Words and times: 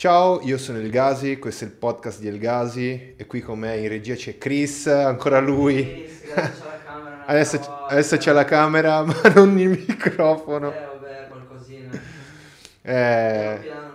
Ciao, 0.00 0.40
io 0.44 0.56
sono 0.56 0.78
El 0.78 0.88
Gasi, 0.88 1.38
questo 1.38 1.64
è 1.64 1.66
il 1.66 1.74
podcast 1.74 2.20
di 2.20 2.28
El 2.28 2.38
Gasi 2.38 3.16
e 3.18 3.26
qui 3.26 3.42
con 3.42 3.58
me 3.58 3.76
in 3.76 3.88
regia 3.88 4.14
c'è 4.14 4.38
Chris, 4.38 4.86
ancora 4.86 5.40
lui. 5.40 6.08
Sì, 6.08 6.30
adesso 6.30 6.62
c'è 6.62 6.68
la 6.70 6.82
camera. 6.82 7.26
Adesso, 7.26 7.76
adesso 7.86 8.16
c'è 8.16 8.32
la 8.32 8.44
camera 8.46 9.04
ma 9.04 9.14
non 9.34 9.58
il 9.58 9.68
microfono. 9.68 10.72
Eh, 10.72 10.86
vabbè, 10.86 11.28
qualcosina. 11.28 11.90
Eh, 12.80 13.58
Piano 13.60 13.90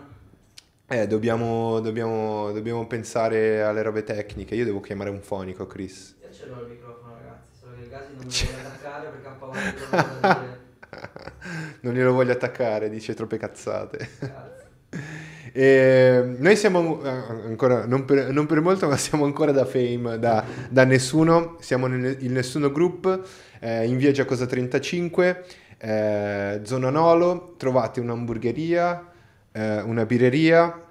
eh, 0.90 1.08
dobbiamo, 1.08 1.80
dobbiamo, 1.80 2.52
dobbiamo 2.52 2.86
pensare 2.86 3.64
alle 3.64 3.82
robe 3.82 4.04
tecniche. 4.04 4.54
Io 4.54 4.66
devo 4.66 4.82
chiamare 4.82 5.10
un 5.10 5.22
fonico, 5.22 5.66
Chris. 5.66 6.18
Io 6.22 6.32
ce 6.32 6.46
l'ho 6.46 6.62
il 6.62 6.68
microfono, 6.68 7.16
ragazzi. 7.18 7.50
Solo 7.60 7.74
che 7.78 7.82
il 7.82 7.90
gas 7.90 8.06
non 8.10 8.28
mi 8.28 8.32
vuole 8.32 8.68
attaccare 8.68 9.08
perché 9.08 9.28
ha 9.28 9.32
paura 9.32 10.36
di. 10.40 10.64
Non 11.82 11.94
glielo 11.96 12.14
voglio 12.14 12.32
attaccare, 12.32 12.92
dice 12.92 13.16
troppe 13.16 13.38
cazzate. 13.38 14.10
Cazzo. 14.20 15.24
E 15.58 16.36
noi 16.38 16.58
siamo 16.58 17.02
eh, 17.02 17.08
ancora, 17.08 17.86
non 17.86 18.04
per, 18.04 18.30
non 18.30 18.46
per 18.46 18.60
molto, 18.60 18.90
ma 18.92 18.98
siamo 18.98 19.24
ancora 19.24 19.54
da 19.54 19.64
fame, 19.64 20.20
da, 20.20 20.44
da 20.70 20.84
nessuno. 20.84 21.56
Siamo 21.62 21.88
nel 21.88 22.18
Nessuno 22.30 22.70
Group 22.74 23.26
eh, 23.62 23.86
in 23.86 23.96
via 23.96 24.12
Giacosa 24.12 24.46
35, 24.46 25.46
eh, 25.78 26.60
zona 26.62 26.90
Nolo. 26.90 27.54
Trovate 27.56 28.02
un'hamburgeria, 28.02 29.12
eh, 29.54 29.80
una 29.80 30.06
birreria, 30.06 30.84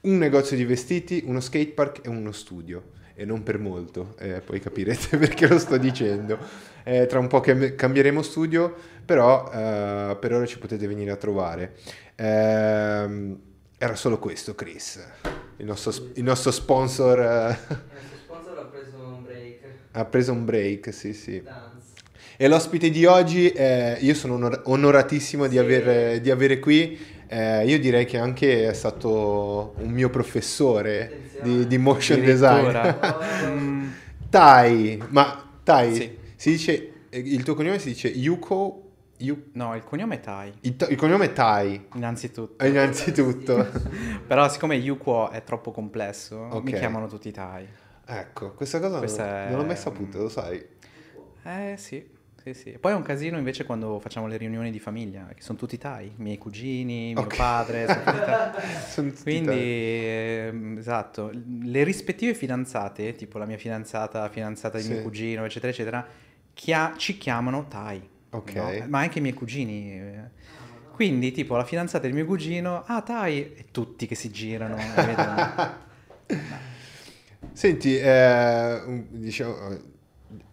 un 0.00 0.16
negozio 0.16 0.56
di 0.56 0.64
vestiti, 0.64 1.22
uno 1.26 1.40
skatepark 1.40 2.06
e 2.06 2.08
uno 2.08 2.32
studio. 2.32 2.94
E 3.14 3.26
non 3.26 3.42
per 3.42 3.58
molto, 3.58 4.14
eh, 4.18 4.40
poi 4.40 4.58
capirete 4.58 5.18
perché 5.20 5.48
lo 5.48 5.58
sto 5.58 5.76
dicendo. 5.76 6.38
Eh, 6.82 7.04
tra 7.04 7.18
un 7.18 7.26
po' 7.26 7.40
cam- 7.40 7.74
cambieremo 7.74 8.22
studio, 8.22 8.74
però 9.04 9.50
eh, 9.52 10.16
per 10.18 10.32
ora 10.32 10.46
ci 10.46 10.58
potete 10.58 10.86
venire 10.86 11.10
a 11.10 11.16
trovare. 11.16 11.74
Ehm, 12.14 13.38
era 13.78 13.94
solo 13.94 14.18
questo, 14.18 14.54
Chris. 14.54 15.04
Il 15.58 15.66
nostro, 15.66 15.92
il 16.14 16.22
nostro 16.22 16.50
sponsor 16.50 17.18
eh, 17.20 17.58
Il 17.70 17.76
nostro 17.78 18.16
sponsor 18.26 18.58
ha 18.58 18.64
preso 18.64 18.96
un 18.98 19.22
break. 19.22 19.60
ha 19.92 20.04
preso 20.04 20.32
un 20.32 20.44
break, 20.44 20.92
sì, 20.94 21.12
sì. 21.12 21.42
Dance. 21.42 22.02
E 22.38 22.48
l'ospite 22.48 22.90
di 22.90 23.04
oggi, 23.06 23.50
eh, 23.50 23.96
io 24.00 24.14
sono 24.14 24.34
onor- 24.34 24.62
onoratissimo 24.64 25.46
di, 25.46 25.54
Sì. 25.54 25.58
aver- 25.58 26.20
di 26.20 26.30
avere 26.30 26.58
qui. 26.58 27.14
eh, 27.28 27.66
io 27.66 27.78
direi 27.80 28.04
che 28.04 28.18
anche 28.18 28.68
è 28.68 28.72
stato 28.72 29.74
un 29.78 29.90
mio 29.90 30.10
professore 30.10 31.32
di, 31.38 31.66
di 31.66 31.76
motion 31.78 32.20
design. 32.22 32.76
Mm, 33.46 33.88
Tai, 34.30 35.02
ma 35.08 35.50
Tai, 35.64 35.94
Sì. 35.94 36.16
si 36.36 36.50
dice, 36.50 36.92
il 37.10 37.42
tuo 37.42 37.54
cognome 37.54 37.78
si 37.80 37.88
dice 37.88 38.06
Yuko, 38.08 38.85
Yu- 39.18 39.50
no, 39.52 39.74
il 39.74 39.82
cognome 39.84 40.16
è 40.16 40.20
Tai, 40.20 40.52
il, 40.60 40.76
to- 40.76 40.88
il 40.88 40.96
cognome 40.96 41.26
è 41.26 41.32
Tai, 41.32 41.86
innanzitutto. 41.94 42.62
eh, 42.64 42.68
innanzitutto. 42.68 43.66
Però 44.26 44.48
siccome 44.48 44.74
Yuko 44.76 45.30
è 45.30 45.42
troppo 45.44 45.70
complesso, 45.70 46.36
Ok. 46.50 46.62
mi 46.64 46.72
chiamano 46.74 47.06
tutti 47.08 47.30
Tai. 47.30 47.66
ecco, 48.04 48.52
questa 48.52 48.78
cosa 48.80 48.98
Questa 48.98 49.24
non, 49.24 49.34
è- 49.34 49.48
non 49.50 49.58
l'ho 49.60 49.64
mai 49.64 49.76
saputa, 49.76 50.18
lo 50.18 50.28
sai. 50.28 50.62
Eh 51.44 51.74
sì, 51.78 52.04
sì, 52.42 52.52
sì. 52.54 52.70
Poi 52.78 52.92
è 52.92 52.94
un 52.94 53.02
casino 53.02 53.38
invece 53.38 53.64
quando 53.64 53.98
facciamo 54.00 54.26
le 54.26 54.36
riunioni 54.36 54.70
di 54.70 54.78
famiglia, 54.80 55.28
che 55.34 55.40
sono 55.42 55.56
tutti 55.56 55.78
Tai, 55.78 56.06
i 56.06 56.12
miei 56.16 56.36
cugini, 56.38 57.12
mio 57.14 57.22
Ok. 57.22 57.36
padre, 57.36 57.86
sono 57.86 58.02
tutti 58.04 58.18
Tai. 58.24 58.50
Sono 58.86 59.08
tutti 59.10 59.22
Quindi, 59.22 59.46
Tai. 59.46 59.58
ehm, 59.58 60.76
esatto, 60.78 61.30
le 61.62 61.84
rispettive 61.84 62.34
fidanzate, 62.34 63.14
tipo 63.14 63.38
la 63.38 63.46
mia 63.46 63.56
fidanzata, 63.58 64.20
la 64.20 64.28
fidanzata 64.28 64.76
di 64.76 64.84
Sì. 64.84 64.92
mio 64.92 65.02
cugino, 65.02 65.44
eccetera, 65.44 65.72
eccetera, 65.72 66.06
chia- 66.52 66.92
ci 66.96 67.16
chiamano 67.16 67.66
Tai. 67.68 68.08
Ok. 68.30 68.54
no? 68.54 68.86
Ma 68.88 69.00
anche 69.00 69.18
i 69.18 69.22
miei 69.22 69.34
cugini. 69.34 69.92
eh. 69.92 70.44
Quindi, 70.92 71.30
tipo, 71.32 71.56
la 71.56 71.64
fidanzata 71.64 72.06
del 72.06 72.14
mio 72.14 72.24
cugino, 72.24 72.82
ah, 72.86 73.02
Tai, 73.02 73.38
e 73.54 73.66
tutti 73.70 74.06
che 74.06 74.14
si 74.14 74.30
girano. 74.30 74.76
Senti, 77.52 77.96
eh, 77.96 79.04
diciamo, 79.10 79.70
eh, 79.70 79.80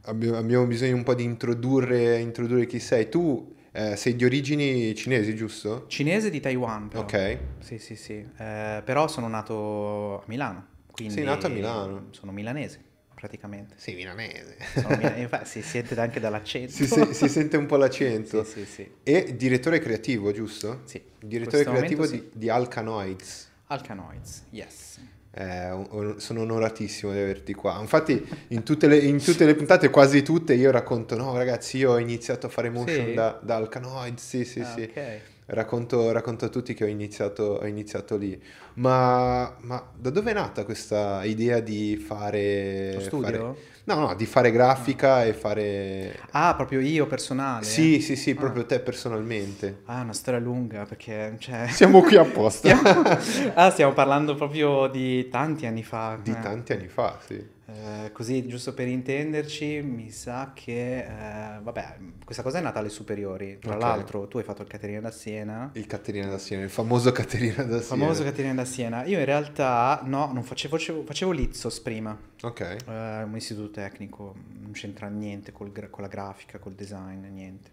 abbiamo, 0.04 0.38
abbiamo 0.38 0.66
bisogno 0.66 0.96
un 0.96 1.04
po' 1.04 1.14
di 1.16 1.24
introdurre, 1.24 2.20
introdurre 2.20 2.66
chi 2.66 2.80
sei. 2.80 3.10
Tu 3.10 3.54
eh, 3.72 3.96
sei 3.96 4.16
di 4.16 4.26
origini 4.26 4.94
cinesi, 4.96 5.36
giusto? 5.36 5.86
Cinese 5.88 6.30
di 6.30 6.40
Taiwan, 6.40 6.88
però. 6.90 7.02
Ok. 7.04 7.38
Sì, 7.60 7.78
sì, 7.78 7.96
sì. 7.96 8.14
Eh, 8.38 8.82
però 8.86 9.08
sono 9.08 9.28
nato 9.28 10.20
a 10.20 10.24
Milano. 10.28 10.68
Quindi 10.92 11.14
Sei 11.16 11.24
nato 11.24 11.48
a 11.48 11.50
Milano. 11.50 12.08
Sono 12.12 12.32
milanese, 12.32 12.82
praticamente. 13.24 13.76
Sei 13.78 13.96
milanese. 13.96 14.58
Mila- 14.98 15.16
infatti, 15.16 15.46
si 15.48 15.62
sente 15.62 15.98
anche 15.98 16.20
dall'accento. 16.20 16.74
si, 16.74 16.86
se- 16.86 17.14
si 17.14 17.30
sente 17.30 17.56
un 17.56 17.66
po' 17.68 17.78
l'accento. 17.78 18.44
Sì, 18.44 18.66
sì, 18.66 18.66
sì. 18.66 18.92
E 19.02 19.36
direttore 19.38 19.80
creativo, 19.80 20.34
giusto? 20.34 20.82
Sì. 20.84 21.02
Direttore 21.22 21.64
creativo 21.64 22.06
di, 22.06 22.30
di 22.34 22.50
Alcanoids. 22.50 23.50
Alcanoids, 23.68 24.44
yes. 24.50 25.00
Eh, 25.32 25.70
on- 25.72 25.88
on- 25.92 26.20
sono 26.20 26.42
onoratissimo 26.42 27.14
di 27.14 27.20
averti 27.20 27.54
qua. 27.54 27.80
Infatti, 27.80 28.22
in 28.50 28.64
tutte, 28.64 28.88
le, 28.88 28.98
in 28.98 29.24
tutte 29.24 29.46
le 29.46 29.56
puntate, 29.56 29.90
quasi 29.90 30.22
tutte, 30.22 30.54
io 30.54 30.70
racconto: 30.70 31.16
no, 31.16 31.38
ragazzi, 31.38 31.78
io 31.78 31.92
ho 31.92 32.00
iniziato 32.00 32.48
a 32.48 32.50
fare 32.50 32.70
motion 32.70 33.08
Sì? 33.08 33.14
da, 33.14 33.40
da 33.42 33.56
Alcanoids. 33.56 34.22
Sì, 34.28 34.44
sì, 34.44 34.60
Ah, 34.60 34.66
sì. 34.66 34.82
ok. 34.82 35.22
Racconto, 35.46 36.12
racconto 36.12 36.46
a 36.46 36.48
tutti 36.50 36.74
che 36.74 36.86
ho 36.86 36.88
iniziato, 36.88 37.60
ho 37.62 37.66
iniziato 37.68 38.16
lì. 38.16 38.42
Ma, 38.76 39.56
ma 39.62 39.92
da 39.94 40.10
dove 40.10 40.32
è 40.32 40.34
nata 40.34 40.64
questa 40.64 41.24
idea 41.26 41.60
di 41.60 41.98
fare. 41.98 42.94
Lo 42.94 43.00
studio? 43.02 43.22
fare- 43.24 43.56
no, 43.84 43.96
no, 43.96 44.16
di 44.16 44.26
fare 44.26 44.52
grafica 44.52 45.26
e 45.26 45.34
fare. 45.34 46.18
Ah, 46.32 46.56
proprio 46.56 46.80
io 46.80 47.06
personale? 47.08 47.66
Sì, 47.66 48.00
sì, 48.00 48.16
sì, 48.16 48.32
Ah. 48.32 48.36
proprio 48.36 48.66
te 48.66 48.80
personalmente. 48.80 49.82
Ah, 49.86 50.02
una 50.02 50.14
storia 50.14 50.40
lunga 50.40 50.86
perché, 50.86 51.36
cioè... 51.40 51.68
Siamo 51.72 52.02
qui 52.02 52.16
apposta. 52.16 52.76
stiamo... 52.76 53.52
ah, 53.56 53.70
stiamo 53.70 53.92
parlando 53.94 54.36
proprio 54.36 54.88
di 54.88 55.28
tanti 55.30 55.66
anni 55.66 55.84
fa. 55.84 56.18
Di 56.22 56.32
eh. 56.32 56.40
tanti 56.40 56.72
anni 56.74 56.88
fa, 56.88 57.20
sì. 57.26 57.53
Eh, 57.66 58.12
così, 58.12 58.46
giusto 58.46 58.74
per 58.74 58.88
intenderci, 58.88 59.82
mi 59.82 60.10
sa 60.12 60.52
che, 60.54 61.00
eh, 61.06 61.60
vabbè, 61.62 61.98
questa 62.26 62.44
cosa 62.44 62.58
è 62.60 62.62
nata 62.62 62.80
alle 62.80 62.90
superiori. 62.90 63.58
Tra 63.60 63.76
Ok. 63.76 63.82
l'altro, 63.82 64.28
tu 64.28 64.38
hai 64.38 64.44
fatto 64.44 64.62
il 64.64 64.68
Caterina 64.68 65.00
da 65.00 65.12
Siena. 65.12 65.70
Il 65.74 65.86
Caterina 65.88 66.28
da 66.28 66.38
Siena, 66.38 66.64
il 66.64 66.70
famoso 66.70 67.12
Caterina 67.14 67.64
da 67.64 67.78
Il 67.78 67.82
Siena. 67.84 68.04
famoso 68.04 68.24
Caterina 68.24 68.54
da 68.54 68.66
Siena. 68.66 69.06
Io 69.06 69.18
in 69.18 69.26
realtà, 69.26 70.02
no, 70.04 70.32
non 70.34 70.44
facevo, 70.44 70.76
facevo, 70.78 71.04
facevo 71.06 71.32
l'Izzos 71.32 71.80
prima. 71.80 72.20
Ok. 72.42 72.60
Eh, 72.86 73.24
un 73.24 73.34
istituto 73.38 73.70
tecnico, 73.72 74.36
non 74.60 74.72
c'entra 74.74 75.08
niente 75.08 75.54
col 75.54 75.72
con 75.90 76.04
la 76.04 76.10
grafica, 76.10 76.60
col 76.60 76.74
design, 76.74 77.26
niente. 77.28 77.72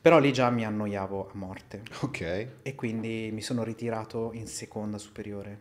Però 0.00 0.18
lì 0.18 0.32
già 0.32 0.50
mi 0.50 0.64
annoiavo 0.64 1.28
a 1.32 1.36
morte 1.36 1.82
Ok. 2.00 2.46
e 2.62 2.74
quindi 2.74 3.30
mi 3.32 3.42
sono 3.42 3.62
ritirato 3.62 4.30
in 4.32 4.46
seconda 4.48 4.98
superiore. 4.98 5.60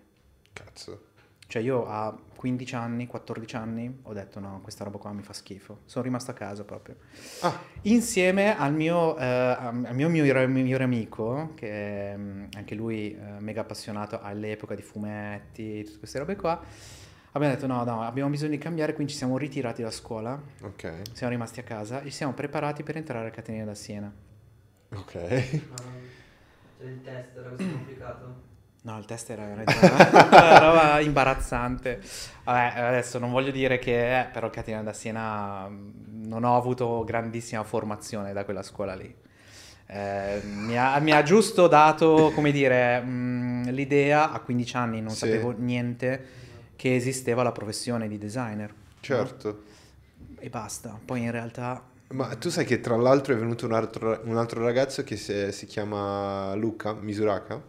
Cazzo. 0.53 1.03
Cioè 1.45 1.61
io 1.61 1.85
a 1.87 2.17
15 2.39 2.75
anni, 2.75 3.05
14 3.05 3.55
anni 3.57 3.99
ho 4.03 4.13
detto 4.13 4.39
no, 4.39 4.61
questa 4.63 4.85
roba 4.85 4.97
qua 4.97 5.11
mi 5.11 5.23
fa 5.23 5.33
schifo. 5.33 5.79
Sono 5.83 6.05
rimasto 6.05 6.31
a 6.31 6.33
casa 6.33 6.63
proprio. 6.63 6.95
Ah, 7.41 7.59
Insieme 7.81 8.57
al 8.57 8.73
mio, 8.73 9.17
eh, 9.17 9.25
al 9.25 9.93
mio 9.93 10.07
migliore, 10.07 10.47
migliore 10.47 10.85
amico, 10.85 11.51
che 11.55 12.15
mm, 12.15 12.45
anche 12.55 12.75
lui 12.75 13.13
eh, 13.13 13.39
mega 13.39 13.59
appassionato 13.59 14.21
all'epoca 14.21 14.73
di 14.73 14.81
fumetti, 14.81 15.83
tutte 15.83 15.97
queste 15.99 16.17
robe 16.19 16.37
qua, 16.37 16.63
abbiamo 17.33 17.53
detto 17.53 17.67
no, 17.67 17.83
no, 17.83 18.03
abbiamo 18.03 18.29
bisogno 18.29 18.51
di 18.51 18.57
cambiare, 18.57 18.93
quindi 18.93 19.11
ci 19.11 19.17
siamo 19.17 19.37
ritirati 19.37 19.81
da 19.81 19.91
scuola, 19.91 20.41
ok. 20.61 21.11
siamo 21.11 21.33
rimasti 21.33 21.59
a 21.59 21.63
casa 21.63 21.99
e 21.99 22.05
ci 22.05 22.11
siamo 22.15 22.31
preparati 22.31 22.83
per 22.83 22.95
entrare 22.95 23.27
a 23.27 23.31
Catenina 23.31 23.65
da 23.65 23.75
Siena. 23.75 24.09
Ok. 24.95 25.11
Cioè 25.11 26.87
il 26.87 27.01
test 27.01 27.35
era 27.35 27.49
così 27.49 27.69
complicato. 27.69 28.48
No, 28.81 28.97
il 28.97 29.05
test 29.05 29.29
era 29.29 29.43
veramente 29.45 29.75
una 29.85 30.57
roba 30.59 30.99
imbarazzante. 31.01 32.01
Vabbè, 32.45 32.79
adesso 32.79 33.19
non 33.19 33.31
voglio 33.31 33.51
dire 33.51 33.77
che, 33.77 34.19
eh, 34.21 34.25
però 34.25 34.49
Catenina 34.49 34.83
da 34.83 34.93
Siena 34.93 35.67
mh, 35.67 36.27
non 36.27 36.43
ho 36.45 36.55
avuto 36.55 37.03
grandissima 37.03 37.63
formazione 37.63 38.31
da 38.33 38.45
quella 38.45 38.63
scuola 38.63 38.95
lì. 38.95 39.13
Eh, 39.91 40.41
mi, 40.43 40.77
ha, 40.77 40.97
mi 40.99 41.11
ha 41.11 41.23
giusto 41.23 41.67
dato, 41.67 42.31
come 42.33 42.51
dire, 42.51 43.01
mh, 43.01 43.71
l'idea, 43.71 44.31
a 44.31 44.39
15 44.39 44.75
anni 44.77 45.01
non 45.01 45.11
Sì. 45.11 45.25
sapevo 45.25 45.51
niente, 45.57 46.25
che 46.75 46.95
esisteva 46.95 47.43
la 47.43 47.51
professione 47.51 48.07
di 48.07 48.17
designer. 48.17 48.73
Certo. 49.01 49.63
E 50.39 50.49
basta. 50.49 50.97
Poi 51.03 51.21
in 51.23 51.31
realtà... 51.31 51.83
Ma 52.11 52.33
tu 52.37 52.49
sai 52.49 52.65
che 52.65 52.79
tra 52.79 52.95
l'altro 52.95 53.33
è 53.33 53.37
venuto 53.37 53.65
un 53.65 53.73
altro, 53.73 54.21
un 54.23 54.37
altro 54.37 54.63
ragazzo 54.63 55.03
che 55.03 55.17
si, 55.17 55.51
si 55.51 55.65
chiama 55.65 56.53
Luca 56.55 56.93
Misuraka. 56.93 57.61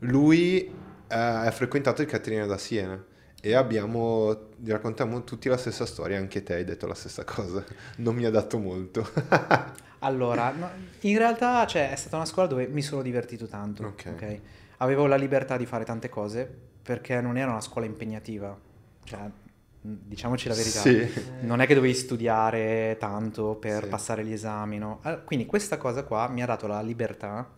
Lui 0.00 0.62
eh, 0.64 1.14
ha 1.16 1.50
frequentato 1.50 2.02
il 2.02 2.08
Caterina 2.08 2.46
da 2.46 2.58
Siena 2.58 3.02
e 3.40 3.54
abbiamo, 3.54 4.48
raccontiamo 4.64 5.24
tutti 5.24 5.48
la 5.48 5.56
stessa 5.56 5.86
storia, 5.86 6.18
anche 6.18 6.42
te 6.42 6.54
hai 6.54 6.64
detto 6.64 6.86
la 6.86 6.94
stessa 6.94 7.24
cosa. 7.24 7.64
Non 7.98 8.14
mi 8.14 8.24
ha 8.24 8.30
dato 8.30 8.58
molto. 8.58 9.06
Allora, 10.00 10.52
no, 10.52 10.70
in 11.00 11.18
realtà 11.18 11.66
cioè, 11.66 11.90
è 11.90 11.96
stata 11.96 12.14
una 12.14 12.24
scuola 12.24 12.46
dove 12.46 12.68
mi 12.68 12.82
sono 12.82 13.02
divertito 13.02 13.46
tanto. 13.46 13.82
Ok. 13.84 14.10
ok? 14.12 14.40
Avevo 14.76 15.06
la 15.06 15.16
libertà 15.16 15.56
di 15.56 15.66
fare 15.66 15.84
tante 15.84 16.08
cose 16.08 16.48
perché 16.82 17.20
non 17.20 17.36
era 17.36 17.50
una 17.50 17.60
scuola 17.60 17.84
impegnativa. 17.84 18.56
Cioè, 19.02 19.18
mh, 19.18 19.92
diciamoci 20.04 20.46
la 20.46 20.54
verità. 20.54 20.78
Sì. 20.78 21.04
Non 21.40 21.60
è 21.60 21.66
che 21.66 21.74
dovevi 21.74 21.94
studiare 21.94 22.96
tanto 23.00 23.56
per 23.56 23.82
Sì. 23.82 23.88
passare 23.88 24.24
gli 24.24 24.32
esami, 24.32 24.78
no? 24.78 25.00
Allora, 25.02 25.22
Quindi 25.22 25.46
questa 25.46 25.78
cosa 25.78 26.04
qua 26.04 26.28
mi 26.28 26.42
ha 26.42 26.46
dato 26.46 26.68
la 26.68 26.80
libertà 26.80 27.48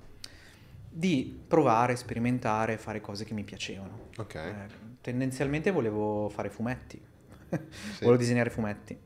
di 0.92 1.40
provare, 1.46 1.94
sperimentare, 1.96 2.76
fare 2.76 3.00
cose 3.00 3.24
che 3.24 3.32
mi 3.34 3.44
piacevano. 3.44 4.08
Ok. 4.18 4.34
Eh, 4.34 4.54
tendenzialmente 5.00 5.70
volevo 5.70 6.28
fare 6.28 6.50
fumetti, 6.50 7.00
Sì. 7.48 7.58
volevo 8.00 8.16
disegnare 8.16 8.50
fumetti. 8.50 8.98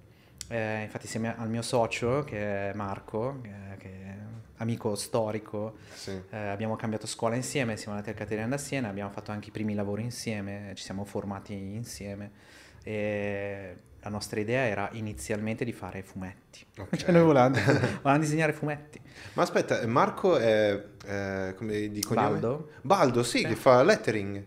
Eh, 0.49 0.83
infatti 0.83 1.05
insieme 1.05 1.37
al 1.37 1.49
mio 1.49 1.63
socio, 1.63 2.25
che 2.25 2.71
è 2.71 2.75
Marco, 2.75 3.41
eh, 3.43 3.77
che 3.79 3.89
è 3.89 4.17
amico 4.59 4.95
storico, 4.95 5.77
Sì. 5.93 6.11
eh, 6.31 6.37
abbiamo 6.37 6.77
cambiato 6.77 7.07
scuola 7.07 7.35
insieme, 7.35 7.77
siamo 7.77 7.97
andati 7.97 8.11
a 8.11 8.15
Caterina 8.15 8.47
da 8.49 8.59
Siena, 8.59 8.89
abbiamo 8.89 9.11
fatto 9.11 9.31
anche 9.31 9.49
i 9.49 9.53
primi 9.53 9.75
lavori 9.75 10.03
insieme, 10.03 10.73
ci 10.75 10.85
siamo 10.85 11.05
formati 11.05 11.55
insieme 11.55 12.31
e 12.83 13.77
la 14.05 14.11
nostra 14.11 14.39
idea 14.39 14.63
era 14.63 14.89
inizialmente 14.93 15.65
di 15.65 15.73
fare 15.73 16.03
fumetti. 16.03 16.65
Ok. 16.79 16.97
Cioè 16.97 17.11
noi 17.11 17.23
volevamo, 17.23 17.57
volevamo 17.65 18.19
disegnare 18.19 18.53
fumetti. 18.53 19.01
Ma 19.33 19.43
aspetta, 19.43 19.85
Marco 19.87 20.37
è, 20.37 20.85
eh, 21.07 21.55
come 21.57 21.89
di 21.89 22.03
cognome? 22.03 22.29
Baldo? 22.29 22.69
Baldo, 22.83 23.23
sì, 23.23 23.39
Sì. 23.39 23.47
che 23.47 23.55
fa 23.57 23.83
lettering. 23.83 24.45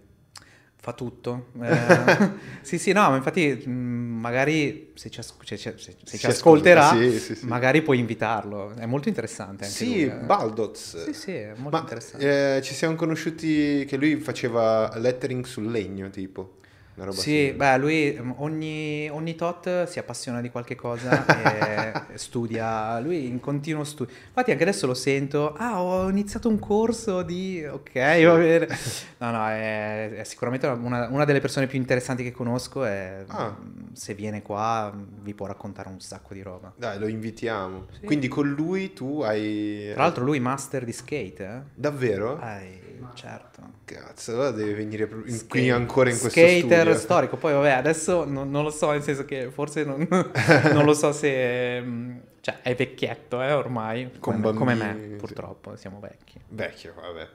Fa 0.80 0.94
tutto. 0.94 1.48
Eh, 1.59 2.31
sì, 2.62 2.77
sì, 2.77 2.92
no, 2.94 3.09
ma 3.09 3.15
infatti 3.18 3.51
mh, 3.65 3.71
magari 3.71 4.92
se 4.94 5.09
ci, 5.09 5.19
as- 5.19 5.36
cioè, 5.44 5.57
se- 5.57 5.74
se- 5.77 5.95
se 6.04 6.18
ci 6.18 6.25
ascolterà, 6.27 6.89
ascolta, 6.89 7.09
sì, 7.12 7.19
sì, 7.19 7.36
sì. 7.36 7.45
magari 7.48 7.81
puoi 7.81 7.98
invitarlo. 8.00 8.74
È 8.75 8.86
molto 8.86 9.09
interessante 9.09 9.63
anche 9.65 9.75
Sì, 9.75 9.86
lui, 9.86 10.04
eh. 10.04 10.24
Baldoz. 10.24 11.04
Sì, 11.06 11.13
sì, 11.13 11.31
è 11.31 11.54
molto 11.56 11.69
Ma 11.75 11.80
interessante. 11.80 12.57
eh, 12.57 12.62
ci 12.62 12.74
siamo 12.75 12.95
conosciuti 12.95 13.86
che 13.86 13.98
lui 13.98 14.18
faceva 14.18 14.95
lettering 14.98 15.44
sul 15.45 15.69
legno, 15.71 16.09
tipo. 16.12 16.56
Una 16.97 17.05
roba 17.05 17.17
Sì, 17.17 17.29
simile. 17.29 17.53
beh, 17.53 17.77
lui 17.77 18.19
mm, 18.19 18.31
ogni, 18.38 19.09
ogni 19.11 19.35
tot 19.35 19.83
si 19.85 19.99
appassiona 19.99 20.41
di 20.41 20.49
qualche 20.49 20.73
cosa 20.75 21.25
e 21.25 22.01
studia, 22.17 22.99
lui 22.99 23.27
in 23.27 23.39
continuo 23.39 23.83
studio. 23.83 24.13
Infatti 24.27 24.49
anche 24.51 24.63
adesso 24.63 24.88
lo 24.88 24.95
sento, 24.95 25.53
ah, 25.53 25.79
ho 25.81 26.09
iniziato 26.09 26.49
un 26.49 26.57
corso 26.57 27.21
di... 27.21 27.63
Ok, 27.65 27.94
va 27.94 28.35
bene. 28.38 28.67
No, 29.19 29.31
no, 29.31 29.47
è, 29.47 30.11
è 30.11 30.23
sicuramente 30.23 30.67
una, 30.67 31.07
una 31.09 31.25
delle 31.25 31.39
persone 31.39 31.65
più 31.65 31.79
interessanti 31.79 32.21
che 32.23 32.31
conosco 32.31 32.85
e 32.85 33.25
Ah. 33.27 33.55
mm, 33.59 33.94
se 33.94 34.13
viene 34.13 34.41
qua 34.44 34.91
mm, 34.94 35.03
vi 35.23 35.33
può 35.33 35.45
raccontare 35.47 35.89
un 35.89 35.99
sacco 35.99 36.33
di 36.33 36.41
roba. 36.41 36.71
Dai, 36.75 36.99
lo 36.99 37.07
invitiamo. 37.07 37.85
Sì. 37.99 38.05
Quindi 38.05 38.27
con 38.27 38.47
lui 38.49 38.94
tu 38.94 39.21
hai... 39.21 39.89
Tra 39.94 40.03
l'altro 40.03 40.23
lui 40.23 40.39
master 40.39 40.83
di 40.83 40.91
skate, 40.91 41.44
eh? 41.45 41.59
Davvero? 41.73 42.39
Eh, 42.41 42.86
certo. 43.13 43.61
Cazzo, 43.85 44.31
allora 44.33 44.51
deve 44.51 44.73
venire 44.73 45.03
in- 45.25 45.29
Skate- 45.31 45.47
qui 45.47 45.69
ancora 45.69 46.09
in 46.09 46.17
questo 46.19 46.39
skater 46.41 46.81
studio. 46.81 46.95
storico. 46.97 47.38
Poi, 47.38 47.53
vabbè, 47.53 47.71
adesso 47.71 48.25
non, 48.25 48.49
non 48.49 48.63
lo 48.63 48.69
so, 48.69 48.91
nel 48.91 49.01
senso 49.03 49.25
che 49.25 49.49
forse 49.51 49.83
non, 49.83 50.07
non 50.73 50.85
lo 50.85 50.94
so 50.94 51.11
se. 51.11 51.81
mm, 51.81 52.17
Cioè, 52.41 52.61
è 52.61 52.75
vecchietto, 52.75 53.41
eh, 53.41 53.51
ormai. 53.51 54.11
Come, 54.19 54.41
come 54.53 54.73
me, 54.75 54.85
bambini, 54.85 55.07
sì. 55.13 55.15
purtroppo. 55.15 55.75
Siamo 55.75 55.99
vecchi. 55.99 56.39
Vecchio, 56.49 56.94
vabbè. 56.95 57.27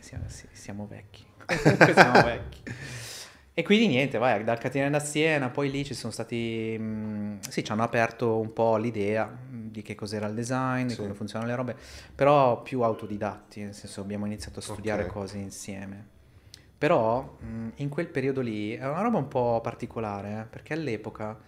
Siamo, 0.00 0.24
sì, 0.28 0.46
siamo 0.52 0.86
vecchi. 0.88 1.24
Siamo 1.94 2.22
vecchi. 2.22 2.62
E 3.52 3.62
quindi 3.62 3.88
niente, 3.88 4.16
vai, 4.16 4.42
dal 4.44 4.58
Catena 4.58 4.88
da 4.88 5.00
Siena, 5.00 5.50
poi 5.50 5.70
lì 5.70 5.84
ci 5.84 5.92
sono 5.92 6.12
stati, 6.12 6.76
mm, 6.78 7.38
sì, 7.40 7.62
ci 7.64 7.72
hanno 7.72 7.82
aperto 7.82 8.38
un 8.38 8.52
po' 8.52 8.76
l'idea 8.76 9.26
mm, 9.26 9.68
di 9.68 9.82
che 9.82 9.94
cos'era 9.94 10.26
il 10.28 10.34
design, 10.34 10.86
di 10.86 10.94
Sì. 10.94 11.00
come 11.00 11.14
funzionano 11.14 11.50
le 11.50 11.56
robe, 11.56 11.76
però 12.14 12.62
più 12.62 12.82
autodidatti, 12.82 13.62
nel 13.62 13.74
senso 13.74 14.00
abbiamo 14.00 14.24
iniziato 14.24 14.60
a 14.60 14.62
studiare 14.62 15.02
Ok. 15.02 15.08
cose 15.10 15.38
insieme. 15.38 16.06
Però 16.78 17.36
mm, 17.44 17.68
in 17.76 17.88
quel 17.90 18.06
periodo 18.06 18.40
lì 18.40 18.72
è 18.74 18.86
una 18.88 19.02
roba 19.02 19.18
un 19.18 19.28
po' 19.28 19.60
particolare, 19.60 20.40
eh, 20.40 20.44
perché 20.44 20.72
all'epoca 20.72 21.38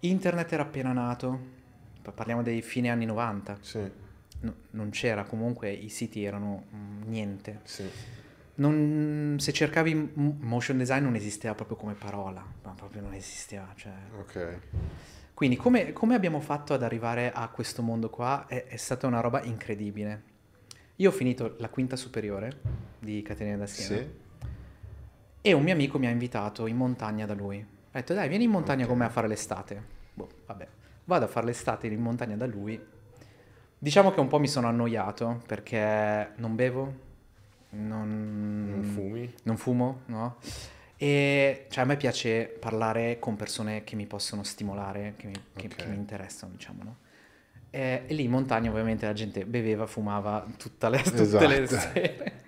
internet 0.00 0.52
era 0.52 0.62
appena 0.62 0.92
nato, 0.92 1.38
pa- 2.00 2.12
parliamo 2.12 2.42
dei 2.42 2.62
fine 2.62 2.88
anni 2.90 3.04
90, 3.06 3.58
Sì, 3.60 3.80
no- 4.40 4.54
non 4.70 4.90
c'era 4.90 5.24
comunque, 5.24 5.70
i 5.70 5.88
siti 5.88 6.24
erano 6.24 6.64
mm, 6.74 7.02
niente. 7.06 7.60
sì. 7.64 7.90
Non- 8.58 9.36
se 9.38 9.52
cercavi 9.52 10.12
motion 10.40 10.78
design 10.78 11.02
non 11.04 11.14
esisteva 11.14 11.54
proprio 11.54 11.76
come 11.76 11.92
parola, 11.94 12.44
ma 12.62 12.72
proprio 12.72 13.02
non 13.02 13.12
esisteva. 13.14 13.70
cioè. 13.76 13.92
Ok. 14.18 14.58
Quindi 15.34 15.56
come, 15.56 15.92
come 15.92 16.14
abbiamo 16.14 16.40
fatto 16.40 16.72
ad 16.72 16.82
arrivare 16.82 17.30
a 17.32 17.48
questo 17.48 17.82
mondo 17.82 18.08
qua 18.08 18.46
è, 18.48 18.64
è 18.66 18.76
stata 18.76 19.06
una 19.06 19.20
roba 19.20 19.42
incredibile. 19.42 20.22
Io 20.96 21.10
ho 21.10 21.12
finito 21.12 21.56
la 21.58 21.68
quinta 21.68 21.94
superiore 21.96 22.60
di 22.98 23.20
Caterina 23.20 23.56
da 23.58 23.66
Siena 23.66 24.02
Sì. 24.02 24.10
e 25.42 25.52
un 25.52 25.62
mio 25.62 25.74
amico 25.74 25.98
mi 25.98 26.06
ha 26.06 26.10
invitato 26.10 26.66
in 26.66 26.76
montagna 26.76 27.26
da 27.26 27.34
lui. 27.34 27.58
Ha 27.58 27.98
detto 27.98 28.14
dai 28.14 28.28
vieni 28.30 28.44
in 28.44 28.50
montagna 28.50 28.84
Ok. 28.84 28.88
con 28.88 28.98
me 28.98 29.04
a 29.04 29.10
fare 29.10 29.28
l'estate. 29.28 29.82
Boh, 30.14 30.28
vabbè. 30.46 30.66
Vado 31.04 31.24
a 31.26 31.28
fare 31.28 31.44
l'estate 31.44 31.86
in 31.86 32.00
montagna 32.00 32.36
da 32.36 32.46
lui. 32.46 32.82
Diciamo 33.78 34.10
che 34.12 34.20
un 34.20 34.28
po' 34.28 34.38
mi 34.38 34.48
sono 34.48 34.68
annoiato 34.68 35.42
perché 35.46 36.30
non 36.36 36.54
bevo, 36.56 36.94
non, 37.70 38.70
Non 38.70 38.82
fumi? 38.84 39.34
non 39.44 39.56
fumo, 39.56 40.00
no? 40.06 40.36
E 40.96 41.66
cioè 41.68 41.84
a 41.84 41.86
me 41.86 41.96
piace 41.96 42.44
parlare 42.46 43.18
con 43.18 43.36
persone 43.36 43.84
che 43.84 43.96
mi 43.96 44.06
possono 44.06 44.42
stimolare, 44.44 45.14
che 45.16 45.26
mi, 45.26 45.34
che- 45.54 45.66
Ok. 45.66 45.74
che 45.76 45.86
mi 45.88 45.96
interessano, 45.96 46.52
diciamo, 46.54 46.82
no? 46.82 46.96
E, 47.70 48.04
e 48.06 48.14
lì 48.14 48.24
in 48.24 48.30
montagna 48.30 48.70
ovviamente 48.70 49.04
la 49.06 49.12
gente 49.12 49.44
beveva, 49.44 49.86
fumava 49.86 50.46
tutta 50.56 50.88
le- 50.88 51.02
tutte 51.02 51.46
le 51.46 51.62
Esatto. 51.62 51.80
sere. 51.92 52.42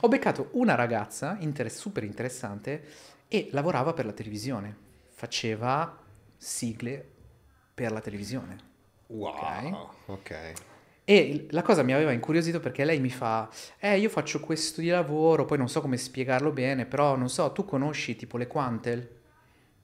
Ho 0.00 0.08
beccato 0.08 0.48
una 0.52 0.74
ragazza 0.74 1.36
inter- 1.40 1.70
super 1.70 2.04
interessante 2.04 2.84
e 3.28 3.48
lavorava 3.52 3.94
per 3.94 4.04
la 4.04 4.12
televisione, 4.12 4.76
faceva 5.12 5.98
sigle 6.36 7.08
per 7.72 7.90
la 7.90 8.00
televisione. 8.00 8.56
Wow. 9.06 9.88
Ok. 10.06 10.52
E 11.06 11.48
la 11.50 11.60
cosa 11.60 11.82
mi 11.82 11.92
aveva 11.92 12.12
incuriosito 12.12 12.60
perché 12.60 12.84
lei 12.84 12.98
mi 12.98 13.10
fa, 13.10 13.48
eh, 13.78 13.98
io 13.98 14.08
faccio 14.08 14.40
questo 14.40 14.80
di 14.80 14.88
lavoro, 14.88 15.44
poi 15.44 15.58
non 15.58 15.68
so 15.68 15.82
come 15.82 15.98
spiegarlo 15.98 16.50
bene, 16.50 16.86
però 16.86 17.14
non 17.16 17.28
so, 17.28 17.52
tu 17.52 17.64
conosci 17.64 18.16
tipo 18.16 18.38
le 18.38 18.46
Quantel? 18.46 19.08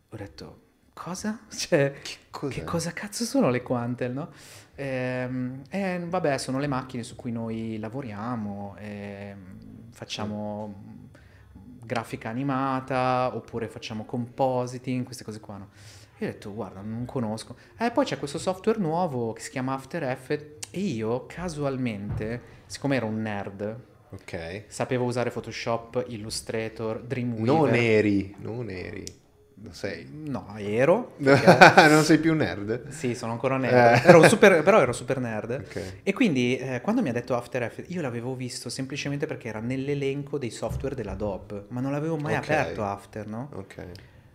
Ho 0.08 0.16
detto, 0.16 0.60
cosa? 0.94 1.40
Cioè, 1.50 1.92
Che 2.00 2.48
che 2.48 2.64
cosa 2.64 2.92
cazzo 2.92 3.24
sono 3.24 3.50
le 3.50 3.62
Quantel, 3.62 4.12
no? 4.12 4.30
Ehm, 4.76 5.62
eh, 5.68 6.02
vabbè, 6.06 6.38
sono 6.38 6.58
le 6.58 6.66
macchine 6.66 7.02
su 7.02 7.16
cui 7.16 7.32
noi 7.32 7.78
lavoriamo, 7.78 8.76
ehm, 8.78 9.90
facciamo 9.90 10.74
grafica 11.84 12.30
animata, 12.30 13.34
oppure 13.34 13.68
facciamo 13.68 14.04
compositing, 14.04 15.04
queste 15.04 15.24
cose 15.24 15.40
qua, 15.40 15.56
no? 15.58 15.68
Io 16.20 16.28
ho 16.28 16.30
detto, 16.32 16.52
guarda, 16.54 16.80
non 16.82 17.04
conosco. 17.06 17.56
Eh, 17.78 17.90
poi 17.90 18.04
c'è 18.04 18.18
questo 18.18 18.38
software 18.38 18.78
nuovo 18.78 19.32
che 19.32 19.40
si 19.40 19.50
chiama 19.50 19.72
After 19.74 20.02
Effects 20.04 20.68
e 20.70 20.80
io 20.80 21.24
casualmente, 21.26 22.40
siccome 22.66 22.96
ero 22.96 23.06
un 23.06 23.22
nerd, 23.22 23.76
Ok. 24.10 24.64
sapevo 24.68 25.04
usare 25.04 25.30
Photoshop, 25.30 26.04
Illustrator, 26.08 27.00
Dreamweaver. 27.02 27.46
Non 27.70 27.74
eri, 27.74 28.34
non 28.40 28.68
eri. 28.70 29.04
Lo 29.62 29.72
sei. 29.72 30.08
No, 30.10 30.54
ero. 30.56 31.12
perché- 31.22 31.88
non 31.88 32.02
sei 32.02 32.18
più 32.18 32.34
nerd? 32.34 32.88
sì, 32.88 33.14
sono 33.14 33.32
ancora 33.32 33.56
nerd. 33.58 34.04
Ero 34.06 34.26
super- 34.28 34.62
però 34.62 34.80
ero 34.80 34.92
super 34.92 35.20
nerd. 35.20 35.62
Ok. 35.66 35.82
E 36.02 36.12
quindi 36.14 36.56
eh, 36.56 36.80
quando 36.80 37.02
mi 37.02 37.10
ha 37.10 37.12
detto 37.12 37.34
After 37.36 37.62
Effects, 37.62 37.92
io 37.92 38.00
l'avevo 38.00 38.34
visto 38.34 38.68
semplicemente 38.70 39.26
perché 39.26 39.48
era 39.48 39.60
nell'elenco 39.60 40.38
dei 40.38 40.50
software 40.50 40.94
dell'Adobe, 40.94 41.64
ma 41.68 41.80
non 41.80 41.92
l'avevo 41.92 42.16
mai 42.16 42.34
Ok. 42.36 42.42
aperto 42.44 42.84
After, 42.84 43.26
no? 43.26 43.48
Ok. 43.54 43.86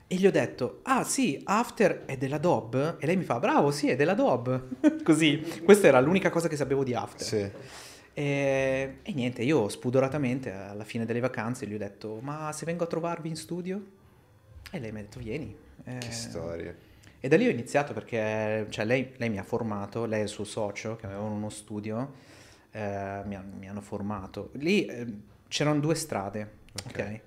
E 0.07 0.15
gli 0.17 0.27
ho 0.27 0.31
detto, 0.31 0.79
ah 0.83 1.03
sì, 1.03 1.41
After 1.45 2.05
è 2.05 2.15
dell'Adobe? 2.17 2.97
E 3.00 3.05
lei 3.07 3.17
mi 3.17 3.24
fa, 3.24 3.39
bravo, 3.39 3.71
sì, 3.71 3.89
è 3.89 3.95
dell'Adobe. 3.95 4.62
Così, 5.03 5.62
questa 5.63 5.88
era 5.88 6.00
l'unica 6.00 6.29
cosa 6.29 6.47
che 6.47 6.55
sapevo 6.55 6.83
di 6.83 6.93
After. 6.93 7.25
Sì. 7.25 7.51
E, 8.13 8.97
e 9.01 9.13
niente, 9.13 9.41
io 9.41 9.67
spudoratamente 9.67 10.51
alla 10.51 10.83
fine 10.83 11.05
delle 11.05 11.19
vacanze 11.19 11.65
gli 11.67 11.74
ho 11.74 11.77
detto, 11.77 12.19
ma 12.21 12.51
se 12.53 12.65
vengo 12.65 12.83
a 12.83 12.88
trovarvi 12.88 13.29
in 13.29 13.35
studio? 13.35 13.83
E 14.71 14.79
lei 14.79 14.91
mi 14.91 15.00
ha 15.00 15.01
detto, 15.01 15.19
vieni. 15.19 15.55
Eh, 15.83 15.97
Che 15.97 16.12
storia. 16.12 16.74
e 17.19 17.27
da 17.27 17.35
lì 17.35 17.47
ho 17.47 17.50
iniziato 17.51 17.93
perché 17.93 18.67
cioè, 18.69 18.85
lei, 18.85 19.12
lei 19.17 19.29
mi 19.29 19.39
ha 19.39 19.43
formato, 19.43 20.05
lei 20.05 20.19
e 20.21 20.24
il 20.24 20.29
suo 20.29 20.43
socio 20.45 20.95
che 20.95 21.07
avevano 21.07 21.33
uno 21.33 21.50
studio, 21.50 22.13
eh, 22.71 23.21
mi, 23.25 23.38
mi 23.59 23.67
hanno 23.67 23.81
formato. 23.81 24.50
Lì 24.53 24.85
eh, 24.85 25.05
c'erano 25.47 25.79
due 25.79 25.95
strade, 25.95 26.50
Ok. 26.88 26.93
ok? 27.00 27.19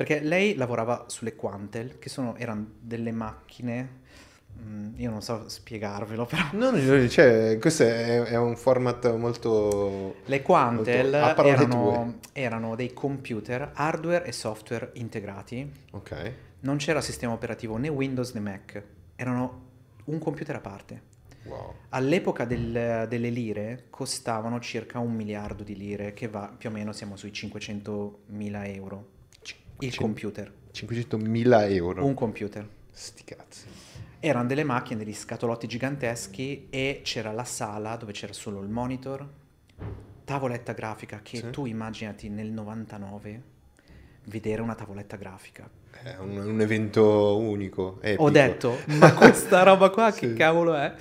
Perché 0.00 0.20
lei 0.20 0.54
lavorava 0.54 1.04
sulle 1.08 1.36
Quantel, 1.36 1.98
che 1.98 2.08
sono, 2.08 2.34
erano 2.36 2.68
delle 2.80 3.12
macchine, 3.12 3.98
mm, 4.58 4.92
io 4.96 5.10
non 5.10 5.20
so 5.20 5.46
spiegarvelo, 5.46 6.24
però 6.24 6.42
No, 6.52 6.70
no, 6.70 7.08
cioè, 7.08 7.58
questo 7.60 7.82
è, 7.82 8.22
è 8.22 8.36
un 8.38 8.56
format 8.56 9.14
molto... 9.16 10.14
le 10.24 10.40
Quantel 10.40 11.10
molto- 11.10 11.42
erano, 11.42 12.18
erano 12.32 12.76
dei 12.76 12.94
computer, 12.94 13.72
hardware 13.74 14.24
e 14.24 14.32
software 14.32 14.88
integrati. 14.94 15.70
Ok. 15.90 16.32
Non 16.60 16.78
c'era 16.78 17.02
sistema 17.02 17.34
operativo 17.34 17.76
né 17.76 17.88
Windows 17.88 18.32
né 18.32 18.40
Mac, 18.40 18.82
erano 19.16 19.66
un 20.04 20.18
computer 20.18 20.56
a 20.56 20.60
parte. 20.60 21.02
Wow. 21.42 21.74
All'epoca 21.90 22.46
del- 22.46 23.04
delle 23.06 23.28
lire 23.28 23.88
costavano 23.90 24.60
circa 24.60 24.98
un 24.98 25.12
miliardo 25.12 25.62
di 25.62 25.76
lire, 25.76 26.14
che 26.14 26.26
va 26.28 26.50
più 26.56 26.70
o 26.70 26.72
meno 26.72 26.92
siamo 26.94 27.16
sui 27.16 27.34
500 27.34 28.20
mila 28.28 28.64
euro. 28.64 29.18
Il 29.80 29.92
500 29.92 30.00
computer, 30.02 30.52
500.000 30.72 31.72
euro. 31.72 32.04
un 32.04 32.14
computer. 32.14 32.68
Sti 32.90 33.24
cazzi. 33.24 33.64
Erano 34.20 34.46
delle 34.46 34.64
macchine, 34.64 35.02
degli 35.02 35.14
scatolotti 35.14 35.66
giganteschi 35.66 36.66
e 36.70 37.00
c'era 37.02 37.32
la 37.32 37.44
sala 37.44 37.96
dove 37.96 38.12
c'era 38.12 38.32
solo 38.34 38.60
il 38.60 38.68
monitor, 38.68 39.26
tavoletta 40.24 40.72
grafica 40.72 41.20
che 41.22 41.38
Sì. 41.38 41.50
tu 41.50 41.64
immaginati 41.64 42.28
nel 42.28 42.48
99 42.50 43.42
vedere 44.24 44.60
una 44.60 44.74
tavoletta 44.74 45.16
grafica. 45.16 45.68
È 45.90 46.16
un, 46.18 46.36
un 46.36 46.60
evento 46.60 47.36
unico, 47.38 47.98
epico. 48.02 48.22
Ho 48.24 48.30
detto, 48.30 48.78
ma 48.98 49.14
questa 49.14 49.62
roba 49.62 49.88
qua 49.90 50.12
che 50.12 50.28
Sì. 50.28 50.34
cavolo 50.34 50.74
è? 50.74 50.94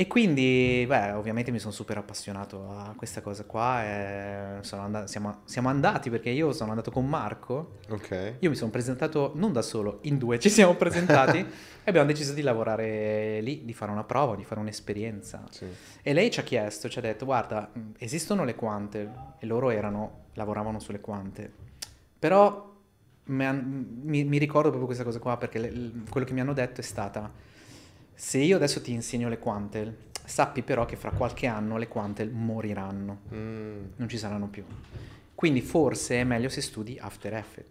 E 0.00 0.06
quindi, 0.06 0.82
beh, 0.88 1.10
ovviamente 1.12 1.50
mi 1.50 1.58
sono 1.58 1.72
super 1.74 1.98
appassionato 1.98 2.70
a 2.70 2.94
questa 2.96 3.20
cosa 3.20 3.44
qua 3.44 4.58
sono 4.62 4.82
and- 4.84 5.04
siamo, 5.04 5.40
siamo 5.44 5.68
andati 5.68 6.08
perché 6.08 6.30
io 6.30 6.52
sono 6.54 6.70
andato 6.70 6.90
con 6.90 7.06
Marco, 7.06 7.72
Ok. 7.90 8.36
io 8.38 8.48
mi 8.48 8.56
sono 8.56 8.70
presentato 8.70 9.32
non 9.34 9.52
da 9.52 9.60
solo, 9.60 9.98
in 10.04 10.16
due 10.16 10.38
ci 10.38 10.48
siamo 10.48 10.74
presentati 10.74 11.36
e 11.84 11.90
abbiamo 11.90 12.06
deciso 12.06 12.32
di 12.32 12.40
lavorare 12.40 13.42
lì, 13.42 13.66
di 13.66 13.74
fare 13.74 13.92
una 13.92 14.04
prova, 14.04 14.36
di 14.36 14.44
fare 14.44 14.58
un'esperienza. 14.60 15.44
Sì. 15.50 15.66
E 16.00 16.12
lei 16.14 16.30
ci 16.30 16.40
ha 16.40 16.44
chiesto, 16.44 16.88
ci 16.88 16.98
ha 16.98 17.02
detto, 17.02 17.26
guarda, 17.26 17.70
esistono 17.98 18.44
le 18.44 18.54
quante 18.54 19.12
e 19.38 19.44
loro 19.44 19.68
erano, 19.68 20.28
lavoravano 20.32 20.80
sulle 20.80 21.00
quante, 21.00 21.52
però 22.18 22.74
mi, 23.24 24.24
mi 24.24 24.38
ricordo 24.38 24.68
proprio 24.68 24.86
questa 24.86 25.04
cosa 25.04 25.18
qua 25.18 25.36
perché 25.36 25.58
le- 25.58 25.92
quello 26.08 26.24
che 26.26 26.32
mi 26.32 26.40
hanno 26.40 26.54
detto 26.54 26.80
è 26.80 26.84
stata, 26.84 27.48
se 28.20 28.36
io 28.38 28.56
adesso 28.56 28.82
ti 28.82 28.92
insegno 28.92 29.30
le 29.30 29.38
quantel, 29.38 29.96
sappi 30.26 30.60
però 30.62 30.84
che 30.84 30.96
fra 30.96 31.10
qualche 31.10 31.46
anno 31.46 31.78
le 31.78 31.88
quantel 31.88 32.30
moriranno, 32.30 33.20
Mm, 33.32 33.84
non 33.96 34.08
ci 34.08 34.18
saranno 34.18 34.48
più. 34.48 34.62
Quindi 35.34 35.62
forse 35.62 36.20
è 36.20 36.24
meglio 36.24 36.50
se 36.50 36.60
studi 36.60 36.98
After 37.00 37.32
Effects. 37.34 37.70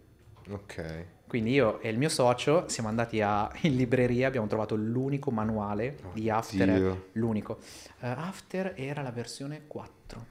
ok. 0.50 1.04
Quindi 1.28 1.52
io 1.52 1.78
e 1.80 1.88
il 1.90 1.96
mio 1.98 2.08
socio 2.08 2.68
siamo 2.68 2.88
andati 2.88 3.20
a- 3.20 3.48
in 3.62 3.76
libreria, 3.76 4.26
abbiamo 4.26 4.48
trovato 4.48 4.74
l'unico 4.74 5.30
manuale 5.30 5.98
di 6.14 6.28
After 6.28 6.68
Oddio. 6.68 6.88
Effects, 6.90 7.08
l'unico. 7.12 7.58
Eh, 8.00 8.08
After 8.08 8.72
era 8.76 9.02
la 9.02 9.12
versione 9.12 9.68
4. 9.68 10.26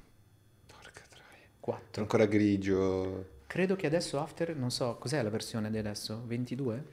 Porca 0.68 1.04
troia. 1.10 1.46
4. 1.62 2.02
Ancora 2.02 2.26
grigio. 2.26 3.38
Credo 3.48 3.78
che 3.78 3.88
adesso 3.88 4.20
After, 4.20 4.54
non 4.54 4.70
so, 4.72 4.98
cos'è 5.00 5.22
la 5.24 5.30
versione 5.30 5.72
di 5.72 5.78
adesso? 5.78 6.22
22? 6.28 6.84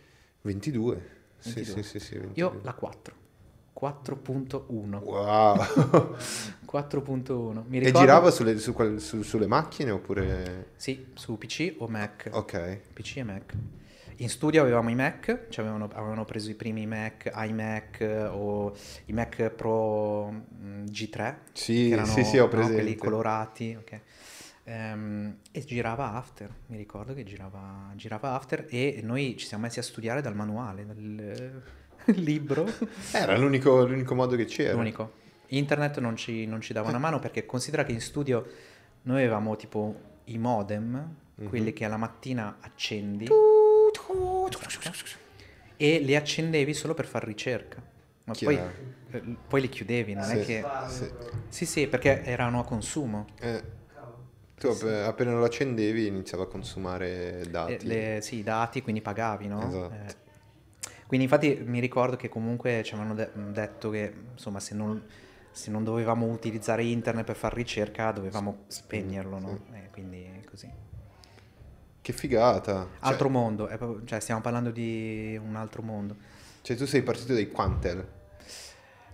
22. 0.43 1.16
Sì, 1.39 1.65
22. 1.65 1.83
sì, 1.83 1.89
sì, 1.89 1.99
sì, 2.01 2.19
22. 2.19 2.43
Io 2.43 2.61
la 2.63 2.73
4. 2.75 3.15
4.1. 3.73 5.03
Wow. 5.03 6.17
4.1. 6.65 7.65
Mi 7.67 7.77
e 7.77 7.81
ricordo... 7.81 7.99
girava 7.99 8.31
sulle, 8.31 8.59
su 8.59 8.73
quel- 8.73 9.01
su- 9.01 9.23
sulle 9.23 9.47
macchine 9.47 9.91
oppure... 9.91 10.73
Sì, 10.77 11.07
su 11.15 11.37
PC 11.37 11.75
o 11.79 11.89
Mac. 11.89 12.31
Ok. 12.33 12.81
PC 12.95 13.17
e 13.19 13.23
Mac. 13.23 13.55
In 14.19 14.31
studio 14.31 14.63
avevamo 14.63 14.89
i 14.89 14.95
Mac, 14.95 15.49
cioè 15.51 15.63
avevano, 15.65 15.91
avevano 15.93 16.25
preso 16.25 16.51
i 16.51 16.55
primi 16.55 16.87
Mac, 16.87 17.31
iMac 17.35 18.01
eh, 18.01 18.25
o 18.25 18.75
i 19.07 19.13
Mac 19.13 19.51
Pro 19.51 20.31
mm, 20.31 20.87
G3, 20.87 21.37
Sì, 21.53 21.91
erano 21.91 22.07
sì, 22.07 22.25
sì, 22.25 22.39
ho 22.39 22.45
no, 22.45 22.49
presente. 22.49 22.75
quelli 22.77 22.97
colorati, 22.97 23.77
ok. 23.79 24.01
Ehm, 24.69 25.37
e 25.53 25.65
girava 25.65 26.15
After, 26.15 26.53
mi 26.67 26.77
ricordo 26.77 27.15
che 27.15 27.23
girava, 27.23 27.93
girava 27.95 28.33
After 28.33 28.67
e 28.69 28.99
noi 29.05 29.37
ci 29.37 29.47
siamo 29.47 29.63
messi 29.65 29.79
a 29.79 29.83
studiare 29.83 30.21
dal 30.21 30.35
manuale, 30.35 30.85
dal 30.85 31.63
libro, 32.17 32.67
Era 33.13 33.37
l'unico, 33.39 33.85
l'unico 33.87 34.15
modo 34.17 34.35
che 34.35 34.45
c'era. 34.45 34.75
l'unico. 34.75 35.25
Internet 35.51 36.01
non 36.01 36.17
ci, 36.17 36.47
non 36.47 36.61
ci 36.61 36.73
dava 36.73 36.89
una 36.89 36.99
mano 36.99 37.21
perché 37.21 37.47
considera 37.47 37.85
che 37.85 37.93
in 37.93 38.01
studio 38.01 38.45
noi 39.03 39.19
avevamo 39.23 39.55
tipo 39.57 40.01
i 40.25 40.39
modem, 40.39 41.15
Mhm. 41.39 41.49
quelli 41.49 41.73
che 41.75 41.85
alla 41.85 41.99
mattina 41.99 42.57
accendi 42.61 43.29
e 45.77 45.99
li 45.99 46.17
accendevi 46.17 46.73
solo 46.73 46.95
per 46.95 47.05
fare 47.07 47.27
ricerca. 47.27 47.81
Ma 48.25 48.33
poi, 48.43 48.59
eh, 49.11 49.37
poi 49.47 49.61
li 49.61 49.69
chiudevi, 49.69 50.15
non 50.15 50.25
è 50.31 50.39
Sì. 50.41 50.45
che... 50.47 50.61
Farlo 50.63 50.89
sì. 50.89 51.11
Sì, 51.49 51.67
sì, 51.67 51.87
perché 51.87 52.25
erano 52.25 52.59
a 52.61 52.65
consumo. 52.65 53.27
Eh. 53.39 53.63
Tu 54.59 54.69
app- 54.69 54.85
appena 55.07 55.33
lo 55.33 55.45
accendevi 55.45 56.07
iniziava 56.07 56.45
a 56.45 56.47
consumare 56.47 57.41
Eh, 57.41 57.47
dati. 57.51 57.87
le- 57.87 58.21
sì, 58.23 58.37
i 58.37 58.43
dati, 58.43 58.83
quindi 58.83 59.01
pagavi, 59.03 59.49
no? 59.49 59.67
Esatto. 59.67 59.93
Eh, 59.95 60.25
quindi 61.07 61.27
infatti 61.27 61.63
mi 61.65 61.79
ricordo 61.81 62.17
che 62.17 62.29
comunque 62.29 62.83
ci 62.83 62.95
avevano 62.95 63.15
de- 63.15 63.31
detto 63.53 63.91
che 63.91 64.13
insomma 64.33 64.59
se 64.61 64.75
non, 64.75 65.01
se 65.53 65.71
non 65.71 65.85
dovevamo 65.85 66.27
utilizzare 66.27 66.83
internet 66.85 67.25
per 67.25 67.37
fare 67.37 67.55
ricerca 67.55 68.11
dovevamo 68.13 68.65
spegnerlo, 68.67 69.39
no? 69.39 69.61
Eh, 69.73 69.89
quindi 69.93 70.27
così. 70.51 70.69
Che 72.01 72.13
figata. 72.13 72.73
Cioè- 73.01 73.11
Altro 73.11 73.29
mondo, 73.29 73.67
è 73.69 73.77
proprio- 73.77 74.05
cioè 74.07 74.21
stiamo 74.21 74.41
parlando 74.41 74.71
di 74.71 75.39
un 75.43 75.57
altro 75.57 75.83
mondo. 75.83 76.17
Cioè, 76.63 76.77
tu 76.77 76.87
sei 76.87 77.03
partito 77.03 77.33
dai 77.35 77.51
Quantel. 77.51 78.07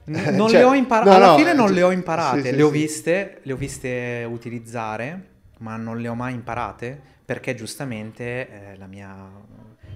N- 0.04 0.12
non 0.36 0.48
Cioè, 0.48 0.58
le 0.58 0.64
ho 0.64 0.74
imparate, 0.74 1.08
no, 1.10 1.14
alla 1.16 1.26
no, 1.28 1.36
fine 1.36 1.52
non 1.52 1.66
cioè- 1.68 1.74
le 1.76 1.82
ho 1.82 1.90
imparate, 1.90 2.40
sì, 2.42 2.48
sì, 2.48 2.56
le 2.56 2.62
ho 2.62 2.66
sì. 2.70 2.72
viste, 2.78 3.38
le 3.42 3.52
ho 3.52 3.56
viste 3.56 4.26
utilizzare, 4.30 5.26
ma 5.62 5.76
non 5.76 5.98
le 5.98 6.08
ho 6.08 6.14
mai 6.14 6.34
imparate 6.34 7.00
perché 7.24 7.54
giustamente 7.54 8.48
eh, 8.72 8.76
la 8.76 8.86
mia 8.86 9.30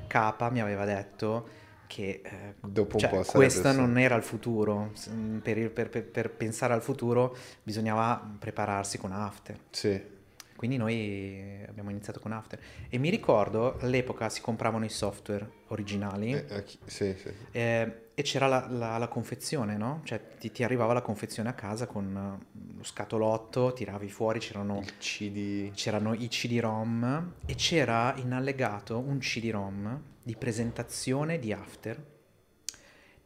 capa 0.07 0.49
mi 0.51 0.61
aveva 0.61 0.85
detto 0.85 1.49
che 1.87 2.21
eh, 2.25 2.55
Dopo 2.61 2.97
un 2.97 3.01
cioè, 3.01 3.25
questo 3.25 3.71
sì. 3.71 3.77
non 3.77 3.99
era 3.99 4.15
il 4.17 4.23
futuro, 4.23 4.93
per, 5.43 5.71
per- 5.71 5.89
per- 5.91 6.05
per 6.05 6.31
pensare 6.31 6.73
al 6.73 6.83
futuro 6.83 7.37
bisognava 7.63 8.35
prepararsi 8.39 8.99
con 8.99 9.13
After. 9.13 9.59
Sì. 9.71 10.15
Quindi 10.57 10.77
noi 10.79 11.63
abbiamo 11.69 11.91
iniziato 11.91 12.19
con 12.19 12.33
After 12.33 12.59
e 12.89 12.99
mi 12.99 13.11
ricordo 13.11 13.77
all'epoca 13.79 14.29
si 14.29 14.41
compravano 14.41 14.85
i 14.85 14.89
software 14.89 15.49
originali 15.69 16.33
Eh, 16.33 16.47
eh, 16.49 16.63
chi- 16.65 16.79
sì, 16.87 17.15
sì. 17.17 17.31
eh, 17.53 18.01
e 18.15 18.23
c'era 18.23 18.47
la, 18.47 18.67
la- 18.71 18.97
la 18.97 19.09
confezione, 19.09 19.77
no? 19.77 20.01
Cioè 20.05 20.21
ti, 20.39 20.51
ti 20.51 20.65
arrivava 20.65 20.95
la 20.95 21.03
confezione 21.03 21.51
a 21.51 21.53
casa 21.53 21.87
con 21.87 22.41
eh, 22.41 22.75
lo 22.79 22.83
scatolotto, 22.83 23.75
tiravi 23.75 24.09
fuori, 24.09 24.39
c'erano, 24.39 24.83
CD. 24.99 25.71
c'erano 25.75 26.15
i 26.15 26.29
CD-ROM 26.29 27.35
e 27.45 27.55
c'era 27.55 28.15
in 28.17 28.33
allegato 28.33 28.99
un 28.99 29.19
CD-ROM 29.19 30.03
di 30.23 30.35
presentazione 30.37 31.39
di 31.39 31.53
After. 31.53 32.15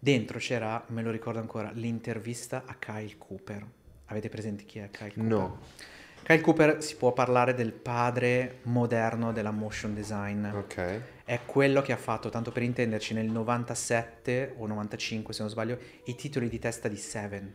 Dentro 0.02 0.38
c'era, 0.38 0.82
me 0.88 1.02
lo 1.02 1.10
ricordo 1.10 1.38
ancora, 1.38 1.70
l'intervista 1.72 2.64
a 2.66 2.74
Kyle 2.74 3.16
Cooper. 3.18 3.64
Avete 4.06 4.28
presente 4.28 4.64
chi 4.64 4.78
è 4.78 4.90
Kyle 4.90 5.12
Cooper? 5.12 5.28
No. 5.28 5.58
Kyle 6.30 6.42
Cooper 6.42 6.80
si 6.80 6.94
può 6.94 7.12
parlare 7.12 7.54
del 7.54 7.72
padre 7.72 8.58
moderno 8.62 9.32
della 9.32 9.50
motion 9.50 9.94
design. 9.94 10.44
Ok. 10.44 11.00
È 11.24 11.40
quello 11.44 11.82
che 11.82 11.90
ha 11.90 11.96
fatto, 11.96 12.28
tanto 12.28 12.52
per 12.52 12.62
intenderci, 12.62 13.14
nel 13.14 13.26
97 13.28 14.54
o 14.58 14.66
95 14.68 15.34
se 15.34 15.40
non 15.42 15.50
sbaglio, 15.50 15.76
i 16.04 16.14
titoli 16.14 16.48
di 16.48 16.60
testa 16.60 16.86
di 16.86 16.96
Seven, 16.96 17.52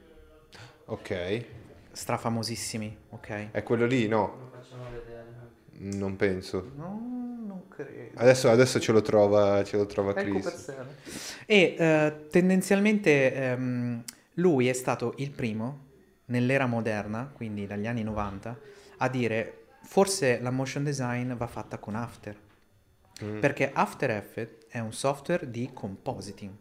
Ok. 0.88 1.46
strafamosissimi, 1.90 2.98
ok? 3.12 3.52
È 3.52 3.64
quello 3.64 3.86
lì? 3.86 4.10
No, 4.10 4.50
Lo 4.52 4.60
facciamo 4.62 4.84
vedere. 4.92 5.24
non 5.96 6.18
penso. 6.18 6.74
No, 6.76 7.02
non 7.48 7.70
credo. 7.70 8.12
Adesso, 8.16 8.50
adesso 8.50 8.82
ce 8.82 8.92
lo 8.92 9.02
trova, 9.02 9.64
ce 9.64 9.78
lo 9.78 9.86
trova 9.86 10.12
Chris. 10.12 10.54
Seven. 10.54 10.88
E 11.46 11.76
eh, 11.80 12.28
tendenzialmente 12.30 13.34
ehm, 13.34 14.04
lui 14.34 14.68
è 14.68 14.74
stato 14.74 15.14
il 15.20 15.32
primo 15.32 15.85
nell'era 16.26 16.66
moderna, 16.66 17.30
quindi 17.34 17.68
dagli 17.68 17.88
anni 17.88 18.04
90, 18.04 18.60
a 18.98 19.10
dire 19.10 19.66
forse 19.82 20.40
la 20.40 20.52
motion 20.52 20.84
design 20.84 21.34
va 21.34 21.48
fatta 21.48 21.78
con 21.78 21.96
After. 21.96 22.36
Mm. 23.24 23.40
Perché 23.40 23.72
After 23.72 24.10
Effects 24.12 24.66
è 24.70 24.80
un 24.80 24.92
software 24.94 25.50
di 25.50 25.70
compositing. 25.74 26.52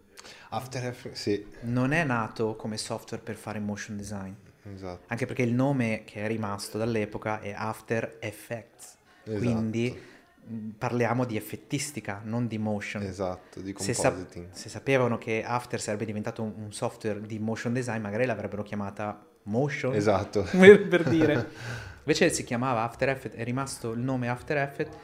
After 0.50 0.84
Effects, 0.86 1.20
sì, 1.20 1.46
non 1.62 1.92
è 1.92 2.04
nato 2.04 2.54
come 2.56 2.76
software 2.76 3.22
per 3.22 3.34
fare 3.34 3.58
motion 3.58 3.96
design, 3.96 4.32
esatto. 4.72 5.02
anche 5.08 5.26
perché 5.26 5.42
il 5.42 5.52
nome 5.52 6.02
che 6.04 6.22
è 6.22 6.26
rimasto 6.28 6.78
dall'epoca 6.78 7.40
è 7.40 7.52
After 7.52 8.16
Effects, 8.20 8.96
Esatto. 9.24 9.38
quindi 9.38 9.98
mh, 10.46 10.68
parliamo 10.78 11.24
di 11.24 11.36
effettistica, 11.36 12.20
non 12.24 12.46
di 12.46 12.56
motion. 12.58 13.02
Esatto, 13.02 13.60
di 13.60 13.74
Se, 13.76 13.92
sap- 13.92 14.14
compositing. 14.14 14.52
se 14.52 14.68
sapevano 14.68 15.18
che 15.18 15.42
After 15.44 15.80
sarebbe 15.80 16.04
diventato 16.06 16.42
un, 16.42 16.52
un 16.56 16.72
software 16.72 17.20
di 17.20 17.38
motion 17.38 17.72
design, 17.72 18.00
magari 18.00 18.24
l'avrebbero 18.24 18.62
chiamata 18.62 19.26
Motion, 19.44 19.94
Esatto. 19.94 20.42
per, 20.52 20.88
per 20.88 21.08
dire. 21.08 21.48
Invece 22.04 22.30
si 22.30 22.44
chiamava 22.44 22.82
After 22.82 23.08
Effects, 23.08 23.36
è 23.36 23.44
rimasto 23.44 23.92
il 23.92 24.00
nome 24.00 24.28
After 24.28 24.58
Effects, 24.58 24.96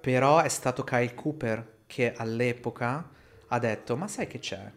però 0.00 0.40
è 0.40 0.48
stato 0.48 0.82
Kyle 0.82 1.14
Cooper 1.14 1.76
che 1.86 2.12
all'epoca 2.14 3.10
ha 3.46 3.58
detto, 3.58 3.96
ma 3.96 4.08
sai 4.08 4.26
che 4.26 4.38
c'è? 4.38 4.70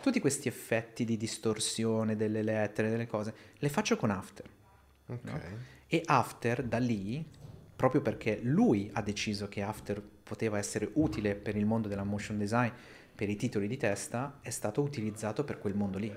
Tutti 0.00 0.20
questi 0.20 0.48
effetti 0.48 1.04
di 1.04 1.16
distorsione 1.16 2.14
delle 2.14 2.42
lettere, 2.42 2.90
delle 2.90 3.06
cose, 3.06 3.34
le 3.58 3.68
faccio 3.68 3.96
con 3.96 4.10
After. 4.10 4.46
Ok. 5.06 5.18
no? 5.22 5.40
E 5.86 6.02
After 6.04 6.62
da 6.62 6.78
lì, 6.78 7.24
proprio 7.74 8.00
perché 8.00 8.38
lui 8.42 8.90
ha 8.92 9.02
deciso 9.02 9.48
che 9.48 9.62
After 9.62 10.00
poteva 10.00 10.58
essere 10.58 10.90
utile 10.94 11.34
per 11.34 11.56
il 11.56 11.66
mondo 11.66 11.88
della 11.88 12.04
motion 12.04 12.38
design, 12.38 12.70
per 13.14 13.28
i 13.28 13.36
titoli 13.36 13.68
di 13.68 13.76
testa, 13.76 14.38
è 14.40 14.50
stato 14.50 14.82
utilizzato 14.82 15.44
per 15.44 15.58
quel 15.58 15.74
mondo 15.74 15.98
lì. 15.98 16.14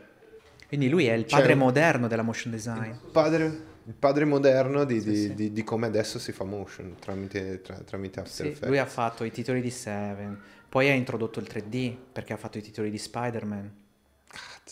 Quindi 0.67 0.89
lui 0.89 1.05
è 1.07 1.13
il 1.13 1.25
Cioè- 1.25 1.39
padre 1.39 1.55
moderno 1.55 2.07
della 2.07 2.21
motion 2.23 2.51
design. 2.51 2.91
Il 2.91 2.99
padre, 3.11 3.45
il 3.85 3.93
padre 3.93 4.25
moderno 4.25 4.83
di, 4.83 4.99
Sì, 4.99 5.09
di- 5.09 5.15
sì. 5.15 5.33
di- 5.33 5.53
di 5.53 5.63
come 5.63 5.85
adesso 5.87 6.19
si 6.19 6.31
fa 6.31 6.43
motion 6.43 6.95
tramite, 6.99 7.61
tra- 7.61 7.77
tramite 7.79 8.19
After 8.19 8.45
Sì, 8.45 8.51
Effects. 8.51 8.67
lui 8.67 8.77
ha 8.77 8.85
fatto 8.85 9.23
i 9.23 9.31
titoli 9.31 9.61
di 9.61 9.69
Seven, 9.71 10.37
poi 10.67 10.89
ha 10.89 10.93
introdotto 10.93 11.39
il 11.39 11.47
3D 11.47 11.97
perché 12.11 12.33
ha 12.33 12.37
fatto 12.37 12.57
i 12.57 12.61
titoli 12.61 12.89
di 12.91 12.97
Spider-Man, 12.97 13.71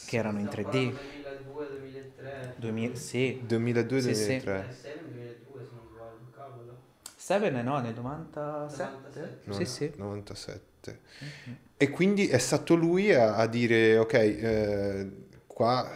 che 0.07 0.17
erano 0.17 0.39
in 0.39 0.47
Stiamo 0.49 0.69
3D. 0.69 0.91
parlando 0.91 0.99
2002, 1.39 1.67
2003. 1.79 2.53
2000, 2.57 2.95
sì, 2.95 3.39
2002-2003. 3.45 4.03
Sì, 4.03 4.15
sì. 4.15 4.31
Eh, 4.31 4.65
Seven 4.85 5.11
2002. 5.13 5.59
Cavolo. 6.35 6.77
Seven 7.15 7.53
no, 7.63 7.79
nel 7.79 7.93
97? 7.95 9.37
97. 9.45 9.53
Sì, 9.53 9.65
sì. 9.65 9.91
97. 9.95 10.99
Mhm. 11.19 11.57
E 11.77 11.89
quindi 11.89 12.27
è 12.27 12.37
stato 12.37 12.75
lui 12.75 13.13
a, 13.13 13.35
a 13.35 13.47
dire, 13.47 13.97
ok, 13.97 14.13
eh, 14.13 15.11
qua 15.55 15.89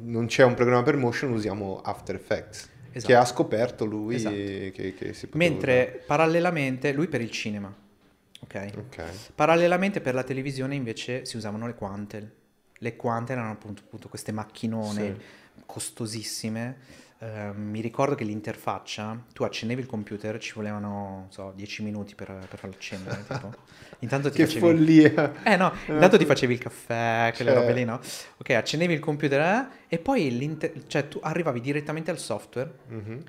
non 0.00 0.26
c'è 0.26 0.44
un 0.44 0.52
programma 0.52 0.82
per 0.82 0.98
motion, 0.98 1.32
usiamo 1.32 1.80
After 1.80 2.14
Effects. 2.14 2.68
Esatto. 2.90 3.12
Che 3.12 3.18
ha 3.18 3.24
scoperto 3.24 3.86
lui 3.86 4.16
Esatto. 4.16 4.34
che, 4.34 4.94
che 4.94 5.14
si 5.14 5.26
poteva 5.26 5.50
Mentre 5.50 6.02
parallelamente, 6.06 6.92
lui 6.92 7.08
per 7.08 7.22
il 7.22 7.30
cinema, 7.30 7.74
ok? 8.40 8.54
usare. 8.54 8.78
Ok. 8.78 9.32
Parallelamente 9.34 10.02
per 10.02 10.12
la 10.12 10.22
televisione 10.22 10.74
invece 10.74 11.24
si 11.24 11.38
usavano 11.38 11.66
le 11.66 11.74
Quantel. 11.74 12.30
Le 12.74 12.96
Quantel 12.96 13.38
erano 13.38 13.52
appunto, 13.52 13.82
appunto 13.86 14.10
queste 14.10 14.32
macchinone 14.32 15.16
costosissime. 15.64 16.76
Eh, 17.18 17.50
mi 17.54 17.80
ricordo 17.80 18.14
che 18.14 18.24
l'interfaccia, 18.24 19.18
tu 19.32 19.42
accendevi 19.44 19.80
il 19.80 19.86
computer, 19.86 20.38
ci 20.38 20.52
volevano, 20.54 20.88
non 20.88 21.26
so, 21.30 21.52
10 21.56 21.82
minuti 21.82 22.14
per, 22.14 22.26
per 22.48 22.58
farlo 22.58 22.74
accendere. 22.76 23.24
tipo. 23.26 23.54
Intanto 24.00 24.30
ti 24.30 24.36
Che 24.36 24.44
facevi... 24.44 24.60
follia! 24.60 25.42
Eh 25.42 25.56
no, 25.56 25.72
intanto 25.88 26.18
ti 26.18 26.26
facevi 26.26 26.52
il 26.52 26.58
caffè, 26.60 27.32
quelle 27.34 27.52
Cioè. 27.52 27.60
robe 27.60 27.72
lì, 27.72 27.84
no? 27.84 28.00
Ok, 28.36 28.50
accendevi 28.50 28.92
il 28.92 29.00
computer 29.00 29.40
eh, 29.40 29.94
e 29.94 29.98
poi 29.98 30.36
l'inter- 30.36 30.86
cioè, 30.86 31.08
tu 31.08 31.18
arrivavi 31.22 31.60
direttamente 31.62 32.10
al 32.10 32.18
software 32.18 32.70
Mhm. 32.88 33.22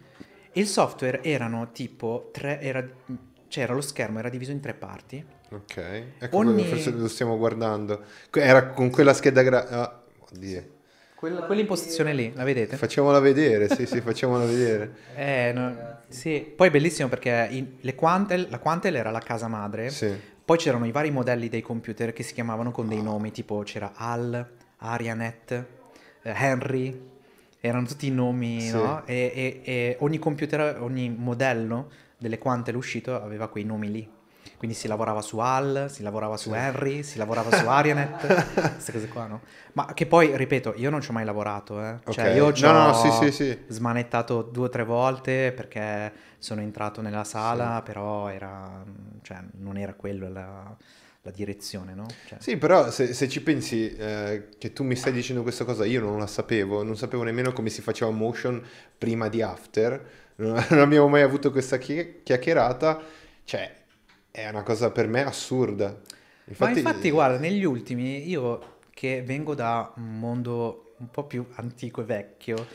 e 0.51 0.60
il 0.60 0.67
software 0.67 1.24
erano 1.24 1.72
tipo 1.72 2.29
tre, 2.34 2.60
era, 2.60 2.86
cioè 3.48 3.63
era 3.63 3.74
lo 3.74 3.79
schermo, 3.82 4.20
era 4.20 4.27
diviso 4.29 4.51
in 4.51 4.60
tre 4.60 4.74
parti. 4.74 5.25
Ok. 5.51 5.77
Ecco, 6.20 6.36
Ogni- 6.38 6.65
forse 6.65 6.91
lo 6.91 7.08
stiamo 7.08 7.38
guardando. 7.38 8.03
Era 8.34 8.67
con 8.72 8.89
quella 8.89 9.13
scheda 9.13 9.44
gra... 9.44 9.65
ah, 9.70 10.01
oddio. 10.32 10.75
Quella, 11.18 11.42
quell'impostazione 11.48 12.14
lì, 12.14 12.32
la 12.36 12.44
vedete? 12.44 12.78
Facciamola 12.78 13.20
vedere, 13.20 13.74
sì, 13.74 13.88
sì, 13.88 14.02
facciamola 14.02 14.46
vedere. 14.46 14.94
Eh, 15.18 15.52
no, 15.52 15.76
sì. 16.10 16.54
Poi 16.56 16.68
è 16.68 16.72
bellissimo 16.72 17.10
perché 17.10 17.48
in- 17.50 17.78
le 17.82 17.96
Quantel, 17.96 18.46
la 18.52 18.60
Quantel 18.60 18.96
era 18.98 19.10
la 19.10 19.18
casa 19.18 19.48
madre, 19.48 19.90
Sì. 19.90 20.14
poi 20.46 20.58
c'erano 20.58 20.86
i 20.86 20.92
vari 20.92 21.10
modelli 21.10 21.50
dei 21.50 21.62
computer 21.62 22.14
che 22.14 22.22
si 22.22 22.36
chiamavano 22.36 22.70
con 22.70 22.88
dei 22.88 23.02
nomi, 23.02 23.32
tipo 23.32 23.64
c'era 23.64 23.94
Al, 23.96 24.48
Arianet, 24.78 25.52
eh, 26.22 26.34
Henry, 26.36 27.10
erano 27.60 27.88
tutti 27.88 28.06
i 28.06 28.12
nomi, 28.12 28.62
Sì. 28.62 28.74
no? 28.74 29.02
E, 29.08 29.32
e- 29.34 29.62
e 29.64 29.96
ogni 30.02 30.20
computer, 30.20 30.80
ogni 30.80 31.10
modello 31.10 31.90
delle 32.20 32.38
Quantel 32.38 32.76
uscito 32.76 33.20
aveva 33.20 33.48
quei 33.48 33.64
nomi 33.64 33.90
lì. 33.92 34.08
Quindi 34.58 34.76
si 34.76 34.88
lavorava 34.88 35.22
su 35.22 35.38
Al, 35.40 35.86
si 35.90 36.02
lavorava 36.04 36.36
su 36.38 36.54
Henry, 36.54 37.04
si 37.04 37.18
lavorava 37.18 37.52
su 37.52 37.68
Arianet, 37.68 38.36
queste 38.74 38.92
cose 38.92 39.08
qua, 39.08 39.28
no? 39.28 39.42
Ma 39.74 39.94
che 39.94 40.06
poi, 40.08 40.36
ripeto, 40.36 40.74
io 40.78 40.90
non 40.90 41.02
ci 41.02 41.10
ho 41.12 41.14
mai 41.14 41.26
lavorato, 41.26 41.82
eh. 41.84 41.98
Cioè, 42.08 42.26
Ok. 42.26 42.28
io 42.28 42.52
ci 42.54 42.66
No, 42.66 42.72
ho 42.72 42.74
no, 42.74 42.94
sì, 42.94 43.12
sì, 43.12 43.32
sì. 43.32 43.58
smanettato 43.68 44.42
due 44.42 44.66
o 44.66 44.70
tre 44.70 44.84
volte 44.84 45.52
perché 45.54 46.12
sono 46.40 46.62
entrato 46.62 47.02
nella 47.02 47.24
sala, 47.24 47.82
però 47.84 48.30
era, 48.30 48.84
cioè, 49.22 49.40
non 49.60 49.78
era 49.78 49.94
quello 49.94 50.30
la, 50.30 50.76
la 51.22 51.32
direzione, 51.32 51.94
no? 51.94 52.18
Cioè, 52.24 52.40
Sì, 52.40 52.56
però 52.58 52.92
se, 52.92 53.14
se 53.14 53.28
ci 53.28 53.42
pensi 53.42 53.94
eh, 53.96 54.50
che 54.60 54.72
tu 54.72 54.84
mi 54.84 54.96
stai 54.96 55.12
dicendo 55.12 55.42
questa 55.42 55.66
cosa, 55.66 55.86
io 55.86 56.00
non 56.02 56.20
la 56.20 56.28
sapevo, 56.28 56.84
non 56.84 56.96
sapevo 56.96 57.24
nemmeno 57.24 57.52
come 57.52 57.70
si 57.70 57.82
faceva 57.82 58.12
motion 58.12 58.64
prima 58.98 59.28
di 59.28 59.42
After, 59.42 60.10
non, 60.38 60.64
non 60.70 60.80
abbiamo 60.80 61.08
mai 61.08 61.24
avuto 61.24 61.52
questa 61.52 61.78
chi- 61.78 62.22
chiacchierata, 62.24 63.02
cioè 63.44 63.74
è 64.38 64.48
una 64.50 64.62
cosa 64.62 64.91
per 64.91 65.08
me 65.08 65.24
assurda. 65.24 66.00
Ma 66.58 66.70
infatti, 66.70 67.10
guarda, 67.10 67.39
negli 67.39 67.63
ultimi, 67.63 68.29
io 68.29 68.75
che 68.91 69.24
vengo 69.24 69.56
da 69.56 69.91
un 69.96 70.20
mondo 70.20 70.94
un 71.00 71.10
po' 71.10 71.25
più 71.25 71.44
antico 71.56 72.01
e 72.01 72.06
vecchio, 72.06 72.67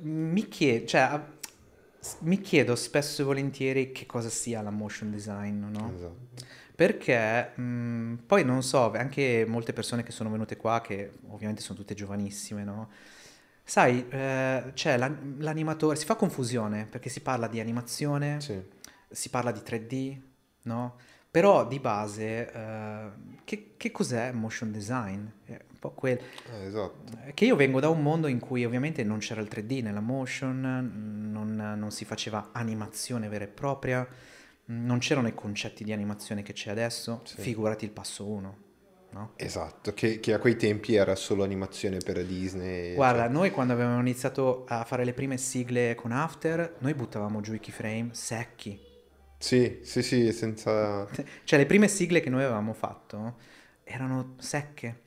mi 0.00 0.46
chiedo, 0.46 0.86
cioè, 0.86 1.20
mi 2.20 2.40
chiedo 2.40 2.76
spesso 2.76 3.22
e 3.22 3.24
volentieri 3.24 3.90
che 3.90 4.06
cosa 4.06 4.28
sia 4.28 4.62
la 4.62 4.70
motion 4.70 5.10
design, 5.10 5.64
no? 5.64 5.92
Esatto. 5.94 6.16
Perché 6.76 7.52
mh, 7.60 8.20
poi 8.26 8.44
non 8.44 8.62
so, 8.62 8.92
anche 8.92 9.44
molte 9.46 9.72
persone 9.72 10.04
che 10.04 10.12
sono 10.12 10.30
venute 10.30 10.56
qua, 10.56 10.80
che 10.80 11.12
ovviamente 11.28 11.60
sono 11.60 11.76
tutte 11.78 11.94
giovanissime, 11.94 12.62
no? 12.62 12.88
Sai, 13.64 14.06
eh, 14.08 14.70
c'è 14.74 14.96
l'an- 14.96 15.36
l'animatore, 15.38 15.96
si 15.96 16.04
fa 16.04 16.14
confusione 16.14 16.86
perché 16.86 17.08
si 17.08 17.20
parla 17.20 17.48
di 17.48 17.58
animazione, 17.60 18.40
Sì. 18.40 18.60
si 19.08 19.28
parla 19.28 19.50
di 19.52 19.60
3D, 19.62 20.30
no? 20.62 20.96
Però 21.30 21.66
di 21.66 21.78
base, 21.80 22.52
eh, 22.52 23.06
che, 23.44 23.72
che 23.78 23.90
cos'è 23.90 24.32
motion 24.32 24.70
design? 24.70 25.24
È 25.46 25.52
un 25.52 25.78
po' 25.78 25.92
quel... 25.92 26.18
Eh, 26.18 26.66
esatto. 26.66 26.94
Eh, 27.24 27.32
Che 27.32 27.44
io 27.46 27.56
vengo 27.56 27.80
da 27.80 27.88
un 27.88 28.02
mondo 28.02 28.26
in 28.26 28.38
cui 28.38 28.64
ovviamente 28.66 29.02
non 29.02 29.18
c'era 29.18 29.40
il 29.40 29.48
3D 29.50 29.82
nella 29.82 30.00
motion, 30.00 30.60
non, 31.32 31.54
non 31.78 31.90
si 31.90 32.04
faceva 32.04 32.50
animazione 32.52 33.28
vera 33.28 33.44
e 33.44 33.48
propria, 33.48 34.06
non 34.66 34.98
c'erano 34.98 35.26
i 35.28 35.34
concetti 35.34 35.84
di 35.84 35.92
animazione 35.92 36.42
che 36.42 36.52
c'è 36.52 36.70
adesso, 36.70 37.22
Sì. 37.24 37.40
figurati 37.40 37.86
il 37.86 37.92
passo 37.92 38.26
1, 38.26 38.56
no? 39.12 39.30
Esatto, 39.36 39.94
che, 39.94 40.20
che 40.20 40.34
a 40.34 40.38
quei 40.38 40.56
tempi 40.56 40.94
era 40.96 41.14
solo 41.16 41.44
animazione 41.44 41.96
per 41.96 42.22
Disney. 42.26 42.94
Guarda, 42.94 43.22
cioè- 43.22 43.30
noi 43.32 43.50
quando 43.50 43.72
avevamo 43.72 44.00
iniziato 44.00 44.64
a 44.68 44.84
fare 44.84 45.04
le 45.06 45.14
prime 45.14 45.38
sigle 45.38 45.94
con 45.94 46.12
After, 46.12 46.74
noi 46.80 46.92
buttavamo 46.92 47.40
giù 47.40 47.54
i 47.54 47.58
keyframe 47.58 48.10
secchi. 48.12 48.90
Sì, 49.42 49.80
sì, 49.82 50.02
sì, 50.02 50.32
senza... 50.32 51.04
Cioè 51.42 51.58
le 51.58 51.66
prime 51.66 51.88
sigle 51.88 52.20
che 52.20 52.30
noi 52.30 52.44
avevamo 52.44 52.72
fatto 52.74 53.38
erano 53.82 54.36
secche. 54.38 55.00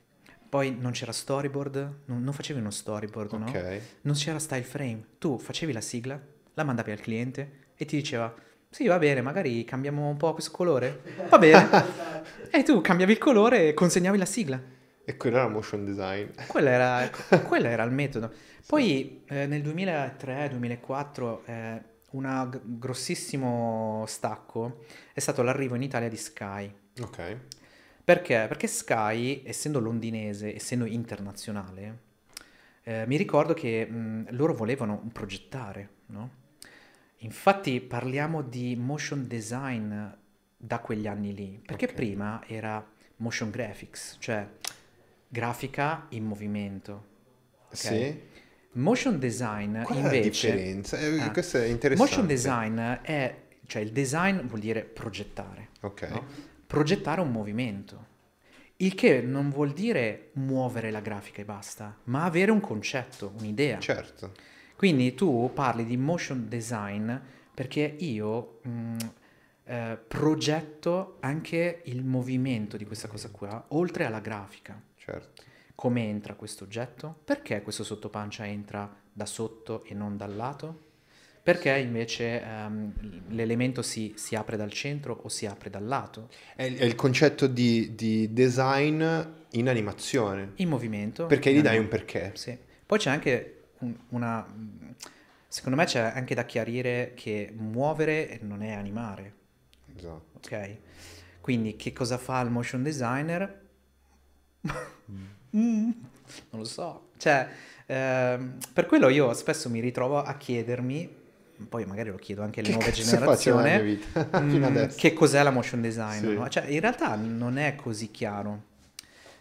Poi 0.46 0.76
non 0.78 0.92
c'era 0.92 1.10
storyboard, 1.10 2.00
non, 2.04 2.22
non 2.22 2.34
facevi 2.34 2.60
uno 2.60 2.70
storyboard, 2.70 3.32
no? 3.32 3.46
Ok. 3.46 3.80
Non 4.02 4.14
c'era 4.14 4.38
style 4.38 4.62
frame. 4.62 5.04
Tu 5.16 5.38
facevi 5.38 5.72
la 5.72 5.80
sigla, 5.80 6.20
la 6.52 6.64
mandavi 6.64 6.90
al 6.90 7.00
cliente 7.00 7.50
e 7.76 7.86
ti 7.86 7.96
diceva: 7.96 8.32
Sì, 8.68 8.86
va 8.86 8.98
bene, 8.98 9.22
magari 9.22 9.64
cambiamo 9.64 10.06
un 10.06 10.18
po' 10.18 10.34
questo 10.34 10.50
colore. 10.50 11.00
Va 11.30 11.38
bene. 11.38 11.68
e 12.50 12.62
tu 12.62 12.82
cambiavi 12.82 13.12
il 13.12 13.18
colore 13.18 13.68
e 13.68 13.74
consegnavi 13.74 14.18
la 14.18 14.26
sigla. 14.26 14.60
E 15.02 15.16
quello 15.16 15.38
era 15.38 15.48
motion 15.48 15.86
design. 15.86 16.28
Quello 16.46 16.68
era, 16.68 17.10
quello 17.48 17.68
era 17.68 17.82
il 17.84 17.90
metodo. 17.90 18.30
Poi 18.66 19.22
eh, 19.28 19.46
nel 19.46 19.62
2003-2004 19.62 21.38
eh, 21.46 21.82
un 22.16 22.60
grossissimo 22.78 24.04
stacco 24.06 24.84
è 25.12 25.20
stato 25.20 25.42
l'arrivo 25.42 25.74
in 25.74 25.82
Italia 25.82 26.08
di 26.08 26.16
Sky. 26.16 26.72
Ok. 27.00 27.36
Perché? 28.04 28.46
Perché 28.48 28.66
Sky, 28.66 29.42
essendo 29.44 29.80
londinese, 29.80 30.54
essendo 30.54 30.84
internazionale, 30.84 31.98
eh, 32.84 33.04
mi 33.06 33.16
ricordo 33.16 33.52
che 33.52 33.84
mh, 33.84 34.28
loro 34.30 34.54
volevano 34.54 35.02
progettare, 35.12 35.88
no? 36.06 36.44
Infatti 37.20 37.80
parliamo 37.80 38.42
di 38.42 38.76
motion 38.76 39.26
design 39.26 39.92
da 40.56 40.78
quegli 40.78 41.06
anni 41.06 41.34
lì, 41.34 41.60
perché 41.64 41.86
Ok. 41.86 41.94
prima 41.94 42.42
era 42.46 42.84
motion 43.16 43.50
graphics, 43.50 44.16
cioè 44.20 44.46
grafica 45.28 46.06
in 46.10 46.24
movimento. 46.24 47.14
ok? 47.66 47.76
Sì. 47.76 48.20
Motion 48.76 49.18
design 49.18 49.82
Qual 49.82 49.98
è 49.98 50.02
la 50.02 50.14
invece... 50.14 50.50
differenza? 50.52 50.98
Eh, 50.98 51.20
Ah. 51.20 51.30
questo 51.30 51.58
è 51.58 51.64
interessante. 51.66 52.12
Motion 52.12 52.26
design 52.26 52.78
è, 53.02 53.34
cioè 53.66 53.82
il 53.82 53.90
design 53.92 54.40
vuol 54.46 54.60
dire 54.60 54.82
progettare. 54.82 55.68
Ok. 55.80 56.02
no? 56.10 56.24
Progettare 56.66 57.20
un 57.20 57.30
movimento. 57.30 58.14
Il 58.78 58.94
che 58.94 59.22
non 59.22 59.48
vuol 59.50 59.72
dire 59.72 60.30
muovere 60.34 60.90
la 60.90 61.00
grafica 61.00 61.40
e 61.40 61.44
basta, 61.46 61.96
ma 62.04 62.24
avere 62.24 62.50
un 62.50 62.60
concetto, 62.60 63.32
un'idea. 63.38 63.78
Certo. 63.78 64.32
Quindi 64.76 65.14
tu 65.14 65.50
parli 65.54 65.86
di 65.86 65.96
motion 65.96 66.46
design 66.48 67.10
perché 67.54 67.96
io 67.98 68.58
mh, 68.62 68.96
eh, 69.64 69.98
progetto 70.06 71.16
anche 71.20 71.80
il 71.86 72.04
movimento 72.04 72.76
di 72.76 72.84
questa 72.84 73.08
cosa 73.08 73.30
qua, 73.30 73.64
oltre 73.68 74.04
alla 74.04 74.20
grafica. 74.20 74.78
Certo. 74.96 75.42
Come 75.76 76.08
entra 76.08 76.34
questo 76.34 76.64
oggetto? 76.64 77.20
Perché 77.24 77.62
questo 77.62 77.84
sottopancia 77.84 78.46
entra 78.46 78.92
da 79.12 79.26
sotto 79.26 79.84
e 79.84 79.94
non 79.94 80.16
dal 80.16 80.34
lato? 80.34 80.84
Perché 81.42 81.76
invece 81.76 82.42
ehm, 82.42 83.28
l'elemento 83.28 83.82
si, 83.82 84.14
si 84.16 84.34
apre 84.34 84.56
dal 84.56 84.72
centro 84.72 85.16
o 85.22 85.28
si 85.28 85.46
apre 85.46 85.70
dal 85.70 85.86
lato? 85.86 86.28
È, 86.56 86.64
il- 86.64 86.76
è 86.78 86.84
il 86.84 86.94
concetto 86.96 87.46
di, 87.46 87.94
di 87.94 88.32
design 88.32 89.00
in 89.50 89.68
animazione. 89.68 90.52
In 90.56 90.68
movimento. 90.68 91.26
Perché 91.26 91.52
gli 91.52 91.56
in 91.58 91.62
dai 91.62 91.76
anim- 91.76 91.84
un 91.84 91.88
perché. 91.90 92.32
Sì. 92.34 92.58
Poi 92.84 92.98
c'è 92.98 93.10
anche 93.10 93.68
un- 93.80 93.96
una... 94.08 94.44
Secondo 95.46 95.76
me 95.76 95.84
c'è 95.84 96.00
anche 96.00 96.34
da 96.34 96.44
chiarire 96.44 97.12
che 97.14 97.52
muovere 97.56 98.38
non 98.42 98.62
è 98.62 98.72
animare, 98.72 99.34
Esatto. 99.94 100.38
ok? 100.38 100.76
Quindi 101.40 101.76
che 101.76 101.92
cosa 101.92 102.18
fa 102.18 102.40
il 102.40 102.50
motion 102.50 102.82
designer? 102.82 103.64
Mm, 105.56 105.90
non 106.50 106.60
lo 106.60 106.64
so. 106.64 107.08
Cioè, 107.16 107.48
ehm, 107.86 108.58
per 108.72 108.86
quello 108.86 109.08
io 109.08 109.32
spesso 109.34 109.68
mi 109.70 109.80
ritrovo 109.80 110.22
a 110.22 110.36
chiedermi, 110.36 111.08
poi 111.68 111.84
magari 111.86 112.10
lo 112.10 112.16
chiedo 112.16 112.42
anche 112.42 112.60
alle 112.60 112.70
Che 112.70 112.74
nuove 112.74 112.92
generazioni, 112.92 114.00
mm, 114.36 114.86
che 114.96 115.12
cos'è 115.12 115.42
la 115.42 115.50
motion 115.50 115.80
design. 115.80 116.20
Sì. 116.20 116.34
no? 116.34 116.48
Cioè, 116.48 116.66
in 116.66 116.80
realtà 116.80 117.14
non 117.14 117.58
è 117.58 117.74
così 117.74 118.10
chiaro. 118.10 118.74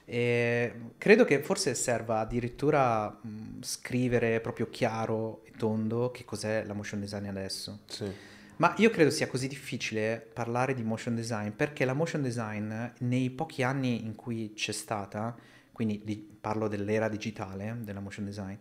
E 0.08 0.74
credo 1.00 1.26
che 1.26 1.42
forse 1.42 1.74
serva 1.74 2.20
addirittura 2.20 3.10
mh, 3.10 3.62
scrivere 3.62 4.40
proprio 4.40 4.70
chiaro 4.70 5.42
e 5.46 5.52
tondo 5.58 6.12
che 6.12 6.24
cos'è 6.24 6.64
la 6.64 6.74
motion 6.74 7.00
design 7.00 7.26
adesso. 7.26 7.80
Sì. 7.88 8.12
Ma 8.58 8.74
io 8.78 8.90
credo 8.90 9.10
sia 9.10 9.28
così 9.28 9.48
difficile 9.48 10.26
parlare 10.34 10.74
di 10.74 10.84
motion 10.84 11.16
design 11.16 11.50
perché 11.50 11.84
la 11.84 11.94
motion 11.94 12.22
design 12.22 12.72
nei 13.00 13.30
pochi 13.30 13.64
anni 13.64 14.06
in 14.06 14.16
cui 14.16 14.54
c'è 14.56 14.72
stata, 14.72 15.36
quindi 15.76 16.02
di- 16.06 16.16
parlo 16.40 16.70
dell'era 16.70 17.10
digitale 17.10 17.76
della 17.82 18.00
motion 18.00 18.24
design, 18.24 18.56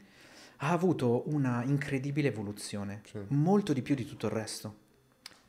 ha 0.58 0.70
avuto 0.72 1.22
una 1.28 1.62
incredibile 1.62 2.26
evoluzione, 2.28 3.02
Sì. 3.08 3.18
molto 3.28 3.72
di 3.72 3.82
più 3.82 3.94
di 3.94 4.04
tutto 4.04 4.26
il 4.26 4.32
resto. 4.32 4.74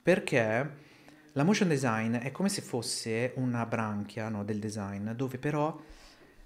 Perché 0.04 0.84
la 1.32 1.44
motion 1.44 1.68
design 1.68 2.14
è 2.18 2.32
come 2.32 2.50
se 2.50 2.62
fosse 2.62 3.32
una 3.38 3.66
branchia 3.66 4.30
no, 4.30 4.44
del 4.44 4.60
design 4.60 5.10
dove 5.12 5.40
però 5.40 5.76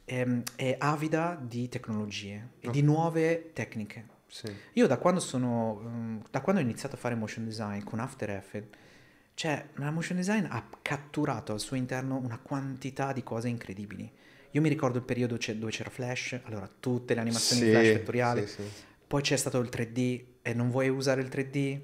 ehm, 0.06 0.42
è 0.56 0.76
avida 0.80 1.38
di 1.40 1.68
tecnologie 1.68 2.52
e 2.62 2.70
di 2.72 2.80
Ok. 2.80 2.86
nuove 2.86 3.52
tecniche. 3.54 4.18
Sì. 4.28 4.50
Io 4.74 4.88
da 4.88 4.98
quando 4.98 5.20
sono, 5.20 5.82
mm, 5.84 6.20
da 6.32 6.40
quando 6.42 6.62
ho 6.62 6.64
iniziato 6.64 6.96
a 6.96 6.98
fare 6.98 7.16
motion 7.16 7.44
design 7.46 7.84
con 7.84 8.00
After 8.00 8.30
Effects, 8.30 8.78
cioè 9.34 9.68
la 9.76 9.92
motion 9.92 10.18
design 10.18 10.46
ha 10.48 10.64
catturato 10.82 11.52
al 11.54 11.60
suo 11.60 11.76
interno 11.76 12.18
una 12.18 12.38
quantità 12.40 13.12
di 13.14 13.24
cose 13.24 13.48
incredibili. 13.50 14.10
Io 14.52 14.62
mi 14.62 14.70
ricordo 14.70 14.98
il 14.98 15.04
periodo 15.04 15.38
c'è- 15.38 15.56
dove 15.56 15.72
c'era 15.72 15.90
Flash, 15.90 16.40
allora 16.44 16.70
tutte 16.80 17.14
le 17.14 17.20
animazioni 17.22 17.62
Sì, 17.62 17.70
Flash 17.70 17.92
vettoriali, 17.94 18.48
sì, 18.48 18.54
sì. 18.54 18.70
poi 19.08 19.22
c'è 19.22 19.36
stato 19.38 19.60
il 19.60 19.70
3D 19.70 20.26
e 20.42 20.54
non 20.54 20.70
vuoi 20.72 20.90
usare 20.90 21.22
il 21.22 21.30
3D 21.30 21.82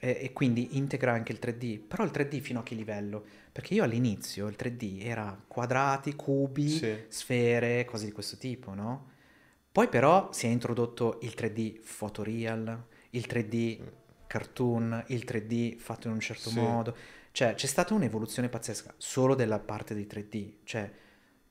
e, 0.00 0.18
e 0.22 0.32
quindi 0.32 0.76
integra 0.76 1.12
anche 1.12 1.32
il 1.32 1.38
3D, 1.38 1.78
però 1.78 2.04
il 2.04 2.10
3D 2.10 2.40
fino 2.40 2.60
a 2.60 2.62
che 2.62 2.74
livello? 2.74 3.24
Perché 3.52 3.74
io 3.74 3.84
all'inizio 3.84 4.46
il 4.48 4.56
3D 4.56 4.98
era 5.02 5.40
quadrati, 5.46 6.14
cubi, 6.14 6.68
sfere, 7.08 7.84
cose 7.84 8.04
di 8.06 8.12
questo 8.12 8.36
tipo, 8.36 8.74
no? 8.74 9.10
Poi 9.70 9.88
però 9.88 10.32
si 10.32 10.46
è 10.46 10.50
introdotto 10.50 11.18
il 11.22 11.34
3D 11.34 11.78
photoreal, 11.78 12.84
il 13.10 13.26
3D 13.26 13.78
cartoon, 14.26 15.04
il 15.08 15.24
3D 15.24 15.76
fatto 15.76 16.08
in 16.08 16.14
un 16.14 16.20
certo 16.20 16.50
modo. 16.50 16.96
Cioè 17.30 17.54
c'è 17.54 17.66
stata 17.66 17.94
un'evoluzione 17.94 18.48
pazzesca 18.48 18.92
solo 18.96 19.34
della 19.34 19.58
parte 19.60 19.94
dei 19.94 20.06
3D. 20.06 20.58
Cioè 20.64 20.90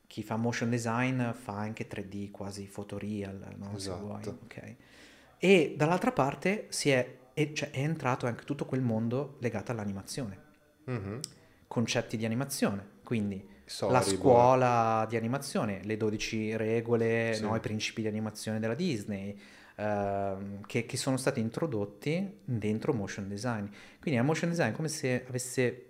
chi 0.08 0.22
fa 0.24 0.34
motion 0.36 0.70
design 0.70 1.30
fa 1.32 1.52
anche 1.56 1.86
3D 1.86 2.30
quasi 2.32 2.64
photoreal, 2.64 3.54
no? 3.56 3.78
Se 3.78 3.90
vuoi, 3.92 4.20
Esatto. 4.20 4.38
ok. 4.44 4.74
E 5.38 5.74
dall'altra 5.76 6.10
parte 6.10 6.66
si 6.70 6.90
è, 6.90 7.16
e- 7.34 7.54
cioè, 7.54 7.70
è 7.70 7.78
entrato 7.80 8.26
anche 8.26 8.44
tutto 8.44 8.64
quel 8.64 8.80
mondo 8.80 9.36
legato 9.40 9.70
all'animazione, 9.70 10.38
Mhm. 10.84 11.20
concetti 11.68 12.16
di 12.16 12.24
animazione, 12.24 12.84
quindi 13.04 13.36
la 13.36 14.00
Storyboard. 14.00 14.06
scuola 14.08 15.06
di 15.08 15.16
animazione, 15.16 15.80
le 15.84 15.96
12 15.98 16.56
regole, 16.56 17.34
Sì. 17.34 17.42
no, 17.42 17.54
i 17.54 17.60
principi 17.60 18.00
di 18.00 18.08
animazione 18.08 18.58
della 18.58 18.74
Disney, 18.74 19.38
ehm, 19.76 20.62
che, 20.66 20.86
che 20.86 20.96
sono 20.96 21.16
stati 21.18 21.38
introdotti 21.40 22.38
dentro 22.42 22.92
motion 22.94 23.28
design. 23.28 23.66
Quindi 24.00 24.18
il 24.18 24.24
motion 24.26 24.48
design 24.48 24.70
è 24.70 24.72
come 24.72 24.88
se 24.88 25.24
avesse 25.28 25.87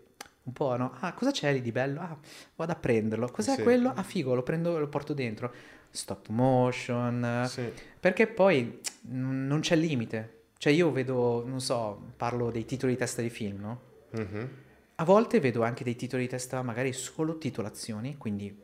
un 0.48 0.52
po', 0.52 0.76
no? 0.76 0.94
Ah, 1.00 1.12
cosa 1.12 1.30
c'è 1.30 1.52
lì 1.52 1.61
di 1.61 1.70
bello? 1.72 2.00
Ah, 2.00 2.18
vado 2.56 2.72
a 2.72 2.74
prenderlo. 2.74 3.28
Cos'è 3.30 3.54
Sì. 3.54 3.62
quello? 3.62 3.92
Ah, 3.94 4.02
figo, 4.02 4.34
lo 4.34 4.42
prendo 4.42 4.76
e 4.76 4.80
lo 4.80 4.88
porto 4.88 5.12
dentro. 5.12 5.52
Stop 5.90 6.28
motion, 6.28 7.44
Sì. 7.48 7.70
perché 8.00 8.26
poi 8.26 8.80
mm, 9.08 9.46
non 9.46 9.61
c'è 9.61 9.76
limite. 9.76 10.37
Cioè 10.58 10.72
io 10.72 10.90
vedo, 10.90 11.44
non 11.46 11.61
so, 11.61 12.12
parlo 12.16 12.50
dei 12.50 12.64
titoli 12.64 12.92
di 12.92 12.98
testa 12.98 13.22
di 13.22 13.30
film, 13.30 13.61
no? 13.61 13.80
Mhm. 14.11 14.48
A 14.96 15.04
volte 15.04 15.38
vedo 15.38 15.62
anche 15.62 15.84
dei 15.84 15.94
titoli 15.94 16.22
di 16.22 16.28
testa, 16.28 16.62
magari 16.62 16.92
solo 16.92 17.38
titolazioni, 17.38 18.16
quindi 18.16 18.56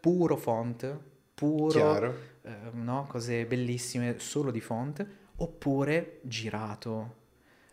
puro 0.00 0.36
font, 0.36 0.98
puro, 1.34 2.12
eh, 2.42 2.50
no? 2.72 3.06
Cose 3.08 3.46
bellissime 3.46 4.18
solo 4.18 4.50
di 4.50 4.60
font, 4.60 5.06
oppure 5.36 6.18
girato, 6.22 7.14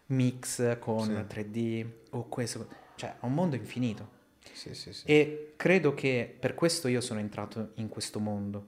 mix 0.07 0.77
con 0.79 1.03
Sì. 1.05 1.11
3D 1.27 1.85
o 2.11 2.27
questo. 2.29 2.67
Cioè, 2.99 3.11
è 3.11 3.25
un 3.25 3.33
mondo 3.33 3.55
infinito. 3.55 4.09
Sì, 4.51 4.73
sì, 4.75 4.91
sì. 4.91 5.05
E 5.07 5.53
credo 5.55 5.93
che 5.93 6.35
per 6.37 6.53
questo 6.53 6.89
io 6.89 6.99
sono 6.99 7.21
entrato 7.21 7.71
in 7.75 7.87
questo 7.87 8.19
mondo, 8.19 8.65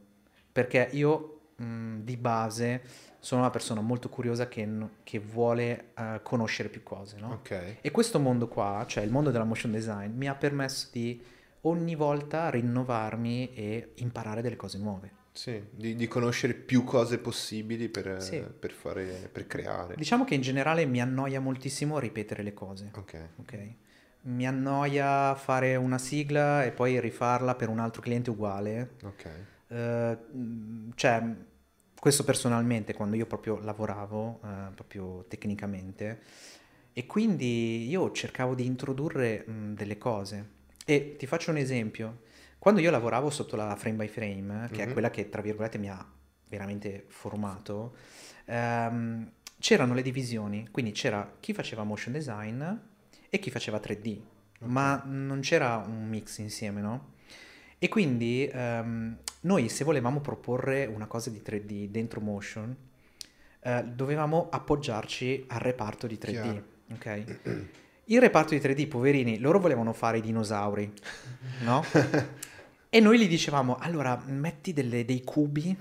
perché 0.49 0.87
io 0.93 1.39
mh, 1.57 1.97
di 1.99 2.15
base 2.15 2.81
sono 3.19 3.41
una 3.41 3.49
persona 3.49 3.81
molto 3.81 4.07
curiosa 4.07 4.47
che, 4.47 4.65
che 5.03 5.19
vuole 5.19 5.89
eh, 5.97 6.21
conoscere 6.23 6.69
più 6.69 6.81
cose, 6.81 7.17
no? 7.19 7.31
Ok. 7.33 7.77
E 7.81 7.91
questo 7.91 8.19
mondo 8.21 8.47
qua, 8.47 8.85
cioè 8.87 9.03
il 9.03 9.11
mondo 9.11 9.31
della 9.31 9.43
motion 9.43 9.73
design, 9.73 10.15
mi 10.15 10.29
ha 10.29 10.33
permesso 10.35 10.87
di 10.93 11.21
ogni 11.63 11.95
volta 11.95 12.49
rinnovarmi 12.49 13.53
e 13.53 13.91
imparare 13.95 14.41
delle 14.41 14.55
cose 14.55 14.77
nuove. 14.77 15.11
Sì, 15.33 15.61
di, 15.71 15.95
di 15.95 16.07
conoscere 16.07 16.53
più 16.53 16.85
cose 16.85 17.17
possibili 17.17 17.89
per, 17.89 18.21
Sì. 18.21 18.41
per 18.41 18.71
fare, 18.71 19.29
per 19.29 19.45
creare. 19.45 19.95
Diciamo 19.95 20.23
che 20.23 20.35
in 20.35 20.41
generale 20.41 20.85
mi 20.85 21.01
annoia 21.01 21.41
moltissimo 21.41 21.99
ripetere 21.99 22.43
le 22.43 22.53
cose, 22.53 22.91
Ok. 22.95 23.15
ok? 23.39 23.73
Mi 24.23 24.45
annoia 24.45 25.33
fare 25.35 25.75
una 25.75 25.97
sigla 25.97 26.63
e 26.63 26.71
poi 26.71 26.99
rifarla 26.99 27.55
per 27.55 27.69
un 27.69 27.79
altro 27.79 28.01
cliente 28.01 28.29
uguale. 28.29 28.91
Ok. 29.03 29.29
Eh, 29.67 30.17
mh, 30.31 30.91
cioè, 30.95 31.23
questo 31.99 32.23
personalmente, 32.23 32.93
quando 32.93 33.15
io 33.15 33.25
proprio 33.25 33.59
lavoravo, 33.59 34.39
eh, 34.43 34.71
proprio 34.75 35.25
tecnicamente, 35.27 36.21
e 36.93 37.05
quindi 37.07 37.87
io 37.89 38.11
cercavo 38.11 38.53
di 38.53 38.65
introdurre 38.65 39.43
mh, 39.47 39.73
delle 39.73 39.97
cose. 39.97 40.49
E 40.85 41.15
ti 41.17 41.25
faccio 41.25 41.49
un 41.51 41.57
esempio. 41.57 42.21
Quando 42.59 42.79
io 42.79 42.91
lavoravo 42.91 43.31
sotto 43.31 43.55
la 43.55 43.75
frame 43.75 43.95
by 43.97 44.07
frame, 44.07 44.69
che 44.71 44.83
Mhm. 44.83 44.89
è 44.89 44.93
quella 44.93 45.09
che 45.09 45.29
tra 45.29 45.41
virgolette 45.41 45.79
mi 45.79 45.89
ha 45.89 46.05
veramente 46.47 47.05
formato, 47.07 47.95
ehm, 48.45 49.31
c'erano 49.57 49.95
le 49.95 50.01
divisioni. 50.03 50.67
Quindi 50.69 50.91
c'era 50.91 51.37
chi 51.39 51.53
faceva 51.53 51.83
motion 51.83 52.13
design 52.13 52.63
e 53.33 53.39
chi 53.39 53.49
faceva 53.49 53.79
3D, 53.79 54.19
ma 54.65 55.01
non 55.05 55.39
c'era 55.39 55.77
un 55.87 56.05
mix 56.07 56.37
insieme, 56.39 56.81
no? 56.81 57.13
E 57.79 57.87
quindi 57.87 58.45
ehm, 58.51 59.17
noi 59.41 59.69
se 59.69 59.85
volevamo 59.85 60.19
proporre 60.19 60.85
una 60.85 61.07
cosa 61.07 61.29
di 61.29 61.41
3D 61.43 61.87
dentro 61.87 62.19
Motion, 62.19 62.75
eh, 63.61 63.83
dovevamo 63.85 64.49
appoggiarci 64.51 65.45
al 65.47 65.59
reparto 65.59 66.07
di 66.07 66.19
3D, 66.21 66.29
Chiaro. 66.29 66.63
ok? 66.93 67.23
Il 68.05 68.19
reparto 68.19 68.53
di 68.53 68.59
3D, 68.59 68.87
poverini, 68.89 69.39
loro 69.39 69.59
volevano 69.59 69.93
fare 69.93 70.17
i 70.17 70.21
dinosauri, 70.21 70.91
no? 71.63 71.83
E 72.93 72.99
noi 72.99 73.17
gli 73.17 73.27
dicevamo, 73.29 73.77
allora 73.77 74.21
metti 74.27 74.73
delle- 74.73 75.05
dei 75.05 75.23
cubi, 75.23 75.73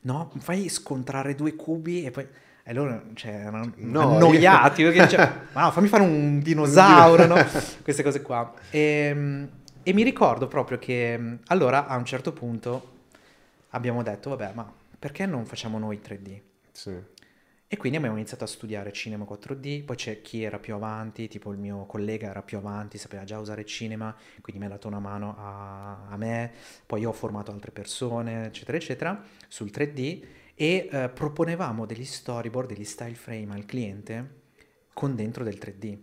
no? 0.00 0.32
Fai 0.38 0.68
scontrare 0.68 1.36
due 1.36 1.54
cubi 1.54 2.04
e 2.04 2.10
poi... 2.10 2.26
E 2.70 2.72
loro 2.72 3.02
cioè, 3.14 3.32
erano 3.32 3.72
No, 3.78 4.14
annoiati 4.14 4.84
perché 4.84 5.02
dicevano, 5.02 5.40
ma 5.54 5.62
no, 5.62 5.70
fammi 5.72 5.88
fare 5.88 6.04
un 6.04 6.38
dinosauro, 6.38 7.26
no? 7.26 7.34
Queste 7.82 8.04
cose 8.04 8.22
qua. 8.22 8.54
E, 8.70 9.48
e 9.82 9.92
mi 9.92 10.04
ricordo 10.04 10.46
proprio 10.46 10.78
che 10.78 11.38
allora 11.46 11.88
a 11.88 11.96
un 11.96 12.04
certo 12.04 12.32
punto 12.32 12.92
abbiamo 13.70 14.04
detto, 14.04 14.30
vabbè, 14.30 14.52
ma 14.54 14.72
perché 14.96 15.26
non 15.26 15.46
facciamo 15.46 15.80
noi 15.80 16.00
3D? 16.00 16.40
Sì. 16.70 16.96
E 17.66 17.76
quindi 17.76 17.98
abbiamo 17.98 18.16
iniziato 18.16 18.44
a 18.44 18.46
studiare 18.46 18.92
cinema 18.92 19.26
4D, 19.28 19.84
poi 19.84 19.96
c'è 19.96 20.22
chi 20.22 20.44
era 20.44 20.60
più 20.60 20.74
avanti, 20.74 21.26
tipo 21.26 21.50
il 21.50 21.58
mio 21.58 21.86
collega 21.86 22.28
era 22.28 22.42
più 22.42 22.56
avanti, 22.58 22.98
sapeva 22.98 23.24
già 23.24 23.40
usare 23.40 23.64
cinema, 23.64 24.14
quindi 24.40 24.62
mi 24.62 24.68
ha 24.68 24.70
dato 24.74 24.86
una 24.86 25.00
mano 25.00 25.34
a, 25.36 26.06
a 26.08 26.16
me, 26.16 26.52
poi 26.86 27.00
io 27.00 27.08
ho 27.08 27.12
formato 27.12 27.50
altre 27.50 27.72
persone, 27.72 28.46
eccetera, 28.46 28.76
eccetera, 28.76 29.20
sul 29.48 29.72
3D 29.74 30.38
e 30.60 30.90
eh, 30.92 31.08
proponevamo 31.08 31.86
degli 31.86 32.04
storyboard, 32.04 32.68
degli 32.68 32.84
style 32.84 33.14
frame 33.14 33.54
al 33.54 33.64
cliente 33.64 34.40
con 34.92 35.14
dentro 35.14 35.42
del 35.42 35.56
3D. 35.58 35.96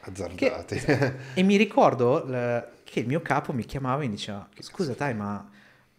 Azzardati. 0.00 0.80
E 1.34 1.42
mi 1.44 1.54
ricordo 1.56 2.24
l- 2.26 2.68
che 2.82 2.98
il 2.98 3.06
mio 3.06 3.20
capo 3.22 3.52
mi 3.52 3.64
chiamava 3.64 4.02
e 4.02 4.06
mi 4.08 4.14
diceva, 4.16 4.48
scusa 4.58 4.94
dai, 4.94 5.14
ma, 5.14 5.48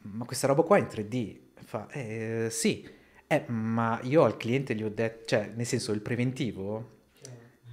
ma 0.01 0.25
questa 0.25 0.47
roba 0.47 0.63
qua 0.63 0.75
è 0.75 0.81
in 0.81 0.87
3D? 0.87 1.37
Fa, 1.63 1.87
eh, 1.91 2.47
sì, 2.51 2.85
eh, 3.27 3.45
ma 3.47 3.97
io 4.03 4.25
al 4.25 4.35
cliente 4.35 4.75
gli 4.75 4.83
ho 4.83 4.89
detto, 4.89 5.27
cioè, 5.27 5.51
nel 5.55 5.65
senso, 5.65 5.93
il 5.93 6.01
preventivo, 6.01 6.99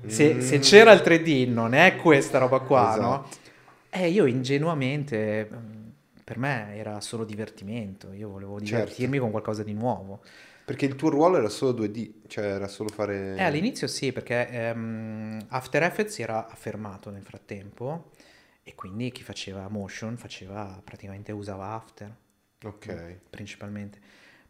se, 0.06 0.40
se 0.40 0.58
Mm. 0.58 0.60
c'era 0.60 0.92
il 0.92 1.00
3D 1.00 1.48
non 1.48 1.74
è 1.74 1.96
questa 1.96 2.38
roba 2.38 2.60
qua, 2.60 2.94
no? 2.94 3.24
Esatto. 3.24 3.36
Eh, 3.90 4.08
io 4.08 4.24
ingenuamente, 4.26 5.50
per 6.28 6.36
me 6.36 6.76
era 6.76 7.00
solo 7.00 7.24
divertimento, 7.24 8.12
io 8.12 8.28
volevo 8.28 8.58
Certo. 8.58 8.74
divertirmi 8.74 9.18
con 9.18 9.30
qualcosa 9.30 9.62
di 9.62 9.72
nuovo. 9.72 10.20
Perché 10.62 10.84
il 10.84 10.94
tuo 10.94 11.08
ruolo 11.08 11.38
era 11.38 11.48
solo 11.48 11.72
2D, 11.72 12.26
cioè 12.26 12.44
era 12.44 12.68
solo 12.68 12.90
fare... 12.90 13.34
Eh, 13.36 13.42
all'inizio 13.42 13.86
sì, 13.86 14.12
perché 14.12 14.46
ehm, 14.46 15.46
After 15.48 15.82
Effects 15.84 16.18
era 16.18 16.46
affermato 16.46 17.08
nel 17.08 17.22
frattempo 17.22 18.10
e 18.62 18.74
quindi 18.74 19.10
chi 19.10 19.22
faceva 19.22 19.66
motion 19.68 20.18
faceva 20.18 20.78
praticamente 20.84 21.32
usava 21.32 21.68
After 21.68 22.14
Ok. 22.64 23.20
principalmente. 23.30 23.98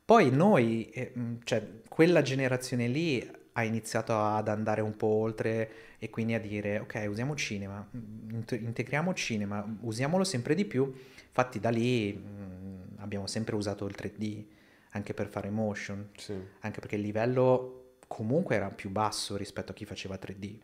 Poi 0.05 0.33
noi, 0.33 0.89
eh, 0.91 1.13
cioè 1.45 1.65
quella 1.89 2.23
generazione 2.23 2.89
lì 2.89 3.25
ha 3.59 3.65
iniziato 3.65 4.17
ad 4.19 4.47
andare 4.49 4.81
un 4.81 4.97
po' 4.97 5.07
oltre 5.09 5.71
e 5.99 6.11
quindi 6.11 6.35
a 6.35 6.41
dire 6.41 6.79
ok, 6.79 7.07
usiamo 7.09 7.35
cinema, 7.35 7.85
int- 7.93 8.53
integriamo 8.53 9.13
cinema, 9.15 9.67
usiamolo 9.81 10.23
sempre 10.23 10.55
di 10.55 10.65
più. 10.65 10.93
Infatti 11.27 11.59
da 11.59 11.71
lì 11.71 12.13
mh, 12.13 12.99
abbiamo 12.99 13.27
sempre 13.27 13.57
usato 13.57 13.87
il 13.87 13.95
3D 13.97 14.45
anche 14.93 15.13
per 15.13 15.29
fare 15.29 15.51
motion 15.51 16.09
Sì. 16.17 16.35
anche 16.61 16.81
perché 16.81 16.95
il 16.97 17.03
livello 17.03 17.97
comunque 18.07 18.55
era 18.57 18.71
più 18.71 18.91
basso 18.91 19.37
rispetto 19.37 19.73
a 19.73 19.75
chi 19.75 19.85
faceva 19.85 20.17
3D. 20.17 20.59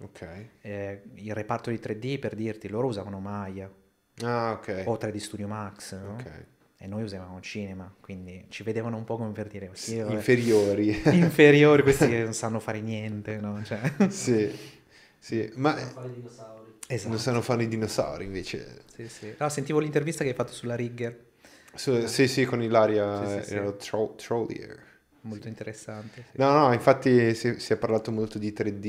Ok. 0.00 0.46
Eh, 0.60 1.02
il 1.14 1.34
reparto 1.34 1.70
di 1.70 1.78
3D, 1.78 2.18
per 2.18 2.34
dirti, 2.34 2.68
loro 2.68 2.88
usavano 2.88 3.20
Maya 3.20 3.70
Ah, 4.22 4.52
ok. 4.52 4.82
o 4.86 4.96
3D 4.96 5.16
Studio 5.18 5.46
Max, 5.46 5.94
no? 5.98 6.14
Ok. 6.14 6.46
E 6.82 6.86
noi 6.86 7.02
usavamo 7.02 7.40
Cinema, 7.42 7.94
quindi 8.00 8.46
ci 8.48 8.62
vedevano 8.62 8.96
un 8.96 9.04
po' 9.04 9.18
come 9.18 9.32
per 9.32 9.48
dire, 9.48 9.68
sì, 9.74 9.98
Inferiori. 9.98 10.88
inferiori, 11.12 11.82
questi 11.82 12.08
che 12.08 12.22
non 12.22 12.32
sanno 12.32 12.58
fare 12.58 12.80
niente, 12.80 13.36
no? 13.36 13.62
Cioè, 13.62 13.80
sì, 14.08 14.50
sì. 15.18 15.52
Ma 15.56 15.74
Non 15.74 15.90
fare 15.90 16.08
i 16.08 16.14
dinosauri. 16.14 16.72
esatto. 16.86 17.08
non 17.10 17.18
sanno 17.18 17.42
fare 17.42 17.64
i 17.64 17.68
dinosauri 17.68 18.24
invece. 18.24 18.84
Sì, 18.94 19.08
sì. 19.08 19.34
No, 19.38 19.50
sentivo 19.50 19.78
l'intervista 19.78 20.22
che 20.24 20.30
hai 20.30 20.34
fatto 20.34 20.52
sulla 20.52 20.74
Rigger, 20.74 21.24
Su- 21.74 22.06
sì, 22.06 22.26
sì, 22.26 22.46
con 22.46 22.62
Ilaria 22.62 23.42
Sì, 23.42 23.50
sì, 23.50 23.60
Tro- 23.76 24.14
Trollier. 24.16 24.78
molto 25.22 25.48
interessante. 25.48 26.24
sì. 26.30 26.38
No, 26.38 26.50
no, 26.52 26.72
infatti 26.72 27.34
si, 27.34 27.60
si 27.60 27.72
è 27.74 27.76
parlato 27.76 28.10
molto 28.10 28.38
di 28.38 28.54
3D 28.54 28.84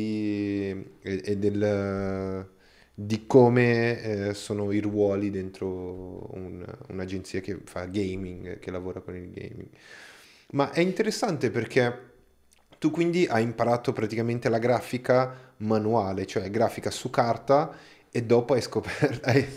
e, 1.02 1.22
e 1.26 1.38
del, 1.38 2.48
di 2.94 3.26
come 3.26 4.02
eh, 4.30 4.34
sono 4.34 4.72
i 4.72 4.80
ruoli 4.80 5.30
dentro 5.32 5.68
un- 6.36 6.66
un'agenzia 6.90 7.40
che 7.42 7.60
fa 7.66 7.86
gaming, 7.86 8.60
che 8.60 8.72
lavora 8.72 9.02
con 9.02 9.16
il 9.16 9.32
gaming. 9.32 9.70
Ma 10.52 10.72
è 10.72 10.80
interessante 10.82 11.50
perché 11.52 12.10
tu 12.78 12.92
quindi 12.92 13.26
hai 13.28 13.44
imparato 13.44 13.94
praticamente 13.94 14.50
la 14.50 14.58
grafica 14.60 15.54
manuale, 15.58 16.26
cioè 16.26 16.50
grafica 16.50 16.90
su 16.92 17.10
carta 17.10 17.76
e 18.12 18.24
dopo 18.24 18.54
hai 18.54 18.62
scoperto... 18.62 19.20
hai- 19.30 19.48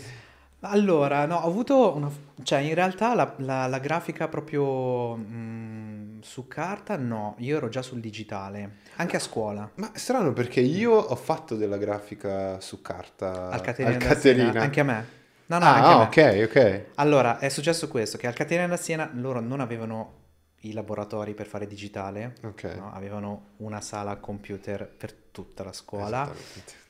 Allora, 0.61 1.25
no, 1.27 1.35
ho 1.37 1.47
avuto 1.47 1.95
una... 1.95 2.09
cioè 2.43 2.59
in 2.59 2.73
realtà 2.73 3.13
la, 3.13 3.35
la- 3.37 3.67
la 3.67 3.77
grafica 3.79 4.27
proprio 4.27 5.15
mm, 5.15 5.94
su 6.25 6.47
carta, 6.47 6.97
no, 6.97 7.35
io 7.37 7.57
ero 7.57 7.69
già 7.69 7.81
sul 7.81 7.99
digitale, 7.99 8.77
anche 8.95 9.15
a 9.15 9.19
scuola. 9.19 9.69
Ma 9.75 9.91
è 9.91 9.97
strano 9.97 10.33
perché 10.33 10.59
io 10.59 10.91
ho 10.93 11.15
fatto 11.15 11.55
della 11.55 11.77
grafica 11.77 12.59
su 12.59 12.81
carta 12.81 13.49
Al 13.49 13.61
Caterina 13.61 13.95
al 13.95 14.01
Caterina. 14.01 14.43
Siena, 14.51 14.61
anche 14.61 14.79
a 14.79 14.83
me. 14.83 15.05
No, 15.47 15.59
no, 15.59 15.65
anche 15.65 15.87
a 16.19 16.31
Ah, 16.31 16.33
me. 16.33 16.43
ok, 16.43 16.49
ok. 16.49 16.85
Allora, 16.95 17.37
è 17.37 17.49
successo 17.49 17.87
questo, 17.87 18.17
che 18.17 18.25
al 18.25 18.33
Caterina 18.33 18.67
da 18.67 18.77
Siena 18.77 19.09
loro 19.13 19.39
non 19.39 19.59
avevano 19.59 20.23
i 20.61 20.73
laboratori 20.73 21.35
per 21.35 21.45
fare 21.45 21.67
digitale, 21.67 22.33
Ok. 22.43 22.63
no? 22.75 22.91
Avevano 22.91 23.49
una 23.57 23.79
sala 23.81 24.15
computer 24.15 24.87
per 24.87 25.13
tutta 25.13 25.63
la 25.63 25.73
scuola, 25.73 26.27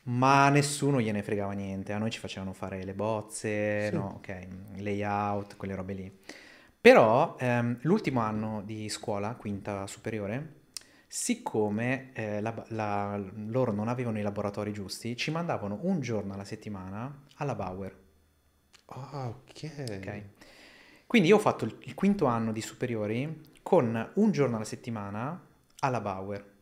ma 0.04 0.48
nessuno 0.48 1.02
gliene 1.02 1.22
fregava 1.24 1.52
niente. 1.52 1.92
A 1.92 1.98
noi 1.98 2.10
ci 2.12 2.20
facevano 2.20 2.54
fare 2.54 2.84
le 2.86 2.94
bozze, 2.94 3.90
Sì. 3.90 3.94
no, 3.94 4.14
ok, 4.18 4.48
layout, 4.78 5.58
quelle 5.58 5.76
robe 5.76 5.94
lì. 5.94 6.20
Però 6.86 7.36
ehm, 7.40 7.80
l'ultimo 7.82 8.20
anno 8.20 8.62
di 8.64 8.90
scuola, 8.90 9.34
quinta 9.34 9.88
superiore, 9.88 10.66
siccome 11.08 12.14
eh, 12.14 12.42
la- 12.42 12.64
la- 12.70 13.18
loro 13.48 13.72
non 13.72 13.88
avevano 13.88 14.20
i 14.20 14.22
laboratori 14.22 14.72
giusti, 14.72 15.16
ci 15.18 15.32
mandavano 15.32 15.80
un 15.82 16.00
giorno 16.00 16.34
alla 16.34 16.44
settimana 16.44 17.24
alla 17.38 17.56
Bauer. 17.56 17.96
Ah, 18.88 19.28
ok. 19.30 19.60
Ok. 19.90 20.24
Quindi 21.08 21.30
io 21.30 21.38
ho 21.38 21.40
fatto 21.40 21.66
il, 21.66 21.76
il 21.82 21.94
quinto 21.96 22.26
anno 22.26 22.52
di 22.52 22.62
superiori 22.62 23.54
con 23.64 24.12
un 24.16 24.32
giorno 24.32 24.56
alla 24.58 24.66
settimana 24.66 25.44
alla 25.80 26.02
Bauer. 26.02 26.54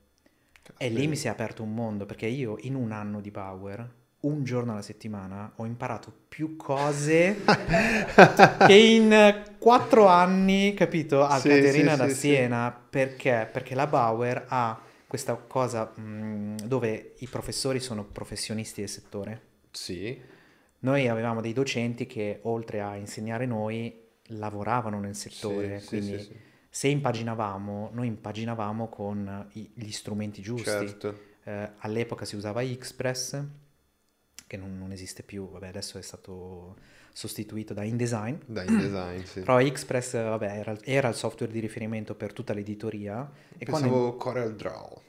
E 0.78 0.90
lì 0.90 1.08
mi 1.08 1.16
si 1.16 1.28
è 1.28 1.30
aperto 1.30 1.64
un 1.64 1.74
mondo, 1.74 2.06
perché 2.06 2.28
io 2.28 2.58
in 2.62 2.76
un 2.76 2.92
anno 2.92 3.22
di 3.22 3.32
Bauer, 3.32 3.90
un 4.24 4.44
giorno 4.44 4.72
alla 4.72 4.82
settimana, 4.82 5.52
ho 5.58 5.66
imparato 5.66 6.12
più 6.28 6.56
cose 6.56 7.44
che 8.66 8.74
in 8.74 9.44
quattro 9.58 10.08
anni, 10.08 10.74
capito, 10.74 11.24
a 11.24 11.40
Sì, 11.40 11.48
Caterina 11.50 11.92
sì, 11.92 11.98
da 11.98 12.08
sì. 12.08 12.16
Siena. 12.16 12.72
Perché? 12.90 13.50
Perché 13.52 13.76
la 13.76 13.88
Bauer 13.88 14.46
ha 14.48 14.80
questa 15.08 15.36
cosa 15.36 15.86
mh, 15.96 16.66
dove 16.66 17.16
i 17.20 17.28
professori 17.28 17.80
sono 17.80 18.04
professionisti 18.06 18.82
del 18.82 18.90
settore. 18.90 19.42
Sì, 19.72 20.22
Noi 20.80 21.08
avevamo 21.08 21.40
dei 21.42 21.54
docenti 21.54 22.06
che 22.06 22.40
oltre 22.44 22.82
a 22.82 22.96
insegnare 22.96 23.46
noi 23.46 24.02
lavoravano 24.28 25.00
nel 25.00 25.16
settore, 25.16 25.80
sì, 25.80 25.86
quindi 25.86 26.30
se 26.70 26.88
impaginavamo, 26.90 27.90
noi 27.94 28.08
impaginavamo 28.08 28.90
con 28.90 29.48
gli 29.52 29.92
strumenti 29.92 30.42
giusti. 30.42 30.86
certo. 30.86 31.32
Eh, 31.46 31.72
all'epoca 31.80 32.26
si 32.26 32.36
usava 32.36 32.62
Xpress, 32.64 33.46
che 34.54 34.58
non, 34.58 34.78
non 34.78 34.92
esiste 34.92 35.24
più, 35.24 35.50
vabbè 35.50 35.68
adesso 35.68 35.98
è 35.98 36.02
stato 36.04 36.76
sostituito 37.12 37.74
da 37.74 37.84
InDesign. 37.84 38.36
Dai, 38.46 38.68
in 38.68 38.78
design, 38.78 39.24
sì. 39.24 39.39
Però 39.42 39.58
Xpress, 39.58 40.13
eh, 40.13 40.22
vabbè, 40.22 40.58
era, 40.60 40.78
era 40.84 41.08
il 41.10 41.16
software 41.16 41.52
di 41.52 41.60
riferimento 41.60 42.13
per 42.13 42.34
tutta 42.34 42.54
l'editoria. 42.54 43.28
E 43.58 43.66
quando... 43.66 43.88
Pensavo 43.88 44.16
Corel 44.18 44.56
Draw. 44.56 45.02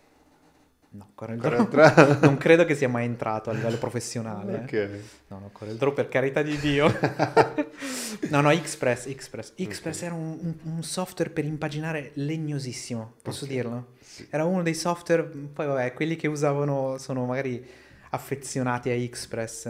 No, 0.91 1.11
Corel 1.15 1.41
Corel 1.41 2.19
non 2.23 2.37
credo 2.39 2.65
che 2.65 2.75
sia 2.75 2.89
mai 2.89 3.05
entrato 3.05 3.51
a 3.51 3.53
livello 3.53 3.77
professionale. 3.77 4.61
Ok. 4.63 4.89
No, 5.29 5.41
no, 5.41 5.51
Corel 5.53 5.77
Draw 5.77 5.93
per 5.93 6.09
carità 6.09 6.41
di 6.41 6.57
Dio. 6.59 6.87
no, 8.31 8.41
no, 8.41 8.49
Xpress, 8.51 9.13
Xpress. 9.15 9.55
Xpress 9.57 10.03
era 10.03 10.15
un, 10.15 10.39
un- 10.41 10.73
un 10.77 10.83
software 10.83 11.31
per 11.31 11.45
impaginare 11.45 12.13
legnosissimo, 12.15 13.15
posso 13.21 13.45
Ok, 13.45 13.51
dirlo? 13.51 13.87
sì. 14.01 14.27
Era 14.31 14.45
uno 14.45 14.63
dei 14.63 14.75
software, 14.75 15.25
poi 15.25 15.67
vabbè, 15.67 15.93
quelli 15.93 16.17
che 16.17 16.29
usavano 16.29 16.97
sono 16.99 17.27
magari 17.27 17.83
affezionati 18.15 18.91
a 18.91 18.97
Xpress. 19.09 19.63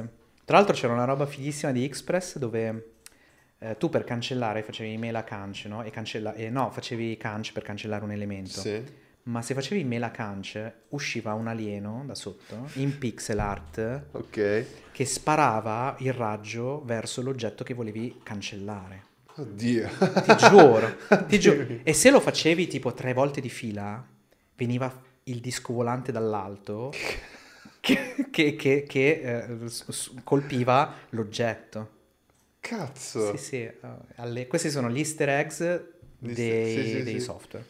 Tra 0.44 0.56
l'altro 0.58 0.74
c'era 0.74 0.92
una 0.92 1.04
roba 1.04 1.26
fighissima 1.26 1.72
di 1.72 1.88
Xpress 1.88 2.36
dove 2.38 2.90
eh, 3.58 3.76
tu 3.78 3.88
per 3.88 4.04
cancellare 4.04 4.62
facevi 4.62 4.96
mela 4.98 5.24
canc, 5.24 5.64
no? 5.64 5.82
E 5.82 5.90
cancella- 5.90 6.34
e 6.34 6.50
no, 6.50 6.70
facevi 6.70 7.16
canc 7.16 7.52
per 7.52 7.62
cancellare 7.62 8.04
un 8.04 8.12
elemento. 8.12 8.60
Sì. 8.60 8.82
Ma 9.24 9.40
se 9.40 9.54
facevi 9.54 9.84
mela 9.84 10.10
canc 10.10 10.72
usciva 10.90 11.32
un 11.32 11.48
alieno 11.48 12.02
da 12.06 12.14
sotto 12.14 12.68
in 12.74 12.98
pixel 12.98 13.38
art 13.38 14.02
Ok. 14.12 14.66
che 14.92 15.04
sparava 15.06 15.96
il 16.00 16.12
raggio 16.12 16.82
verso 16.84 17.22
l'oggetto 17.22 17.64
che 17.64 17.72
volevi 17.72 18.20
cancellare. 18.22 19.12
Oddio. 19.36 19.88
Ti 19.88 20.36
giuro, 20.36 20.96
ti 21.26 21.40
giuro. 21.40 21.66
E 21.82 21.92
se 21.94 22.10
lo 22.10 22.20
facevi 22.20 22.66
tipo 22.66 22.92
tre 22.92 23.14
volte 23.14 23.40
di 23.40 23.48
fila, 23.48 24.06
veniva 24.56 24.92
il 25.24 25.40
disco 25.40 25.72
volante 25.72 26.12
dall'alto 26.12 26.92
che, 27.84 28.26
che- 28.30 28.56
che- 28.56 28.84
che, 28.88 29.20
eh, 29.20 29.68
s- 29.68 30.12
colpiva 30.24 30.94
l'oggetto. 31.10 31.90
Cazzo. 32.60 33.36
Sì, 33.36 33.42
sì, 33.42 33.56
eh, 33.62 33.78
alle- 34.16 34.46
questi 34.46 34.70
sono 34.70 34.90
gli 34.90 34.98
easter 34.98 35.28
eggs 35.28 35.82
dei, 36.18 36.34
sì, 36.34 36.90
sì, 36.96 37.02
dei 37.02 37.20
software. 37.20 37.64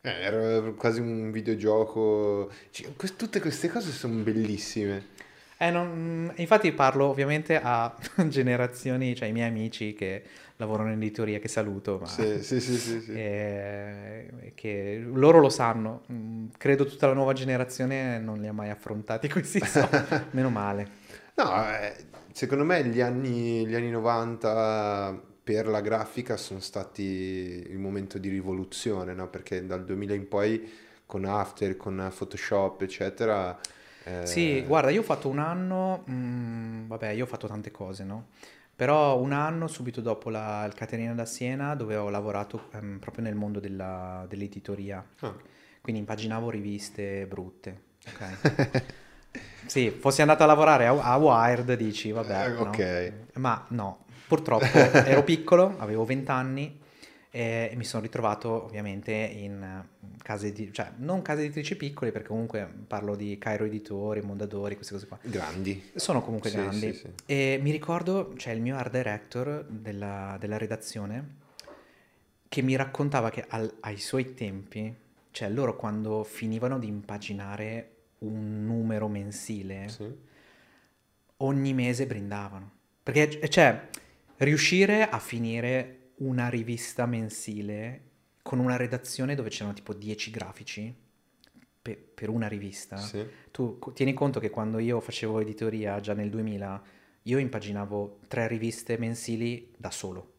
Eh, 0.00 0.10
era 0.10 0.70
quasi 0.72 1.00
un 1.00 1.30
videogioco. 1.30 2.50
Cioè, 2.70 2.94
que- 2.96 3.14
tutte 3.16 3.40
queste 3.40 3.68
cose 3.68 3.90
sono 3.92 4.22
bellissime. 4.22 5.12
Eh, 5.56 5.70
non- 5.70 6.32
infatti 6.36 6.72
parlo 6.72 7.06
ovviamente 7.06 7.58
a 7.62 7.94
generazioni, 8.28 9.14
cioè 9.14 9.28
i 9.28 9.32
miei 9.32 9.48
amici 9.48 9.94
che 9.94 10.24
lavorano 10.64 10.90
in 10.92 10.96
editoria, 10.96 11.38
che 11.38 11.48
saluto, 11.48 11.98
ma 12.00 12.06
Sì, 12.06 12.42
sì, 12.42 12.60
sì, 12.60 12.78
sì, 12.78 13.00
sì. 13.00 13.12
eh, 13.16 14.52
che 14.54 15.02
loro 15.04 15.40
lo 15.40 15.48
sanno. 15.48 16.02
Mm, 16.12 16.46
Credo 16.58 16.84
tutta 16.86 17.06
la 17.06 17.14
nuova 17.14 17.32
generazione 17.32 18.18
non 18.18 18.38
li 18.40 18.46
ha 18.46 18.52
mai 18.52 18.70
affrontati 18.70 19.28
questi 19.30 19.60
soldi. 19.64 19.98
Meno 20.32 20.50
male. 20.50 21.02
No, 21.36 21.68
eh, 21.78 21.94
secondo 22.32 22.64
me 22.64 22.84
gli 22.86 23.00
anni, 23.00 23.66
gli 23.66 23.74
anni 23.74 23.90
90 23.90 25.20
per 25.42 25.66
la 25.66 25.80
grafica 25.80 26.36
sono 26.36 26.60
stati 26.60 27.02
il 27.02 27.78
momento 27.78 28.18
di 28.18 28.28
rivoluzione, 28.28 29.14
no? 29.14 29.28
Perché 29.28 29.66
dal 29.66 29.84
2000 29.84 30.14
in 30.14 30.28
poi 30.28 30.70
con 31.06 31.24
After, 31.24 31.76
con 31.76 32.10
Photoshop, 32.16 32.82
eccetera... 32.82 33.58
eh, 34.04 34.26
Sì, 34.26 34.62
guarda, 34.62 34.90
io 34.90 35.00
ho 35.00 35.04
fatto 35.04 35.28
un 35.28 35.38
anno, 35.38 36.04
mm, 36.10 36.86
vabbè, 36.86 37.10
io 37.10 37.24
ho 37.24 37.26
fatto 37.26 37.46
tante 37.46 37.70
cose, 37.70 38.04
no? 38.04 38.28
Però 38.76 39.18
un 39.20 39.32
anno 39.32 39.68
subito 39.68 40.00
dopo 40.00 40.30
la, 40.30 40.64
il 40.64 40.74
Caterina 40.74 41.14
da 41.14 41.24
Siena 41.26 41.74
dove 41.74 41.96
ho 41.96 42.08
lavorato 42.10 42.68
ehm, 42.72 42.98
proprio 42.98 43.24
nel 43.24 43.34
mondo 43.34 43.60
della- 43.60 44.26
dell'editoria. 44.28 45.04
ah, 45.22 45.34
Quindi 45.80 46.00
impaginavo 46.00 46.50
riviste 46.50 47.26
brutte, 47.26 47.82
ok? 48.06 48.38
Sì, 49.66 49.90
fossi 49.90 50.20
andato 50.20 50.42
a 50.42 50.46
lavorare 50.46 50.86
a, 50.86 50.92
a 51.00 51.16
Wired, 51.16 51.74
dici, 51.74 52.10
vabbè, 52.12 52.46
Eh, 52.46 52.50
no? 52.58 52.70
ok. 52.70 53.12
Ma 53.34 53.64
no, 53.70 54.04
purtroppo 54.26 55.00
ero 55.02 55.24
piccolo, 55.24 55.76
avevo 55.78 56.04
20 56.04 56.30
anni 56.30 56.80
e 57.34 57.72
mi 57.74 57.82
sono 57.82 58.00
ritrovato 58.04 58.62
ovviamente 58.62 59.10
in 59.10 59.60
eh, 59.60 60.22
case 60.22 60.52
di, 60.52 60.72
cioè 60.72 60.92
non 60.98 61.20
case 61.20 61.42
editrici 61.42 61.74
piccole 61.76 62.12
perché 62.12 62.28
comunque 62.28 62.64
parlo 62.86 63.16
di 63.16 63.36
Cairo 63.38 63.64
Editori, 63.64 64.20
Mondadori, 64.20 64.76
queste 64.76 64.92
cose 64.94 65.08
qua. 65.08 65.18
grandi. 65.20 65.90
Sono 65.96 66.22
comunque 66.22 66.50
Sì, 66.50 66.56
grandi. 66.56 66.92
sì, 66.92 66.98
sì. 67.00 67.08
E 67.26 67.58
mi 67.60 67.72
ricordo, 67.72 68.34
c'è 68.36 68.52
il 68.52 68.60
mio 68.60 68.76
art 68.76 68.92
director 68.92 69.64
della, 69.64 70.36
della 70.38 70.58
redazione 70.58 71.28
che 72.48 72.62
mi 72.62 72.76
raccontava 72.76 73.30
che 73.30 73.44
al- 73.48 73.78
ai 73.80 73.98
suoi 73.98 74.34
tempi, 74.34 74.94
cioè 75.32 75.50
loro 75.50 75.74
quando 75.74 76.22
finivano 76.22 76.78
di 76.78 76.86
impaginare 76.86 77.90
un 78.18 78.64
numero 78.64 79.08
mensile, 79.08 79.88
ogni 81.38 81.74
mese 81.74 82.06
brindavano. 82.06 82.70
Perché, 83.02 83.48
cioè, 83.48 83.88
riuscire 84.36 85.08
a 85.08 85.18
finire 85.18 85.98
una 86.16 86.48
rivista 86.48 87.06
mensile 87.06 88.02
con 88.42 88.58
una 88.58 88.76
redazione 88.76 89.34
dove 89.34 89.48
c'erano 89.48 89.72
tipo 89.74 89.92
10 89.94 90.30
grafici, 90.30 90.94
pe- 91.82 91.96
per 92.14 92.28
una 92.28 92.46
rivista, 92.48 92.96
Sì. 92.98 93.24
tu 93.50 93.78
tieni 93.94 94.12
conto 94.12 94.40
che 94.40 94.50
quando 94.50 94.78
io 94.78 95.00
facevo 95.00 95.40
editoria 95.40 96.00
già 96.00 96.14
nel 96.14 96.30
2000, 96.30 96.82
io 97.22 97.38
impaginavo 97.38 98.20
tre 98.28 98.46
riviste 98.48 98.98
mensili 98.98 99.72
da 99.76 99.90
solo, 99.90 100.32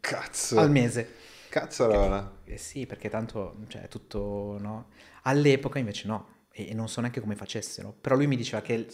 Cazzo. 0.00 0.58
al 0.58 0.70
mese. 0.70 1.08
Cazzarola. 1.48 2.40
Eh 2.44 2.56
sì, 2.56 2.86
perché 2.86 3.08
tanto, 3.10 3.56
cioè, 3.68 3.82
è 3.82 3.88
tutto, 3.88 4.56
no? 4.58 4.88
All'epoca 5.22 5.78
invece 5.78 6.06
no, 6.06 6.46
e, 6.50 6.70
e 6.70 6.74
non 6.74 6.88
so 6.88 7.00
neanche 7.00 7.20
come 7.20 7.36
facessero. 7.36 7.92
Però 8.00 8.16
lui 8.16 8.26
mi 8.26 8.36
diceva 8.36 8.62
che 8.62 8.86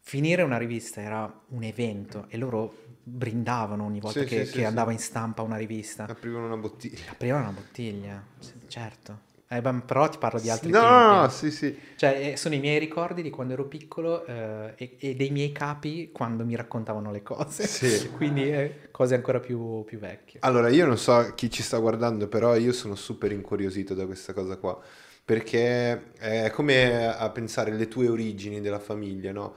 finire 0.00 0.42
una 0.42 0.58
rivista 0.58 1.00
era 1.00 1.42
un 1.48 1.62
evento 1.62 2.26
e 2.28 2.36
loro 2.36 2.87
brindavano 3.08 3.84
ogni 3.84 4.00
volta 4.00 4.20
Sì, 4.20 4.26
che, 4.26 4.44
sì, 4.44 4.50
che 4.50 4.64
sì, 4.64 4.64
andava 4.64 4.92
in 4.92 4.98
stampa 4.98 5.42
una 5.42 5.56
rivista. 5.56 6.04
Aprivano 6.06 6.46
una 6.46 6.56
bottiglia. 6.56 7.10
Aprivano 7.10 7.44
una 7.44 7.52
bottiglia, 7.52 8.22
certo. 8.66 9.26
Eh, 9.48 9.60
beh, 9.62 9.80
però 9.86 10.08
ti 10.08 10.18
parlo 10.18 10.40
di 10.40 10.50
altri 10.50 10.72
No, 10.72 10.80
tempi. 10.80 11.22
no, 11.22 11.28
sì, 11.30 11.50
sì. 11.50 11.76
Cioè, 11.94 12.32
eh, 12.32 12.36
sono 12.36 12.54
i 12.54 12.60
miei 12.60 12.78
ricordi 12.78 13.22
di 13.22 13.30
quando 13.30 13.54
ero 13.54 13.66
piccolo 13.66 14.24
eh, 14.26 14.74
e, 14.76 14.96
e 15.00 15.14
dei 15.16 15.30
miei 15.30 15.52
capi 15.52 16.10
quando 16.12 16.44
mi 16.44 16.54
raccontavano 16.54 17.10
le 17.10 17.22
cose. 17.22 17.66
Sì. 17.66 18.08
Quindi 18.12 18.50
eh, 18.50 18.88
cose 18.90 19.14
ancora 19.14 19.40
più, 19.40 19.84
più 19.84 19.98
vecchie. 19.98 20.40
Allora, 20.40 20.68
io 20.68 20.86
non 20.86 20.96
so 20.98 21.32
chi 21.34 21.50
ci 21.50 21.62
sta 21.64 21.78
guardando, 21.78 22.28
però 22.28 22.54
io 22.56 22.72
sono 22.72 22.94
super 22.94 23.32
incuriosito 23.32 23.92
da 23.94 24.06
questa 24.06 24.32
cosa 24.32 24.56
qua, 24.56 24.80
perché 25.24 26.12
è 26.12 26.50
come 26.52 27.06
a 27.12 27.28
pensare 27.30 27.72
alle 27.72 27.88
tue 27.88 28.08
origini 28.08 28.60
della 28.60 28.78
famiglia, 28.78 29.32
no? 29.32 29.54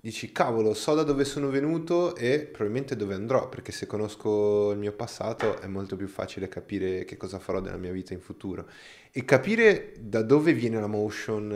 Dici, 0.00 0.30
cavolo, 0.30 0.74
so 0.74 0.94
da 0.94 1.02
dove 1.02 1.24
sono 1.24 1.48
venuto 1.50 2.14
e 2.14 2.38
probabilmente 2.46 2.94
dove 2.94 3.14
andrò, 3.14 3.48
perché 3.48 3.72
se 3.72 3.86
conosco 3.86 4.70
il 4.70 4.78
mio 4.78 4.92
passato 4.92 5.58
è 5.60 5.66
molto 5.66 5.96
più 5.96 6.06
facile 6.06 6.46
capire 6.48 7.04
che 7.04 7.16
cosa 7.16 7.40
farò 7.40 7.60
della 7.60 7.78
mia 7.78 7.90
vita 7.90 8.12
in 8.14 8.20
futuro. 8.20 8.68
E 9.10 9.24
capire 9.24 9.94
da 9.98 10.22
dove 10.22 10.52
viene 10.52 10.78
la 10.78 10.86
motion, 10.86 11.48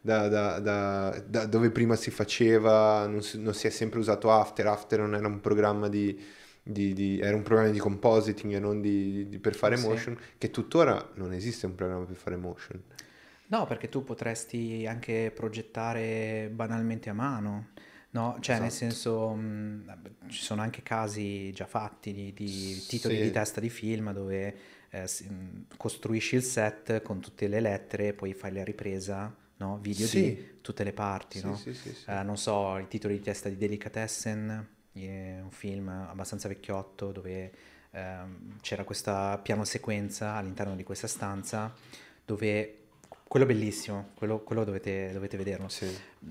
da, 0.00 0.28
da- 0.28 0.60
da- 0.60 1.24
da 1.26 1.46
dove 1.46 1.70
prima 1.72 1.96
si 1.96 2.12
faceva, 2.12 3.04
non 3.08 3.20
si, 3.20 3.40
non 3.42 3.52
si 3.52 3.66
è 3.66 3.70
sempre 3.70 3.98
usato 3.98 4.30
After, 4.30 4.64
After 4.68 5.00
non 5.00 5.16
era 5.16 5.26
un 5.26 5.40
programma 5.40 5.88
di, 5.88 6.16
di- 6.62 6.92
di- 6.92 7.18
era 7.18 7.34
un 7.34 7.42
programma 7.42 7.70
di 7.70 7.78
compositing 7.80 8.54
e 8.54 8.58
non 8.60 8.80
di, 8.80 9.28
di- 9.28 9.38
per 9.40 9.56
fare 9.56 9.76
Sì. 9.76 9.88
motion, 9.88 10.16
che 10.38 10.50
tuttora 10.52 11.10
non 11.14 11.32
esiste 11.32 11.66
un 11.66 11.74
programma 11.74 12.04
per 12.04 12.14
fare 12.16 12.36
motion. 12.36 12.80
No, 13.52 13.66
perché 13.66 13.90
tu 13.90 14.02
potresti 14.02 14.86
anche 14.86 15.30
progettare 15.34 16.48
banalmente 16.50 17.10
a 17.10 17.12
mano, 17.12 17.72
no? 18.12 18.38
Cioè, 18.40 18.58
nel 18.58 18.68
Esatto. 18.68 18.78
senso, 18.94 19.28
mh, 19.34 19.84
vabbè, 19.84 20.10
ci 20.28 20.42
sono 20.42 20.62
anche 20.62 20.82
casi 20.82 21.52
già 21.52 21.66
fatti 21.66 22.14
di, 22.14 22.32
di 22.32 22.82
titoli 22.86 23.16
Sì. 23.16 23.22
di 23.24 23.30
testa 23.30 23.60
di 23.60 23.68
film 23.68 24.10
dove 24.14 24.56
eh, 24.88 25.02
mh, 25.28 25.76
costruisci 25.76 26.36
il 26.36 26.42
set 26.42 27.02
con 27.02 27.20
tutte 27.20 27.46
le 27.46 27.60
lettere, 27.60 28.14
poi 28.14 28.32
fai 28.32 28.54
la 28.54 28.64
ripresa, 28.64 29.30
no? 29.58 29.78
Video 29.82 30.06
Sì. 30.06 30.20
di 30.22 30.58
tutte 30.62 30.82
le 30.82 30.94
parti, 30.94 31.38
Sì, 31.40 31.46
no? 31.46 31.54
sì, 31.54 31.74
sì, 31.74 31.92
sì. 31.92 32.10
Eh, 32.10 32.22
non 32.22 32.38
so, 32.38 32.78
il 32.78 32.88
titolo 32.88 33.12
di 33.12 33.20
testa 33.20 33.50
di 33.50 33.58
Delicatessen, 33.58 34.66
è 34.92 35.40
un 35.42 35.50
film 35.50 35.88
abbastanza 35.88 36.48
vecchiotto 36.48 37.12
dove 37.12 37.52
ehm, 37.90 38.60
c'era 38.62 38.84
questa 38.84 39.38
piano 39.42 39.64
sequenza 39.64 40.36
all'interno 40.36 40.74
di 40.74 40.84
questa 40.84 41.06
stanza 41.06 41.70
dove 42.24 42.81
quello 43.32 43.46
bellissimo, 43.46 44.10
quello, 44.14 44.40
quello 44.40 44.62
dovete, 44.62 45.10
dovete 45.10 45.38
vederlo. 45.38 45.66
Sì. 45.70 45.88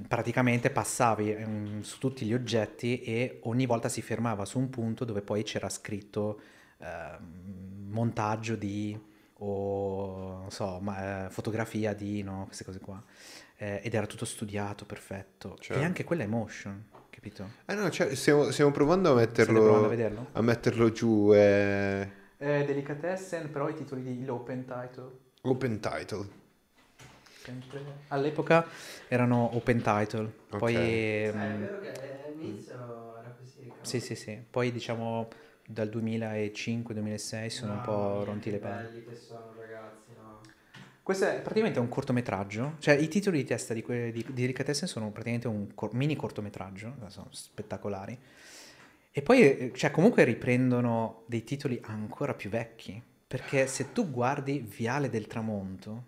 Praticamente 0.07 0.69
passavi 0.69 1.31
ehm, 1.31 1.81
su 1.81 1.97
tutti 1.97 2.27
gli 2.27 2.33
oggetti 2.35 3.01
e 3.01 3.39
ogni 3.45 3.65
volta 3.65 3.89
si 3.89 4.03
fermava 4.03 4.45
su 4.45 4.59
un 4.59 4.69
punto 4.69 5.03
dove 5.03 5.23
poi 5.23 5.41
c'era 5.41 5.67
scritto 5.67 6.39
ehm, 6.77 7.87
montaggio 7.89 8.55
di 8.55 8.95
o 9.39 10.41
non 10.41 10.51
so, 10.51 10.77
ma, 10.79 11.25
eh, 11.25 11.29
fotografia 11.31 11.95
di 11.95 12.21
no, 12.21 12.43
queste 12.45 12.63
cose 12.65 12.79
qua. 12.79 13.03
Eh, 13.57 13.81
ed 13.83 13.95
era 13.95 14.05
tutto 14.05 14.25
studiato, 14.25 14.85
perfetto. 14.85 15.57
Certo. 15.59 15.81
E 15.81 15.83
anche 15.83 16.03
quella 16.03 16.21
è 16.21 16.27
motion, 16.27 16.85
capito? 17.09 17.49
Eh 17.65 17.73
no, 17.73 17.89
cioè, 17.89 18.13
stiamo, 18.13 18.51
stiamo 18.51 18.69
provando 18.69 19.11
a 19.11 19.15
metterlo, 19.15 19.59
provando 19.59 20.05
a 20.05 20.25
a 20.33 20.41
metterlo 20.43 20.91
giù, 20.91 21.31
è 21.33 22.07
Eh, 22.37 22.63
Delicatessen, 22.63 23.49
però 23.49 23.69
i 23.69 23.73
titoli 23.73 24.03
di 24.03 24.23
l'open 24.23 24.65
title. 24.65 25.09
open 25.41 25.79
title. 25.79 26.40
Sempre- 27.43 28.03
All'epoca 28.07 28.65
erano 29.07 29.55
open 29.55 29.81
title, 29.81 30.31
poi... 30.55 30.73
Ok. 30.73 30.79
Eh, 30.79 31.27
ehm, 31.27 31.65
è 31.65 31.79
vero 31.79 32.01
che 32.07 32.23
all'inizio 32.25 32.73
era 33.19 33.33
così. 33.37 33.71
Sì, 33.81 33.99
sì, 33.99 34.15
sì. 34.15 34.37
Poi 34.49 34.71
diciamo 34.71 35.27
dal 35.65 35.89
2005-2006 35.89 37.49
sono 37.49 37.73
un 37.73 37.77
No, 37.79 37.83
po' 37.83 38.19
che 38.19 38.25
ronti 38.25 38.51
le 38.51 38.59
palle. 38.59 38.89
belli 38.89 39.03
che 39.05 39.15
sono 39.17 39.53
ragazzi, 39.55 40.13
no? 40.13 40.41
Questo 41.03 41.25
è 41.25 41.41
praticamente 41.41 41.79
un 41.79 41.89
cortometraggio, 41.89 42.75
cioè 42.79 42.93
i 42.95 43.07
titoli 43.07 43.37
di 43.39 43.43
testa 43.45 43.73
di, 43.73 43.81
que- 43.81 44.11
di, 44.11 44.23
di 44.23 44.33
Delicatessen 44.33 44.87
sono 44.87 45.09
praticamente 45.11 45.47
un 45.47 45.73
cor- 45.73 45.93
mini 45.93 46.15
cortometraggio, 46.15 46.95
sono 47.07 47.27
spettacolari. 47.31 48.17
E 49.13 49.21
poi, 49.21 49.41
eh, 49.41 49.71
cioè, 49.75 49.91
comunque 49.91 50.23
riprendono 50.23 51.23
dei 51.25 51.43
titoli 51.43 51.79
ancora 51.85 52.33
più 52.33 52.49
vecchi, 52.49 53.01
perché 53.27 53.67
se 53.67 53.91
tu 53.91 54.09
guardi 54.09 54.59
Viale 54.59 55.09
del 55.09 55.27
Tramonto, 55.27 56.05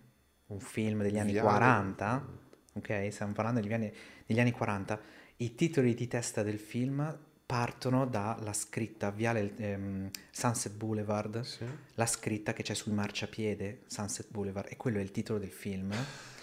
un 0.54 0.60
film 0.60 1.02
degli 1.02 1.18
anni 1.18 1.32
Viale- 1.32 1.48
40, 1.48 2.26
ok, 2.74 3.08
stiamo 3.10 3.32
parlando 3.32 3.60
degli 3.60 3.72
anni, 3.72 3.92
degli 4.26 4.40
anni 4.40 4.52
40, 4.52 4.98
i 5.38 5.54
titoli 5.54 5.94
di 5.94 6.06
testa 6.08 6.42
del 6.42 6.58
film 6.58 7.18
partono 7.46 8.06
dalla 8.06 8.52
scritta 8.54 9.10
Viale 9.10 9.52
ehm, 9.56 10.10
Sunset 10.30 10.72
Boulevard, 10.72 11.40
Sì. 11.42 11.64
la 11.94 12.06
scritta 12.06 12.52
che 12.52 12.62
c'è 12.62 12.74
sul 12.74 12.92
marciapiede 12.94 13.82
Sunset 13.86 14.28
Boulevard 14.30 14.68
e 14.70 14.76
quello 14.76 14.98
è 14.98 15.02
il 15.02 15.10
titolo 15.10 15.38
del 15.38 15.52
film. 15.52 15.92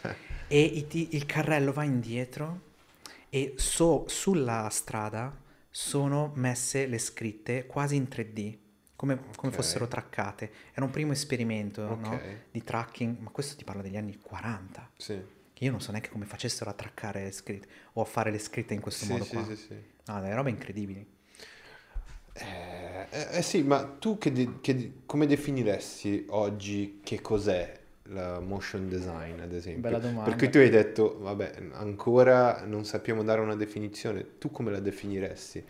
E 0.52 0.60
i 0.62 1.15
il 1.15 1.26
carrello 1.26 1.71
va 1.71 1.84
indietro 1.84 2.69
e 3.30 3.54
so- 3.56 4.04
sulla 4.10 4.67
strada 4.69 5.34
sono 5.69 6.34
messe 6.36 6.88
le 6.88 6.97
scritte 6.97 7.65
quasi 7.67 7.95
in 7.95 8.08
3D 8.12 8.58
come, 9.01 9.19
come 9.35 9.51
Ok. 9.51 9.55
fossero 9.55 9.87
traccate 9.87 10.51
era 10.73 10.85
un 10.85 10.91
primo 10.91 11.11
esperimento 11.11 11.81
no? 11.87 11.93
Ok. 12.13 12.21
di 12.51 12.63
tracking 12.63 13.17
ma 13.17 13.31
questo 13.31 13.55
ti 13.55 13.63
parla 13.63 13.81
degli 13.81 13.97
anni 13.97 14.15
40 14.21 14.87
Sì. 14.95 15.19
che 15.53 15.63
io 15.63 15.71
non 15.71 15.81
so 15.81 15.89
neanche 15.89 16.09
come 16.09 16.25
facessero 16.25 16.69
a 16.69 16.73
traccare 16.73 17.23
le 17.23 17.31
scritte 17.31 17.67
o 17.93 18.01
a 18.01 18.05
fare 18.05 18.29
le 18.29 18.37
scritte 18.37 18.75
in 18.75 18.79
questo 18.79 19.05
Sì, 19.05 19.11
modo 19.11 19.25
sì, 19.25 19.31
qua 19.31 19.43
sì, 19.43 19.55
sì. 19.55 19.75
no, 20.05 20.21
delle 20.21 20.35
robe 20.35 20.51
incredibili 20.51 21.03
Eh, 22.33 23.07
eh, 23.09 23.27
eh 23.37 23.41
sì, 23.41 23.61
ma 23.63 23.83
tu 23.85 24.17
che 24.17 24.31
de- 24.31 24.59
che- 24.61 24.93
come 25.05 25.25
definiresti 25.27 26.27
oggi 26.29 27.01
che 27.03 27.19
cos'è 27.21 27.77
la 28.03 28.39
motion 28.39 28.87
design, 28.87 29.39
ad 29.41 29.51
esempio? 29.53 29.81
Bella 29.81 29.99
domanda. 29.99 30.29
Perché 30.29 30.49
tu 30.49 30.57
hai 30.57 30.69
detto, 30.69 31.17
vabbè, 31.19 31.69
ancora 31.73 32.63
non 32.65 32.85
sappiamo 32.85 33.23
dare 33.23 33.41
una 33.41 33.55
definizione, 33.55 34.37
tu 34.37 34.49
come 34.51 34.71
la 34.71 34.79
definiresti? 34.79 35.63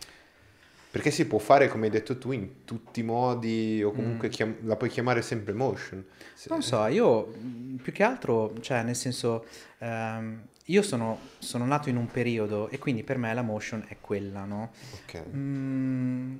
Perché 0.92 1.10
si 1.10 1.26
può 1.26 1.38
fare, 1.38 1.68
come 1.68 1.86
hai 1.86 1.90
detto 1.90 2.18
tu, 2.18 2.32
in 2.32 2.64
tutti 2.66 3.00
i 3.00 3.02
modi, 3.02 3.82
o 3.82 3.92
comunque 3.92 4.28
Mm. 4.28 4.30
chiam- 4.30 4.56
la 4.64 4.76
puoi 4.76 4.90
chiamare 4.90 5.22
sempre 5.22 5.54
motion. 5.54 6.04
Se- 6.34 6.48
Non 6.50 6.62
so, 6.62 6.84
io 6.86 7.26
mh, 7.28 7.76
più 7.82 7.92
che 7.92 8.02
altro, 8.02 8.52
cioè 8.60 8.82
nel 8.82 8.94
senso, 8.94 9.46
ehm, 9.78 10.42
io 10.66 10.82
sono, 10.82 11.18
sono 11.38 11.64
nato 11.64 11.88
in 11.88 11.96
un 11.96 12.06
periodo 12.08 12.68
e 12.68 12.78
quindi 12.78 13.02
per 13.04 13.16
me 13.16 13.32
la 13.32 13.40
motion 13.40 13.82
è 13.88 13.96
quella, 14.02 14.44
no? 14.44 14.70
Ok. 15.02 15.22
Mm, 15.34 16.36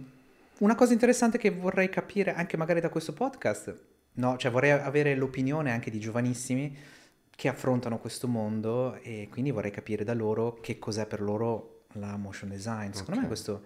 una 0.59 0.75
cosa 0.75 0.93
interessante 0.93 1.39
che 1.39 1.49
vorrei 1.51 1.89
capire 1.89 2.35
anche 2.35 2.59
magari 2.59 2.81
da 2.81 2.91
questo 2.91 3.15
podcast, 3.15 3.75
no? 4.15 4.37
Cioè 4.37 4.51
vorrei 4.51 4.73
avere 4.73 5.15
l'opinione 5.17 5.73
anche 5.73 5.91
di 5.91 5.99
giovanissimi 5.99 6.77
che 7.35 7.49
affrontano 7.49 7.99
questo 7.99 8.29
mondo 8.29 8.97
e 9.01 9.29
quindi 9.31 9.51
vorrei 9.51 9.71
capire 9.71 10.05
da 10.05 10.13
loro 10.13 10.59
che 10.61 10.79
cos'è 10.79 11.07
per 11.07 11.23
loro 11.23 11.85
la 11.95 12.17
motion 12.19 12.51
design. 12.51 12.91
Secondo 12.93 13.15
me 13.21 13.21
Ok. 13.23 13.27
questo 13.29 13.63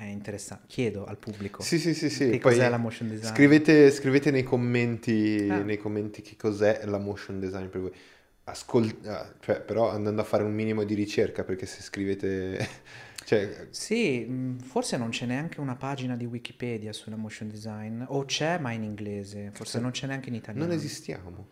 è 0.00 0.10
interessante. 0.10 0.64
Chiedo 0.68 1.04
al 1.04 1.16
pubblico 1.18 1.62
Sì, 1.62 1.78
sì, 1.78 1.94
sì, 1.94 2.08
sì. 2.10 2.24
che 2.30 2.38
Poi 2.38 2.52
cos'è 2.54 2.68
la 2.68 2.76
motion 2.78 3.08
design. 3.08 3.32
Scrivete, 3.32 3.90
scrivete 3.90 4.30
nei 4.30 4.42
commenti, 4.42 5.46
Ah. 5.50 5.58
nei 5.62 5.76
commenti 5.78 6.22
che 6.22 6.36
cos'è 6.36 6.82
la 6.84 6.98
motion 6.98 7.38
design 7.40 7.66
per 7.66 7.80
voi. 7.80 7.92
Ascol- 8.44 8.96
ah, 9.06 9.32
cioè, 9.40 9.60
però 9.60 9.90
andando 9.90 10.20
a 10.22 10.24
fare 10.24 10.42
un 10.42 10.52
minimo 10.52 10.82
di 10.84 10.94
ricerca, 10.94 11.44
perché 11.44 11.66
se 11.66 11.82
scrivete... 11.82 12.66
cioè, 13.24 13.66
Sì, 13.70 14.20
mh, 14.24 14.58
forse 14.60 14.96
non 14.96 15.10
c'è 15.10 15.26
neanche 15.26 15.60
una 15.60 15.76
pagina 15.76 16.16
di 16.16 16.24
Wikipedia 16.24 16.92
sulla 16.92 17.16
motion 17.16 17.48
design, 17.48 18.02
o 18.06 18.24
c'è 18.24 18.58
ma 18.58 18.72
in 18.72 18.82
inglese, 18.82 19.50
forse 19.52 19.78
non 19.78 19.90
c'è 19.92 20.06
neanche 20.08 20.30
in 20.30 20.34
italiano. 20.36 20.66
non 20.66 20.74
esistiamo. 20.74 21.46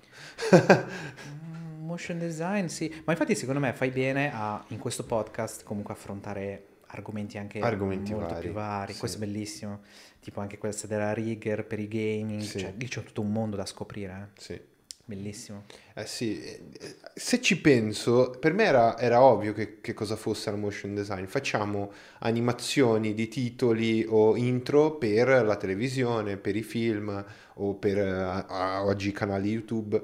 Mm, 0.54 1.84
Motion 1.86 2.18
design, 2.18 2.66
sì, 2.66 2.88
ma 3.04 3.12
infatti 3.12 3.34
secondo 3.34 3.60
me 3.60 3.72
fai 3.72 3.90
bene 3.90 4.30
a 4.32 4.62
in 4.68 4.78
questo 4.78 5.04
podcast 5.04 5.62
comunque 5.62 5.94
affrontare 5.94 6.64
argomenti 6.88 7.38
anche 7.38 7.60
Argomenti 7.60 8.12
molto 8.12 8.34
vari, 8.34 8.44
più 8.46 8.52
vari, 8.52 8.92
sì. 8.92 8.98
questo 8.98 9.16
è 9.16 9.20
bellissimo, 9.20 9.80
tipo 10.20 10.40
anche 10.40 10.58
questa 10.58 10.86
della 10.86 11.12
rigger 11.12 11.64
per 11.64 11.78
i 11.78 11.88
gaming, 11.88 12.40
Sì. 12.42 12.58
cioè 12.58 12.72
lì 12.76 12.88
c'è 12.88 13.02
tutto 13.02 13.20
un 13.20 13.32
mondo 13.32 13.56
da 13.56 13.64
scoprire, 13.66 14.30
eh. 14.34 14.40
Sì. 14.40 14.60
bellissimo. 15.04 15.64
Eh 15.94 16.06
sì, 16.06 16.38
eh, 16.42 16.60
eh, 16.80 16.96
se 17.14 17.40
ci 17.40 17.58
penso, 17.60 18.30
per 18.38 18.52
me 18.52 18.64
era, 18.64 18.98
era 18.98 19.22
ovvio 19.22 19.52
che, 19.54 19.80
che 19.80 19.94
cosa 19.94 20.16
fosse 20.16 20.50
la 20.50 20.56
motion 20.58 20.94
design. 20.94 21.24
Facciamo 21.24 21.90
animazioni 22.20 23.14
di 23.14 23.26
titoli 23.28 24.04
o 24.08 24.36
intro 24.36 24.92
per 24.96 25.28
la 25.44 25.56
televisione, 25.56 26.36
per 26.36 26.56
i 26.56 26.62
film 26.62 27.24
o 27.54 27.74
per 27.74 27.98
eh, 27.98 28.10
a- 28.46 28.84
oggi 28.84 29.08
i 29.08 29.12
canali 29.12 29.50
YouTube. 29.50 30.00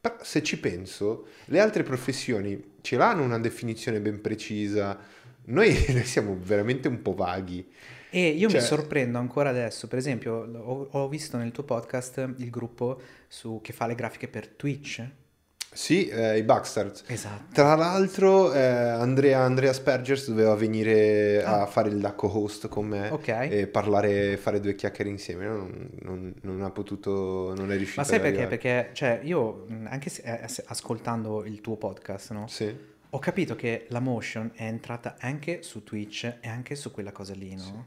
Però 0.00 0.16
se 0.22 0.42
ci 0.42 0.58
penso, 0.60 1.26
le 1.46 1.58
altre 1.60 1.82
professioni 1.82 2.76
ce 2.82 2.96
l'hanno 2.96 3.22
una 3.24 3.38
definizione 3.38 4.00
ben 4.00 4.20
precisa. 4.20 4.96
Noi, 5.48 5.84
noi 5.92 6.04
siamo 6.04 6.36
veramente 6.40 6.88
un 6.88 7.02
po' 7.02 7.14
vaghi. 7.14 7.66
E 8.10 8.28
io 8.28 8.48
Cioè- 8.48 8.60
mi 8.60 8.66
sorprendo 8.66 9.18
ancora 9.18 9.50
adesso, 9.50 9.86
per 9.86 9.98
esempio, 9.98 10.34
ho, 10.50 10.88
ho 10.90 11.08
visto 11.08 11.36
nel 11.36 11.52
tuo 11.52 11.62
podcast 11.64 12.34
il 12.38 12.48
gruppo 12.50 13.00
su- 13.28 13.60
che 13.62 13.72
fa 13.72 13.86
le 13.86 13.94
grafiche 13.94 14.28
per 14.28 14.48
Twitch. 14.48 15.06
Sì, 15.70 16.08
eh, 16.08 16.38
i 16.38 16.42
Backstars. 16.42 17.04
Esatto. 17.06 17.52
Tra 17.52 17.74
l'altro, 17.74 18.54
eh, 18.54 18.58
Andrea, 18.58 19.40
Andrea 19.40 19.74
Spergers 19.74 20.26
doveva 20.28 20.54
venire 20.54 21.44
a 21.44 21.60
Ah. 21.60 21.66
fare 21.66 21.90
il 21.90 22.12
co-host 22.16 22.68
con 22.68 22.86
me 22.86 23.10
Ok. 23.10 23.28
e 23.28 23.66
parlare, 23.66 24.38
fare 24.38 24.60
due 24.60 24.74
chiacchiere 24.74 25.10
insieme. 25.10 25.44
Non, 25.46 25.90
non- 26.00 26.34
non 26.40 26.62
ha 26.62 26.70
potuto, 26.70 27.52
non 27.54 27.70
è 27.70 27.76
riuscito 27.76 28.00
Ma 28.00 28.06
sai 28.06 28.18
perché? 28.18 28.38
arrivare. 28.44 28.56
Perché, 28.58 28.90
cioè, 28.94 29.20
io, 29.22 29.66
anche 29.84 30.08
se- 30.08 30.22
eh, 30.42 30.48
se- 30.48 30.64
ascoltando 30.66 31.44
il 31.44 31.60
tuo 31.60 31.76
podcast, 31.76 32.32
no? 32.32 32.46
Sì, 32.48 32.74
Ho 33.10 33.18
capito 33.18 33.56
che 33.56 33.86
la 33.88 34.00
motion 34.00 34.50
è 34.54 34.64
entrata 34.64 35.16
anche 35.18 35.62
su 35.62 35.82
Twitch 35.82 36.24
e 36.40 36.48
anche 36.48 36.74
su 36.74 36.90
quella 36.90 37.10
cosa 37.12 37.32
lì, 37.34 37.54
no? 37.54 37.86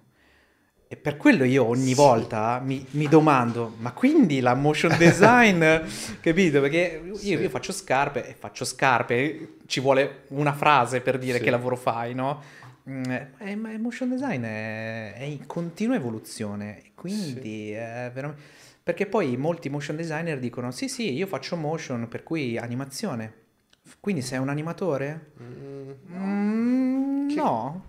E 0.87 0.97
per 0.97 1.15
quello 1.15 1.43
io 1.45 1.63
ogni 1.65 1.89
Sì. 1.89 1.93
volta 1.93 2.59
mi, 2.59 2.85
mi 2.91 3.07
domando, 3.07 3.75
ma 3.77 3.93
quindi 3.93 4.39
la 4.41 4.55
motion 4.55 4.97
design, 4.97 5.63
capito? 6.19 6.59
Perché 6.59 7.01
io, 7.05 7.15
Sì. 7.15 7.29
io 7.35 7.49
faccio 7.49 7.71
scarpe 7.71 8.27
e 8.27 8.33
faccio 8.33 8.65
scarpe, 8.65 9.57
ci 9.67 9.79
vuole 9.79 10.23
una 10.29 10.53
frase 10.53 10.99
per 11.01 11.17
dire 11.17 11.37
Sì. 11.37 11.43
che 11.43 11.49
lavoro 11.51 11.75
fai, 11.77 12.13
no? 12.15 12.41
Mm, 12.89 13.03
eh, 13.37 13.55
ma 13.55 13.71
il 13.71 13.79
motion 13.79 14.09
design 14.09 14.43
è, 14.43 15.13
è 15.13 15.23
in 15.23 15.45
continua 15.45 15.95
evoluzione, 15.95 16.81
quindi 16.95 17.71
è 17.71 18.09
veramente... 18.11 18.41
Perché 18.83 19.05
poi 19.05 19.37
molti 19.37 19.69
motion 19.69 19.95
designer 19.95 20.39
dicono, 20.39 20.71
sì 20.71 20.89
sì, 20.89 21.13
io 21.13 21.27
faccio 21.27 21.55
motion, 21.55 22.07
per 22.09 22.23
cui 22.23 22.57
animazione. 22.57 23.33
Quindi 23.99 24.21
sei 24.21 24.39
un 24.39 24.49
animatore? 24.49 25.31
Mm, 25.41 25.91
Mm, 26.13 27.27
Che- 27.29 27.35
no. 27.35 27.83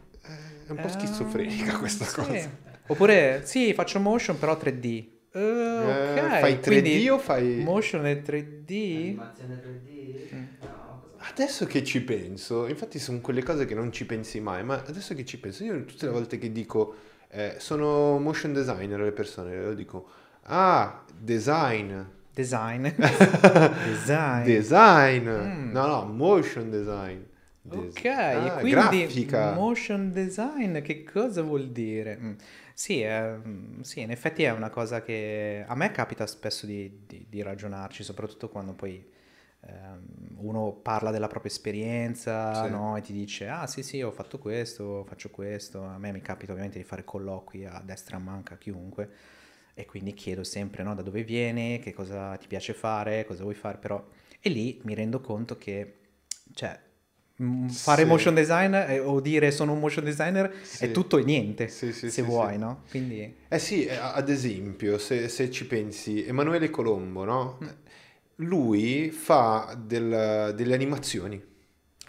è 0.67 0.71
un 0.71 0.77
po' 0.81 0.89
schizofrenica 0.89 1.73
Ehm, 1.73 1.79
questa 1.79 2.05
sì. 2.05 2.15
cosa. 2.15 2.51
Oppure, 2.87 3.43
sì, 3.45 3.73
faccio 3.75 3.99
motion 4.01 4.39
però 4.39 4.57
3D. 4.57 5.11
Eh, 5.33 5.41
ok, 5.41 6.17
Eh, 6.35 6.39
fai 6.41 6.61
3D 6.61 6.83
quindi 6.83 7.09
o 7.09 7.19
fai... 7.19 7.63
motion 7.65 8.07
e 8.07 8.23
3D? 8.23 8.71
Animazione 9.17 9.61
3D? 9.61 10.35
Mm. 10.35 10.45
No, 10.61 11.03
cosa- 11.17 11.31
Adesso 11.31 11.67
che 11.67 11.85
ci 11.85 12.03
penso, 12.03 12.67
infatti 12.67 12.99
sono 12.99 13.21
quelle 13.21 13.43
cose 13.43 13.65
che 13.65 13.75
non 13.75 13.93
ci 13.93 14.05
pensi 14.07 14.41
mai, 14.41 14.63
ma 14.65 14.83
adesso 14.87 15.15
che 15.15 15.25
ci 15.25 15.39
penso, 15.39 15.65
io 15.65 15.85
tutte 15.85 16.07
le 16.07 16.13
volte 16.13 16.37
che 16.39 16.51
dico 16.53 16.95
eh, 17.29 17.55
sono 17.59 18.19
motion 18.19 18.53
designer 18.53 19.01
alle 19.01 19.13
persone, 19.13 19.57
lo 19.63 19.73
dico, 19.75 20.07
ah, 20.43 21.03
design, 21.17 21.99
Design. 22.35 22.89
Design. 23.85 24.45
design, 24.45 25.29
Mm. 25.29 25.71
no 25.73 25.87
no, 25.87 26.05
motion 26.07 26.71
design. 26.71 27.21
Des- 27.65 27.95
Ok, 27.97 28.05
ah, 28.07 28.51
quindi 28.59 28.71
grafica. 28.71 29.53
motion 29.53 30.11
design 30.13 30.81
che 30.81 31.05
cosa 31.05 31.43
vuol 31.43 31.69
dire? 31.71 32.17
Mm, 32.21 32.33
Sì, 32.75 33.03
eh, 33.03 33.35
sì, 33.83 34.01
in 34.01 34.11
effetti 34.11 34.43
è 34.45 34.51
una 34.51 34.71
cosa 34.71 35.03
che 35.03 35.63
a 35.67 35.75
me 35.77 35.91
capita 35.93 36.27
spesso 36.27 36.65
di, 36.67 37.03
di- 37.07 37.27
di 37.29 37.43
ragionarci, 37.43 38.03
soprattutto 38.03 38.49
quando 38.49 38.73
poi 38.73 39.05
ehm, 39.67 40.01
uno 40.39 40.73
parla 40.73 41.11
della 41.11 41.29
propria 41.29 41.53
esperienza, 41.53 42.65
Sì. 42.65 42.71
no? 42.71 42.97
E 42.97 43.03
ti 43.03 43.13
dice, 43.13 43.47
ah 43.49 43.67
sì 43.67 43.83
sì, 43.83 44.01
ho 44.03 44.11
fatto 44.11 44.39
questo, 44.39 45.05
faccio 45.07 45.29
questo. 45.31 45.85
A 45.85 45.99
me 45.99 46.13
mi 46.13 46.23
capita 46.23 46.53
ovviamente 46.53 46.79
di 46.79 46.85
fare 46.85 47.05
colloqui 47.05 47.65
a 47.67 47.81
destra 47.85 48.17
a 48.17 48.21
manca 48.21 48.55
a 48.55 48.57
chiunque 48.57 49.09
e 49.75 49.87
quindi 49.87 50.15
chiedo 50.15 50.45
sempre, 50.45 50.83
no, 50.83 50.95
da 50.95 51.03
dove 51.03 51.23
vieni, 51.25 51.79
che 51.79 51.93
cosa 51.93 52.37
ti 52.37 52.47
piace 52.47 52.75
fare, 52.75 53.25
cosa 53.25 53.43
vuoi 53.43 53.55
fare, 53.55 53.79
però... 53.79 54.05
E 54.41 54.51
lì 54.51 54.81
mi 54.85 54.95
rendo 54.95 55.21
conto 55.21 55.57
che, 55.57 55.95
cioè, 56.55 56.79
fare 57.69 58.03
Sì. 58.03 58.09
motion 58.09 58.35
design 58.35 58.75
eh, 58.75 58.99
o 59.01 59.21
dire 59.21 59.51
sono 59.51 59.73
un 59.73 59.81
motion 59.81 60.05
designer 60.05 60.55
Sì. 60.63 60.85
è 60.85 60.91
tutto 60.91 61.17
e 61.19 61.25
niente, 61.25 61.69
Sì, 61.69 61.93
se 61.93 62.23
vuoi, 62.23 62.59
no? 62.59 62.83
Quindi... 62.91 63.35
Eh 63.49 63.59
sì, 63.59 63.85
eh, 63.87 63.97
ad 63.97 64.29
esempio, 64.29 64.99
se, 64.99 65.29
se 65.29 65.51
ci 65.51 65.67
pensi, 65.67 66.25
Emanuele 66.25 66.71
Colombo, 66.71 67.25
no? 67.25 67.59
Mm. 67.63 67.69
Lui 68.37 69.11
fa 69.11 69.79
del- 69.81 70.53
delle 70.57 70.75
animazioni, 70.75 71.41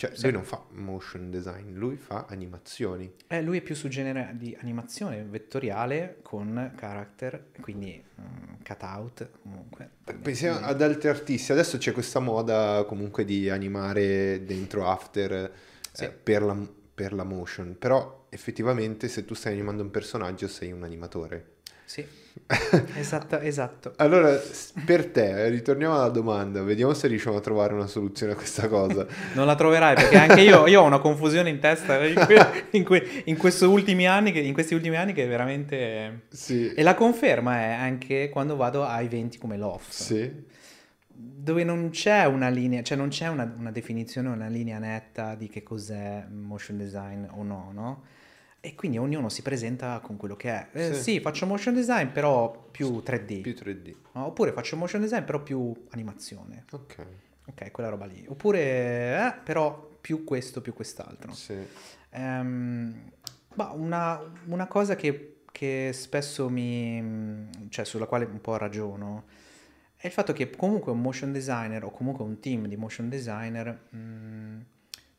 cioè 0.07 0.15
Sì. 0.15 0.23
lui 0.23 0.31
non 0.33 0.43
fa 0.43 0.63
motion 0.71 1.29
design, 1.31 1.75
lui 1.77 1.95
fa 1.97 2.25
animazioni. 2.29 3.13
Eh, 3.27 3.41
lui 3.41 3.57
è 3.57 3.61
più 3.61 3.75
su 3.75 3.87
genere 3.87 4.31
di 4.35 4.55
animazione 4.59 5.23
vettoriale 5.23 6.17
con 6.21 6.73
character, 6.75 7.51
quindi 7.61 8.03
mm, 8.19 8.53
cutout 8.65 9.29
comunque. 9.41 9.89
Pensiamo 10.21 10.59
ad 10.65 10.81
altri 10.81 11.07
artisti, 11.09 11.51
adesso 11.51 11.77
c'è 11.77 11.91
questa 11.93 12.19
moda 12.19 12.83
comunque 12.87 13.23
di 13.25 13.49
animare 13.49 14.43
dentro 14.43 14.87
After 14.87 15.31
eh, 15.31 15.51
Sì. 15.91 16.09
per, 16.23 16.41
la, 16.43 16.57
per 16.93 17.13
la 17.13 17.23
motion, 17.23 17.75
però 17.79 18.25
effettivamente 18.29 19.07
se 19.07 19.23
tu 19.25 19.33
stai 19.35 19.53
animando 19.53 19.83
un 19.83 19.91
personaggio 19.91 20.47
sei 20.47 20.71
un 20.71 20.83
animatore. 20.83 21.51
Sì, 21.85 22.05
esatto, 22.97 23.39
esatto. 23.39 23.93
Allora, 23.97 24.39
per 24.85 25.07
te, 25.07 25.49
ritorniamo 25.49 25.95
alla 25.95 26.09
domanda, 26.09 26.61
vediamo 26.61 26.93
se 26.93 27.07
riusciamo 27.07 27.37
a 27.37 27.39
trovare 27.39 27.73
una 27.73 27.87
soluzione 27.87 28.33
a 28.33 28.35
questa 28.35 28.67
cosa. 28.67 29.05
Non 29.33 29.45
la 29.45 29.55
troverai 29.55 29.95
perché 29.95 30.17
anche 30.17 30.41
io, 30.41 30.67
io 30.67 30.81
ho 30.81 30.85
una 30.85 30.99
confusione 30.99 31.49
in 31.49 31.59
testa 31.59 32.03
in, 32.05 32.15
que- 32.25 32.65
in 32.71 32.83
que- 32.83 33.23
in 33.25 33.37
questi 33.37 33.65
ultimi 33.65 34.07
anni 34.07 34.31
che, 34.31 34.39
in 34.39 34.53
questi 34.53 34.73
ultimi 34.73 34.95
anni 34.95 35.13
che 35.13 35.25
veramente... 35.25 36.23
Sì, 36.29 36.73
E 36.73 36.83
la 36.83 36.95
conferma 36.95 37.59
è 37.59 37.71
anche 37.71 38.29
quando 38.29 38.55
vado 38.55 38.83
a 38.83 39.01
eventi 39.01 39.37
come 39.37 39.57
l'off, 39.57 39.89
sì, 39.89 40.31
dove 41.15 41.63
non 41.63 41.89
c'è 41.89 42.25
una 42.25 42.49
linea, 42.49 42.81
cioè 42.83 42.97
non 42.97 43.09
c'è 43.09 43.27
una, 43.27 43.51
una 43.57 43.71
definizione, 43.71 44.29
una 44.29 44.47
linea 44.47 44.79
netta 44.79 45.35
di 45.35 45.47
che 45.47 45.63
cos'è 45.63 46.25
motion 46.29 46.77
design 46.77 47.25
o 47.29 47.43
no, 47.43 47.69
no? 47.73 48.03
E 48.65 48.75
quindi 48.75 48.97
ognuno 48.97 49.27
si 49.27 49.41
presenta 49.41 49.99
con 49.99 50.15
quello 50.15 50.37
che 50.37 50.49
è. 50.49 50.67
Eh, 50.71 50.93
Sì. 50.93 51.01
sì. 51.01 51.19
faccio 51.19 51.45
motion 51.45 51.73
design 51.73 52.07
però 52.13 52.67
più 52.71 53.01
3D, 53.05 53.41
più 53.41 53.51
3D. 53.53 53.93
no? 54.13 54.27
oppure 54.27 54.53
faccio 54.53 54.77
motion 54.77 55.01
design 55.01 55.23
però 55.25 55.43
più 55.43 55.73
animazione, 55.89 56.63
Ok, 56.71 57.05
ok, 57.47 57.71
quella 57.71 57.89
roba 57.89 58.05
lì. 58.05 58.23
Oppure, 58.25 58.61
eh, 58.61 59.33
però 59.43 59.97
più 59.99 60.23
questo, 60.23 60.61
più 60.61 60.73
quest'altro. 60.73 61.33
sì. 61.33 61.57
Ehm, 62.11 63.11
ma 63.55 63.71
una, 63.71 64.21
una 64.45 64.67
cosa 64.67 64.95
che, 64.95 65.41
che 65.51 65.89
spesso 65.93 66.47
mi... 66.49 67.49
cioè 67.69 67.83
sulla 67.83 68.05
quale 68.05 68.23
un 68.25 68.39
po' 68.39 68.55
ragiono 68.57 69.25
è 69.97 70.07
il 70.07 70.11
fatto 70.13 70.31
che 70.33 70.49
comunque 70.49 70.91
un 70.91 71.01
motion 71.01 71.31
designer 71.31 71.83
o 71.83 71.91
comunque 71.91 72.23
un 72.23 72.39
team 72.39 72.67
di 72.67 72.75
motion 72.77 73.09
designer 73.09 73.87
mh, 73.89 74.65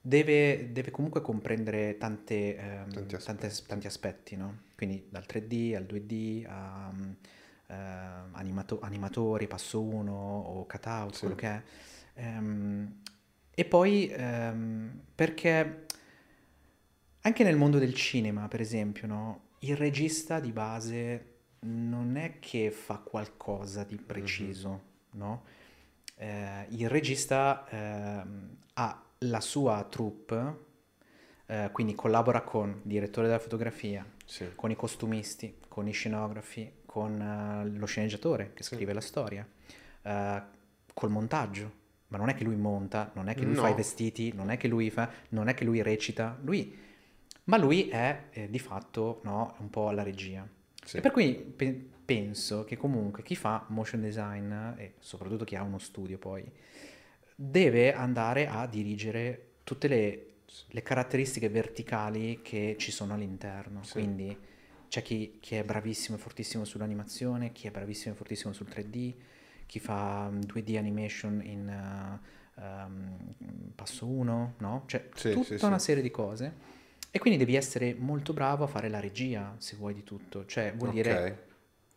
deve, 0.07 0.71
deve 0.71 0.91
comunque 0.91 1.23
comprendere 1.23 1.97
tante, 1.97 2.57
ehm, 2.57 2.91
Tanti 2.93 3.17
tante- 3.17 3.47
aspetti. 3.47 3.67
tanti 3.69 3.87
aspetti, 3.87 4.37
no? 4.37 4.59
Quindi 4.77 5.07
dal 5.09 5.25
3D 5.25 5.75
al 5.75 5.85
2D 5.87 6.45
a 6.47 6.93
ehm, 7.69 8.29
animato- 8.33 8.81
animatori, 8.81 9.47
passo 9.47 9.81
1 9.83 10.13
o 10.13 10.67
cutout, 10.67 11.15
Sì. 11.15 11.21
quello 11.21 11.35
che 11.35 11.47
è. 11.49 11.63
Ehm, 12.17 13.01
e 13.55 13.65
poi 13.65 14.09
ehm, 14.11 15.01
perché 15.15 15.87
anche 17.23 17.43
nel 17.45 17.57
mondo 17.57 17.79
del 17.79 17.95
cinema, 17.95 18.47
per 18.49 18.61
esempio, 18.61 19.07
no? 19.07 19.41
Il 19.61 19.77
regista 19.77 20.39
di 20.41 20.53
base 20.53 21.29
non 21.61 22.17
è 22.17 22.39
che 22.39 22.71
fa 22.71 22.99
qualcosa 22.99 23.85
di 23.85 23.97
preciso, 23.97 24.83
no? 25.13 25.45
Eh, 26.17 26.67
il 26.71 26.89
regista 26.91 27.67
ehm, 27.71 28.57
ha 28.75 29.04
la 29.29 29.41
sua 29.41 29.85
troupe, 29.89 30.57
eh, 31.47 31.69
quindi 31.73 31.95
collabora 31.95 32.43
con 32.43 32.69
il 32.71 32.81
direttore 32.83 33.27
della 33.27 33.39
fotografia, 33.39 34.05
Sì. 34.25 34.51
con 34.55 34.71
i 34.71 34.77
costumisti, 34.77 35.59
con 35.69 35.87
i 35.89 35.93
scenografi, 35.93 36.71
con 36.87 37.21
eh, 37.21 37.67
lo 37.79 37.87
sceneggiatore 37.87 38.53
che 38.55 38.63
Sì. 38.63 38.75
scrive 38.75 38.93
la 38.93 39.01
storia, 39.01 39.47
eh, 40.03 40.43
col 40.93 41.11
montaggio. 41.11 41.83
Ma 42.09 42.19
non 42.19 42.29
è 42.29 42.35
che 42.35 42.45
lui 42.45 42.55
monta, 42.55 43.11
non 43.15 43.29
è 43.29 43.35
che 43.35 43.45
lui 43.45 43.55
No. 43.55 43.63
fa 43.63 43.69
i 43.71 43.75
vestiti, 43.75 44.33
non 44.33 44.51
è 44.51 44.57
che 44.57 44.69
lui 44.69 44.89
fa, 44.91 45.11
non 45.31 45.49
è 45.49 45.55
che 45.55 45.65
lui 45.65 45.83
recita, 45.83 46.39
lui, 46.43 46.77
ma 47.45 47.57
lui 47.57 47.89
è 47.89 48.27
eh, 48.31 48.49
di 48.49 48.59
fatto 48.61 49.21
no, 49.25 49.57
un 49.59 49.69
po' 49.69 49.89
alla 49.89 50.03
regia. 50.05 50.47
Sì. 50.85 50.99
E 50.99 51.01
per 51.01 51.11
cui 51.11 51.35
pe- 51.35 51.89
penso 52.05 52.63
che 52.65 52.77
comunque 52.77 53.23
chi 53.25 53.35
fa 53.35 53.65
motion 53.69 54.01
design 54.03 54.53
e 54.77 54.95
soprattutto 55.01 55.45
chi 55.45 55.57
ha 55.57 55.63
uno 55.63 55.79
studio 55.79 56.19
poi 56.19 56.45
deve 57.35 57.93
andare 57.93 58.47
a 58.47 58.67
dirigere 58.67 59.53
tutte 59.65 59.89
le, 59.89 60.27
le 60.69 60.83
caratteristiche 60.83 61.49
verticali 61.49 62.41
che 62.43 62.77
ci 62.79 62.91
sono 62.93 63.15
all'interno. 63.15 63.83
Sì. 63.83 63.93
Quindi 63.93 64.39
c'è 64.89 65.03
chi, 65.03 65.39
chi 65.41 65.57
è 65.57 65.65
bravissimo 65.65 66.17
e 66.17 66.21
fortissimo 66.21 66.65
sull'animazione, 66.65 67.53
chi 67.53 67.67
è 67.67 67.71
bravissimo 67.71 68.15
e 68.15 68.17
fortissimo 68.17 68.53
sul 68.53 68.69
3D, 68.69 69.15
chi 69.67 69.81
fa 69.81 70.29
mm, 70.31 70.41
2D 70.41 70.77
animation 70.77 71.41
in 71.45 71.69
eh, 71.69 72.63
ehm, 72.63 73.73
passo 73.75 74.07
1, 74.07 74.55
no? 74.59 74.85
Cioè 74.87 75.09
Sì, 75.15 75.31
tutta 75.33 75.45
sì, 75.57 75.65
una 75.65 75.79
serie 75.79 76.03
di 76.03 76.11
cose. 76.11 76.73
E 77.11 77.19
quindi 77.19 77.39
devi 77.39 77.55
essere 77.55 77.95
molto 77.95 78.33
bravo 78.33 78.65
a 78.65 78.67
fare 78.67 78.89
la 78.89 79.01
regia, 79.01 79.55
se 79.59 79.77
vuoi 79.77 79.95
di 79.95 80.03
tutto. 80.05 80.47
Cioè 80.47 80.75
vuol 80.77 80.91
dire 80.91 81.15
Ok. 81.15 81.39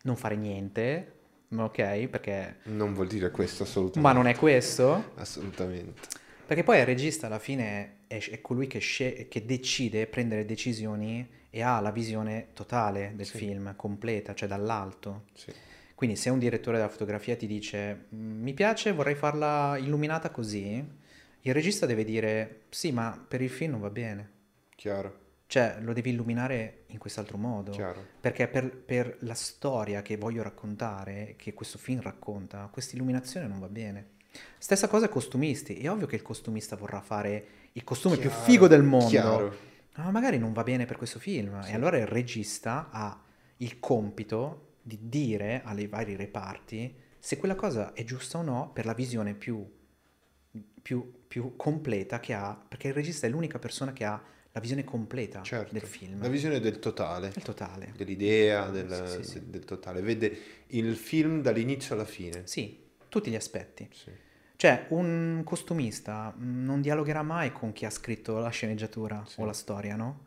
non 0.02 0.16
fare 0.16 0.36
niente 0.36 1.17
ok? 1.56 2.06
Perché... 2.08 2.56
Non 2.64 2.94
vuol 2.94 3.06
dire 3.06 3.30
questo 3.30 3.62
assolutamente. 3.64 4.00
Ma 4.00 4.12
non 4.12 4.26
è 4.26 4.36
questo? 4.36 5.12
Assolutamente. 5.16 6.00
Perché 6.46 6.62
poi 6.62 6.78
il 6.78 6.86
regista 6.86 7.26
alla 7.26 7.38
fine 7.38 7.96
è, 8.06 8.18
è 8.18 8.40
colui 8.40 8.66
che, 8.66 8.78
sce- 8.78 9.28
che 9.28 9.44
decide, 9.44 10.06
prendere 10.06 10.44
decisioni 10.44 11.26
e 11.50 11.62
ha 11.62 11.80
la 11.80 11.90
visione 11.90 12.48
totale 12.54 13.12
del 13.14 13.26
Sì. 13.26 13.36
film, 13.38 13.74
completa, 13.76 14.34
cioè 14.34 14.48
dall'alto. 14.48 15.24
Sì. 15.34 15.52
Quindi 15.94 16.16
se 16.16 16.30
un 16.30 16.38
direttore 16.38 16.76
della 16.76 16.88
fotografia 16.88 17.36
ti 17.36 17.46
dice 17.46 18.06
"Mm, 18.14 18.42
mi 18.42 18.54
piace, 18.54 18.92
vorrei 18.92 19.14
farla 19.14 19.76
illuminata 19.78 20.30
così, 20.30 20.82
il 21.40 21.54
regista 21.54 21.86
deve 21.86 22.04
dire 22.04 22.62
sì, 22.70 22.92
ma 22.92 23.22
per 23.26 23.42
il 23.42 23.50
film 23.50 23.72
non 23.72 23.80
va 23.80 23.90
bene. 23.90 24.30
Chiaro, 24.76 25.18
Cioè 25.48 25.78
lo 25.80 25.94
devi 25.94 26.10
illuminare 26.10 26.84
in 26.88 26.98
quest'altro 26.98 27.38
modo. 27.38 27.70
chiaro. 27.70 28.04
Perché 28.20 28.48
per, 28.48 28.70
per 28.70 29.16
la 29.20 29.32
storia 29.32 30.02
che 30.02 30.18
voglio 30.18 30.42
raccontare, 30.42 31.36
che 31.38 31.54
questo 31.54 31.78
film 31.78 32.02
racconta, 32.02 32.68
questa 32.70 32.96
illuminazione 32.96 33.46
non 33.46 33.58
va 33.58 33.68
bene. 33.68 34.16
Stessa 34.58 34.88
cosa 34.88 35.06
ai 35.06 35.10
costumisti. 35.10 35.78
È 35.78 35.90
ovvio 35.90 36.06
che 36.06 36.16
il 36.16 36.22
costumista 36.22 36.76
vorrà 36.76 37.00
fare 37.00 37.46
il 37.72 37.82
costume 37.82 38.18
più 38.18 38.28
Chiaro, 38.28 38.44
figo 38.44 38.68
del 38.68 38.82
mondo. 38.82 39.08
Chiaro. 39.08 39.56
Ma 39.94 40.10
magari 40.10 40.36
non 40.36 40.52
va 40.52 40.62
bene 40.62 40.84
per 40.84 40.98
questo 40.98 41.18
film. 41.18 41.62
Sì. 41.62 41.70
E 41.70 41.74
allora 41.74 41.96
il 41.96 42.06
regista 42.06 42.90
ha 42.90 43.18
il 43.56 43.80
compito 43.80 44.74
di 44.82 44.98
dire 45.00 45.62
ai 45.64 45.86
vari 45.86 46.14
reparti 46.14 46.94
se 47.18 47.38
quella 47.38 47.54
cosa 47.54 47.94
è 47.94 48.04
giusta 48.04 48.36
o 48.36 48.42
no 48.42 48.70
per 48.70 48.84
la 48.84 48.92
visione 48.92 49.32
più, 49.32 49.66
più, 50.82 51.24
più 51.26 51.56
completa 51.56 52.20
che 52.20 52.34
ha. 52.34 52.54
Perché 52.68 52.88
il 52.88 52.94
regista 52.94 53.26
è 53.26 53.30
l'unica 53.30 53.58
persona 53.58 53.94
che 53.94 54.04
ha 54.04 54.22
la 54.58 54.60
visione 54.60 54.82
completa 54.84 55.42
Certo. 55.42 55.72
del 55.72 55.82
film. 55.82 56.20
La 56.20 56.28
visione 56.28 56.58
del 56.60 56.78
totale, 56.80 57.32
Il 57.34 57.42
totale. 57.42 57.92
dell'idea, 57.96 58.68
del, 58.70 58.92
Sì, 59.06 59.22
sì, 59.22 59.28
sì. 59.30 59.34
del- 59.38 59.44
del 59.50 59.64
totale. 59.64 60.00
Vede 60.02 60.36
il 60.68 60.96
film 60.96 61.40
dall'inizio 61.42 61.94
alla 61.94 62.04
fine. 62.04 62.42
Sì, 62.44 62.76
tutti 63.08 63.30
gli 63.30 63.36
aspetti. 63.36 63.88
Sì. 63.92 64.10
Cioè, 64.56 64.86
un 64.88 65.42
costumista 65.44 66.34
mh, 66.36 66.64
non 66.64 66.80
dialogherà 66.80 67.22
mai 67.22 67.52
con 67.52 67.72
chi 67.72 67.84
ha 67.84 67.90
scritto 67.90 68.38
la 68.38 68.48
sceneggiatura 68.48 69.24
o 69.36 69.44
la 69.44 69.52
storia, 69.52 69.94
no? 69.94 70.24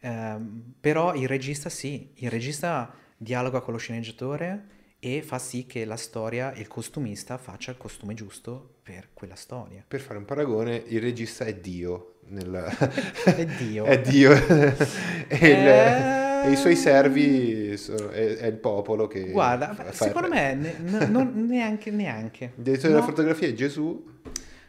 Ehm, 0.00 0.74
però 0.80 1.14
il 1.14 1.26
regista 1.26 1.68
sì, 1.68 2.12
il 2.14 2.30
regista 2.30 2.94
dialoga 3.16 3.60
con 3.60 3.72
lo 3.72 3.78
sceneggiatore 3.80 4.80
e 5.04 5.20
fa 5.22 5.38
sì 5.40 5.66
che 5.66 5.84
la 5.84 5.96
storia 5.96 6.52
e 6.52 6.60
il 6.60 6.68
costumista 6.68 7.36
faccia 7.36 7.72
il 7.72 7.76
costume 7.76 8.14
giusto 8.14 8.74
per 8.84 9.08
quella 9.12 9.34
storia. 9.34 9.84
Per 9.86 10.00
fare 10.00 10.18
un 10.18 10.24
paragone, 10.24 10.80
il 10.86 11.00
regista 11.00 11.44
è 11.44 11.54
Dio. 11.56 12.18
nel- 12.28 12.54
È 13.24 13.44
Dio. 13.44 13.84
è 13.84 14.00
Dio. 14.00 14.30
e, 15.26 15.36
il- 15.48 15.66
Eh. 15.66 16.46
e 16.46 16.50
i 16.52 16.56
suoi 16.56 16.76
servi 16.76 17.76
sono- 17.76 18.10
è, 18.10 18.36
è 18.36 18.46
il 18.46 18.56
popolo 18.56 19.08
che... 19.08 19.30
Guarda, 19.30 19.74
fa- 19.74 19.88
il 19.88 19.92
secondo 19.94 20.28
me 20.28 20.54
ne- 20.54 20.76
n- 20.78 21.06
non- 21.10 21.46
neanche, 21.46 21.90
neanche. 21.90 22.52
Il 22.56 22.62
direttore 22.62 22.88
della 22.90 23.00
No. 23.00 23.06
fotografia 23.06 23.48
è 23.48 23.52
Gesù. 23.54 24.04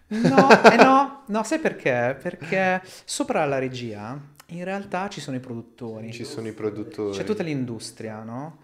No, 0.08 0.50
eh 0.72 0.76
no, 0.76 1.24
no, 1.28 1.44
sai 1.44 1.60
perché? 1.60 2.18
Perché 2.22 2.82
sopra 3.06 3.46
la 3.46 3.60
regia 3.60 4.20
in 4.48 4.64
realtà 4.64 5.08
ci 5.10 5.22
sono 5.22 5.38
i 5.38 5.40
produttori. 5.40 6.12
Ci 6.12 6.26
sono 6.26 6.48
i 6.48 6.54
produttori. 6.54 7.16
C'è 7.18 7.24
tutta 7.24 7.42
l'industria, 7.44 8.22
no? 8.24 8.58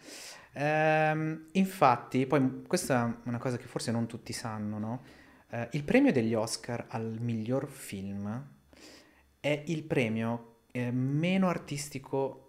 Ehm, 0.53 1.47
infatti, 1.53 2.25
poi 2.25 2.63
questa 2.67 3.07
è 3.23 3.27
una 3.27 3.37
cosa 3.37 3.57
che 3.57 3.67
forse 3.67 3.91
non 3.91 4.07
tutti 4.07 4.33
sanno, 4.33 4.77
no? 4.79 5.03
Eh, 5.49 5.69
il 5.73 5.83
premio 5.83 6.11
degli 6.11 6.33
Oscar 6.33 6.85
al 6.89 7.17
miglior 7.19 7.67
film 7.69 8.47
è 9.39 9.63
il 9.67 9.83
premio 9.83 10.57
eh, 10.71 10.91
meno 10.91 11.47
artistico 11.47 12.45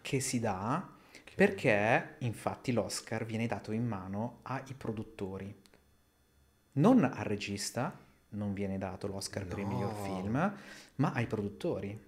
che 0.00 0.20
si 0.20 0.40
dà 0.40 0.88
perché 1.34 2.16
infatti 2.20 2.72
l'Oscar 2.72 3.24
viene 3.24 3.46
dato 3.46 3.72
in 3.72 3.86
mano 3.86 4.40
ai 4.42 4.74
produttori, 4.76 5.54
non 6.72 7.04
al 7.04 7.24
regista, 7.24 7.98
non 8.30 8.52
viene 8.52 8.78
dato 8.78 9.06
l'Oscar 9.06 9.46
per 9.46 9.58
il 9.58 9.66
miglior 9.66 9.90
No. 9.90 9.94
film, 9.94 10.54
ma 10.96 11.12
ai 11.12 11.26
produttori. 11.26 11.98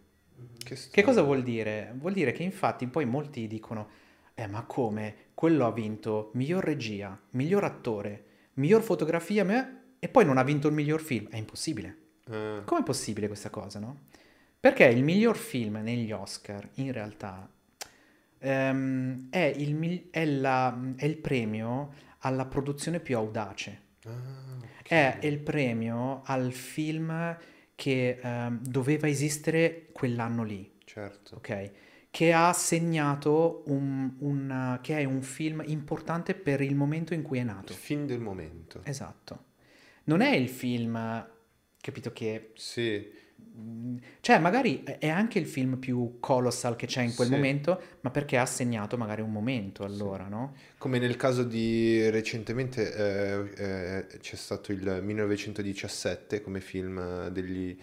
Che, 0.58 0.76
Che 0.90 1.02
cosa 1.02 1.22
vuol 1.22 1.42
dire? 1.42 1.94
Vuol 1.96 2.12
dire 2.12 2.32
che 2.32 2.42
infatti 2.42 2.86
poi 2.86 3.04
molti 3.04 3.46
dicono, 3.46 3.88
eh 4.34 4.46
ma 4.46 4.62
come? 4.64 5.14
Quello 5.34 5.66
ha 5.66 5.72
vinto 5.72 6.30
miglior 6.34 6.62
regia, 6.64 7.18
miglior 7.30 7.64
attore, 7.64 8.24
miglior 8.54 8.82
fotografia 8.82 9.44
me- 9.44 9.80
e 9.98 10.08
poi 10.08 10.24
non 10.24 10.36
ha 10.38 10.42
vinto 10.44 10.68
il 10.68 10.74
miglior 10.74 11.00
film. 11.00 11.28
È 11.28 11.36
impossibile. 11.36 11.96
Eh, 12.28 12.62
Com'è 12.64 12.82
possibile 12.82 13.26
questa 13.26 13.50
cosa, 13.50 13.78
no? 13.78 14.02
Perché 14.60 14.84
il 14.86 15.02
miglior 15.02 15.36
film 15.36 15.76
negli 15.82 16.12
Oscar, 16.12 16.68
in 16.74 16.92
realtà, 16.92 17.48
ehm, 18.38 19.28
è, 19.30 19.52
il, 19.56 20.08
è 20.10 20.24
la- 20.24 20.78
è 20.96 21.04
il 21.04 21.16
premio 21.16 21.92
alla 22.18 22.46
produzione 22.46 23.00
più 23.00 23.16
audace. 23.16 23.80
ah, 24.04 24.10
ok. 24.80 24.88
È 24.88 25.18
il 25.22 25.38
premio 25.38 26.22
al 26.24 26.52
film 26.52 27.36
che 27.74 28.18
ehm, 28.22 28.60
doveva 28.62 29.08
esistere 29.08 29.88
quell'anno 29.92 30.42
lì 30.44 30.70
Certo. 30.84 31.36
ok? 31.36 31.70
Che 32.12 32.32
ha 32.34 32.52
segnato 32.52 33.62
un, 33.68 34.12
un- 34.18 34.78
che 34.82 34.98
è 34.98 35.04
un 35.04 35.22
film 35.22 35.62
importante 35.66 36.34
per 36.34 36.60
il 36.60 36.74
momento 36.74 37.14
in 37.14 37.22
cui 37.22 37.38
è 37.38 37.40
Il 37.40 37.46
nato. 37.46 37.72
film 37.72 38.04
del 38.04 38.20
momento. 38.20 38.82
Esatto. 38.84 39.44
Non 40.04 40.20
è 40.20 40.34
il 40.34 40.50
film, 40.50 41.26
capito 41.80 42.12
che... 42.12 42.52
Sì, 42.54 43.08
Cioè, 44.20 44.38
magari 44.40 44.82
è 44.82 45.08
anche 45.08 45.38
il 45.38 45.46
film 45.46 45.78
più 45.78 46.18
colossal 46.20 46.76
che 46.76 46.86
c'è 46.86 47.00
in 47.02 47.14
quel 47.14 47.28
Sì. 47.28 47.34
momento, 47.34 47.80
ma 48.02 48.10
perché 48.10 48.36
ha 48.36 48.46
segnato 48.46 48.98
magari 48.98 49.22
un 49.22 49.32
momento 49.32 49.82
allora, 49.84 50.28
no? 50.28 50.54
come 50.78 50.98
nel 50.98 51.16
caso 51.16 51.44
di 51.44 52.08
recentemente 52.10 52.94
eh, 52.94 54.06
eh, 54.12 54.18
c'è 54.18 54.36
stato 54.36 54.72
il 54.72 55.00
1917 55.02 56.42
come 56.42 56.60
film 56.60 57.28
degli- 57.28 57.76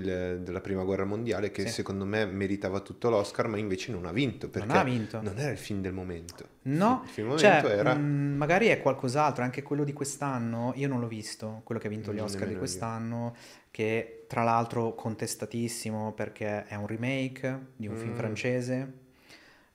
del- 0.00 0.40
della 0.40 0.60
prima 0.60 0.82
guerra 0.84 1.04
mondiale 1.04 1.50
che 1.50 1.62
Sì. 1.66 1.68
secondo 1.72 2.04
me 2.04 2.24
meritava 2.26 2.80
tutto 2.80 3.10
l'Oscar 3.10 3.46
ma 3.48 3.56
invece 3.58 3.92
non 3.92 4.06
ha 4.06 4.12
vinto 4.12 4.48
perché 4.48 4.66
Non 4.68 4.76
ha 4.76 4.82
vinto. 4.84 5.20
non 5.22 5.38
era 5.38 5.50
il 5.50 5.58
film 5.58 5.80
del 5.80 5.92
momento. 5.92 6.48
No, 6.62 7.02
il 7.04 7.10
film 7.10 7.28
del 7.30 7.38
cioè, 7.38 7.50
momento 7.62 7.78
era... 7.80 7.94
mm, 7.94 8.36
magari 8.36 8.66
è 8.68 8.80
qualcos'altro, 8.80 9.42
anche 9.44 9.62
quello 9.62 9.84
di 9.84 9.92
quest'anno, 9.92 10.72
io 10.76 10.88
non 10.88 11.00
l'ho 11.00 11.08
visto, 11.08 11.60
quello 11.64 11.80
che 11.80 11.86
ha 11.86 11.90
vinto 11.90 12.12
gli 12.12 12.16
Non 12.16 12.24
Oscar 12.26 12.46
di 12.46 12.54
nemmeno 12.54 12.64
io. 12.64 12.66
quest'anno, 12.70 13.36
che 13.70 14.24
tra 14.28 14.42
l'altro 14.42 14.94
contestatissimo 14.94 16.12
perché 16.12 16.64
è 16.66 16.74
un 16.74 16.86
remake 16.86 17.66
di 17.76 17.86
un 17.86 17.96
film 17.96 18.12
Mm. 18.12 18.16
francese, 18.16 18.92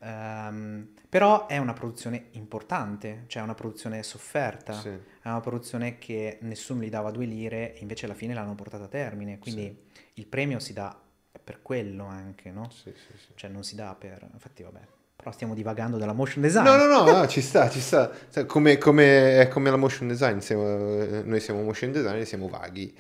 Ehm, 0.02 0.88
però 1.10 1.46
è 1.48 1.58
una 1.58 1.74
produzione 1.74 2.28
importante, 2.32 3.24
cioè 3.28 3.44
una 3.44 3.54
produzione 3.54 4.02
sofferta, 4.04 4.72
Sì. 4.74 4.88
è 4.90 5.28
una 5.28 5.42
produzione 5.42 5.98
che 5.98 6.38
nessuno 6.42 6.82
gli 6.84 6.90
dava 6.90 7.12
due 7.12 7.26
lire 7.26 7.76
e 7.76 7.80
invece 7.82 8.06
alla 8.06 8.14
fine 8.14 8.34
l'hanno 8.34 8.56
portata 8.56 8.86
a 8.86 8.88
termine, 8.88 9.40
quindi 9.40 9.76
il 10.20 10.28
premio 10.28 10.60
si 10.60 10.74
dà 10.74 10.96
per 11.42 11.62
quello 11.62 12.06
anche, 12.06 12.52
no? 12.52 12.70
Sì, 12.70 12.92
sì, 12.96 13.18
sì. 13.18 13.32
Cioè 13.36 13.50
non 13.50 13.64
si 13.64 13.76
dà 13.76 13.96
per... 13.98 14.28
infatti 14.34 14.64
vabbè, 14.64 14.82
però 15.16 15.32
stiamo 15.32 15.54
divagando 15.56 15.98
dalla 15.98 16.14
motion 16.14 16.42
design. 16.44 16.66
No, 16.66 16.76
no, 16.76 16.86
no, 16.88 17.12
no, 17.12 17.28
ci 17.28 17.42
sta, 17.42 17.70
ci 17.70 17.80
sta. 17.80 18.12
Come, 18.46 18.78
come- 18.78 19.40
è 19.40 19.48
come 19.48 19.70
la 19.70 19.78
motion 19.78 20.08
design, 20.08 20.40
siamo- 20.40 21.24
noi 21.24 21.40
siamo 21.40 21.62
motion 21.64 21.92
designer 21.92 22.20
e 22.20 22.26
siamo 22.26 22.48
vaghi. 22.50 22.94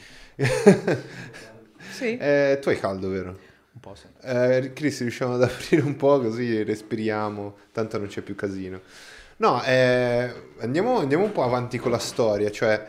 Sì, 1.91 2.17
Eh, 2.21 2.59
tu 2.61 2.69
hai 2.69 2.79
caldo, 2.79 3.09
vero? 3.09 3.37
un 3.73 3.79
po' 3.79 3.95
sì. 3.95 4.07
Eh, 4.21 4.71
Chris, 4.73 4.99
riusciamo 5.01 5.35
ad 5.35 5.43
aprire 5.43 5.81
un 5.81 5.95
po' 5.95 6.19
così 6.19 6.63
respiriamo, 6.63 7.55
tanto 7.71 7.97
non 7.97 8.07
c'è 8.07 8.21
più 8.21 8.35
casino. 8.35 8.81
No, 9.37 9.63
eh, 9.63 10.33
andiamo, 10.59 10.99
andiamo 10.99 11.23
un 11.23 11.31
po' 11.31 11.43
avanti 11.43 11.77
con 11.77 11.91
la 11.91 11.99
storia, 11.99 12.51
cioè 12.51 12.85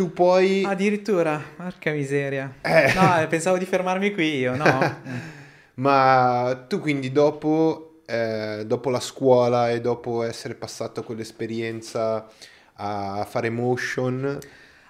tu 0.00 0.12
poi... 0.14 0.64
Addirittura, 0.64 1.38
porca 1.56 1.90
miseria. 1.90 2.54
Eh. 2.62 2.94
No, 2.94 3.20
eh, 3.20 3.26
pensavo 3.26 3.58
di 3.58 3.66
fermarmi 3.66 4.14
qui 4.14 4.38
io, 4.38 4.56
no? 4.56 4.64
Ma 5.76 6.64
tu 6.66 6.80
quindi 6.80 7.12
dopo, 7.12 8.00
eh, 8.06 8.62
dopo 8.64 8.88
la 8.88 8.98
scuola 8.98 9.70
e 9.70 9.82
dopo 9.82 10.22
essere 10.22 10.54
passato 10.54 11.02
quell'esperienza 11.02 12.26
a 12.76 13.26
fare 13.28 13.50
motion... 13.50 14.38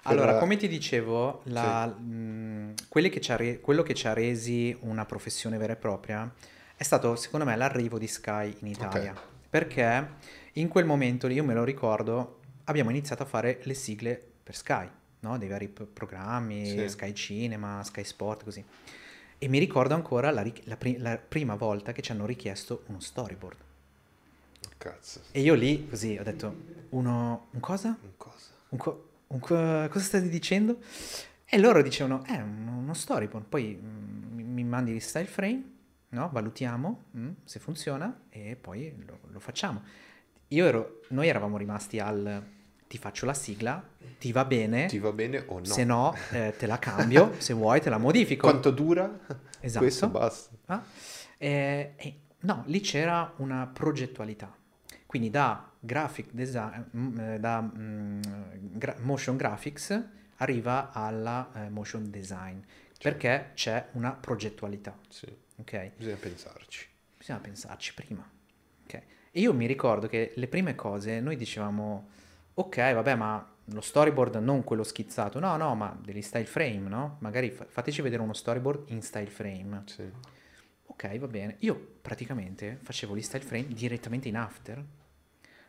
Allora, 0.03 0.37
come 0.37 0.55
ti 0.55 0.69
dicevo, 0.69 1.41
la- 1.43 1.87
mh, 1.87 2.75
quelli 2.87 3.09
che 3.09 3.21
re- 3.35 3.59
quello 3.59 3.83
che 3.83 3.93
ci 3.93 4.07
ha 4.07 4.13
resi 4.13 4.75
una 4.83 5.03
professione 5.05 5.57
vera 5.57 5.73
e 5.73 5.75
propria 5.75 6.31
è 6.73 6.83
stato, 6.83 7.17
secondo 7.17 7.45
me, 7.45 7.57
l'arrivo 7.57 7.99
di 7.99 8.07
Sky 8.07 8.55
in 8.61 8.67
Italia. 8.67 9.11
Ok. 9.11 9.19
Perché 9.49 10.07
in 10.53 10.69
quel 10.69 10.85
momento 10.85 11.27
lì, 11.27 11.33
io 11.35 11.43
me 11.43 11.53
lo 11.53 11.65
ricordo, 11.65 12.39
abbiamo 12.63 12.89
iniziato 12.91 13.23
a 13.23 13.25
fare 13.25 13.59
le 13.63 13.73
sigle 13.73 14.19
per 14.41 14.55
Sky, 14.55 14.89
no? 15.21 15.37
Dei 15.37 15.47
vari 15.49 15.67
programmi, 15.67 16.65
Sì. 16.65 16.89
Sky 16.89 17.13
Cinema, 17.13 17.83
Sky 17.83 18.03
Sport, 18.03 18.43
così. 18.43 18.63
E 19.37 19.47
mi 19.47 19.57
ricordo 19.57 19.95
ancora 19.95 20.29
la, 20.31 20.41
ri- 20.41 20.61
la 20.65 20.77
pri- 20.77 20.97
la 20.99 21.17
prima 21.17 21.55
volta 21.55 21.91
che 21.93 22.01
ci 22.03 22.11
hanno 22.11 22.25
richiesto 22.27 22.83
uno 22.87 22.99
storyboard. 22.99 23.57
Cazzo, 24.77 25.21
E 25.31 25.41
io 25.41 25.53
lì, 25.53 25.87
così, 25.87 26.17
ho 26.19 26.23
detto, 26.23 26.55
uno... 26.89 27.47
Un 27.51 27.59
cosa? 27.59 27.97
un 28.01 28.11
cosa. 28.17 28.49
Un 28.69 28.77
co- 28.77 29.09
un 29.27 29.39
co- 29.39 29.87
cosa 29.89 29.99
state 29.99 30.27
dicendo? 30.29 30.79
E 31.45 31.57
loro 31.59 31.81
dicevano, 31.81 32.23
è 32.23 32.39
uno 32.41 32.93
storyboard, 32.93 33.45
poi 33.47 33.79
mm, 33.79 34.33
mi, 34.35 34.43
mi 34.43 34.63
mandi 34.63 34.91
il 34.91 35.01
style 35.01 35.25
frame, 35.25 35.63
no? 36.09 36.29
Valutiamo 36.31 37.03
mm, 37.17 37.29
se 37.43 37.59
funziona 37.59 38.21
e 38.29 38.55
poi 38.59 38.93
lo, 39.05 39.19
lo 39.29 39.39
facciamo. 39.39 39.81
io 40.49 40.65
ero, 40.65 41.01
noi 41.09 41.27
eravamo 41.27 41.57
rimasti 41.57 41.99
al 41.99 42.43
ti 42.91 42.97
faccio 42.97 43.25
la 43.25 43.33
sigla, 43.33 43.81
ti 44.19 44.33
va 44.33 44.43
bene, 44.43 44.87
Ti 44.87 44.99
va 44.99 45.13
bene 45.13 45.45
o 45.47 45.59
no? 45.59 45.63
se 45.63 45.85
no 45.85 46.13
eh, 46.33 46.53
te 46.57 46.65
la 46.67 46.77
cambio, 46.77 47.35
se 47.39 47.53
vuoi 47.53 47.79
te 47.79 47.89
la 47.89 47.97
modifico. 47.97 48.49
Quanto 48.49 48.69
dura? 48.69 49.17
Esatto. 49.61 49.85
Questo 49.85 50.09
basta. 50.09 50.49
Ah, 50.65 50.83
eh, 51.37 51.93
eh, 51.95 52.19
no, 52.41 52.63
lì 52.67 52.81
c'era 52.81 53.31
una 53.37 53.65
progettualità. 53.71 54.53
Quindi 55.05 55.29
da 55.29 55.71
graphic 55.79 56.31
design, 56.33 56.81
mm, 56.97 57.17
eh, 57.19 57.39
da 57.39 57.61
mm, 57.61 58.21
gra- 58.73 58.97
motion 58.99 59.37
graphics 59.37 60.03
arriva 60.37 60.91
alla 60.91 61.49
eh, 61.55 61.69
motion 61.69 62.09
design, 62.09 62.59
perché 63.01 63.51
c'è 63.53 63.87
una 63.93 64.11
progettualità, 64.11 64.97
Sì, 65.07 65.33
ok? 65.59 65.91
bisogna 65.95 66.17
pensarci. 66.17 66.85
Bisogna 67.17 67.39
pensarci 67.39 67.93
prima. 67.93 68.29
ok? 68.83 68.93
E 69.31 69.39
io 69.39 69.53
mi 69.53 69.65
ricordo 69.65 70.07
che 70.07 70.33
le 70.35 70.47
prime 70.49 70.75
cose 70.75 71.21
noi 71.21 71.37
dicevamo, 71.37 72.09
ok, 72.53 72.93
vabbè, 72.93 73.15
ma 73.15 73.45
lo 73.65 73.81
storyboard 73.81 74.35
non 74.35 74.63
quello 74.63 74.83
schizzato, 74.83 75.39
no, 75.39 75.55
no, 75.57 75.75
ma 75.75 75.97
degli 76.03 76.21
style 76.21 76.45
frame, 76.45 76.89
no? 76.89 77.17
Magari 77.19 77.51
fa- 77.51 77.65
fateci 77.67 78.01
vedere 78.01 78.21
uno 78.21 78.33
storyboard 78.33 78.89
in 78.89 79.01
style 79.01 79.29
frame. 79.29 79.83
Sì. 79.85 80.03
Ok, 80.87 81.17
va 81.19 81.27
bene. 81.27 81.55
Io 81.59 81.75
praticamente 82.01 82.77
facevo 82.81 83.15
gli 83.15 83.21
style 83.21 83.43
frame 83.43 83.67
direttamente 83.67 84.27
in 84.27 84.35
After, 84.35 84.83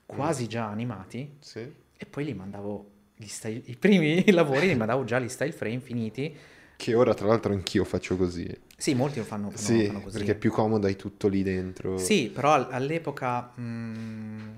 quasi 0.04 0.46
già 0.48 0.66
animati, 0.66 1.36
Sì. 1.40 1.60
e 1.96 2.06
poi 2.06 2.24
li 2.24 2.34
mandavo, 2.34 2.90
gli 3.16 3.26
style- 3.28 3.62
i 3.66 3.76
primi 3.76 4.24
lavori 4.32 4.66
li 4.66 4.74
mandavo 4.74 5.04
già 5.04 5.18
gli 5.20 5.28
style 5.28 5.52
frame 5.52 5.80
finiti. 5.80 6.36
Che 6.76 6.94
ora 6.94 7.14
tra 7.14 7.28
l'altro 7.28 7.52
anch'io 7.52 7.84
faccio 7.84 8.16
così. 8.16 8.48
Sì, 8.76 8.94
molti 8.94 9.18
lo 9.18 9.24
fanno, 9.24 9.52
Sì, 9.54 9.86
fanno 9.86 10.00
così. 10.00 10.16
perché 10.16 10.32
è 10.32 10.36
più 10.36 10.50
comodo, 10.50 10.86
hai 10.88 10.96
tutto 10.96 11.28
lì 11.28 11.42
dentro. 11.44 11.96
Sì, 11.98 12.28
però 12.30 12.52
al- 12.54 12.68
all'epoca, 12.72 13.52
mm, 13.58 14.50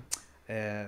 eh, 0.47 0.87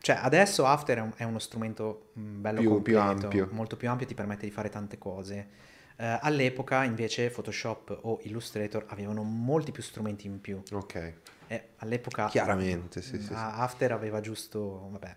cioè 0.00 0.16
adesso 0.20 0.64
After 0.66 0.98
è, 0.98 1.00
un- 1.00 1.12
è 1.16 1.24
uno 1.24 1.38
strumento 1.38 2.10
bello 2.14 2.60
Più- 2.60 2.82
più 2.82 2.94
completo, 2.96 3.26
ampio. 3.26 3.48
molto 3.52 3.76
più 3.76 3.88
ampio, 3.88 4.06
ti 4.06 4.14
permette 4.14 4.46
di 4.46 4.52
fare 4.52 4.68
tante 4.68 4.98
cose. 4.98 5.48
Eh, 5.96 6.18
all'epoca 6.22 6.84
invece 6.84 7.28
Photoshop 7.30 7.98
o 8.02 8.20
Illustrator 8.22 8.86
avevano 8.88 9.22
molti 9.22 9.70
più 9.72 9.82
strumenti 9.82 10.26
in 10.26 10.40
più. 10.40 10.62
Ok, 10.72 11.14
E 11.48 11.68
all'epoca 11.78 12.26
chiaramente, 12.28 13.02
sì, 13.02 13.20
sì, 13.20 13.32
After 13.34 13.92
aveva 13.92 14.20
giusto, 14.20 14.88
vabbè. 14.90 15.16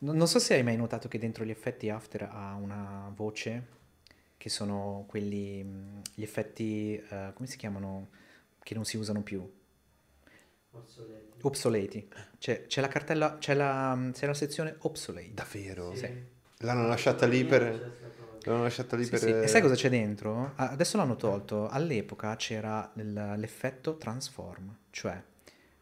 Non, 0.00 0.16
non 0.16 0.28
so 0.28 0.38
se 0.38 0.54
hai 0.54 0.62
mai 0.62 0.76
notato 0.76 1.08
che 1.08 1.18
dentro 1.18 1.44
gli 1.44 1.50
effetti 1.50 1.88
After 1.90 2.28
ha 2.30 2.54
una 2.54 3.10
voce 3.14 3.76
che 4.36 4.48
sono 4.48 5.04
quelli, 5.08 5.64
gli 6.14 6.22
effetti, 6.22 6.94
eh, 6.96 7.32
come 7.34 7.48
si 7.48 7.56
chiamano, 7.56 8.10
che 8.62 8.74
non 8.74 8.84
si 8.84 8.96
usano 8.96 9.22
più, 9.22 9.50
Obsoleti. 10.70 11.38
obsoleti. 11.42 12.08
C'è, 12.38 12.66
c'è 12.66 12.80
la 12.80 12.88
cartella, 12.88 13.38
c'è 13.38 13.54
la, 13.54 13.94
mh, 13.94 14.12
c'è 14.12 14.26
la 14.26 14.34
sezione 14.34 14.76
obsolete. 14.80 15.34
Davvero? 15.34 15.94
Sì. 15.94 16.08
L'hanno 16.58 16.86
lasciata 16.86 17.26
lì 17.26 17.44
per... 17.44 17.96
L'hanno 18.42 18.62
lasciata 18.62 18.96
lì 18.96 19.04
Sì, 19.04 19.10
per... 19.10 19.18
sì. 19.20 19.28
E 19.30 19.46
sai 19.46 19.60
cosa 19.60 19.74
c'è 19.74 19.88
dentro? 19.88 20.52
Adesso 20.56 20.96
l'hanno 20.96 21.16
tolto. 21.16 21.68
All'epoca 21.68 22.34
c'era 22.36 22.90
l'effetto 22.94 23.96
transform, 23.96 24.74
cioè 24.90 25.20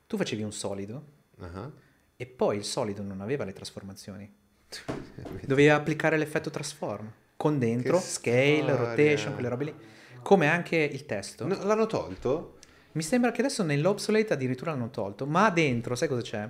tu 0.07 0.17
facevi 0.17 0.43
un 0.43 0.53
solido 0.53 1.15
Ah, 1.41 1.71
e 2.17 2.27
poi 2.27 2.57
il 2.57 2.65
solido 2.65 3.03
non 3.03 3.21
aveva 3.21 3.45
le 3.45 3.53
trasformazioni. 3.53 4.33
Dovevi 5.45 5.69
applicare 5.69 6.17
l'effetto 6.17 6.51
transform 6.51 7.11
con 7.37 7.59
dentro 7.59 7.99
Che 7.99 8.05
scale, 8.05 8.57
storia. 8.63 8.77
rotation, 8.77 9.33
quelle 9.35 9.49
robe 9.49 9.65
lì. 9.65 9.75
Come 10.23 10.49
anche 10.49 10.77
il 10.77 11.07
testo. 11.07 11.47
No, 11.47 11.63
l'hanno 11.63 11.87
tolto? 11.87 12.56
Mi 12.97 13.03
sembra 13.03 13.31
che 13.31 13.43
adesso 13.43 13.63
nell'obsolete 13.63 14.33
addirittura 14.33 14.71
l'hanno 14.71 14.89
tolto, 14.89 15.27
ma 15.27 15.51
dentro, 15.51 15.95
sai 15.95 16.09
cosa 16.09 16.23
c'è? 16.23 16.49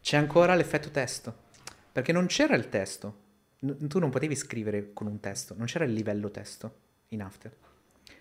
C'è 0.00 0.16
ancora 0.16 0.54
l'effetto 0.54 0.90
testo. 0.90 1.42
Perché 1.92 2.10
non 2.10 2.24
c'era 2.24 2.56
il 2.56 2.70
testo. 2.70 3.18
N- 3.60 3.86
tu 3.86 3.98
non 3.98 4.08
potevi 4.08 4.34
scrivere 4.34 4.94
con 4.94 5.06
un 5.06 5.20
testo, 5.20 5.54
non 5.54 5.66
c'era 5.66 5.84
il 5.84 5.92
livello 5.92 6.30
testo 6.30 6.76
in 7.08 7.20
After. 7.20 7.54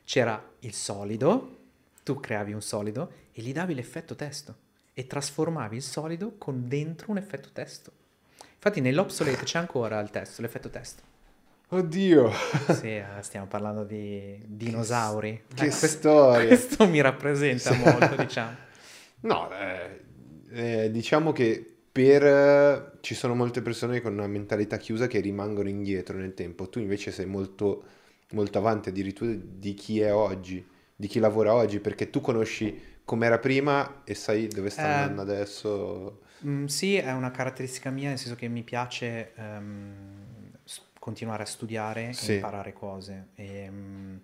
C'era 0.03 0.45
il 0.59 0.73
solido, 0.73 1.59
tu 2.03 2.19
creavi 2.19 2.51
un 2.51 2.61
solido 2.61 3.11
e 3.31 3.41
gli 3.41 3.53
davi 3.53 3.73
l'effetto 3.73 4.13
testo 4.13 4.55
e 4.93 5.07
trasformavi 5.07 5.77
il 5.77 5.83
solido 5.83 6.35
con 6.37 6.67
dentro 6.67 7.11
un 7.11 7.17
effetto 7.17 7.47
testo. 7.53 7.93
Infatti 8.55 8.81
nell'obsolete 8.81 9.45
c'è 9.45 9.57
ancora 9.57 10.01
il 10.01 10.09
testo, 10.09 10.41
l'effetto 10.41 10.69
testo. 10.69 11.12
Oddio! 11.73 12.31
Sì, 12.65 12.87
eh, 12.95 13.05
stiamo 13.21 13.47
parlando 13.47 13.83
di 13.83 14.41
dinosauri. 14.47 15.43
Che 15.55 15.71
Eh, 15.71 15.71
storia! 15.71 16.47
questo 16.47 16.87
mi 16.87 17.01
rappresenta 17.01 17.73
molto, 17.73 18.15
diciamo. 18.15 18.57
No, 19.21 19.49
eh, 19.51 20.01
eh, 20.51 20.91
diciamo 20.91 21.31
che 21.31 21.65
per... 21.91 22.23
eh, 22.25 22.91
ci 23.01 23.15
sono 23.15 23.35
molte 23.35 23.61
persone 23.61 24.01
con 24.01 24.13
una 24.13 24.27
mentalità 24.27 24.77
chiusa 24.77 25.07
che 25.07 25.19
rimangono 25.19 25.69
indietro 25.69 26.17
nel 26.17 26.33
tempo. 26.33 26.69
Tu 26.69 26.79
invece 26.79 27.11
sei 27.11 27.25
molto, 27.25 27.83
molto 28.31 28.57
avanti 28.57 28.89
addirittura 28.89 29.31
di 29.33 29.73
chi 29.73 29.99
è 30.01 30.13
oggi, 30.13 30.65
di 30.95 31.07
chi 31.07 31.19
lavora 31.19 31.53
oggi, 31.53 31.79
perché 31.79 32.09
tu 32.09 32.19
conosci 32.21 32.77
com'era 33.05 33.39
prima 33.39 34.03
e 34.03 34.13
sai 34.15 34.47
dove 34.51 34.69
sta 34.69 34.87
Eh, 34.87 34.87
andando 34.87 35.21
adesso. 35.21 36.19
Mm, 36.45 36.65
sì, 36.65 36.95
è 36.95 37.11
una 37.13 37.31
caratteristica 37.31 37.89
mia, 37.89 38.09
nel 38.09 38.17
senso 38.17 38.35
che 38.35 38.47
mi 38.49 38.63
piace 38.63 39.33
ehm, 39.35 40.12
s- 40.12 40.12
continuare 41.03 41.43
a 41.43 41.45
studiare 41.45 42.13
Sì. 42.13 42.31
e 42.31 42.35
imparare 42.35 42.71
cose. 42.71 43.27
E, 43.35 43.69
mm, 43.69 44.15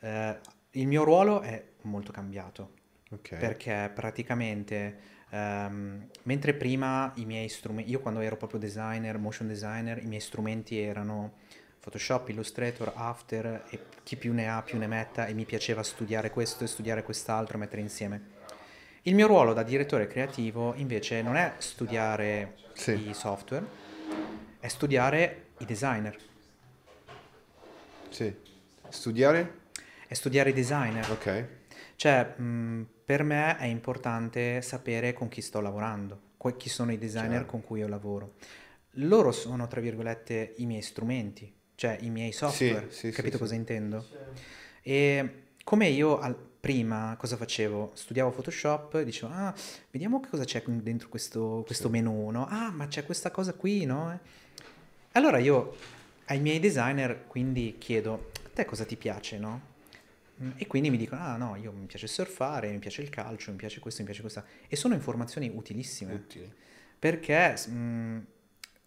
eh, 0.00 0.38
il 0.72 0.86
mio 0.86 1.02
ruolo 1.02 1.40
è 1.40 1.64
molto 1.82 2.12
cambiato 2.12 2.72
Ok. 3.10 3.36
perché 3.36 3.90
praticamente 3.94 4.98
ehm, 5.30 6.06
mentre 6.24 6.52
prima 6.52 7.10
i 7.16 7.24
miei 7.24 7.48
strumenti, 7.48 7.90
io 7.90 8.00
quando 8.00 8.20
ero 8.20 8.36
proprio 8.36 8.58
designer, 8.60 9.16
motion 9.16 9.48
designer, 9.48 9.96
i 10.02 10.06
miei 10.06 10.20
strumenti 10.20 10.78
erano 10.78 11.36
Photoshop, 11.80 12.28
Illustrator, 12.28 12.92
After 12.94 13.64
e 13.70 13.78
chi 14.02 14.16
più 14.16 14.34
ne 14.34 14.46
ha 14.50 14.60
più 14.60 14.76
ne 14.76 14.86
metta 14.86 15.24
e 15.24 15.32
mi 15.32 15.46
piaceva 15.46 15.82
studiare 15.82 16.28
questo 16.28 16.64
e 16.64 16.66
studiare 16.66 17.02
quest'altro, 17.02 17.56
mettere 17.56 17.80
insieme. 17.80 18.32
Il 19.04 19.14
mio 19.14 19.26
ruolo 19.26 19.54
da 19.54 19.62
direttore 19.62 20.06
creativo 20.06 20.74
invece 20.74 21.22
non 21.22 21.36
è 21.36 21.54
studiare 21.58 22.56
Sì. 22.74 23.08
i 23.08 23.14
software, 23.14 23.64
è 24.60 24.68
studiare 24.68 25.43
i 25.58 25.64
designer, 25.64 26.16
Sì. 28.10 28.32
Studiare? 28.88 29.62
è 30.06 30.14
studiare 30.14 30.50
i 30.50 30.52
designer. 30.52 31.10
Ok. 31.10 31.46
Cioè, 31.96 32.38
mh, 32.38 32.86
per 33.04 33.22
me 33.24 33.56
è 33.58 33.64
importante 33.64 34.60
sapere 34.62 35.12
con 35.12 35.28
chi 35.28 35.40
sto 35.40 35.60
lavorando, 35.60 36.20
chi 36.56 36.68
sono 36.68 36.92
i 36.92 36.98
designer 36.98 37.28
Chiaro. 37.30 37.46
con 37.46 37.62
cui 37.64 37.80
io 37.80 37.88
lavoro. 37.88 38.34
Loro 38.98 39.32
sono, 39.32 39.66
tra 39.66 39.80
virgolette, 39.80 40.54
i 40.58 40.66
miei 40.66 40.82
strumenti, 40.82 41.52
cioè 41.74 41.98
i 42.02 42.10
miei 42.10 42.30
software. 42.32 42.86
sì, 42.90 43.08
sì, 43.08 43.10
Capito 43.10 43.36
sì. 43.36 43.42
cosa 43.42 43.54
intendo? 43.54 44.02
Sì. 44.02 44.16
E 44.82 45.42
come 45.64 45.88
io 45.88 46.18
al- 46.20 46.36
prima 46.36 47.16
cosa 47.18 47.36
facevo? 47.36 47.90
Studiavo 47.94 48.30
Photoshop 48.30 48.94
e 48.94 49.04
dicevo, 49.04 49.32
ah, 49.32 49.52
vediamo 49.90 50.20
che 50.20 50.28
cosa 50.28 50.44
c'è 50.44 50.62
dentro 50.66 51.08
questo, 51.08 51.62
questo 51.66 51.86
Sì. 51.86 51.92
menu, 51.92 52.30
no? 52.30 52.46
Ah, 52.48 52.70
ma 52.70 52.86
c'è 52.86 53.04
questa 53.04 53.30
cosa 53.30 53.54
qui, 53.54 53.84
no? 53.84 54.18
Allora 55.16 55.38
io 55.38 55.76
ai 56.26 56.40
miei 56.40 56.58
designer 56.58 57.26
quindi 57.28 57.76
chiedo, 57.78 58.30
a 58.44 58.48
te 58.52 58.64
cosa 58.64 58.84
ti 58.84 58.96
piace, 58.96 59.38
no? 59.38 59.72
Mm, 60.42 60.50
E 60.56 60.66
quindi 60.66 60.90
mi 60.90 60.96
dicono, 60.96 61.20
ah 61.20 61.36
no, 61.36 61.54
io 61.54 61.70
mi 61.70 61.86
piace 61.86 62.08
surfare, 62.08 62.68
mi 62.70 62.78
piace 62.78 63.00
il 63.02 63.10
calcio, 63.10 63.52
mi 63.52 63.56
piace 63.56 63.78
questo, 63.78 64.00
mi 64.00 64.06
piace 64.06 64.22
questa. 64.22 64.44
E 64.66 64.74
sono 64.74 64.94
informazioni 64.94 65.48
utilissime. 65.54 66.14
Utili. 66.14 66.52
Perché 66.98 67.56
mm, 67.68 68.18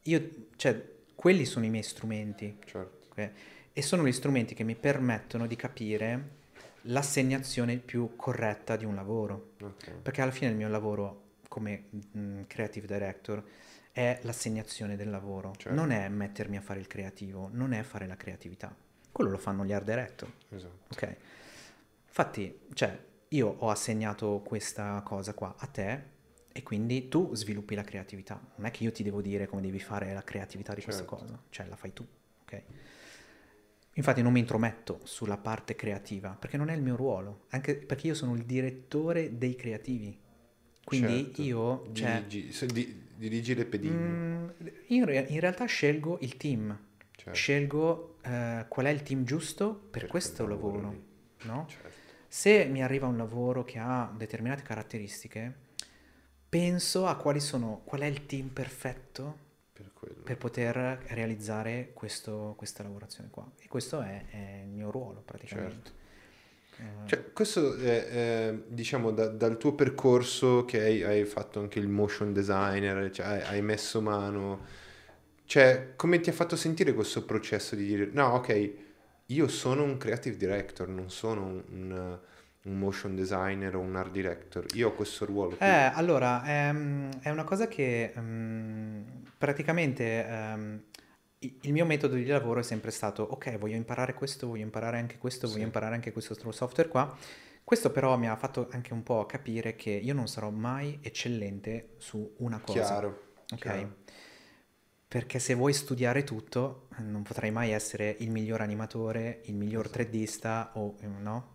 io, 0.04 0.30
cioè, 0.58 0.86
quelli 1.16 1.46
sono 1.46 1.64
i 1.64 1.70
miei 1.70 1.84
strumenti. 1.84 2.58
Certo. 2.66 3.06
ok? 3.12 3.30
E 3.72 3.82
sono 3.82 4.06
gli 4.06 4.12
strumenti 4.12 4.54
che 4.54 4.64
mi 4.64 4.76
permettono 4.76 5.48
di 5.48 5.56
capire 5.56 6.36
l'assegnazione 6.82 7.78
più 7.78 8.18
corretta 8.18 8.76
di 8.76 8.84
un 8.84 8.96
lavoro. 8.96 9.52
Ok. 9.62 9.92
Perché 10.02 10.22
alla 10.22 10.32
fine 10.32 10.52
il 10.52 10.58
mio 10.58 10.68
lavoro 10.68 11.22
come 11.48 11.84
mm, 12.18 12.42
creative 12.48 12.86
director 12.86 13.42
è 13.98 14.20
l'assegnazione 14.22 14.96
del 14.96 15.10
lavoro, 15.10 15.54
Certo. 15.58 15.74
non 15.74 15.90
è 15.90 16.08
mettermi 16.08 16.56
a 16.56 16.62
fare 16.62 16.80
il 16.80 16.86
creativo, 16.86 17.50
non 17.52 17.74
è 17.74 17.82
fare 17.82 18.06
la 18.06 18.16
creatività. 18.16 18.76
Quello 19.12 19.32
lo 19.32 19.40
fanno 19.40 19.66
gli 19.66 19.72
art 19.74 19.86
director, 19.86 20.32
Esatto. 20.50 20.94
ok? 20.94 21.16
Infatti, 22.06 22.60
cioè, 22.74 22.96
io 23.30 23.48
ho 23.58 23.72
assegnato 23.72 24.44
questa 24.46 25.02
cosa 25.04 25.34
qua 25.34 25.56
a 25.58 25.66
te 25.66 26.04
e 26.52 26.62
quindi 26.62 27.08
tu 27.08 27.34
sviluppi 27.34 27.74
la 27.74 27.82
creatività. 27.84 28.40
Non 28.58 28.68
è 28.68 28.72
che 28.72 28.84
io 28.84 28.92
ti 28.92 29.02
devo 29.02 29.20
dire 29.20 29.48
come 29.48 29.62
devi 29.64 29.80
fare 29.80 30.14
la 30.14 30.24
creatività 30.24 30.76
di 30.76 30.84
questa 30.84 31.02
Certo. 31.04 31.16
cosa, 31.16 31.42
cioè 31.50 31.66
la 31.66 31.76
fai 31.76 31.92
tu, 31.94 32.06
ok? 32.44 32.62
Infatti 33.94 34.22
non 34.22 34.32
mi 34.32 34.40
intrometto 34.42 35.00
sulla 35.06 35.38
parte 35.38 35.76
creativa, 35.76 36.38
perché 36.40 36.56
non 36.58 36.70
è 36.70 36.76
il 36.76 36.84
mio 36.84 36.96
ruolo, 36.96 37.46
anche 37.50 37.76
perché 37.76 38.06
io 38.06 38.14
sono 38.14 38.36
il 38.36 38.44
direttore 38.44 39.40
dei 39.40 39.56
creativi. 39.56 40.16
Quindi 40.84 41.24
Certo. 41.24 41.42
io, 41.42 41.90
cioè, 41.94 42.22
Dirigi, 42.24 42.52
so- 42.52 42.66
di- 42.68 43.06
dirigi 43.18 43.54
le 43.56 43.66
pedine. 43.66 43.96
mm, 43.96 44.48
in, 44.88 45.06
re- 45.06 45.26
in 45.30 45.40
realtà 45.40 45.66
scelgo 45.66 46.18
il 46.22 46.38
team, 46.38 46.78
Certo. 47.12 47.34
scelgo 47.34 48.18
eh, 48.22 48.66
quel 48.70 48.86
è 48.86 48.90
il 48.90 49.02
team 49.04 49.24
giusto 49.24 49.74
per, 49.74 50.02
Per 50.02 50.10
questo 50.10 50.48
lavoro 50.48 50.76
lavoro, 50.82 51.04
no? 51.44 51.66
Certo. 51.68 51.96
Se 52.28 52.66
mi 52.66 52.84
arriva 52.84 53.08
un 53.08 53.18
lavoro 53.18 53.64
che 53.64 53.80
ha 53.80 54.12
determinate 54.16 54.62
caratteristiche, 54.62 55.54
penso 56.50 57.06
a 57.08 57.16
quali 57.18 57.40
sono, 57.40 57.82
qual 57.84 58.02
è 58.02 58.06
il 58.06 58.26
team 58.26 58.48
perfetto 58.50 59.46
Per 59.74 59.92
per 60.24 60.38
poter 60.38 60.76
realizzare 61.08 61.92
questo- 61.94 62.54
questa 62.58 62.84
lavorazione 62.84 63.30
qua. 63.30 63.50
E 63.60 63.68
questo 63.68 64.02
è, 64.02 64.26
è 64.30 64.62
il 64.64 64.70
mio 64.70 64.92
ruolo 64.92 65.22
praticamente. 65.22 65.90
Eh, 65.90 66.06
Cioè, 67.06 67.32
questo 67.34 67.76
è, 67.78 68.06
è, 68.50 68.54
diciamo, 68.68 69.12
da- 69.12 69.28
dal 69.30 69.58
tuo 69.58 69.74
percorso 69.74 70.66
che 70.66 70.82
hai, 70.82 71.04
hai 71.04 71.26
fatto 71.26 71.60
anche 71.60 71.80
il 71.80 71.88
motion 71.88 72.34
designer, 72.34 73.10
cioè 73.12 73.26
hai, 73.26 73.42
hai 73.44 73.62
messo 73.62 74.02
mano, 74.02 74.66
cioè, 75.46 75.94
come 75.96 76.20
ti 76.20 76.30
ha 76.30 76.34
fatto 76.34 76.56
sentire 76.58 76.94
questo 76.94 77.24
processo 77.24 77.76
di 77.76 77.86
dire, 77.86 78.10
no, 78.12 78.28
ok, 78.34 78.72
io 79.28 79.48
sono 79.48 79.84
un 79.84 79.98
creative 79.98 80.36
director, 80.36 80.90
non 80.90 81.10
sono 81.10 81.46
un, 81.46 81.64
un- 81.72 82.20
un 82.64 82.78
motion 82.78 83.16
designer 83.16 83.76
o 83.78 83.80
un 83.80 83.96
art 83.96 84.12
director, 84.12 84.66
io 84.74 84.90
ho 84.90 84.94
questo 84.94 85.24
ruolo 85.26 85.56
qui. 85.56 85.66
Eh, 85.66 85.92
allora, 85.94 86.44
ehm, 86.46 87.10
è 87.22 87.30
una 87.30 87.46
cosa 87.46 87.68
che 87.70 88.12
ehm, 88.14 89.06
praticamente 89.38 90.04
i- 90.04 90.84
il 91.40 91.72
mio 91.74 91.86
metodo 91.86 92.16
di 92.16 92.26
lavoro 92.26 92.60
è 92.60 92.64
sempre 92.64 92.92
stato, 92.92 93.24
ok, 93.24 93.58
voglio 93.58 93.76
imparare 93.76 94.14
questo, 94.14 94.48
voglio 94.48 94.64
imparare 94.64 94.98
anche 94.98 95.18
questo, 95.18 95.50
voglio 95.50 95.60
Sì. 95.60 95.66
imparare 95.66 95.96
anche 95.96 96.12
questo 96.12 96.34
software 96.52 96.90
qua. 96.90 97.16
Questo 97.64 97.92
però 97.92 98.18
mi 98.18 98.28
ha 98.30 98.36
fatto 98.36 98.68
anche 98.72 98.94
un 98.94 99.04
po' 99.04 99.26
capire 99.26 99.76
che 99.76 99.92
io 99.92 100.14
non 100.14 100.28
sarò 100.28 100.50
mai 100.50 101.00
eccellente 101.02 101.96
su 101.98 102.36
una 102.40 102.60
cosa. 102.60 102.74
Chiaro, 102.74 103.22
Ok? 103.52 103.60
chiaro. 103.60 103.96
Perché 105.08 105.40
se 105.40 105.54
vuoi 105.54 105.74
studiare 105.74 106.24
tutto, 106.26 106.88
non 106.98 107.24
potrai 107.24 107.50
mai 107.50 107.72
essere 107.72 108.16
il 108.20 108.30
miglior 108.30 108.60
animatore, 108.62 109.42
il 109.46 109.56
miglior 109.56 109.90
Esatto. 109.90 109.90
3Dista 109.90 110.72
o 110.76 110.96
eh, 111.00 111.08
no? 111.08 111.54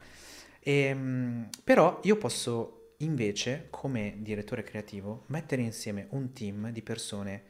Ehm, 0.61 1.49
però 1.63 2.01
io 2.05 2.17
posso 2.17 2.95
invece, 2.99 3.67
come 3.71 4.15
direttore 4.21 4.63
creativo, 4.63 5.25
mettere 5.27 5.61
insieme 5.63 6.07
un 6.11 6.33
team 6.33 6.71
di 6.71 6.83
persone 6.83 7.43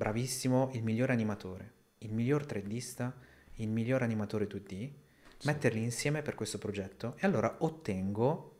bravissimo, 0.00 0.70
il 0.72 0.82
miglior 0.82 1.10
animatore, 1.10 1.72
il 1.98 2.14
miglior 2.14 2.46
3Dista, 2.46 3.12
il 3.56 3.68
miglior 3.68 4.00
animatore 4.02 4.46
2D, 4.46 4.90
Sì. 5.36 5.46
metterli 5.46 5.82
insieme 5.82 6.22
per 6.22 6.34
questo 6.34 6.56
progetto 6.56 7.16
e 7.18 7.26
allora 7.26 7.56
ottengo 7.58 8.56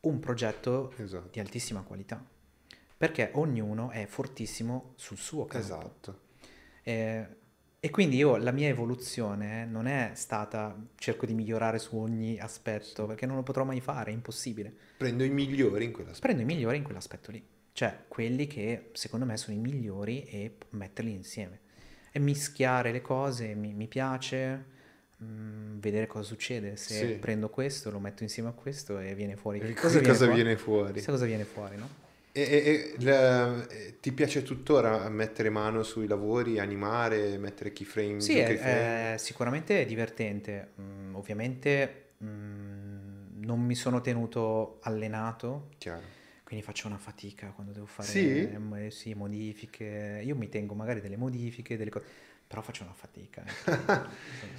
un 0.00 0.20
progetto 0.20 0.94
Esatto. 0.96 1.28
di 1.32 1.38
altissima 1.40 1.82
qualità. 1.82 2.24
Perché 2.96 3.30
ognuno 3.34 3.90
è 3.90 4.06
fortissimo 4.06 4.92
sul 4.96 5.18
suo 5.18 5.44
campo. 5.44 5.58
Esatto. 5.66 6.20
Eh, 6.82 7.26
e 7.78 7.90
quindi 7.90 8.16
io 8.16 8.36
la 8.38 8.50
mia 8.50 8.68
evoluzione 8.68 9.66
non 9.66 9.86
è 9.86 10.12
stata 10.14 10.74
cerco 10.96 11.26
di 11.26 11.34
migliorare 11.34 11.78
su 11.78 11.96
ogni 11.98 12.38
aspetto, 12.38 13.04
perché 13.06 13.26
non 13.26 13.36
lo 13.36 13.42
potrò 13.42 13.64
mai 13.64 13.80
fare, 13.82 14.10
è 14.10 14.14
impossibile. 14.14 14.74
Prendo 14.96 15.24
i 15.24 15.30
migliori 15.30 15.84
in 15.84 15.92
quella 15.92 16.12
Prendo 16.18 16.40
i 16.40 16.46
migliori 16.46 16.78
in 16.78 16.82
quell'aspetto 16.84 17.30
lì, 17.30 17.42
cioè 17.72 18.04
quelli 18.08 18.46
che 18.46 18.90
secondo 18.92 19.24
me 19.26 19.36
sono 19.36 19.56
i 19.56 19.60
migliori 19.60 20.24
e 20.24 20.56
metterli 20.70 21.12
insieme. 21.12 21.60
E 22.12 22.18
mischiare 22.18 22.90
le 22.92 23.00
cose 23.00 23.54
mi, 23.54 23.72
mi 23.72 23.86
piace, 23.86 24.64
mm, 25.22 25.78
vedere 25.78 26.06
cosa 26.06 26.24
succede. 26.24 26.76
Se 26.76 26.94
Sì. 27.06 27.12
prendo 27.14 27.48
questo, 27.48 27.90
lo 27.90 28.00
metto 28.00 28.22
insieme 28.24 28.48
a 28.48 28.52
questo 28.52 28.98
e 28.98 29.14
viene 29.14 29.36
fuori. 29.36 29.60
E 29.60 29.74
Cosa, 29.74 30.00
cosa 30.00 30.24
fuori? 30.24 30.34
viene 30.34 30.56
fuori? 30.56 31.02
Cosa 31.02 31.24
viene 31.24 31.44
fuori, 31.44 31.76
no? 31.76 31.88
E, 32.32 32.42
e- 32.42 32.94
e 32.98 33.02
la- 33.04 33.66
e 33.68 33.98
ti 34.00 34.12
piace 34.12 34.42
tuttora 34.44 35.08
mettere 35.08 35.50
mano 35.50 35.82
sui 35.82 36.06
lavori, 36.06 36.58
animare, 36.60 37.38
mettere 37.38 37.72
keyframe? 37.72 38.20
Sì, 38.20 38.38
è, 38.38 38.44
keyframe? 38.46 39.14
è 39.14 39.18
sicuramente 39.18 39.84
divertente. 39.84 40.70
Mm, 40.80 41.14
ovviamente 41.16 42.04
mm, 42.22 43.42
non 43.44 43.60
mi 43.60 43.74
sono 43.74 44.00
tenuto 44.00 44.78
allenato, 44.82 45.70
Chiaro. 45.78 46.02
Quindi 46.50 46.66
faccio 46.66 46.88
una 46.88 46.98
fatica 46.98 47.52
quando 47.52 47.72
devo 47.72 47.86
fare 47.86 48.08
Sì? 48.08 48.40
eh, 48.76 48.90
sì, 48.90 49.14
modifiche. 49.14 50.20
Io 50.24 50.34
mi 50.34 50.48
tengo 50.48 50.74
magari 50.74 51.00
delle 51.00 51.16
modifiche, 51.16 51.76
delle 51.76 51.90
cose, 51.90 52.04
però 52.44 52.60
faccio 52.60 52.82
una 52.82 52.92
fatica. 52.92 53.44
eh. 53.44 54.08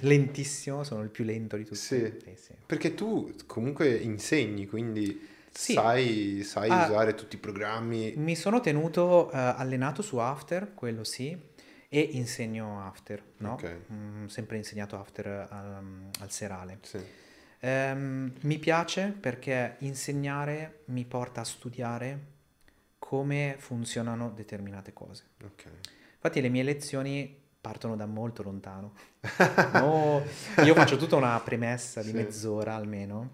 Lentissimo, 0.00 0.84
sono 0.84 1.02
il 1.02 1.10
più 1.10 1.22
lento 1.22 1.58
di 1.58 1.64
tutti. 1.64 1.76
Sì. 1.76 2.10
sì. 2.34 2.54
Perché 2.64 2.94
tu 2.94 3.34
comunque 3.44 3.94
insegni, 3.94 4.66
quindi 4.66 5.28
Sì. 5.50 5.74
sai, 5.74 6.40
sai 6.44 6.70
Ah. 6.70 6.84
usare 6.86 7.14
tutti 7.14 7.36
i 7.36 7.38
programmi. 7.38 8.14
Mi 8.16 8.36
sono 8.36 8.60
tenuto 8.60 9.30
eh, 9.30 9.36
allenato 9.36 10.00
su 10.00 10.16
After, 10.16 10.72
quello 10.72 11.04
sì, 11.04 11.38
e 11.90 12.00
insegno 12.00 12.86
After, 12.86 13.22
no? 13.36 13.52
Ok. 13.52 13.76
Mm, 13.92 14.26
sempre 14.28 14.56
insegnato 14.56 14.98
After 14.98 15.26
al, 15.26 16.08
al 16.20 16.30
serale. 16.30 16.78
Sì. 16.80 17.20
Ehm, 17.64 18.32
mi 18.42 18.58
piace 18.58 19.14
perché 19.18 19.76
insegnare 19.80 20.80
mi 20.86 21.04
porta 21.04 21.42
a 21.42 21.44
studiare 21.44 22.26
come 22.98 23.54
funzionano 23.58 24.30
determinate 24.30 24.92
cose. 24.92 25.26
Ok. 25.44 25.64
Infatti 26.14 26.40
le 26.40 26.48
mie 26.48 26.64
lezioni 26.64 27.40
partono 27.60 27.94
da 27.94 28.06
molto 28.06 28.42
lontano. 28.42 28.94
No, 29.74 30.22
io 30.64 30.74
faccio 30.74 30.96
tutta 30.96 31.14
una 31.16 31.38
premessa 31.40 32.02
di 32.02 32.08
Sì. 32.08 32.14
mezz'ora 32.14 32.74
almeno 32.74 33.30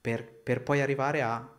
per, 0.00 0.24
per 0.24 0.62
poi 0.62 0.80
arrivare 0.80 1.22
a 1.22 1.50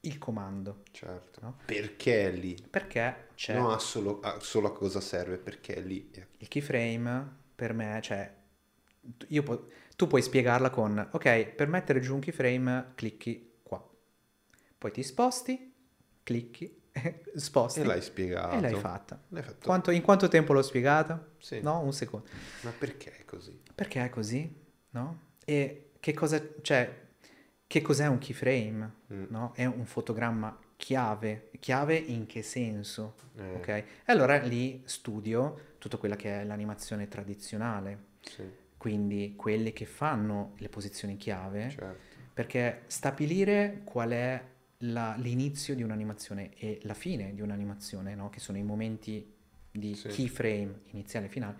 il 0.00 0.18
comando. 0.18 0.82
Certo. 0.90 1.40
No? 1.42 1.56
Perché 1.64 2.26
è 2.28 2.30
lì? 2.30 2.56
Perché 2.68 3.28
c'è 3.34 3.54
Non 3.54 3.70
a 3.72 3.78
solo, 3.78 4.20
a 4.20 4.38
solo 4.40 4.68
a 4.68 4.72
cosa 4.72 5.00
serve, 5.00 5.38
perché 5.38 5.76
è 5.76 5.80
lì. 5.80 6.10
il 6.38 6.48
keyframe 6.48 7.26
per 7.54 7.72
me, 7.72 7.98
cioè 8.02 8.30
io 9.28 9.42
po- 9.42 9.68
tu 9.98 10.06
puoi 10.06 10.22
spiegarla 10.22 10.70
con 10.70 10.96
ok, 11.10 11.46
per 11.56 11.66
mettere 11.66 11.98
giù 11.98 12.14
un 12.14 12.20
keyframe 12.20 12.92
clicchi 12.94 13.54
qua. 13.64 13.84
Poi 14.78 14.92
ti 14.92 15.02
sposti, 15.02 15.74
clicchi, 16.22 16.82
sposti 17.34 17.80
E 17.80 17.84
l'hai 17.84 18.00
spiegato. 18.00 18.54
e 18.54 18.60
l'hai 18.60 18.74
fatta. 18.76 19.20
L'hai. 19.30 19.42
Quanto- 19.60 19.90
in 19.90 20.02
quanto 20.02 20.28
tempo 20.28 20.52
l'ho 20.52 20.62
spiegata? 20.62 21.32
Sì. 21.38 21.60
No, 21.62 21.80
un 21.80 21.92
secondo. 21.92 22.28
Ma 22.60 22.70
perché 22.70 23.16
è 23.16 23.24
così? 23.24 23.60
Perché 23.74 24.04
è 24.04 24.08
così? 24.08 24.48
No? 24.90 25.20
E 25.44 25.90
che 25.98 26.14
cosa, 26.14 26.40
cioè, 26.62 27.06
che 27.66 27.82
cos'è 27.82 28.06
un 28.06 28.18
keyframe? 28.18 28.92
Mm. 29.12 29.24
No? 29.30 29.52
È 29.56 29.64
un 29.64 29.84
fotogramma 29.84 30.56
chiave. 30.76 31.50
Chiave 31.58 31.96
in 31.96 32.26
che 32.26 32.42
senso? 32.42 33.16
Eh, 33.36 33.54
Ok? 33.56 33.68
E 33.68 33.84
allora 34.04 34.38
lì 34.38 34.80
studio 34.84 35.74
tutta 35.78 35.96
quella 35.96 36.14
che 36.14 36.40
è 36.42 36.44
l'animazione 36.44 37.08
tradizionale, 37.08 38.04
Sì, 38.20 38.44
quindi 38.78 39.34
quelli 39.36 39.72
che 39.74 39.84
fanno 39.84 40.54
le 40.58 40.68
posizioni 40.70 41.16
chiave, 41.16 41.68
certo. 41.70 41.96
perché 42.32 42.82
stabilire 42.86 43.80
qual 43.84 44.10
è 44.10 44.42
la- 44.82 45.14
l'inizio 45.18 45.74
di 45.74 45.82
un'animazione 45.82 46.50
e 46.56 46.78
la 46.84 46.94
fine 46.94 47.34
di 47.34 47.40
un'animazione, 47.42 48.14
no? 48.14 48.30
Che 48.30 48.38
sono 48.40 48.56
i 48.58 48.62
momenti 48.62 49.34
di 49.70 49.94
Sì. 49.94 50.08
keyframe 50.08 50.80
iniziale 50.92 51.26
e 51.26 51.28
finale, 51.28 51.56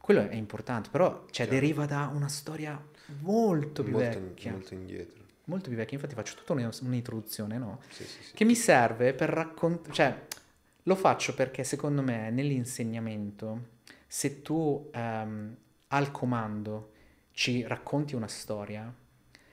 quello 0.00 0.26
è 0.26 0.34
importante, 0.34 0.88
però 0.90 1.26
cioè, 1.30 1.46
Chiaro. 1.46 1.50
deriva 1.52 1.84
da 1.84 2.10
una 2.12 2.28
storia 2.28 2.82
molto 3.20 3.82
più 3.82 3.92
Molto, 3.92 4.08
vecchia, 4.20 4.50
molto. 4.52 4.74
molto 4.74 4.74
indietro. 4.74 5.24
più 5.68 5.76
vecchia, 5.76 5.96
infatti 5.98 6.14
faccio 6.14 6.34
tutta 6.34 6.54
un'introduzione, 6.54 7.58
no? 7.58 7.80
Sì, 7.90 8.04
sì, 8.04 8.32
che 8.34 8.44
mi 8.44 8.54
serve 8.54 9.12
per 9.12 9.28
raccontare, 9.28 9.92
cioè 9.94 10.26
lo 10.84 10.94
faccio 10.94 11.34
perché 11.34 11.64
secondo 11.64 12.00
me 12.00 12.30
nell'insegnamento, 12.30 13.76
se 14.06 14.40
tu 14.40 14.88
ehm, 14.94 15.56
al 15.88 16.10
comando 16.10 16.92
ci 17.32 17.62
racconti 17.66 18.14
una 18.14 18.28
storia, 18.28 18.92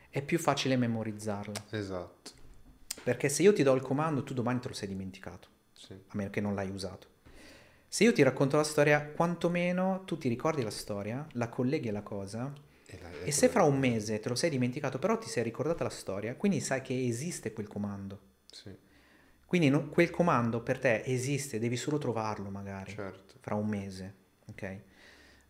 è 0.10 0.22
più 0.22 0.40
facile 0.40 0.76
memorizzarla. 0.78 1.66
Esatto. 1.72 2.32
Perché 3.04 3.30
se 3.30 3.44
io 3.44 3.54
ti 3.54 3.64
do 3.64 3.74
il 3.74 3.82
comando, 3.82 4.24
tu 4.24 4.34
domani 4.34 4.60
te 4.60 4.70
lo 4.70 4.74
sei 4.74 4.88
dimenticato, 4.88 5.48
Sì. 5.74 5.94
a 5.94 6.16
meno 6.16 6.30
che 6.30 6.42
non 6.42 6.56
l'hai 6.56 6.70
usato. 6.70 7.08
Se 7.88 8.04
io 8.04 8.12
ti 8.14 8.24
racconto 8.24 8.58
la 8.58 8.64
storia, 8.64 9.06
quantomeno 9.06 10.04
tu 10.06 10.18
ti 10.18 10.28
ricordi 10.28 10.64
la 10.64 10.72
storia, 10.72 11.26
la 11.34 11.50
colleghi 11.50 11.90
alla 11.90 12.02
cosa, 12.02 12.52
E, 12.88 13.00
la- 13.02 13.10
e 13.24 13.32
se 13.32 13.48
fra 13.50 13.64
un 13.64 13.78
mese 13.80 14.20
te 14.20 14.30
lo 14.30 14.36
sei 14.36 14.50
dimenticato, 14.50 15.00
però 15.00 15.18
ti 15.18 15.28
sei 15.30 15.44
ricordata 15.44 15.84
la 15.84 15.90
storia, 15.90 16.36
quindi 16.36 16.60
sai 16.60 16.82
che 16.82 17.06
esiste 17.08 17.54
quel 17.54 17.68
comando. 17.68 18.20
Sì, 18.52 18.76
Quindi 19.46 19.70
no- 19.70 19.90
quel 19.90 20.10
comando 20.10 20.62
per 20.62 20.80
te 20.80 21.04
esiste, 21.06 21.60
devi 21.60 21.78
solo 21.78 21.98
trovarlo 21.98 22.50
magari 22.50 22.92
certo. 22.94 23.36
fra 23.40 23.56
un 23.56 23.68
mese, 23.68 24.14
ok? 24.48 24.80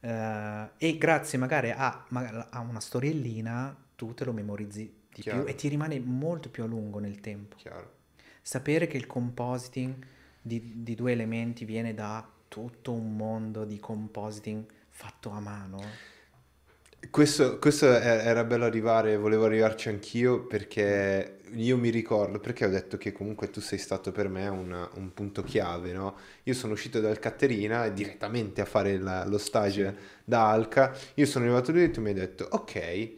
Eh, 0.06 0.70
e 0.78 0.98
grazie 1.00 1.40
magari 1.40 1.72
a, 1.72 2.06
a 2.50 2.60
una 2.60 2.80
storiellina 2.80 3.76
tu 3.96 4.14
te 4.14 4.24
lo 4.24 4.34
memorizzi 4.34 4.94
di 5.12 5.22
Chiaro. 5.22 5.44
più 5.44 5.52
e 5.52 5.56
ti 5.56 5.68
rimane 5.68 6.00
molto 6.00 6.50
più 6.50 6.64
a 6.64 6.68
lungo 6.68 7.00
nel 7.00 7.20
tempo. 7.22 7.56
Chiaro. 7.56 7.94
Sapere 8.40 8.86
che 8.86 8.98
il 8.98 9.08
compositing 9.08 9.96
di, 10.40 10.84
di 10.84 10.94
due 10.94 11.12
elementi 11.12 11.66
viene 11.66 11.96
da 11.96 12.28
tutto 12.48 12.92
un 12.92 13.16
mondo 13.16 13.66
di 13.66 13.80
compositing 13.80 14.64
fatto 14.90 15.32
a 15.32 15.40
mano. 15.40 15.82
Questo, 17.10 17.60
questo 17.60 17.88
era 17.94 18.44
bello 18.44 18.66
arrivare, 18.66 19.18
volevo 19.18 19.46
arrivarci 19.46 19.90
anch'io 19.90 20.46
perché 20.46 21.40
io 21.54 21.78
mi 21.78 21.90
ricordo, 21.90 22.40
perché 22.40 22.66
ho 22.66 22.70
detto 22.70 22.98
che 22.98 23.12
comunque 23.12 23.50
tu 23.50 23.60
sei 23.62 23.78
stato 23.78 24.12
per 24.12 24.28
me 24.30 24.48
una- 24.48 24.90
un 24.96 25.14
punto 25.14 25.44
chiave, 25.44 25.92
no? 25.92 26.16
Io 26.44 26.54
sono 26.54 26.74
uscito 26.74 27.00
dal 27.00 27.20
Caterina 27.20 27.88
direttamente 27.90 28.62
a 28.62 28.66
fare 28.66 28.98
la- 28.98 29.26
lo 29.26 29.38
stage 29.38 29.96
da 30.24 30.50
Alca, 30.50 30.96
io 31.16 31.26
sono 31.26 31.46
arrivato 31.46 31.72
lì 31.72 31.84
e 31.84 31.92
tu 31.92 32.02
mi 32.02 32.10
hai 32.10 32.14
detto, 32.16 32.48
ok, 32.50 33.10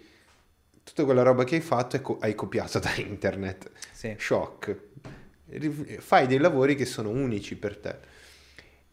tutta 0.84 1.04
quella 1.06 1.22
roba 1.24 1.44
che 1.44 1.56
hai 1.56 1.62
fatto 1.62 2.02
co- 2.02 2.18
hai 2.20 2.36
copiato 2.36 2.80
da 2.80 2.94
internet, 2.98 3.70
Sì. 3.92 4.16
shock. 4.18 4.76
Fai 6.00 6.28
dei 6.28 6.40
lavori 6.40 6.76
che 6.76 6.86
sono 6.86 7.10
unici 7.10 7.56
per 7.56 7.78
te. 7.78 7.96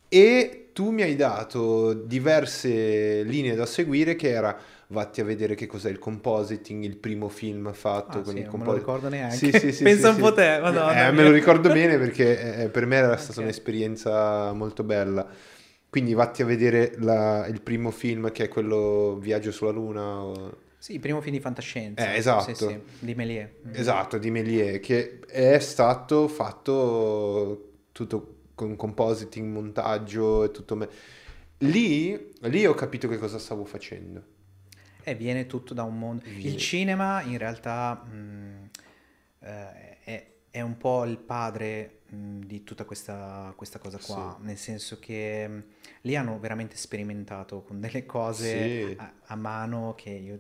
E 0.09 0.71
tu 0.73 0.91
mi 0.91 1.03
hai 1.03 1.17
dato 1.17 1.93
diverse 1.93 3.23
linee 3.25 3.55
da 3.57 3.67
seguire 3.67 4.15
che 4.15 4.29
era 4.31 4.57
vatti 4.89 5.21
a 5.21 5.25
vedere 5.25 5.55
che 5.55 5.67
cos'è 5.67 5.91
il 5.91 5.99
compositing, 5.99 6.85
il 6.85 6.97
primo 6.97 7.29
film 7.29 7.73
fatto 7.73 8.19
Ah, 8.19 8.23
con 8.23 8.33
sì, 8.35 8.41
il 8.41 8.45
non 8.45 8.59
me 8.61 8.65
lo 8.67 8.73
compositing. 8.73 8.79
ricordo 8.79 9.09
neanche. 9.09 9.37
Sì, 9.37 9.53
sì, 9.53 9.73
sì, 9.73 9.85
Pensa 9.85 10.11
un 10.11 10.17
po' 10.17 10.33
te, 10.35 10.59
madonna 10.61 11.09
Eh, 11.09 11.13
me 11.13 11.23
lo 11.25 11.31
ricordo 11.31 11.69
bene 11.73 11.99
perché 11.99 12.63
eh, 12.65 12.69
per 12.69 12.87
me 12.87 12.97
era 12.97 13.17
stata 13.17 13.41
un'esperienza 13.41 14.53
molto 14.53 14.83
bella. 14.85 15.27
Quindi 15.89 16.13
vatti 16.15 16.43
a 16.43 16.45
vedere 16.45 16.95
la- 16.99 17.47
il 17.47 17.61
primo 17.61 17.91
film 17.93 18.33
che 18.33 18.45
è 18.45 18.49
quello 18.49 19.17
Viaggio 19.21 19.53
sulla 19.53 19.71
Luna. 19.71 20.23
o- 20.23 20.57
Sì, 20.79 20.95
il 20.95 21.01
primo 21.01 21.21
film 21.21 21.35
di 21.37 21.41
fantascienza. 21.41 22.13
Eh, 22.13 22.17
esatto. 22.17 22.55
Sì, 22.55 22.65
sì, 22.67 22.79
di 22.99 23.15
Méliès. 23.15 23.49
Mm. 23.67 23.75
Esatto, 23.75 24.19
di 24.19 24.31
Méliès, 24.31 24.81
che 24.81 25.21
è 25.27 25.59
stato 25.61 26.29
fatto 26.29 27.71
tutto 27.93 28.33
con 28.55 28.77
compositing, 28.77 29.51
montaggio 29.53 30.45
e 30.45 30.51
tutto... 30.51 30.77
me- 30.77 30.89
Lì, 31.59 32.33
lì 32.41 32.67
ho 32.67 32.75
capito 32.75 33.09
che 33.09 33.17
cosa 33.17 33.39
stavo 33.39 33.65
facendo. 33.65 34.23
E 35.05 35.15
viene 35.15 35.47
tutto 35.47 35.75
da 35.75 35.83
un 35.83 35.99
mondo. 35.99 36.25
Viene. 36.25 36.41
Il 36.41 36.57
cinema 36.57 37.23
in 37.23 37.39
realtà 37.39 37.95
mh, 37.95 38.71
eh, 39.41 39.99
è, 40.01 40.27
è 40.51 40.61
un 40.61 40.77
po' 40.77 41.05
il 41.05 41.19
padre 41.19 42.01
di 42.15 42.63
tutta 42.65 42.85
questa, 42.85 43.53
questa 43.57 43.79
cosa 43.79 43.99
qua, 43.99 44.37
nel 44.41 44.57
senso 44.57 44.99
che 44.99 45.63
lì 46.03 46.17
hanno 46.17 46.39
veramente 46.39 46.77
sperimentato 46.77 47.63
con 47.63 47.81
delle 47.81 48.05
cose 48.07 48.87
Sì. 48.89 48.95
a, 48.99 49.13
a 49.27 49.37
mano 49.37 49.95
che 49.97 50.11
io, 50.11 50.39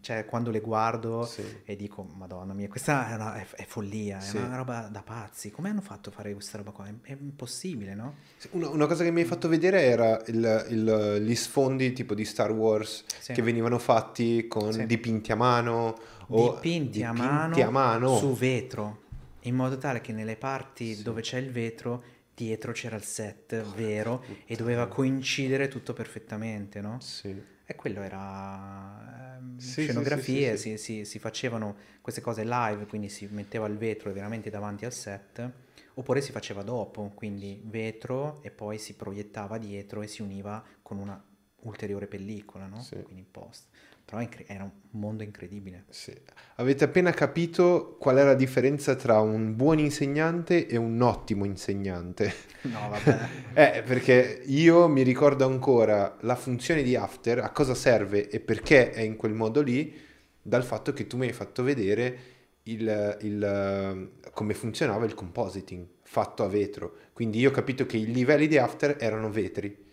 cioè 0.00 0.24
quando 0.26 0.50
le 0.50 0.60
guardo 0.60 1.24
Sì. 1.24 1.42
e 1.64 1.76
dico, 1.76 2.06
Madonna 2.16 2.52
mia, 2.52 2.68
questa 2.68 3.10
è, 3.10 3.14
una- 3.14 3.34
è- 3.36 3.46
è 3.54 3.64
follia, 3.64 4.20
Sì. 4.20 4.36
è 4.36 4.42
una 4.42 4.56
roba 4.56 4.88
da 4.90 5.02
pazzi. 5.02 5.50
Come 5.50 5.68
hanno 5.70 5.80
fatto 5.80 6.08
a 6.10 6.12
fare 6.12 6.32
questa 6.32 6.58
roba 6.58 6.70
qua? 6.72 6.86
È, 6.86 6.92
è 7.02 7.16
impossibile, 7.20 7.94
no? 7.94 8.14
Una, 8.50 8.68
una 8.68 8.86
cosa 8.86 9.04
che 9.04 9.10
mi 9.10 9.20
hai 9.20 9.26
fatto 9.26 9.48
vedere 9.48 9.82
era 9.82 10.20
il- 10.26 10.66
il- 10.70 11.18
gli 11.24 11.34
sfondi 11.34 11.92
tipo 11.92 12.14
di 12.14 12.24
Star 12.24 12.50
Wars 12.52 13.04
Sì. 13.20 13.32
che 13.32 13.42
venivano 13.42 13.78
fatti 13.78 14.46
con 14.48 14.72
Sì. 14.72 14.86
dipinti 14.86 15.32
a 15.32 15.36
mano 15.36 15.96
o 16.28 16.54
dipinti, 16.54 17.04
a, 17.04 17.12
dipinti 17.12 17.28
mano 17.30 17.62
a 17.62 17.70
mano. 17.70 18.16
su 18.16 18.34
vetro, 18.34 19.02
in 19.46 19.54
modo 19.54 19.78
tale 19.78 20.00
che 20.00 20.12
nelle 20.12 20.36
parti 20.36 20.94
Sì. 20.94 21.02
dove 21.02 21.22
c'è 21.22 21.38
il 21.38 21.50
vetro, 21.50 22.02
dietro 22.34 22.72
c'era 22.72 22.96
il 22.96 23.02
set 23.04 23.62
vero 23.74 24.22
e 24.22 24.26
puttana. 24.26 24.58
doveva 24.58 24.86
coincidere 24.88 25.68
tutto 25.68 25.92
perfettamente, 25.92 26.80
no? 26.80 27.00
Sì. 27.00 27.34
E 27.68 27.74
quello 27.74 28.02
era 28.02 29.36
ehm, 29.38 29.56
Sì, 29.58 29.82
scenografie, 29.82 30.56
sì, 30.56 30.76
si- 30.76 31.04
si 31.04 31.18
facevano 31.18 31.76
queste 32.00 32.20
cose 32.20 32.44
live, 32.44 32.86
quindi 32.86 33.08
si 33.08 33.26
metteva 33.30 33.66
il 33.66 33.76
vetro 33.76 34.12
veramente 34.12 34.50
davanti 34.50 34.84
al 34.84 34.92
set, 34.92 35.50
oppure 35.94 36.20
si 36.20 36.30
faceva 36.30 36.62
dopo, 36.62 37.10
quindi 37.14 37.60
vetro 37.64 38.42
e 38.42 38.50
poi 38.50 38.78
si 38.78 38.94
proiettava 38.94 39.58
dietro 39.58 40.02
e 40.02 40.06
si 40.06 40.22
univa 40.22 40.62
con 40.82 40.98
una 40.98 41.20
ulteriore 41.62 42.06
pellicola, 42.06 42.66
no? 42.66 42.80
Sì. 42.82 43.00
Quindi 43.02 43.22
in 43.22 43.30
post. 43.30 43.66
Però 44.06 44.20
incre- 44.20 44.46
era 44.46 44.62
un 44.62 44.70
mondo 44.90 45.24
incredibile. 45.24 45.84
Sì. 45.88 46.14
Avete 46.56 46.84
appena 46.84 47.10
capito 47.10 47.96
qual 47.98 48.16
è 48.18 48.22
la 48.22 48.34
differenza 48.34 48.94
tra 48.94 49.18
un 49.18 49.56
buon 49.56 49.80
insegnante 49.80 50.68
e 50.68 50.76
un 50.76 51.00
ottimo 51.02 51.44
insegnante. 51.44 52.32
No, 52.66 52.88
vabbè. 52.88 53.28
Eh, 53.54 53.82
perché 53.84 54.42
io 54.46 54.88
mi 54.88 55.02
ricordo 55.02 55.46
ancora 55.46 56.16
la 56.20 56.34
funzione 56.34 56.82
di 56.82 56.96
After, 56.96 57.38
a 57.38 57.50
cosa 57.50 57.74
serve 57.74 58.28
e 58.28 58.40
perché 58.40 58.90
è 58.90 59.00
in 59.00 59.16
quel 59.16 59.32
modo 59.32 59.60
lì, 59.60 59.94
dal 60.42 60.64
fatto 60.64 60.92
che 60.92 61.06
tu 61.06 61.16
mi 61.16 61.26
hai 61.26 61.32
fatto 61.32 61.62
vedere 61.62 62.18
il, 62.64 63.18
il, 63.22 64.10
come 64.32 64.54
funzionava 64.54 65.04
il 65.04 65.14
compositing 65.14 65.86
fatto 66.02 66.44
a 66.44 66.48
vetro. 66.48 66.96
Quindi 67.12 67.38
io 67.38 67.50
ho 67.50 67.52
capito 67.52 67.86
che 67.86 67.96
i 67.96 68.12
livelli 68.12 68.46
di 68.46 68.58
After 68.58 68.96
erano 68.98 69.30
vetri. 69.30 69.84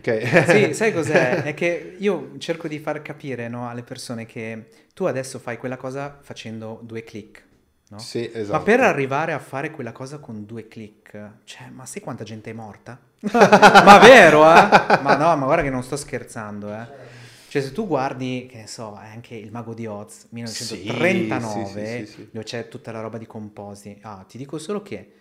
Ok? 0.00 0.46
Sì, 0.48 0.72
sai 0.74 0.92
cos'è? 0.92 1.42
È 1.42 1.54
che 1.54 1.96
io 1.98 2.32
cerco 2.38 2.68
di 2.68 2.78
far 2.78 3.02
capire, 3.02 3.48
no, 3.48 3.68
alle 3.68 3.82
persone 3.82 4.24
che 4.24 4.68
tu 4.94 5.04
adesso 5.04 5.38
fai 5.38 5.58
quella 5.58 5.76
cosa 5.76 6.18
facendo 6.22 6.80
due 6.82 7.04
click, 7.04 7.42
no? 7.88 7.98
Sì, 7.98 8.30
esatto. 8.32 8.58
Ma 8.58 8.64
per 8.64 8.80
arrivare 8.80 9.32
a 9.32 9.38
fare 9.38 9.70
quella 9.70 9.92
cosa 9.92 10.18
con 10.18 10.46
due 10.46 10.68
click, 10.68 11.32
cioè, 11.44 11.68
ma 11.68 11.84
sai 11.84 12.00
quanta 12.00 12.24
gente 12.24 12.50
è 12.50 12.54
morta? 12.54 12.98
ma 13.30 13.98
vero, 13.98 14.42
eh? 14.44 14.68
Ma 15.02 15.16
no, 15.16 15.36
ma 15.36 15.44
guarda 15.44 15.62
che 15.62 15.70
non 15.70 15.82
sto 15.82 15.96
scherzando, 15.96 16.72
eh. 16.72 17.08
Cioè, 17.48 17.62
se 17.62 17.72
tu 17.72 17.86
guardi, 17.86 18.46
che 18.48 18.58
ne 18.58 18.66
so, 18.68 18.94
anche 18.94 19.34
il 19.34 19.50
Mago 19.50 19.74
di 19.74 19.84
Oz, 19.84 20.28
1939, 20.30 22.06
Sì, 22.06 22.06
sì, 22.06 22.28
dove 22.30 22.44
c'è 22.44 22.68
tutta 22.68 22.92
la 22.92 23.00
roba 23.00 23.18
di 23.18 23.26
composti. 23.26 23.98
Ah, 24.02 24.24
ti 24.26 24.38
dico 24.38 24.56
solo 24.56 24.82
che, 24.82 25.14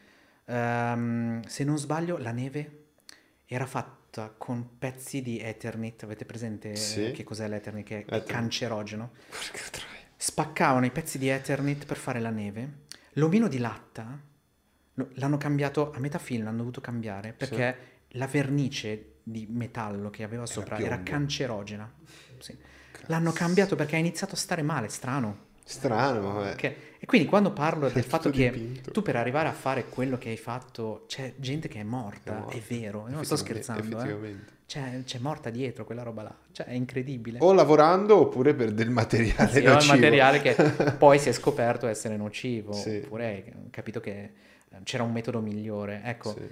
ehm, 0.45 1.41
se 1.41 1.63
non 1.63 1.77
sbaglio, 1.79 2.19
la 2.19 2.31
neve 2.31 2.83
era 3.47 3.65
fatta 3.65 3.98
con 4.37 4.77
pezzi 4.77 5.21
di 5.21 5.39
Eternit. 5.39 6.03
Avete 6.03 6.25
presente 6.25 6.75
Sì. 6.75 7.07
eh, 7.07 7.11
che 7.11 7.23
cos'è 7.23 7.47
l'Eternit? 7.47 7.85
Che 7.85 7.95
è 7.95 7.99
Eternit. 8.01 8.27
cancerogeno. 8.27 9.11
Spaccavano 10.17 10.85
i 10.85 10.91
pezzi 10.91 11.17
di 11.17 11.29
Eternit 11.29 11.85
per 11.85 11.97
fare 11.97 12.19
la 12.19 12.29
neve. 12.29 12.85
L'omino 13.13 13.47
di 13.47 13.57
latta 13.57 14.19
lo- 14.95 15.09
l'hanno 15.13 15.37
cambiato 15.37 15.91
a 15.91 15.99
metà 15.99 16.17
film, 16.17 16.43
l'hanno 16.43 16.57
dovuto 16.57 16.81
cambiare 16.81 17.31
perché 17.33 17.77
la 18.13 18.27
vernice 18.27 19.13
di 19.23 19.45
metallo 19.49 20.09
che 20.09 20.23
aveva 20.23 20.45
sopra 20.45 20.77
era, 20.77 20.95
piombo. 20.97 21.09
cancerogena. 21.11 21.93
Sì. 22.39 22.57
L'hanno 23.05 23.31
cambiato 23.31 23.75
perché 23.75 23.95
ha 23.95 23.99
iniziato 23.99 24.35
a 24.35 24.37
stare 24.37 24.61
male, 24.61 24.89
strano. 24.89 25.47
Strano, 25.69 26.45
eh. 26.47 26.51
Ok? 26.51 26.63
E 26.99 27.05
quindi 27.05 27.27
quando 27.27 27.51
parlo 27.53 27.87
del 27.93 28.03
fatto 28.03 28.29
che 28.29 28.49
dipinto. 28.51 28.91
tu 28.91 29.01
per 29.01 29.15
arrivare 29.15 29.47
a 29.47 29.53
fare 29.53 29.85
quello 29.85 30.17
che 30.17 30.29
hai 30.29 30.37
fatto, 30.37 31.05
c'è 31.07 31.33
gente 31.37 31.67
che 31.67 31.79
è 31.79 31.83
morta, 31.83 32.35
È 32.35 32.39
morta. 32.39 32.57
è 32.57 32.61
vero, 32.67 33.05
non 33.07 33.23
sto 33.23 33.35
scherzando, 33.35 34.01
eh. 34.01 34.57
C'è, 34.69 35.01
c'è 35.03 35.17
morta 35.17 35.49
dietro 35.49 35.83
quella 35.83 36.03
roba 36.03 36.21
là, 36.21 36.35
cioè 36.51 36.67
è 36.67 36.73
incredibile. 36.73 37.39
O 37.41 37.53
lavorando 37.53 38.17
oppure 38.19 38.53
per 38.53 38.71
del 38.71 38.91
materiale 38.91 39.49
Sì, 39.51 39.57
o 39.57 39.61
il 39.61 39.73
nocivo. 39.73 39.93
materiale 39.93 40.41
che 40.41 40.53
poi 40.97 41.17
si 41.17 41.29
è 41.29 41.31
scoperto 41.31 41.87
essere 41.87 42.15
nocivo, 42.17 42.73
Sì. 42.73 43.01
oppure 43.03 43.25
hai 43.25 43.43
capito 43.71 43.99
che 43.99 44.11
eh, 44.69 44.77
c'era 44.83 45.01
un 45.01 45.11
metodo 45.11 45.39
migliore. 45.41 46.01
Ecco, 46.03 46.33
Sì. 46.37 46.47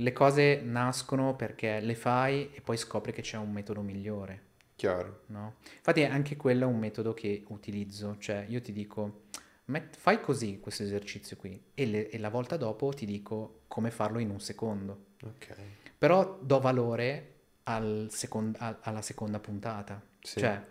le 0.00 0.12
cose 0.14 0.60
nascono 0.64 1.34
perché 1.36 1.80
le 1.80 1.94
fai 1.94 2.48
e 2.54 2.62
poi 2.62 2.78
scopri 2.78 3.12
che 3.12 3.20
c'è 3.20 3.36
un 3.36 3.52
metodo 3.52 3.82
migliore, 3.82 4.40
Chiaro. 4.78 5.22
no? 5.26 5.56
Infatti 5.76 6.04
anche 6.04 6.36
quello 6.36 6.62
è 6.62 6.66
un 6.66 6.78
metodo 6.78 7.12
che 7.12 7.42
utilizzo, 7.48 8.16
cioè 8.18 8.44
io 8.48 8.60
ti 8.60 8.70
dico, 8.72 9.22
met- 9.66 9.96
fai 9.96 10.20
così 10.20 10.60
questo 10.60 10.84
esercizio 10.84 11.36
qui 11.36 11.60
e, 11.74 11.86
le- 11.86 12.08
e 12.08 12.18
la 12.18 12.28
volta 12.30 12.56
dopo 12.56 12.90
ti 12.92 13.04
dico 13.04 13.62
come 13.66 13.90
farlo 13.90 14.20
in 14.20 14.30
un 14.30 14.38
secondo. 14.40 15.06
Ok. 15.24 15.54
Però 15.98 16.38
do 16.40 16.60
valore 16.60 17.32
al 17.64 18.06
second- 18.10 18.54
a- 18.60 18.78
alla 18.82 19.02
seconda 19.02 19.40
puntata. 19.40 20.00
Sì. 20.20 20.38
Cioè, 20.38 20.64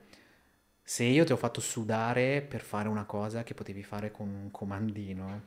se 0.82 1.04
io 1.04 1.26
ti 1.26 1.34
ho 1.34 1.38
fatto 1.38 1.60
sudare 1.60 2.42
per 2.42 2.62
fare 2.62 2.88
una 2.88 3.04
cosa 3.04 3.44
che 3.44 3.54
potevi 3.54 3.84
fare 3.84 4.10
con 4.10 4.30
un 4.30 4.52
comandino, 4.52 5.42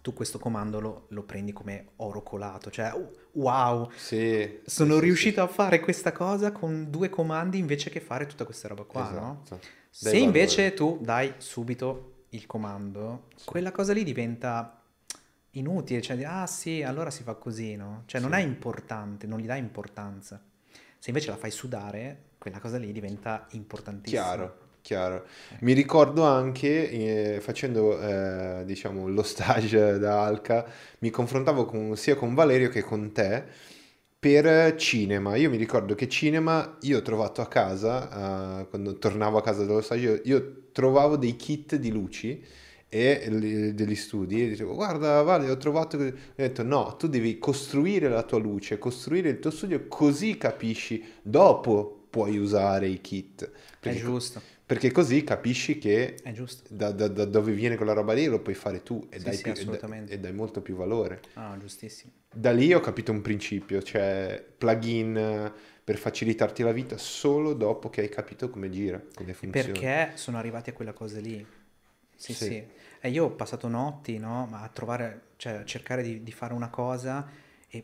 tu 0.00 0.14
questo 0.14 0.38
comando 0.38 0.80
lo, 0.80 1.06
lo 1.08 1.22
prendi 1.22 1.52
come 1.52 1.88
oro 1.96 2.22
colato. 2.22 2.70
Cioè, 2.70 2.92
uh, 2.94 3.10
wow, 3.32 3.90
Sì. 3.94 4.60
sono 4.64 4.92
sì, 4.94 4.98
sì, 4.98 5.04
riuscito 5.04 5.42
a 5.42 5.46
fare 5.46 5.80
questa 5.80 6.12
cosa 6.12 6.52
con 6.52 6.90
due 6.90 7.08
comandi 7.10 7.58
invece 7.58 7.90
che 7.90 8.00
fare 8.00 8.26
tutta 8.26 8.44
questa 8.44 8.68
roba 8.68 8.82
sì. 8.82 8.88
qua, 8.88 9.10
no? 9.10 9.40
Esatto. 9.44 9.60
Se 9.90 10.10
Dai 10.12 10.22
invece 10.22 10.72
tu 10.72 10.98
dai 11.00 11.34
subito 11.38 12.24
il 12.30 12.46
comando, 12.46 13.26
quella 13.44 13.72
cosa 13.72 13.92
lì 13.92 14.04
diventa 14.04 14.80
inutile, 15.54 16.00
cioè, 16.00 16.22
ah 16.22 16.46
sì, 16.46 16.82
allora 16.82 17.10
si 17.10 17.24
fa 17.24 17.34
così, 17.34 17.74
no? 17.74 18.04
Cioè 18.06 18.20
non 18.20 18.30
Sì. 18.32 18.36
è 18.38 18.40
importante, 18.40 19.26
non 19.26 19.40
gli 19.40 19.46
dai 19.46 19.58
importanza. 19.58 20.40
Se 20.98 21.10
invece 21.10 21.30
la 21.30 21.36
fai 21.36 21.50
sudare, 21.50 22.28
quella 22.38 22.60
cosa 22.60 22.78
lì 22.78 22.92
diventa 22.92 23.46
importantissima. 23.50 24.22
Chiaro, 24.22 24.58
chiaro. 24.82 25.26
Mi 25.60 25.72
ricordo 25.72 26.24
anche, 26.24 26.90
eh, 27.36 27.40
facendo, 27.40 28.00
eh, 28.00 28.64
diciamo, 28.64 29.08
lo 29.08 29.22
stage 29.22 29.98
da 29.98 30.22
Alca, 30.24 30.66
mi 31.00 31.10
confrontavo 31.10 31.64
con- 31.64 31.96
sia 31.96 32.14
con 32.16 32.34
Valerio 32.34 32.68
che 32.68 32.82
con 32.82 33.12
te 33.12 33.44
per 34.18 34.74
cinema. 34.76 35.36
Io 35.36 35.50
mi 35.50 35.56
ricordo 35.56 35.94
che 35.94 36.08
cinema, 36.08 36.76
io 36.82 36.98
ho 36.98 37.02
trovato 37.02 37.40
a 37.40 37.48
casa, 37.48 38.60
eh, 38.60 38.68
quando 38.68 38.98
tornavo 38.98 39.38
a 39.38 39.42
casa 39.42 39.64
dallo 39.64 39.80
stage, 39.80 40.02
io, 40.06 40.20
io 40.24 40.62
trovavo 40.72 41.16
dei 41.16 41.36
kit 41.36 41.76
di 41.76 41.90
luci 41.90 42.42
e 42.88 43.24
li- 43.30 43.74
degli 43.74 43.94
studi 43.94 44.42
e 44.44 44.48
dicevo 44.48 44.74
guarda 44.74 45.22
Vale 45.22 45.48
ho 45.48 45.56
trovato 45.56 45.96
que-" 45.96 46.08
ho 46.08 46.14
detto 46.34 46.62
no 46.64 46.96
tu 46.96 47.06
devi 47.08 47.38
costruire 47.38 48.08
la 48.08 48.22
tua 48.24 48.38
luce 48.38 48.78
costruire 48.78 49.28
il 49.28 49.38
tuo 49.38 49.50
studio 49.52 49.86
così 49.86 50.36
capisci 50.36 51.02
dopo 51.22 52.06
puoi 52.10 52.36
usare 52.38 52.88
i 52.88 53.00
kit 53.00 53.48
È 53.82 53.92
perché, 53.92 53.94
giusto, 53.94 54.42
perché 54.70 54.92
così 54.92 55.24
capisci 55.24 55.78
che 55.78 56.14
da, 56.68 56.92
da- 56.92 57.08
da 57.08 57.24
dove 57.24 57.50
viene 57.52 57.74
quella 57.74 57.92
roba 57.92 58.12
lì 58.12 58.26
lo 58.26 58.38
puoi 58.38 58.54
fare 58.54 58.84
tu 58.84 59.04
e, 59.10 59.18
Sì, 59.18 59.24
dai, 59.24 59.36
sì, 59.36 59.42
più- 59.64 59.72
e 59.72 60.04
e 60.14 60.18
dai 60.20 60.32
molto 60.32 60.60
più 60.60 60.76
valore 60.76 61.20
Ah, 61.34 61.56
giustissimo. 61.58 62.12
da 62.32 62.52
lì 62.52 62.72
ho 62.72 62.78
capito 62.78 63.10
un 63.10 63.20
principio 63.20 63.82
cioè 63.82 64.40
plugin 64.56 65.52
per 65.82 65.96
facilitarti 65.98 66.62
la 66.62 66.70
vita 66.70 66.96
solo 66.98 67.52
dopo 67.52 67.90
che 67.90 68.02
hai 68.02 68.08
capito 68.08 68.48
come 68.48 68.70
gira 68.70 69.02
come 69.12 69.32
funziona 69.32 69.72
Perché 69.72 70.12
sono 70.14 70.38
arrivati 70.38 70.70
a 70.70 70.72
quella 70.72 70.92
cosa 70.92 71.18
lì? 71.18 71.44
sì, 72.14 72.32
Sì. 72.32 72.44
sì. 72.44 72.64
E 73.00 73.08
io 73.08 73.24
ho 73.24 73.30
passato 73.30 73.66
notti, 73.68 74.18
no? 74.18 74.46
Ma 74.46 74.62
a 74.62 74.68
trovare, 74.68 75.22
cioè 75.36 75.54
a 75.54 75.64
cercare 75.64 76.02
di, 76.02 76.22
di 76.22 76.32
fare 76.32 76.52
una 76.52 76.68
cosa 76.68 77.26
e 77.68 77.82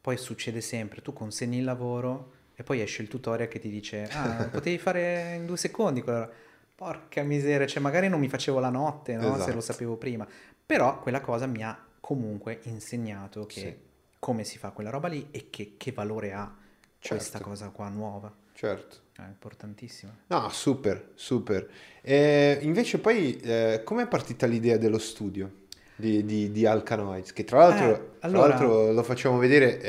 poi 0.00 0.16
succede 0.16 0.60
sempre, 0.60 1.02
tu 1.02 1.12
consegni 1.12 1.58
il 1.58 1.64
lavoro 1.64 2.32
e 2.56 2.62
poi 2.62 2.80
esce 2.80 3.02
il 3.02 3.08
tutorial 3.08 3.46
che 3.48 3.58
ti 3.60 3.68
dice, 3.68 4.08
ah, 4.10 4.48
potevi 4.50 4.78
fare 4.78 5.34
in 5.36 5.46
due 5.46 5.56
secondi 5.56 6.02
quella... 6.02 6.28
Porca 6.76 7.22
miseria, 7.22 7.66
cioè 7.66 7.80
magari 7.82 8.10
non 8.10 8.20
mi 8.20 8.28
facevo 8.28 8.58
la 8.58 8.68
notte, 8.68 9.14
no? 9.14 9.30
Se 9.30 9.34
Esatto. 9.36 9.54
lo 9.54 9.60
sapevo 9.62 9.96
prima. 9.96 10.26
Però 10.66 10.98
quella 11.00 11.22
cosa 11.22 11.46
mi 11.46 11.62
ha 11.64 11.74
comunque 12.00 12.58
insegnato 12.64 13.46
che 13.46 13.60
Sì. 13.60 13.76
come 14.18 14.44
si 14.44 14.58
fa 14.58 14.72
quella 14.72 14.90
roba 14.90 15.08
lì 15.08 15.26
e 15.30 15.46
che, 15.48 15.76
che 15.78 15.92
valore 15.92 16.34
ha 16.34 16.54
questa 17.00 17.38
Certo. 17.38 17.48
cosa 17.48 17.70
qua 17.70 17.88
nuova. 17.88 18.30
Certo. 18.52 18.96
È 19.16 19.22
importantissimo. 19.22 20.12
No, 20.26 20.50
super, 20.50 21.12
super. 21.14 21.66
E 22.02 22.58
invece 22.60 22.98
poi, 22.98 23.38
eh, 23.40 23.80
com'è 23.82 24.06
partita 24.06 24.44
l'idea 24.46 24.76
dello 24.76 24.98
studio 24.98 25.50
di, 25.94 26.26
di, 26.26 26.52
di 26.52 26.66
Alcanoids? 26.66 27.32
Che 27.32 27.44
tra 27.44 27.58
l'altro, 27.68 27.86
Eh, 27.90 28.18
tra 28.18 28.28
allora- 28.28 28.48
l'altro 28.48 28.92
lo 28.92 29.02
facciamo 29.02 29.38
vedere, 29.38 29.80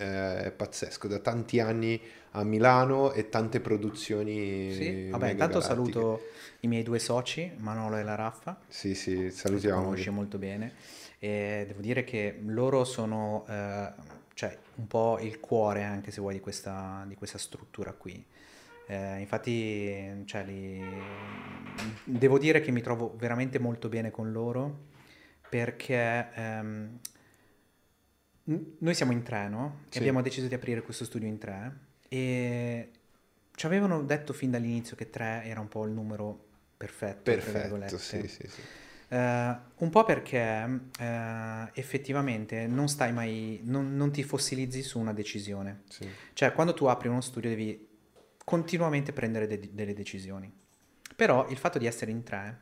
è, 0.00 0.42
è 0.44 0.50
pazzesco, 0.50 1.06
da 1.06 1.18
tanti 1.18 1.60
anni 1.60 2.00
a 2.32 2.42
Milano 2.44 3.12
e 3.12 3.28
tante 3.28 3.60
produzioni 3.60 4.72
Sì, 4.72 5.10
vabbè, 5.10 5.30
intanto 5.30 5.60
saluto 5.60 6.20
i 6.60 6.68
miei 6.68 6.82
due 6.82 6.98
soci, 6.98 7.50
Manolo 7.56 7.96
e 7.96 8.02
la 8.02 8.14
Raffa, 8.14 8.58
Sì, 8.68 8.94
sì, 8.94 9.30
salutiamo. 9.30 9.82
conosci 9.84 10.10
molto 10.10 10.38
bene. 10.38 10.72
E 11.18 11.64
devo 11.66 11.80
dire 11.80 12.04
che 12.04 12.40
loro 12.46 12.84
sono 12.84 13.44
eh, 13.48 13.92
cioè, 14.34 14.56
un 14.76 14.86
po' 14.86 15.18
il 15.20 15.38
cuore, 15.40 15.82
anche 15.84 16.10
se 16.10 16.20
vuoi, 16.20 16.34
di 16.34 16.40
questa, 16.40 17.04
di 17.06 17.14
questa 17.14 17.38
struttura 17.38 17.92
qui. 17.92 18.24
Eh, 18.86 19.20
infatti, 19.20 20.22
cioè, 20.24 20.44
li- 20.44 20.82
devo 22.04 22.38
dire 22.38 22.60
che 22.60 22.70
mi 22.70 22.80
trovo 22.80 23.14
veramente 23.16 23.58
molto 23.58 23.88
bene 23.88 24.10
con 24.10 24.32
loro 24.32 24.88
perché 25.48 26.28
ehm, 26.34 26.98
noi 28.78 28.94
siamo 28.94 29.12
in 29.12 29.22
tre, 29.22 29.48
no? 29.48 29.80
E 29.86 29.92
Sì. 29.92 29.98
abbiamo 29.98 30.22
deciso 30.22 30.46
di 30.46 30.54
aprire 30.54 30.82
questo 30.82 31.04
studio 31.04 31.28
in 31.28 31.38
tre 31.38 31.78
e 32.08 32.90
ci 33.54 33.66
avevano 33.66 34.02
detto 34.02 34.32
fin 34.32 34.50
dall'inizio 34.50 34.96
che 34.96 35.10
tre 35.10 35.42
era 35.44 35.60
un 35.60 35.68
po' 35.68 35.84
il 35.84 35.92
numero 35.92 36.46
perfetto, 36.76 37.22
Perfetto, 37.22 37.98
sì, 37.98 38.26
sì, 38.26 38.48
sì. 38.48 38.60
Eh, 39.08 39.56
un 39.76 39.90
po' 39.90 40.04
perché 40.04 40.80
eh, 40.98 41.70
effettivamente 41.74 42.66
non 42.66 42.88
stai 42.88 43.12
mai, 43.12 43.60
non, 43.64 43.96
non 43.96 44.10
ti 44.12 44.22
fossilizzi 44.22 44.82
su 44.82 44.98
una 44.98 45.12
decisione. 45.12 45.82
sì. 45.88 46.08
Cioè, 46.32 46.52
quando 46.52 46.72
tu 46.74 46.86
apri 46.86 47.08
uno 47.08 47.20
studio 47.20 47.50
devi 47.50 47.88
continuamente 48.44 49.12
prendere 49.12 49.46
de- 49.46 49.70
delle 49.72 49.94
decisioni. 49.94 50.50
Però 51.14 51.46
il 51.48 51.56
fatto 51.58 51.78
di 51.78 51.86
essere 51.86 52.10
in 52.12 52.22
tre 52.22 52.58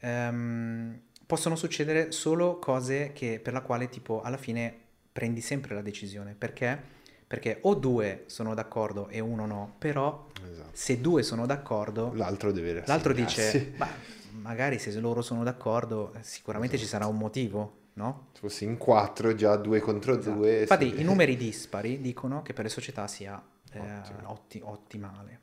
ehm, 0.00 1.00
possono 1.26 1.56
succedere 1.56 2.12
solo 2.12 2.58
cose 2.58 3.12
che, 3.12 3.40
per 3.40 3.52
la 3.52 3.62
quale 3.62 3.88
tipo 3.88 4.20
alla 4.22 4.36
fine 4.36 4.79
prendi 5.12 5.40
sempre 5.40 5.74
la 5.74 5.82
decisione. 5.82 6.34
Perché? 6.34 6.98
Perché 7.26 7.58
o 7.62 7.74
due 7.74 8.24
sono 8.26 8.54
d'accordo 8.54 9.08
e 9.08 9.20
uno 9.20 9.46
no, 9.46 9.74
però 9.78 10.26
Esatto. 10.50 10.70
se 10.72 11.00
due 11.00 11.22
sono 11.22 11.46
d'accordo, 11.46 12.12
L'altro 12.14 12.50
deve 12.50 12.82
l'altro 12.86 13.12
dice, 13.12 13.72
"Ma 13.78 13.88
magari 14.32 14.78
se 14.78 14.98
loro 14.98 15.22
sono 15.22 15.44
d'accordo, 15.44 16.12
eh, 16.14 16.22
sicuramente 16.22 16.76
ci 16.76 16.86
sarà 16.86 17.06
un 17.06 17.16
motivo, 17.18 17.78
no? 17.94 18.28
Se 18.32 18.40
fossi 18.40 18.64
in 18.64 18.76
quattro, 18.78 19.34
già 19.34 19.56
due 19.56 19.80
contro 19.80 20.16
Esatto. 20.18 20.38
due. 20.38 20.60
Infatti 20.60 20.90
sì. 20.90 21.00
i 21.00 21.04
numeri 21.04 21.36
dispari 21.38 22.00
dicono 22.00 22.42
che 22.42 22.52
per 22.52 22.64
le 22.64 22.70
società 22.70 23.06
sia 23.06 23.40
eh, 23.72 23.80
otti- 24.24 24.60
ottimale. 24.64 25.38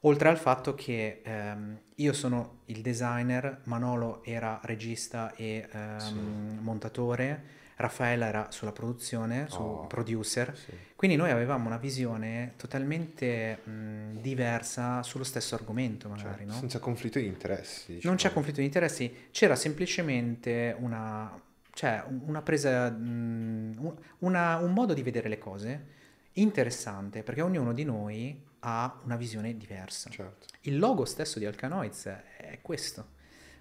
Oltre 0.00 0.28
al 0.28 0.36
fatto 0.36 0.74
che 0.74 1.22
ehm, 1.24 1.78
io 1.96 2.12
sono 2.12 2.60
il 2.66 2.82
designer, 2.82 3.60
Manolo 3.64 4.22
era 4.22 4.60
regista 4.64 5.34
e 5.34 5.66
ehm, 5.70 5.98
Sì. 5.98 6.18
montatore, 6.60 7.44
Raffaella 7.76 8.26
era 8.26 8.46
sulla 8.50 8.72
produzione, 8.72 9.46
su 9.48 9.60
Oh. 9.60 9.86
producer. 9.86 10.56
Sì. 10.56 10.72
Quindi 10.94 11.16
noi 11.16 11.30
avevamo 11.30 11.66
una 11.66 11.76
visione 11.76 12.52
totalmente 12.56 13.58
mh, 13.64 14.20
diversa 14.20 15.02
sullo 15.02 15.24
stesso 15.24 15.54
argomento, 15.54 16.08
magari, 16.08 16.38
Cioè, 16.44 16.46
no? 16.46 16.52
Senza 16.54 16.78
conflitto 16.78 17.18
di 17.18 17.26
interessi. 17.26 17.86
Non 17.90 17.96
diciamo. 17.96 18.16
c'è 18.16 18.32
conflitto 18.32 18.60
di 18.60 18.66
interessi, 18.66 19.26
c'era 19.30 19.56
semplicemente 19.56 20.74
una, 20.78 21.38
cioè, 21.72 22.04
un- 22.08 22.22
una 22.26 22.42
presa, 22.42 22.86
un, 22.96 23.94
una- 24.20 24.56
un 24.58 24.72
modo 24.72 24.94
di 24.94 25.02
vedere 25.02 25.28
le 25.28 25.38
cose 25.38 25.86
interessante, 26.34 27.22
perché 27.22 27.42
ognuno 27.42 27.72
di 27.72 27.84
noi 27.84 28.40
ha 28.60 29.00
una 29.04 29.16
visione 29.16 29.56
diversa. 29.56 30.10
Certo. 30.10 30.46
Il 30.62 30.78
logo 30.78 31.04
stesso 31.04 31.38
di 31.38 31.44
Alcanoids 31.46 32.06
è 32.06 32.58
questo. 32.62 33.12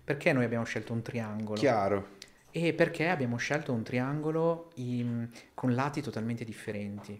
Perché 0.03 0.34
noi 0.34 0.43
abbiamo 0.43 0.66
scelto 0.66 0.91
un 0.93 1.01
triangolo? 1.01 1.57
Chiaro. 1.59 2.07
E 2.56 2.74
perché 2.74 3.10
abbiamo 3.10 3.38
scelto 3.38 3.74
un 3.74 3.82
triangolo 3.82 4.70
in- 4.76 5.28
con 5.56 5.74
lati 5.74 6.01
totalmente 6.01 6.43
differenti. 6.43 7.20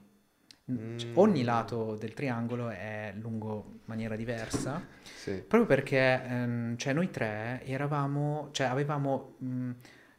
Mm. 0.72 0.98
Cioè, 0.98 1.10
Ogni 1.16 1.44
lato 1.44 1.96
del 1.96 2.14
triangolo 2.14 2.70
è 2.70 3.14
lungo 3.20 3.66
in 3.72 3.80
maniera 3.86 4.16
diversa. 4.16 4.80
Sì. 5.02 5.32
Proprio 5.46 5.66
perché 5.66 6.22
ehm, 6.24 6.78
cioè 6.78 6.94
noi 6.94 7.10
tre 7.10 7.62
eravamo, 7.66 8.50
cioè 8.52 8.68
avevamo 8.68 9.34
mh, 9.40 9.72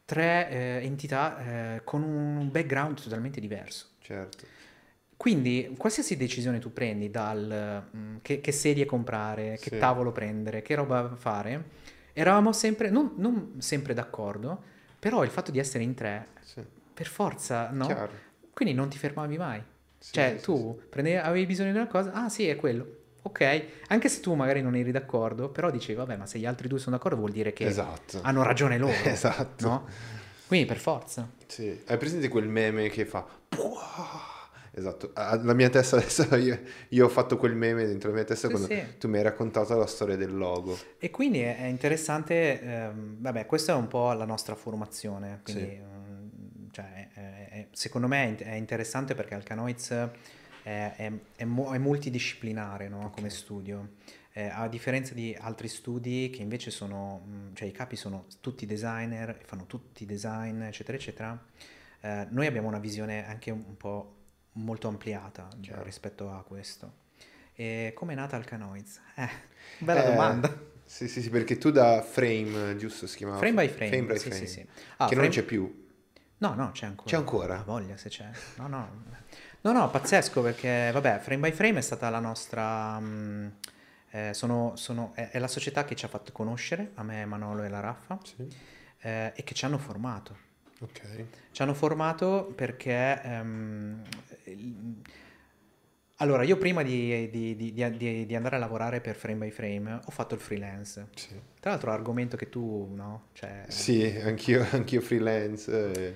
tre 0.05 0.51
eh, 0.51 0.81
entità 0.85 1.77
eh, 1.77 1.81
con 1.85 2.03
un 2.03 2.51
background 2.51 3.01
totalmente 3.01 3.41
diverso. 3.41 3.91
Certo. 4.01 4.47
Quindi 5.17 5.73
qualsiasi 5.79 6.17
decisione 6.17 6.59
tu 6.59 6.73
prendi 6.73 7.09
dal 7.09 7.85
mh, 7.89 8.17
che, 8.21 8.41
che 8.41 8.53
sedie 8.53 8.85
comprare, 8.85 9.59
che 9.61 9.71
Sì. 9.71 9.79
tavolo 9.79 10.11
prendere, 10.11 10.61
che 10.61 10.75
roba 10.75 11.15
fare, 11.15 11.65
eravamo 12.13 12.53
sempre, 12.53 12.91
non, 12.91 13.13
non 13.17 13.55
sempre 13.59 13.95
d'accordo, 13.95 14.73
però 15.05 15.23
il 15.23 15.29
fatto 15.29 15.51
di 15.51 15.59
essere 15.59 15.85
in 15.85 15.93
tre, 15.93 16.29
Sì. 16.41 16.65
per 16.95 17.07
forza, 17.07 17.69
no? 17.71 17.85
Chiaro. 17.85 18.11
Quindi 18.55 18.73
non 18.73 18.89
ti 18.89 18.97
fermavi 18.97 19.37
mai. 19.37 19.63
Sì, 19.99 20.13
Cioè, 20.15 20.37
sì, 20.39 20.45
tu 20.45 20.81
prendevi- 20.89 21.19
avevi 21.19 21.45
bisogno 21.45 21.73
di 21.73 21.77
una 21.77 21.87
cosa, 21.89 22.13
ah 22.13 22.31
sì, 22.31 22.49
è 22.49 22.57
quello. 22.57 22.87
Ok, 23.21 23.65
anche 23.89 24.09
se 24.09 24.21
tu 24.21 24.33
magari 24.33 24.63
non 24.63 24.75
eri 24.77 24.91
d'accordo, 24.93 25.51
però 25.51 25.71
dicevi, 25.71 25.99
vabbè, 25.99 26.17
ma 26.17 26.25
se 26.25 26.39
gli 26.39 26.47
altri 26.47 26.69
due 26.69 26.79
sono 26.79 26.97
d'accordo 26.97 27.19
vuol 27.19 27.33
dire 27.33 27.53
che 27.53 27.67
Esatto. 27.67 28.21
hanno 28.23 28.43
ragione 28.43 28.79
loro. 28.79 28.95
Esatto. 29.05 29.69
No? 29.69 29.87
Quindi 30.47 30.65
per 30.67 30.79
forza. 30.79 31.29
Sì. 31.47 31.83
Hai 31.87 31.99
presente 31.99 32.29
quel 32.29 32.49
meme 32.49 32.89
che 32.89 33.05
fa... 33.05 33.27
"Puah!" 33.49 34.33
Esatto. 34.77 35.13
La 35.15 35.53
mia 35.55 35.71
testa 35.71 35.97
adesso, 35.99 36.35
io, 36.37 36.61
io 36.89 37.05
ho 37.07 37.09
fatto 37.09 37.37
quel 37.37 37.55
meme 37.55 37.87
dentro 37.87 38.09
la 38.11 38.17
mia 38.17 38.25
testa 38.25 38.49
Sì, 38.49 38.53
quando 38.55 38.69
sì. 38.69 38.83
tu 38.99 39.09
mi 39.09 39.19
hai 39.19 39.23
raccontato 39.23 39.77
la 39.79 39.87
storia 39.87 40.17
del 40.17 40.37
logo. 40.37 40.77
E 40.99 41.11
quindi 41.11 41.41
è, 41.41 41.65
interessante, 41.67 42.61
ehm, 42.61 43.17
vabbè, 43.21 43.47
questa 43.47 43.73
è 43.73 43.77
un 43.77 43.87
po' 43.89 44.13
la 44.13 44.25
nostra 44.25 44.55
formazione, 44.55 45.41
quindi 45.45 45.63
Sì. 45.63 45.81
mm, 45.81 46.69
cioè, 46.73 47.09
è- 47.15 47.49
è- 47.51 47.67
secondo 47.73 48.09
me 48.09 48.25
è 48.25 48.29
int- 48.29 48.43
è 48.43 48.55
interessante 48.55 49.15
perché 49.15 49.35
Alcanoids 49.35 49.91
è, 50.65 50.93
è- 51.37 51.45
multidisciplinare 51.45 52.89
no, 52.89 53.11
come 53.11 53.31
studio, 53.31 53.91
Eh, 54.37 54.49
a 54.53 54.67
differenza 54.67 55.15
di 55.15 55.33
altri 55.39 55.69
studi 55.69 56.29
che 56.31 56.43
invece 56.43 56.73
sono, 56.73 57.25
mm, 57.25 57.55
cioè 57.55 57.69
i 57.69 57.71
capi 57.71 57.95
sono 57.95 58.27
tutti 58.41 58.67
designer, 58.67 59.39
fanno 59.45 59.65
tutti 59.67 60.05
design, 60.07 60.61
eccetera, 60.63 60.99
eccetera, 60.99 61.41
eh, 62.01 62.27
noi 62.31 62.45
abbiamo 62.49 62.67
una 62.67 62.81
visione 62.81 63.25
anche 63.29 63.53
un 63.53 63.77
po' 63.77 64.24
molto 64.55 64.89
ampliata 64.89 65.49
Chiaro. 65.61 65.83
rispetto 65.83 66.31
a 66.31 66.43
questo. 66.43 67.03
E 67.55 67.93
come 67.95 68.13
è 68.13 68.17
nata 68.17 68.37
Alcanoids? 68.37 69.01
Eh, 69.17 69.29
bella 69.79 70.03
Eh, 70.03 70.07
domanda. 70.07 70.73
Sì, 70.85 71.09
sì, 71.09 71.23
sì, 71.23 71.31
perché 71.31 71.57
tu 71.59 71.71
da 71.71 72.03
Frame, 72.03 72.77
giusto 72.77 73.07
si 73.07 73.17
chiamava? 73.17 73.39
Frame 73.39 73.55
by 73.63 73.69
frame, 73.69 73.89
Frame 73.91 74.07
by 74.13 74.19
sì, 74.19 74.29
frame. 74.29 74.47
sì, 74.47 74.53
sì. 74.53 74.61
Ah, 74.97 75.07
che 75.07 75.15
frame- 75.15 75.21
non 75.23 75.31
c'è 75.31 75.43
più. 75.43 75.83
No, 76.39 76.55
no, 76.55 76.71
c'è 76.73 76.87
ancora. 76.87 77.11
C'è 77.11 77.17
ancora? 77.17 77.59
Ha 77.61 77.63
voglia 77.63 77.97
se 77.97 78.09
c'è. 78.09 78.29
No, 78.57 78.67
no. 78.67 79.03
No, 79.63 79.73
no, 79.73 79.89
pazzesco 79.91 80.43
perché, 80.43 80.91
vabbè, 80.93 81.21
Frame 81.21 81.49
by 81.49 81.53
Frame 81.57 81.79
è 81.79 81.83
stata 81.83 82.11
la 82.11 82.19
nostra... 82.19 82.99
mm, 83.01 83.47
eh, 84.11 84.35
sono, 84.35 84.73
sono- 84.77 85.13
è, 85.15 85.31
è 85.31 85.39
la 85.39 85.49
società 85.49 85.85
che 85.85 85.95
ci 85.97 86.05
ha 86.05 86.09
fatto 86.09 86.33
conoscere, 86.33 86.91
a 86.97 87.03
me, 87.03 87.25
Manolo 87.25 87.63
e 87.63 87.69
la 87.69 87.81
Raffa, 87.81 88.19
Sì. 88.23 88.47
eh, 88.99 89.33
e 89.35 89.43
che 89.43 89.55
ci 89.55 89.65
hanno 89.65 89.79
formato. 89.79 90.37
Ok. 90.85 91.01
Ci 91.53 91.63
hanno 91.63 91.75
formato 91.75 92.53
perché... 92.55 93.21
il- 94.45 95.03
allora, 96.19 96.45
io 96.45 96.57
prima 96.57 96.83
di, 96.83 97.29
di- 97.31 97.57
di- 97.57 98.27
di- 98.27 98.35
andare 98.37 98.57
a 98.57 98.59
lavorare 98.59 99.01
per 99.01 99.17
Frame 99.17 99.47
by 99.47 99.51
Frame 99.51 100.01
ho 100.05 100.11
fatto 100.11 100.35
il 100.35 100.41
freelance. 100.41 101.09
Sì. 101.15 101.41
Tra 101.61 101.71
l'altro 101.71 101.91
argomento 101.91 102.37
che 102.37 102.49
tu, 102.49 102.89
no? 102.95 103.29
Cioè, 103.33 103.67
Sì, 103.67 104.07
anch'io, 104.23 104.65
anch'io 104.73 105.01
freelance. 105.03 105.71
eh. 105.93 106.15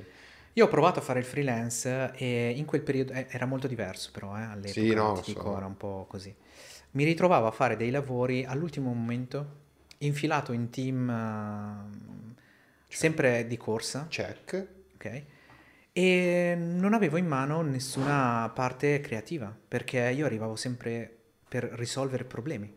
Io 0.55 0.65
ho 0.65 0.69
provato 0.69 0.99
a 0.99 1.03
fare 1.03 1.21
il 1.21 1.25
freelance 1.25 2.11
e 2.17 2.51
in 2.57 2.65
quel 2.65 2.83
periodo 2.83 3.13
eh, 3.13 3.27
era 3.31 3.47
molto 3.47 3.69
diverso 3.69 4.11
però 4.13 4.37
eh, 4.37 4.43
all'epoca, 4.43 4.73
Sì, 4.73 4.95
no, 4.95 5.23
so. 5.23 5.57
era 5.57 5.67
un 5.67 5.77
po' 5.77 6.07
così. 6.09 6.35
Mi 6.93 7.05
ritrovavo 7.05 7.47
a 7.47 7.51
fare 7.53 7.77
dei 7.77 7.91
lavori 7.91 8.45
all'ultimo 8.45 8.93
momento, 8.93 9.57
infilato 9.99 10.53
in 10.53 10.71
team 10.71 11.09
eh, 12.89 12.95
sempre 12.95 13.47
di 13.47 13.57
corsa, 13.57 14.07
Check. 14.09 14.67
ok? 14.95 15.23
E 15.93 16.55
non 16.57 16.95
avevo 16.95 17.17
in 17.17 17.27
mano 17.27 17.61
nessuna 17.63 18.51
parte 18.55 19.01
creativa, 19.01 19.55
perché 19.69 19.99
io 20.15 20.27
arrivavo 20.27 20.55
sempre 20.57 21.13
per 21.49 21.65
risolvere 21.73 22.25
problemi. 22.25 22.73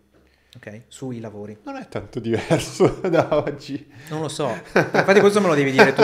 ok? 0.55 0.83
Sui 0.87 1.19
lavori. 1.19 1.57
Non 1.63 1.75
è 1.75 1.87
tanto 1.87 2.19
diverso 2.19 2.87
da 3.09 3.27
oggi. 3.37 3.87
Non 4.09 4.21
lo 4.21 4.27
so, 4.27 4.49
infatti 4.49 5.19
questo 5.19 5.39
me 5.41 5.47
lo 5.47 5.55
devi 5.55 5.71
dire 5.71 5.93
tu. 5.93 6.01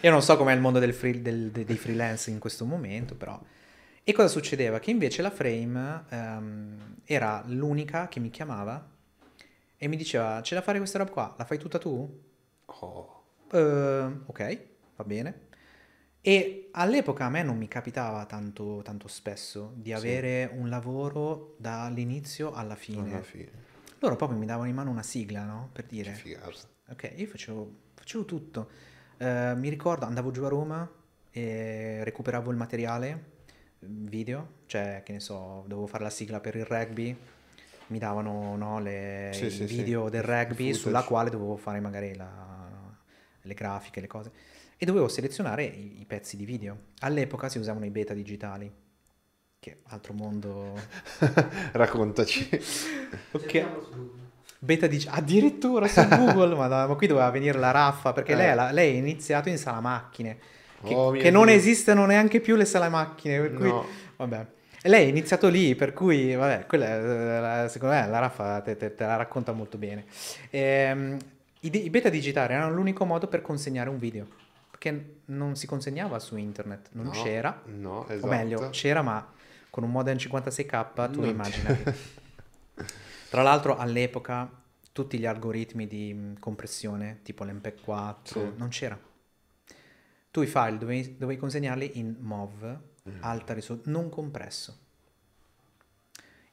Io 0.00 0.10
non 0.10 0.22
so 0.22 0.36
com'è 0.36 0.52
il 0.52 0.60
mondo 0.60 0.78
del 0.78 0.94
free- 0.94 1.22
del- 1.22 1.50
de- 1.50 1.64
dei 1.64 1.76
freelance 1.76 2.30
in 2.30 2.38
questo 2.38 2.64
momento, 2.64 3.14
però. 3.14 3.40
E 4.02 4.12
cosa 4.12 4.28
succedeva? 4.28 4.78
Che 4.80 4.90
invece 4.90 5.20
la 5.22 5.30
Frame 5.30 6.04
ehm, 6.08 6.94
era 7.04 7.42
l'unica 7.46 8.08
che 8.08 8.20
mi 8.20 8.30
chiamava 8.30 8.88
e 9.76 9.86
mi 9.86 9.96
diceva, 9.96 10.40
ce 10.42 10.54
la 10.54 10.62
fare 10.62 10.78
questa 10.78 10.98
roba 10.98 11.10
qua? 11.10 11.34
La 11.38 11.44
fai 11.44 11.58
tutta 11.58 11.78
tu? 11.78 12.20
Oh, 12.64 13.17
Eh, 13.52 14.10
ok, 14.26 14.58
va 14.96 15.04
bene. 15.04 15.46
E 16.20 16.68
all'epoca 16.72 17.24
a 17.26 17.30
me 17.30 17.42
non 17.42 17.56
mi 17.56 17.68
capitava 17.68 18.26
tanto, 18.26 18.80
tanto 18.82 19.08
spesso 19.08 19.72
di 19.76 19.92
avere 19.92 20.50
un 20.52 20.68
lavoro 20.68 21.54
dall'inizio 21.58 22.52
alla 22.52 22.74
fine. 22.74 23.10
alla 23.10 23.22
fine. 23.22 23.66
Loro 24.00 24.16
proprio 24.16 24.38
mi 24.38 24.46
davano 24.46 24.68
in 24.68 24.74
mano 24.74 24.90
una 24.90 25.02
sigla, 25.02 25.44
no? 25.44 25.70
Per 25.72 25.86
Che 25.86 25.94
dire, 25.94 26.12
figata. 26.12 26.50
ok, 26.90 27.12
io 27.16 27.26
facevo, 27.26 27.72
facevo 27.94 28.24
tutto. 28.24 28.70
Eh, 29.16 29.54
mi 29.56 29.68
ricordo, 29.68 30.04
andavo 30.04 30.30
giù 30.30 30.44
a 30.44 30.48
Roma 30.48 30.88
e 31.30 32.02
recuperavo 32.04 32.50
il 32.50 32.56
materiale 32.56 33.36
video, 33.80 34.54
cioè, 34.66 35.02
che 35.04 35.12
ne 35.12 35.20
so, 35.20 35.62
dovevo 35.66 35.86
fare 35.86 36.04
la 36.04 36.10
sigla 36.10 36.40
per 36.40 36.56
il 36.56 36.64
rugby, 36.64 37.16
mi 37.88 37.98
davano 37.98 38.56
no, 38.56 38.80
le, 38.80 39.30
Sì, 39.32 39.46
i 39.46 39.50
sì, 39.50 39.56
sì. 39.68 39.76
video 39.76 40.08
del 40.08 40.22
rugby 40.22 40.54
Footage. 40.54 40.74
sulla 40.74 41.02
quale 41.04 41.30
dovevo 41.30 41.56
fare 41.56 41.80
magari 41.80 42.14
la- 42.14 42.57
le 43.48 43.54
grafiche, 43.54 44.00
le 44.00 44.06
cose. 44.06 44.30
E 44.76 44.86
dovevo 44.86 45.08
selezionare 45.08 45.64
i, 45.64 46.00
i 46.00 46.04
pezzi 46.06 46.36
di 46.36 46.44
video. 46.44 46.76
All'epoca 47.00 47.48
si 47.48 47.58
usavano 47.58 47.84
i 47.84 47.90
beta 47.90 48.14
digitali, 48.14 48.70
che 49.58 49.78
altro 49.88 50.12
mondo... 50.12 50.74
Raccontaci. 51.72 52.48
Ok. 53.32 53.40
Cerchiamolo 53.40 53.82
su 53.82 53.90
Google. 53.90 54.16
Beta 54.60 54.86
dice 54.86 55.08
addirittura 55.10 55.86
su 55.88 56.00
Google, 56.08 56.54
ma, 56.54 56.86
ma 56.86 56.94
qui 56.94 57.06
doveva 57.06 57.30
venire 57.30 57.58
la 57.58 57.70
raffa 57.70 58.12
perché 58.12 58.32
Eh. 58.32 58.36
lei, 58.36 58.54
la- 58.54 58.70
lei 58.70 58.94
è 58.94 58.98
iniziato 58.98 59.48
in 59.48 59.56
sala 59.58 59.80
macchine, 59.80 60.38
che, 60.84 60.94
Oh, 60.94 61.10
che 61.12 61.30
non 61.30 61.48
esistono 61.48 62.06
neanche 62.06 62.40
più 62.40 62.54
le 62.56 62.64
sale 62.64 62.88
macchine, 62.88 63.40
per 63.40 63.52
cui 63.54 63.68
No. 63.68 63.84
vabbè. 64.16 64.46
E 64.82 64.88
lei 64.88 65.06
è 65.06 65.08
iniziato 65.08 65.48
lì, 65.48 65.74
per 65.74 65.92
cui 65.92 66.34
vabbè, 66.34 66.66
quella, 66.66 67.40
la- 67.62 67.68
secondo 67.68 67.94
me 67.94 68.06
la 68.08 68.18
raffa 68.20 68.60
te, 68.60 68.76
te- 68.76 68.94
te 68.94 69.04
la 69.04 69.16
racconta 69.16 69.52
molto 69.52 69.76
bene. 69.78 70.04
Ehm, 70.50 71.16
i, 71.60 71.90
beta 71.90 72.08
digitali 72.08 72.52
erano 72.52 72.74
l'unico 72.74 73.04
modo 73.04 73.26
per 73.28 73.42
consegnare 73.42 73.88
un 73.90 73.98
video, 73.98 74.26
perché 74.70 75.20
non 75.26 75.56
si 75.56 75.66
consegnava 75.66 76.18
su 76.18 76.36
internet, 76.36 76.90
non 76.92 77.06
No, 77.06 77.10
c'era, 77.10 77.62
No, 77.66 78.06
esatto. 78.08 78.26
o 78.26 78.30
meglio, 78.30 78.70
c'era 78.70 79.02
ma 79.02 79.26
con 79.70 79.82
un 79.84 79.90
modem 79.90 80.16
56k 80.16 81.10
tu 81.10 81.20
Non 81.20 81.28
immaginati. 81.28 81.92
Tra 83.28 83.42
l'altro 83.42 83.76
all'epoca 83.76 84.50
tutti 84.92 85.18
gli 85.18 85.26
algoritmi 85.26 85.86
di 85.86 86.12
mh, 86.14 86.38
compressione, 86.38 87.20
tipo 87.22 87.44
l'MP4, 87.44 88.16
Sì. 88.24 88.52
non 88.56 88.68
c'era. 88.68 88.98
Tu 90.30 90.42
i 90.42 90.46
file 90.46 90.78
dovevi, 90.78 91.16
dovevi 91.16 91.38
consegnarli 91.38 91.98
in 91.98 92.16
MOV, 92.18 92.78
Mm. 93.08 93.22
alta 93.22 93.54
risoluzione, 93.54 93.98
non 93.98 94.10
compresso. 94.10 94.86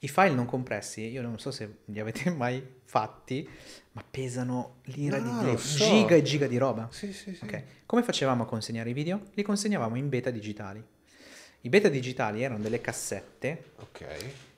I 0.05 0.07
file 0.07 0.35
non 0.35 0.45
compressi, 0.45 1.01
io 1.09 1.23
non 1.23 1.39
so 1.39 1.49
se 1.49 1.77
li 1.85 1.99
avete 1.99 2.29
mai 2.31 2.63
fatti, 2.83 3.47
ma 3.93 4.03
pesano 4.09 4.75
l'ira 4.83 5.17
No, 5.17 5.23
di 5.23 5.37
Dio, 5.39 5.51
lo 5.53 5.57
so. 5.57 5.83
giga 5.83 6.15
e 6.15 6.21
giga 6.21 6.45
di 6.47 6.57
roba. 6.57 6.87
Sì, 6.91 7.11
sì, 7.11 7.33
sì. 7.33 7.43
Ok, 7.43 7.63
Come 7.87 8.03
facevamo 8.03 8.43
a 8.43 8.45
consegnare 8.45 8.91
i 8.91 8.93
video? 8.93 9.23
Li 9.33 9.41
consegnavamo 9.41 9.95
in 9.95 10.07
beta 10.09 10.29
digitali. 10.29 10.83
I 11.61 11.69
beta 11.69 11.89
digitali 11.89 12.43
erano 12.43 12.61
delle 12.61 12.81
cassette 12.81 13.71
Ok. 13.77 14.05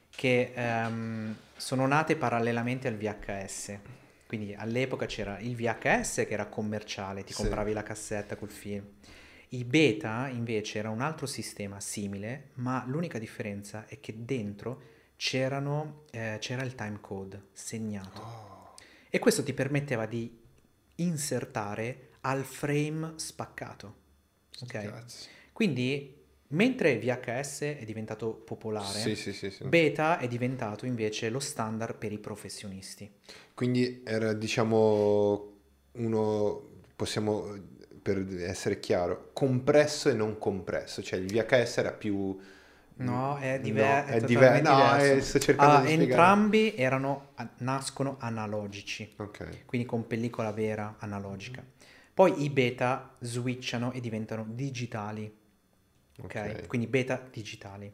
che 0.10 0.52
ehm, 0.54 1.34
sono 1.56 1.88
nate 1.88 2.18
parallelamente 2.18 2.90
al 2.90 2.98
VHS. 2.98 3.78
Quindi 4.28 4.54
all'epoca 4.54 5.06
c'era 5.06 5.40
il 5.40 5.56
VHS 5.56 6.26
che 6.28 6.32
era 6.32 6.48
commerciale, 6.48 7.24
ti 7.24 7.32
Sì. 7.32 7.42
compravi 7.42 7.72
la 7.72 7.84
cassetta 7.84 8.36
col 8.36 8.50
film. 8.52 8.84
I 9.50 9.64
beta 9.64 10.28
invece 10.28 10.80
era 10.80 10.90
un 10.90 11.00
altro 11.00 11.26
sistema 11.26 11.80
simile, 11.80 12.50
ma 12.56 12.84
l'unica 12.86 13.18
differenza 13.18 13.86
è 13.88 14.02
che 14.02 14.14
dentro 14.26 14.82
eh, 16.12 16.38
c'era 16.40 16.64
il 16.64 16.76
time 16.76 17.00
code 17.02 17.48
segnato. 17.52 18.22
Oh, 18.22 18.74
E 19.10 19.20
questo 19.20 19.44
ti 19.44 19.54
permetteva 19.54 20.06
di 20.06 20.46
insertare 20.96 22.10
al 22.22 22.44
frame 22.44 23.14
spaccato. 23.16 23.96
Ok? 24.62 24.72
cazzo. 24.72 25.28
Quindi, 25.52 26.16
mentre 26.50 27.00
VHS 27.00 27.62
è 27.62 27.84
diventato 27.84 28.32
popolare, 28.32 29.00
sì, 29.00 29.16
sì, 29.16 29.34
sì. 29.34 29.64
Beta 29.64 30.20
è 30.20 30.28
diventato 30.28 30.86
invece 30.86 31.30
lo 31.30 31.40
standard 31.40 31.96
per 31.96 32.12
i 32.12 32.20
professionisti. 32.20 33.12
Quindi 33.56 34.04
era, 34.06 34.34
diciamo, 34.34 35.54
uno, 35.94 36.62
possiamo, 36.96 37.58
per 38.02 38.24
essere 38.44 38.80
chiaro, 38.80 39.32
compresso 39.34 40.10
e 40.10 40.14
non 40.14 40.38
compresso, 40.38 41.02
cioè 41.02 41.20
il 41.20 41.26
VHS 41.26 41.78
era 41.78 41.92
più... 41.92 42.40
No, 42.98 43.38
è, 43.38 43.60
No, 43.60 43.62
diver- 43.62 44.06
è 44.06 44.16
è 44.16 44.22
diver- 44.22 44.62
no, 44.62 44.70
diverso. 44.70 45.16
eh, 45.18 45.22
sto 45.22 45.40
cercando 45.40 45.76
Allora, 45.76 45.88
entrambi 45.90 46.76
erano, 46.76 47.30
nascono 47.60 48.18
analogici, 48.20 49.16
Ok. 49.18 49.66
quindi 49.66 49.88
con 49.88 50.08
pellicola 50.08 50.52
vera 50.52 50.96
analogica. 51.00 51.64
Poi 52.14 52.44
i 52.44 52.50
beta 52.50 53.16
switchano 53.20 53.92
e 53.92 54.00
diventano 54.00 54.46
digitali, 54.50 55.32
ok? 56.22 56.26
Ok. 56.26 56.68
Quindi 56.68 56.88
beta 56.88 57.22
digitali. 57.32 57.92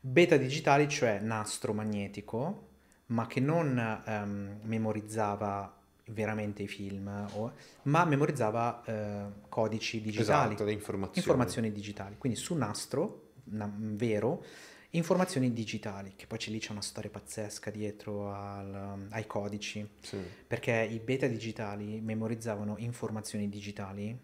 Beta 0.00 0.36
digitali, 0.36 0.88
cioè 0.88 1.18
nastro 1.20 1.72
magnetico, 1.74 2.68
ma 3.06 3.26
che 3.26 3.40
non 3.40 4.02
ehm, 4.06 4.60
memorizzava 4.62 5.74
veramente 6.06 6.62
i 6.62 6.68
film, 6.68 7.06
o- 7.34 7.52
ma 7.82 8.04
memorizzava 8.04 8.82
eh, 8.84 9.24
codici 9.48 10.00
digitali. 10.00 10.54
Esatto, 10.54 10.64
le 10.64 10.72
informazioni. 10.72 11.18
informazioni 11.18 11.72
digitali. 11.72 12.16
Quindi 12.18 12.38
su 12.38 12.54
nastro 12.54 13.28
na- 13.29 13.29
vero, 13.52 14.44
informazioni 14.90 15.52
digitali, 15.52 16.14
che 16.16 16.26
poi 16.26 16.38
c'è 16.38 16.50
lì 16.50 16.58
c'è 16.58 16.72
una 16.72 16.82
storia 16.82 17.10
pazzesca 17.10 17.70
dietro 17.70 18.32
al- 18.32 19.06
ai 19.10 19.26
codici, 19.26 19.86
Sì. 20.00 20.18
perché 20.46 20.86
i 20.90 20.98
beta 20.98 21.26
digitali 21.26 22.00
memorizzavano 22.00 22.76
informazioni 22.78 23.48
digitali 23.48 24.18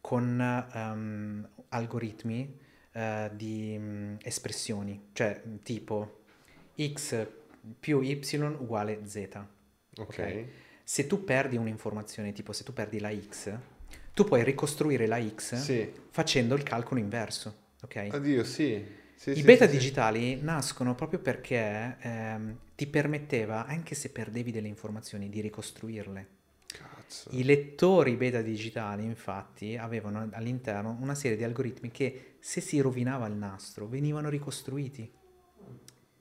con 0.00 0.40
ehm, 0.74 1.48
algoritmi 1.68 2.58
eh, 2.92 3.30
di 3.34 3.76
mm, 3.78 4.14
espressioni, 4.22 5.08
cioè 5.12 5.40
tipo 5.62 6.24
x 6.76 7.26
più 7.78 8.00
y 8.00 8.20
uguale 8.58 9.00
z. 9.06 9.28
Ok. 9.98 10.44
Se 10.82 11.06
tu 11.06 11.22
perdi 11.22 11.56
un'informazione, 11.56 12.32
tipo 12.32 12.52
se 12.52 12.64
tu 12.64 12.72
perdi 12.72 12.98
la 12.98 13.14
x, 13.14 13.56
tu 14.12 14.24
puoi 14.24 14.42
ricostruire 14.42 15.06
la 15.06 15.24
x 15.24 15.54
Sì. 15.54 15.90
facendo 16.10 16.54
il 16.56 16.64
calcolo 16.64 16.98
inverso, 16.98 17.60
ok? 17.82 18.08
Oddio, 18.12 18.44
sì. 18.44 19.00
Sì, 19.14 19.30
I 19.30 19.34
sì, 19.34 19.42
beta 19.42 19.66
sì, 19.66 19.72
digitali 19.72 20.40
nascono 20.40 20.94
proprio 20.96 21.20
perché 21.20 21.96
ehm, 22.00 22.56
ti 22.74 22.88
permetteva, 22.88 23.66
anche 23.66 23.94
se 23.94 24.10
perdevi 24.10 24.50
delle 24.50 24.66
informazioni, 24.66 25.28
di 25.28 25.40
ricostruirle. 25.40 26.26
Cazzo. 26.66 27.30
I 27.32 27.44
lettori 27.44 28.16
beta 28.16 28.42
digitali, 28.42 29.04
infatti, 29.04 29.76
avevano 29.76 30.28
all'interno 30.32 30.96
una 31.00 31.14
serie 31.14 31.36
di 31.36 31.44
algoritmi 31.44 31.90
che, 31.92 32.36
se 32.40 32.60
si 32.60 32.80
rovinava 32.80 33.26
il 33.26 33.34
nastro, 33.34 33.86
venivano 33.86 34.28
ricostruiti. 34.28 35.08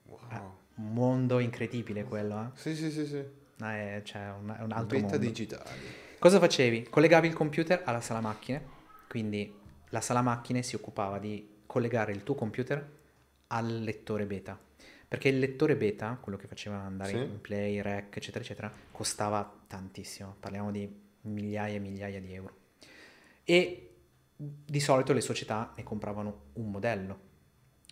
Wow. 0.05 0.57
Un 0.75 0.93
mondo 0.93 1.39
incredibile 1.39 2.03
quello, 2.03 2.41
eh? 2.43 2.49
Sì, 2.53 2.75
sì, 2.75 2.91
sì, 2.91 3.05
sì. 3.05 3.23
Ah, 3.59 3.75
È, 3.75 4.01
cioè, 4.03 4.31
un, 4.39 4.55
è 4.57 4.61
un 4.61 4.71
altro 4.71 4.97
Beta 4.97 5.17
mondo. 5.17 5.17
digitali. 5.17 5.79
Cosa 6.19 6.39
facevi? 6.39 6.83
Collegavi 6.89 7.27
il 7.27 7.33
computer 7.33 7.81
alla 7.85 8.01
sala 8.01 8.21
macchine, 8.21 8.63
quindi 9.07 9.51
la 9.89 10.01
sala 10.01 10.21
macchine 10.21 10.61
si 10.63 10.75
occupava 10.75 11.17
di 11.19 11.50
collegare 11.71 12.11
il 12.11 12.23
tuo 12.23 12.35
computer 12.35 12.85
al 13.47 13.81
lettore 13.81 14.25
beta, 14.25 14.59
perché 15.07 15.29
il 15.29 15.39
lettore 15.39 15.77
beta, 15.77 16.17
quello 16.21 16.37
che 16.37 16.45
faceva 16.45 16.75
andare 16.75 17.11
Sì. 17.11 17.17
in 17.19 17.39
play, 17.39 17.79
rec, 17.79 18.13
eccetera, 18.17 18.43
eccetera, 18.43 18.73
costava 18.91 19.49
tantissimo, 19.67 20.35
parliamo 20.37 20.69
di 20.69 20.93
migliaia 21.21 21.75
e 21.75 21.79
migliaia 21.79 22.19
di 22.19 22.33
euro. 22.33 22.57
E 23.45 23.93
di 24.35 24.79
solito 24.81 25.13
le 25.13 25.21
società 25.21 25.71
ne 25.77 25.83
compravano 25.83 26.47
un 26.53 26.71
modello, 26.71 27.19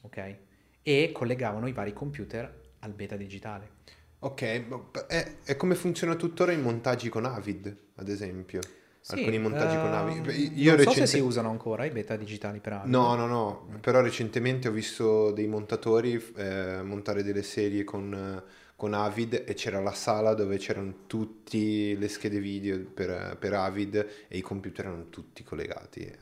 ok? 0.02 0.36
E 0.82 1.12
collegavano 1.14 1.66
i 1.68 1.72
vari 1.72 1.94
computer 1.94 2.72
al 2.80 2.92
beta 2.92 3.16
digitale. 3.16 3.78
Ok, 4.20 5.08
è, 5.08 5.36
è 5.46 5.56
come 5.56 5.76
funziona 5.76 6.16
tuttora 6.16 6.52
i 6.52 6.58
montaggi 6.58 7.08
con 7.08 7.24
Avid, 7.24 7.78
ad 7.96 8.10
esempio. 8.10 8.60
Sì, 9.02 9.16
Alcuni 9.16 9.40
montaggi 9.40 9.78
con 9.78 9.88
ehm, 9.88 9.94
Avid. 9.94 10.26
Beh, 10.26 10.34
Io 10.34 10.70
non 10.72 10.80
so 10.80 10.90
recente- 10.90 11.08
se 11.08 11.18
si 11.18 11.20
usano 11.24 11.50
ancora 11.50 11.86
i 11.86 11.90
beta 11.90 12.16
digitali 12.16 12.60
per 12.60 12.74
Avid. 12.74 12.92
No, 12.92 13.16
no, 13.16 13.26
no, 13.26 13.68
però 13.82 14.02
recentemente 14.02 14.68
ho 14.68 14.72
visto 14.72 15.32
dei 15.32 15.48
montatori 15.48 16.22
eh, 16.36 16.82
montare 16.84 17.24
delle 17.24 17.44
serie 17.44 17.84
con, 17.84 18.14
eh, 18.14 18.44
con 18.76 18.94
Avid 18.94 19.44
e 19.48 19.54
c'era 19.54 19.80
la 19.80 19.94
sala 19.94 20.34
dove 20.34 20.58
c'erano 20.58 20.94
tutte 21.08 21.96
le 21.96 22.08
schede 22.08 22.40
video 22.40 22.80
per, 22.94 23.38
per 23.40 23.54
Avid 23.54 24.08
e 24.28 24.38
i 24.38 24.42
computer 24.42 24.86
erano 24.86 25.10
tutti 25.10 25.44
collegati. 25.44 26.02
eh. 26.02 26.18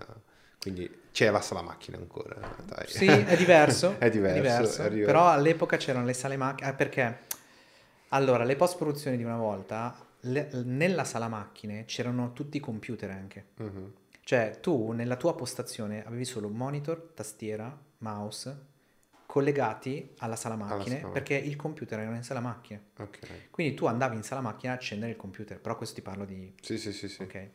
Quindi 0.59 0.89
c'è 1.11 1.29
la 1.31 1.41
sala 1.41 1.61
macchina 1.61 1.97
ancora. 1.97 2.35
Dai. 2.63 2.85
Sì, 2.87 3.05
è 3.07 3.35
diverso. 3.37 3.95
È 3.99 4.09
diverso, 4.09 4.87
diverso, 4.89 5.05
Però 5.05 5.27
all'epoca 5.29 5.77
c'erano 5.77 6.05
le 6.05 6.13
sale 6.13 6.37
macchine. 6.37 6.73
perché 6.73 7.25
Allora, 8.09 8.43
le 8.43 8.55
post-produzioni 8.55 9.17
di 9.17 9.23
una 9.23 9.37
volta, 9.37 9.93
le- 10.27 10.49
nella 10.63 11.03
sala 11.03 11.27
macchine 11.27 11.85
c'erano 11.85 12.33
tutti 12.33 12.57
i 12.57 12.59
computer 12.59 13.09
anche. 13.09 13.45
Mhm. 13.57 13.93
Cioè, 14.23 14.59
tu 14.59 14.91
nella 14.91 15.15
tua 15.15 15.35
postazione 15.35 16.05
avevi 16.05 16.25
solo 16.25 16.49
monitor, 16.49 17.11
tastiera, 17.13 17.75
mouse 17.99 18.75
collegati 19.25 20.13
alla 20.19 20.35
sala 20.35 20.55
macchine 20.55 20.99
sala 21.01 21.11
perché 21.11 21.35
il 21.35 21.55
computer 21.55 21.99
era 21.99 22.15
in 22.15 22.23
sala 22.23 22.39
macchine. 22.39 22.81
Ok. 22.97 23.49
Quindi 23.51 23.73
tu 23.73 23.85
andavi 23.85 24.15
in 24.15 24.23
sala 24.23 24.41
macchina 24.41 24.71
a 24.71 24.75
accendere 24.75 25.11
il 25.11 25.17
computer, 25.17 25.59
però 25.59 25.75
questo 25.75 25.95
ti 25.95 26.01
parlo 26.01 26.25
di... 26.25 26.53
Sì, 26.61 26.77
sì, 26.77 26.91
sì, 26.91 27.07
sì. 27.07 27.21
Ok. 27.21 27.49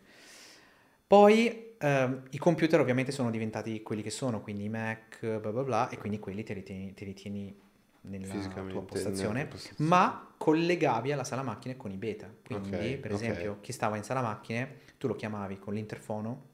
Poi 1.06 1.74
ehm, 1.78 2.22
i 2.30 2.38
computer 2.38 2.80
ovviamente 2.80 3.12
sono 3.12 3.30
diventati 3.30 3.82
quelli 3.82 4.02
che 4.02 4.10
sono, 4.10 4.40
quindi 4.40 4.64
i 4.64 4.68
Mac, 4.68 5.38
bla 5.38 5.50
bla 5.52 5.62
bla, 5.62 5.88
e 5.88 5.98
quindi 5.98 6.18
quelli 6.18 6.42
te 6.42 6.54
li 6.54 6.62
tieni, 6.62 6.94
te 6.94 7.04
li 7.04 7.14
tieni 7.14 7.60
nella 8.02 8.34
tua 8.68 8.82
postazione, 8.82 9.46
postazione. 9.46 9.88
ma 9.90 10.34
collegavi 10.36 11.12
alla 11.12 11.24
sala 11.24 11.42
macchine 11.42 11.76
con 11.76 11.90
i 11.90 11.96
beta. 11.96 12.28
Quindi, 12.44 12.68
Ok, 12.94 12.96
per 12.98 13.12
esempio, 13.12 13.58
chi 13.60 13.72
stava 13.72 13.96
in 13.96 14.02
sala 14.02 14.20
macchine, 14.22 14.80
tu 14.98 15.06
lo 15.06 15.14
chiamavi 15.14 15.58
con 15.58 15.74
l'interfono. 15.74 16.50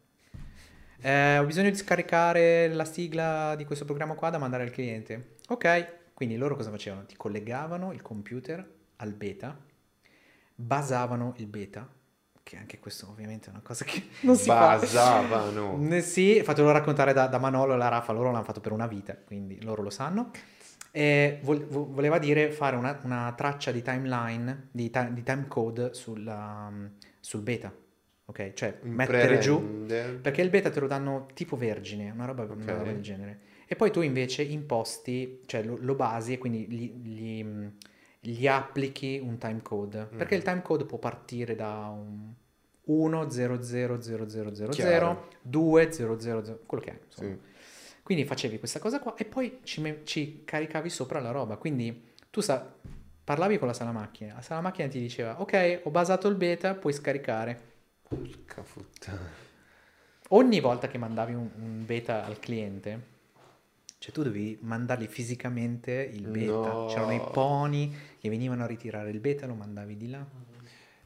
"Eh, 1.00 1.38
ho 1.38 1.44
bisogno 1.44 1.70
di 1.70 1.76
scaricare 1.76 2.68
la 2.68 2.84
sigla 2.84 3.54
di 3.56 3.64
questo 3.64 3.84
programma 3.84 4.14
qua 4.14 4.30
da 4.30 4.38
mandare 4.38 4.64
al 4.64 4.70
cliente. 4.70 5.36
Ok, 5.48 6.12
quindi 6.14 6.36
loro 6.36 6.56
cosa 6.56 6.70
facevano? 6.70 7.06
Ti 7.06 7.16
collegavano 7.16 7.92
il 7.92 8.02
computer 8.02 8.68
al 8.96 9.12
beta, 9.12 9.56
basavano 10.54 11.34
il 11.36 11.46
beta, 11.46 11.88
che 12.42 12.56
anche 12.56 12.78
questo 12.78 13.08
ovviamente 13.08 13.48
è 13.48 13.50
una 13.50 13.60
cosa 13.62 13.84
che 13.84 14.08
non 14.22 14.36
si 14.36 14.46
fa. 14.46 14.76
Basavano. 14.78 16.00
Sì, 16.00 16.42
fatelo 16.42 16.70
raccontare 16.72 17.12
da, 17.12 17.26
da 17.26 17.38
Manolo 17.38 17.74
e 17.74 17.76
la 17.76 17.88
Rafa, 17.88 18.12
loro 18.12 18.30
l'hanno 18.32 18.44
fatto 18.44 18.60
per 18.60 18.72
una 18.72 18.86
vita, 18.86 19.16
quindi 19.16 19.62
loro 19.62 19.82
lo 19.82 19.90
sanno. 19.90 20.30
E 20.90 21.39
vol- 21.43 21.66
vo- 21.66 21.86
voleva 21.90 22.19
dire 22.19 22.51
fare 22.51 22.77
una, 22.77 22.98
una 23.05 23.32
traccia 23.36 23.70
di 23.70 23.82
timeline, 23.82 24.69
di, 24.70 24.90
ti- 24.90 25.12
di 25.12 25.23
timecode 25.23 25.94
sulla- 25.94 26.73
sul 27.20 27.43
beta, 27.43 27.73
ok? 28.24 28.52
Cioè 28.55 28.78
mettere 28.82 29.39
giù, 29.39 29.59
pre-render. 29.59 30.20
perché 30.20 30.43
il 30.43 30.51
beta 30.51 30.70
te 30.70 30.81
lo 30.81 30.86
danno 30.86 31.27
tipo 31.35 31.56
vergine, 31.56 32.10
una 32.10 32.24
roba, 32.24 32.44
una 32.44 32.55
Ok. 32.55 32.69
roba 32.69 32.82
del 32.85 33.01
genere. 33.02 33.40
E 33.66 33.77
poi 33.77 33.90
tu 33.90 34.01
invece 34.01 34.43
imposti, 34.43 35.43
cioè 35.44 35.62
lo, 35.62 35.77
lo 35.78 35.94
basi 35.94 36.32
e 36.32 36.39
quindi 36.39 36.66
gli, 36.69 36.90
gli- 37.02 37.70
gli 38.20 38.47
applichi 38.47 39.20
un 39.23 39.36
timecode. 39.39 40.06
Perché 40.16 40.35
Mm. 40.35 40.39
il 40.39 40.44
timecode 40.44 40.85
può 40.86 40.98
partire 40.98 41.55
da 41.55 41.89
un 41.94 42.32
1 42.85 43.31
0 43.31 43.62
0 43.62 44.01
0 44.01 44.28
0 44.28 44.55
0 44.55 44.70
Chiaro. 44.70 45.28
2 45.43 45.93
0 45.93 46.19
0 46.19 46.43
0, 46.44 46.60
quello 46.65 46.82
che 46.82 46.90
è. 46.90 46.98
insomma. 47.05 47.31
Sì. 47.35 47.39
Quindi 48.09 48.24
facevi 48.24 48.59
questa 48.59 48.78
cosa 48.78 49.01
qua 49.01 49.14
e 49.16 49.26
poi 49.26 49.59
ci, 49.64 50.01
ci 50.05 50.43
caricavi 50.43 50.89
sopra 50.89 51.20
la 51.20 51.30
roba. 51.30 51.59
Quindi 51.59 52.14
tu 52.30 52.40
sa- 52.40 52.66
parlavi 53.22 53.59
con 53.59 53.68
la 53.68 53.74
sala 53.74 53.93
macchina, 53.93 54.32
la 54.32 54.40
sala 54.40 54.62
macchina 54.62 54.89
ti 54.89 54.98
diceva 54.98 55.39
ok, 55.43 55.82
ho 55.85 55.90
basato 55.90 56.26
il 56.26 56.35
beta, 56.35 56.74
puoi 56.74 56.94
scaricare. 56.94 57.60
Porca 58.09 58.62
puttana. 58.62 59.30
Ogni 60.28 60.59
volta 60.59 60.89
che 60.89 60.97
mandavi 60.97 61.35
un, 61.35 61.51
un 61.55 61.85
beta 61.85 62.24
al 62.24 62.39
cliente, 62.39 63.02
cioè 63.98 64.10
tu 64.10 64.22
dovevi 64.22 64.56
mandargli 64.62 65.06
fisicamente 65.06 65.93
il 66.10 66.28
beta. 66.28 66.52
No. 66.52 66.86
C'erano 66.86 67.12
i 67.12 67.20
pony 67.30 67.94
che 68.18 68.30
venivano 68.30 68.64
a 68.64 68.66
ritirare 68.66 69.10
il 69.10 69.20
beta, 69.20 69.44
lo 69.44 69.52
mandavi 69.52 69.97
di 69.98 70.09
là. 70.09 70.26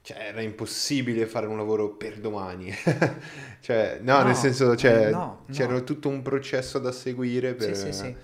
Cioè, 0.03 0.19
era 0.19 0.41
impossibile 0.43 1.27
fare 1.27 1.47
un 1.47 1.57
lavoro 1.57 1.97
per 1.97 2.19
domani. 2.19 2.73
cioè, 3.61 4.01
no, 4.03 4.19
No, 4.19 4.25
nel 4.25 4.35
senso, 4.35 4.75
cioè, 4.77 5.07
eh, 5.09 5.11
no, 5.11 5.45
c'era 5.51 5.75
no. 5.75 5.85
tutto 5.85 6.09
un 6.09 6.23
processo 6.23 6.79
da 6.79 6.91
seguire 6.93 7.55
per, 7.55 7.77
Sì, 7.77 7.93
sì, 7.93 7.93
sì. 7.93 8.17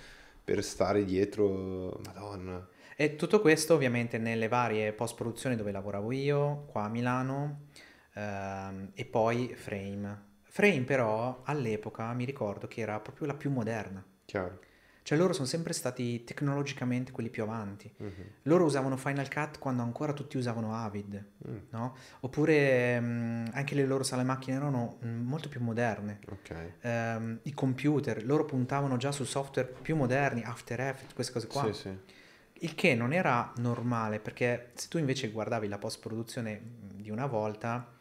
per 0.43 0.65
stare 0.65 1.05
dietro. 1.05 2.01
Madonna. 2.05 2.67
E 2.97 3.15
tutto 3.17 3.41
questo 3.41 3.75
ovviamente 3.75 4.19
nelle 4.19 4.49
varie 4.49 4.93
post-produzioni 4.93 5.55
dove 5.57 5.71
lavoravo 5.71 6.11
io, 6.13 6.65
qua 6.67 6.85
a 6.85 6.89
Milano, 6.89 7.67
ehm, 8.15 8.91
e 8.95 9.05
poi 9.05 9.55
Frame. 9.55 10.27
Frame 10.43 10.83
però 10.83 11.43
all'epoca 11.45 12.13
mi 12.13 12.25
ricordo 12.25 12.67
che 12.67 12.81
era 12.81 12.99
proprio 13.01 13.27
la 13.29 13.35
più 13.35 13.51
moderna. 13.51 14.05
Chiaro. 14.27 14.61
Cioè 15.09 15.17
loro 15.17 15.33
sono 15.33 15.47
sempre 15.47 15.73
stati 15.73 16.23
tecnologicamente 16.23 17.13
quelli 17.13 17.31
più 17.31 17.43
avanti. 17.43 17.91
Mhm. 17.97 18.25
Loro 18.43 18.65
usavano 18.67 18.99
Final 18.99 19.33
Cut 19.33 19.59
quando 19.59 19.81
ancora 19.83 20.13
tutti 20.13 20.37
usavano 20.37 20.75
Avid, 20.75 21.25
Mm, 21.49 21.57
no? 21.71 21.97
Oppure 22.21 23.01
mm, 23.01 23.47
anche 23.53 23.75
le 23.75 23.87
loro 23.87 24.03
sale 24.03 24.23
macchine 24.23 24.57
erano 24.57 24.99
mm, 25.03 25.27
molto 25.27 25.49
più 25.49 25.63
moderne. 25.63 26.19
ok. 26.29 26.73
Ehm, 26.83 27.39
I 27.45 27.55
computer, 27.55 28.23
loro 28.23 28.45
puntavano 28.45 28.99
già 28.99 29.11
su 29.11 29.25
software 29.25 29.73
più 29.81 29.97
moderni, 29.97 30.43
After 30.43 30.79
Effects, 30.79 31.15
queste 31.15 31.33
cose 31.33 31.47
qua. 31.47 31.73
Sì, 31.73 31.73
sì. 31.73 31.99
Il 32.61 32.75
che 32.75 32.95
non 32.95 33.15
era 33.15 33.51
normale, 33.57 34.21
perché 34.21 34.73
se 34.75 34.89
tu 34.89 34.99
invece 34.99 35.31
guardavi 35.31 35.69
la 35.69 35.79
post-produzione 35.79 36.61
mh, 36.61 37.01
di 37.01 37.09
una 37.09 37.25
volta, 37.25 37.95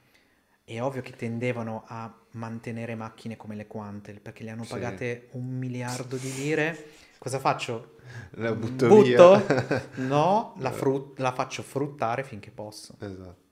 è 0.65 0.81
ovvio 0.81 1.01
che 1.01 1.13
tendevano 1.13 1.85
a 1.87 2.13
mantenere 2.37 2.95
macchine 2.95 3.35
come 3.37 3.55
le 3.55 3.67
Quantel, 3.67 4.21
perché 4.21 4.43
le 4.43 4.51
hanno 4.51 4.63
Sì. 4.63 4.73
pagate 4.73 5.29
un 5.31 5.45
miliardo 5.45 6.17
di 6.17 6.31
lire. 6.33 6.85
Cosa 7.17 7.39
faccio? 7.39 7.95
La 8.31 8.53
butto, 8.53 8.89
Butto? 8.89 9.29
via. 9.29 9.85
No, 9.95 10.55
la, 10.59 10.71
frut- 10.71 11.17
la 11.19 11.33
faccio 11.33 11.63
fruttare 11.63 12.23
finché 12.23 12.51
posso. 12.51 12.95
esatto. 12.99 13.45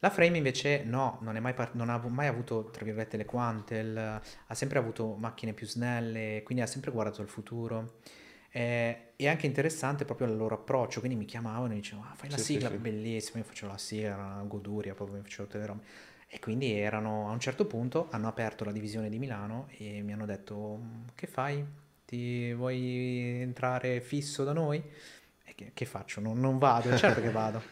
La 0.00 0.10
Frame 0.10 0.36
invece 0.36 0.82
no, 0.84 1.18
non, 1.22 1.36
è 1.36 1.40
mai 1.40 1.54
par- 1.54 1.74
non 1.74 1.88
ha 1.88 1.96
mai 2.08 2.26
avuto, 2.26 2.68
tra 2.70 2.84
virgolette, 2.84 3.16
le 3.16 3.24
Quantel, 3.24 3.96
ha 3.96 4.54
sempre 4.54 4.78
avuto 4.78 5.14
macchine 5.16 5.54
più 5.54 5.66
snelle, 5.66 6.42
quindi 6.44 6.62
ha 6.62 6.66
sempre 6.66 6.90
guardato 6.90 7.22
al 7.22 7.28
futuro. 7.28 8.00
Eh, 8.50 9.14
è 9.16 9.26
anche 9.26 9.46
interessante 9.46 10.04
proprio 10.04 10.26
il 10.28 10.36
loro 10.36 10.56
approccio, 10.56 11.00
quindi 11.00 11.16
mi 11.18 11.24
chiamavano 11.24 11.72
e 11.72 11.76
dicevano, 11.76 12.08
ah, 12.10 12.14
fai 12.14 12.28
la 12.28 12.36
Sì, 12.36 12.44
sì, 12.44 12.60
sigla, 12.60 12.68
sì. 12.68 12.76
bellissima, 12.76 13.38
io 13.38 13.44
facevo 13.44 13.72
la 13.72 13.78
sigla, 13.78 14.14
una 14.16 14.42
goduria, 14.42 14.94
proprio 14.94 15.16
mi 15.16 15.22
facevo 15.22 15.44
tutte 15.44 15.58
le 15.58 15.66
robe. 15.66 15.82
E 16.34 16.40
quindi 16.40 16.72
erano, 16.72 17.28
a 17.28 17.30
un 17.32 17.38
certo 17.38 17.64
punto, 17.64 18.08
hanno 18.10 18.26
aperto 18.26 18.64
la 18.64 18.72
divisione 18.72 19.08
di 19.08 19.20
Milano 19.20 19.68
e 19.76 20.02
mi 20.02 20.12
hanno 20.12 20.26
detto, 20.26 20.80
"Mm, 20.82 21.02
che 21.14 21.28
fai? 21.28 21.64
Ti 22.04 22.52
vuoi 22.54 23.40
entrare 23.40 24.00
fisso 24.00 24.42
da 24.42 24.52
noi? 24.52 24.82
E 25.44 25.54
che, 25.54 25.70
che 25.72 25.84
faccio? 25.84 26.20
Non, 26.20 26.40
non 26.40 26.58
vado, 26.58 26.96
certo 26.96 27.20
che 27.20 27.30
vado. 27.30 27.62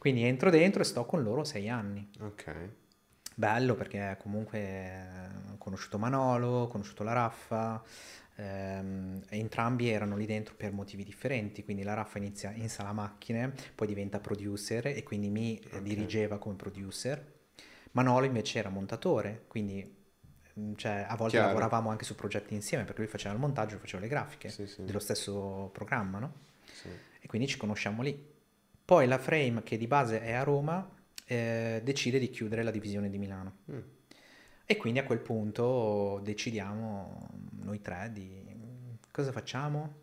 Quindi 0.00 0.24
entro 0.24 0.50
dentro 0.50 0.82
e 0.82 0.84
sto 0.84 1.04
con 1.06 1.22
loro 1.22 1.44
sei 1.44 1.68
anni. 1.68 2.10
Ok. 2.18 2.68
Bello 3.36 3.76
perché 3.76 4.16
comunque 4.20 5.30
ho 5.52 5.58
conosciuto 5.58 5.96
Manolo, 5.96 6.48
ho 6.48 6.66
conosciuto 6.66 7.04
la 7.04 7.12
Raffa, 7.12 7.80
ehm, 8.34 9.22
entrambi 9.28 9.88
erano 9.90 10.16
lì 10.16 10.26
dentro 10.26 10.54
per 10.56 10.72
motivi 10.72 11.04
differenti, 11.04 11.62
quindi 11.62 11.84
la 11.84 11.94
Raffa 11.94 12.18
inizia 12.18 12.50
in 12.50 12.68
sala 12.68 12.92
macchine, 12.92 13.52
poi 13.76 13.86
diventa 13.86 14.18
producer 14.18 14.88
e 14.88 15.04
quindi 15.04 15.28
mi 15.30 15.56
eh, 15.56 15.76
Ok. 15.76 15.82
dirigeva 15.82 16.38
come 16.38 16.56
producer. 16.56 17.30
Manolo 17.92 18.26
invece 18.26 18.58
era 18.58 18.68
montatore, 18.70 19.44
quindi 19.48 19.94
mm, 20.58 20.74
cioè, 20.76 21.06
a 21.08 21.16
volte 21.16 21.36
Chiaro. 21.36 21.48
lavoravamo 21.48 21.90
anche 21.90 22.04
su 22.04 22.14
progetti 22.14 22.54
insieme 22.54 22.84
perché 22.84 23.00
lui 23.02 23.10
faceva 23.10 23.34
il 23.34 23.40
montaggio, 23.40 23.74
io 23.74 23.80
facevo 23.80 24.02
le 24.02 24.08
grafiche 24.08 24.48
Sì, 24.48 24.66
sì. 24.66 24.82
dello 24.82 24.98
stesso 24.98 25.70
programma, 25.72 26.18
no? 26.18 26.32
Sì. 26.72 26.88
e 27.20 27.26
quindi 27.26 27.46
ci 27.48 27.56
conosciamo 27.58 28.02
lì. 28.02 28.30
Poi 28.84 29.06
la 29.06 29.18
Frame, 29.18 29.62
che 29.62 29.76
di 29.78 29.86
base 29.86 30.20
è 30.22 30.32
a 30.32 30.42
Roma, 30.42 30.88
eh, 31.24 31.80
decide 31.84 32.18
di 32.18 32.30
chiudere 32.30 32.62
la 32.62 32.70
divisione 32.70 33.08
di 33.10 33.18
Milano. 33.18 33.56
Mm. 33.70 33.78
E 34.64 34.76
quindi 34.76 34.98
a 35.00 35.04
quel 35.04 35.18
punto 35.18 36.20
decidiamo 36.22 37.28
noi 37.62 37.80
tre 37.80 38.10
di 38.12 38.44
cosa 39.10 39.32
facciamo? 39.32 40.00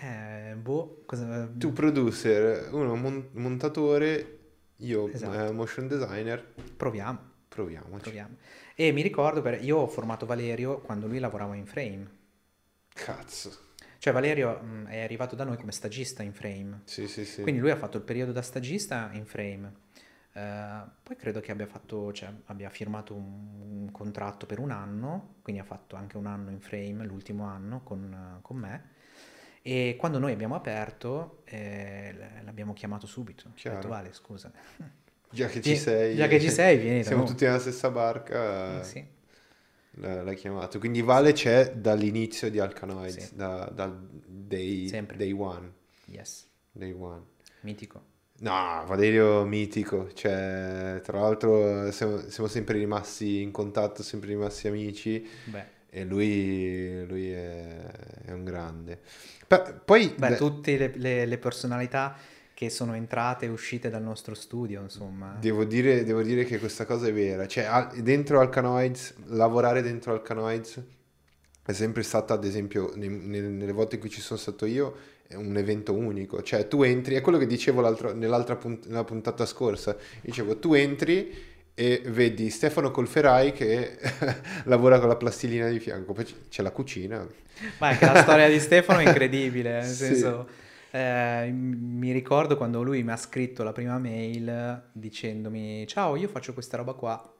Eh, 0.00 0.54
boh, 0.56 1.02
cosa... 1.06 1.50
Tu 1.58 1.72
producer, 1.72 2.68
uno 2.72 2.94
mon- 2.94 3.28
montatore, 3.32 4.37
io 4.78 5.08
Esatto. 5.08 5.46
eh, 5.46 5.50
motion 5.52 5.86
designer, 5.88 6.54
proviamo, 6.76 7.18
proviamoci. 7.48 8.02
proviamo. 8.02 8.36
E 8.74 8.92
mi 8.92 9.02
ricordo, 9.02 9.42
per... 9.42 9.62
io 9.62 9.78
ho 9.78 9.86
formato 9.86 10.26
Valerio 10.26 10.80
quando 10.80 11.06
lui 11.06 11.18
lavorava 11.18 11.54
in 11.56 11.66
Frame. 11.66 12.10
Cazzo. 12.88 13.66
Cioè 13.98 14.12
Valerio 14.12 14.60
mh, 14.60 14.86
è 14.86 15.02
arrivato 15.02 15.34
da 15.34 15.44
noi 15.44 15.56
come 15.56 15.72
stagista 15.72 16.22
in 16.22 16.32
Frame. 16.32 16.82
Sì, 16.84 17.08
sì, 17.08 17.24
sì. 17.24 17.42
Quindi 17.42 17.60
lui 17.60 17.70
ha 17.70 17.76
fatto 17.76 17.96
il 17.96 18.04
periodo 18.04 18.32
da 18.32 18.42
stagista 18.42 19.10
in 19.12 19.24
frame. 19.26 19.72
Eh, 20.32 20.82
poi 21.02 21.16
credo 21.16 21.40
che 21.40 21.50
abbia 21.50 21.66
fatto, 21.66 22.12
cioè, 22.12 22.32
abbia 22.46 22.70
firmato 22.70 23.14
un, 23.14 23.82
un 23.82 23.90
contratto 23.90 24.46
per 24.46 24.60
un 24.60 24.70
anno, 24.70 25.36
quindi 25.42 25.60
ha 25.60 25.64
fatto 25.64 25.96
anche 25.96 26.16
un 26.16 26.26
anno 26.26 26.50
in 26.50 26.60
frame, 26.60 27.04
l'ultimo 27.04 27.44
anno 27.44 27.82
con, 27.82 28.38
con 28.42 28.56
me. 28.56 28.90
E 29.70 29.96
quando 29.98 30.18
noi 30.18 30.32
abbiamo 30.32 30.54
aperto, 30.54 31.42
eh, 31.44 32.14
l'abbiamo 32.42 32.72
chiamato 32.72 33.06
subito. 33.06 33.48
Ho 33.48 33.52
Chiaro. 33.54 33.76
detto, 33.76 33.88
Vale, 33.88 34.14
scusa. 34.14 34.50
Già 35.30 35.46
che 35.48 35.60
ci 35.60 35.76
sei. 35.76 36.16
già 36.16 36.26
che 36.26 36.40
ci 36.40 36.48
sei, 36.48 36.78
vieni 36.78 37.04
Siamo 37.04 37.24
tutti 37.24 37.44
nella 37.44 37.58
stessa 37.58 37.90
barca. 37.90 38.80
Eh, 38.80 38.84
sì. 38.84 39.06
L'hai 40.00 40.36
chiamato. 40.36 40.78
Quindi 40.78 41.02
Vale 41.02 41.32
c'è 41.32 41.72
dall'inizio 41.74 42.48
di 42.50 42.58
Alcanoids, 42.58 43.26
Sì. 43.26 43.34
da- 43.36 43.70
dal 43.70 43.94
day, 44.10 44.88
day 45.16 45.32
one. 45.32 45.70
Yes, 46.06 46.46
Day 46.72 46.92
one. 46.98 47.22
mitico. 47.60 48.02
No, 48.40 48.84
Valerio 48.86 49.44
mitico, 49.44 50.10
cioè, 50.14 51.00
tra 51.02 51.20
l'altro 51.20 51.90
siamo, 51.90 52.18
siamo 52.30 52.48
sempre 52.48 52.78
rimasti 52.78 53.42
in 53.42 53.50
contatto, 53.50 54.02
sempre 54.02 54.28
rimasti 54.28 54.68
amici 54.68 55.28
Beh, 55.44 55.64
e 55.90 56.04
lui, 56.04 57.06
lui 57.06 57.30
è, 57.30 57.76
è 58.26 58.32
un 58.32 58.44
grande. 58.44 59.00
Pa- 59.46 59.72
poi, 59.72 60.14
beh, 60.16 60.28
beh, 60.30 60.36
tutte 60.36 60.76
le, 60.76 60.92
le- 60.96 61.26
le 61.26 61.38
personalità 61.38 62.16
che 62.54 62.70
sono 62.70 62.94
entrate 62.94 63.46
e 63.46 63.48
uscite 63.48 63.88
dal 63.88 64.02
nostro 64.02 64.34
studio, 64.34 64.82
insomma. 64.82 65.36
Devo 65.40 65.64
dire, 65.64 66.04
devo 66.04 66.22
dire 66.22 66.44
che 66.44 66.58
questa 66.58 66.84
cosa 66.84 67.06
è 67.06 67.12
vera. 67.12 67.46
Cioè, 67.46 67.64
al- 67.64 68.02
dentro 68.02 68.40
Alcanoids, 68.40 69.14
lavorare 69.26 69.80
dentro 69.80 70.12
Alcanoids 70.12 70.82
è 71.64 71.72
sempre 71.72 72.02
stata, 72.02 72.34
ad 72.34 72.44
esempio, 72.44 72.92
nei- 72.96 73.08
nel- 73.08 73.44
nelle 73.44 73.72
volte 73.72 73.94
in 73.94 74.00
cui 74.00 74.10
ci 74.10 74.20
sono 74.20 74.38
stato 74.38 74.66
io, 74.66 74.94
è 75.28 75.34
un 75.34 75.56
evento 75.56 75.92
unico. 75.94 76.42
Cioè, 76.42 76.66
tu 76.66 76.82
entri, 76.82 77.14
è 77.14 77.20
quello 77.20 77.38
che 77.38 77.46
dicevo 77.46 77.80
nell'altra 78.14 78.56
punt- 78.56 78.86
nella 78.86 79.04
puntata 79.04 79.46
scorsa. 79.46 79.96
Dicevo, 80.20 80.58
tu 80.58 80.72
entri 80.74 81.32
e 81.78 82.02
vedi 82.06 82.50
Stefano 82.50 82.90
Colferai 82.90 83.52
che 83.52 83.96
lavora 84.64 84.98
con 84.98 85.06
la 85.08 85.14
plastilina 85.14 85.68
di 85.68 85.78
fianco, 85.78 86.12
poi 86.12 86.26
c'è 86.48 86.62
la 86.62 86.72
cucina. 86.72 87.24
Ma 87.78 87.88
anche 87.88 88.04
la 88.04 88.20
storia 88.22 88.48
di 88.48 88.58
Stefano 88.58 88.98
è 88.98 89.06
incredibile, 89.06 89.70
nel 89.74 89.84
Sì. 89.94 89.94
senso, 90.06 90.48
eh, 90.90 91.48
mi 91.52 92.10
ricordo 92.10 92.56
quando 92.56 92.82
lui 92.82 93.04
mi 93.04 93.12
ha 93.12 93.16
scritto 93.16 93.62
la 93.62 93.70
prima 93.72 93.96
mail 93.98 94.82
dicendomi 94.90 95.86
ciao, 95.86 96.16
io 96.16 96.26
faccio 96.26 96.52
questa 96.52 96.76
roba 96.76 96.94
qua, 96.94 97.32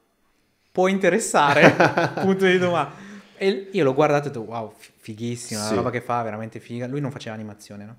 può 0.70 0.86
interessare? 0.86 1.74
Punto 2.23 2.47
di 2.47 2.59
domanda. 2.59 2.93
E 3.36 3.69
io 3.73 3.85
l'ho 3.85 3.94
guardato 3.94 4.27
e 4.27 4.31
ho 4.31 4.32
detto 4.32 4.44
wow, 4.52 4.73
fi- 4.77 4.90
fighissima, 4.98 5.62
Sì. 5.62 5.70
la 5.70 5.77
roba 5.77 5.90
che 5.90 6.01
fa, 6.01 6.23
veramente 6.23 6.60
figa. 6.60 6.86
Lui 6.86 7.01
non 7.01 7.10
faceva 7.10 7.35
animazione, 7.35 7.85
no? 7.85 7.97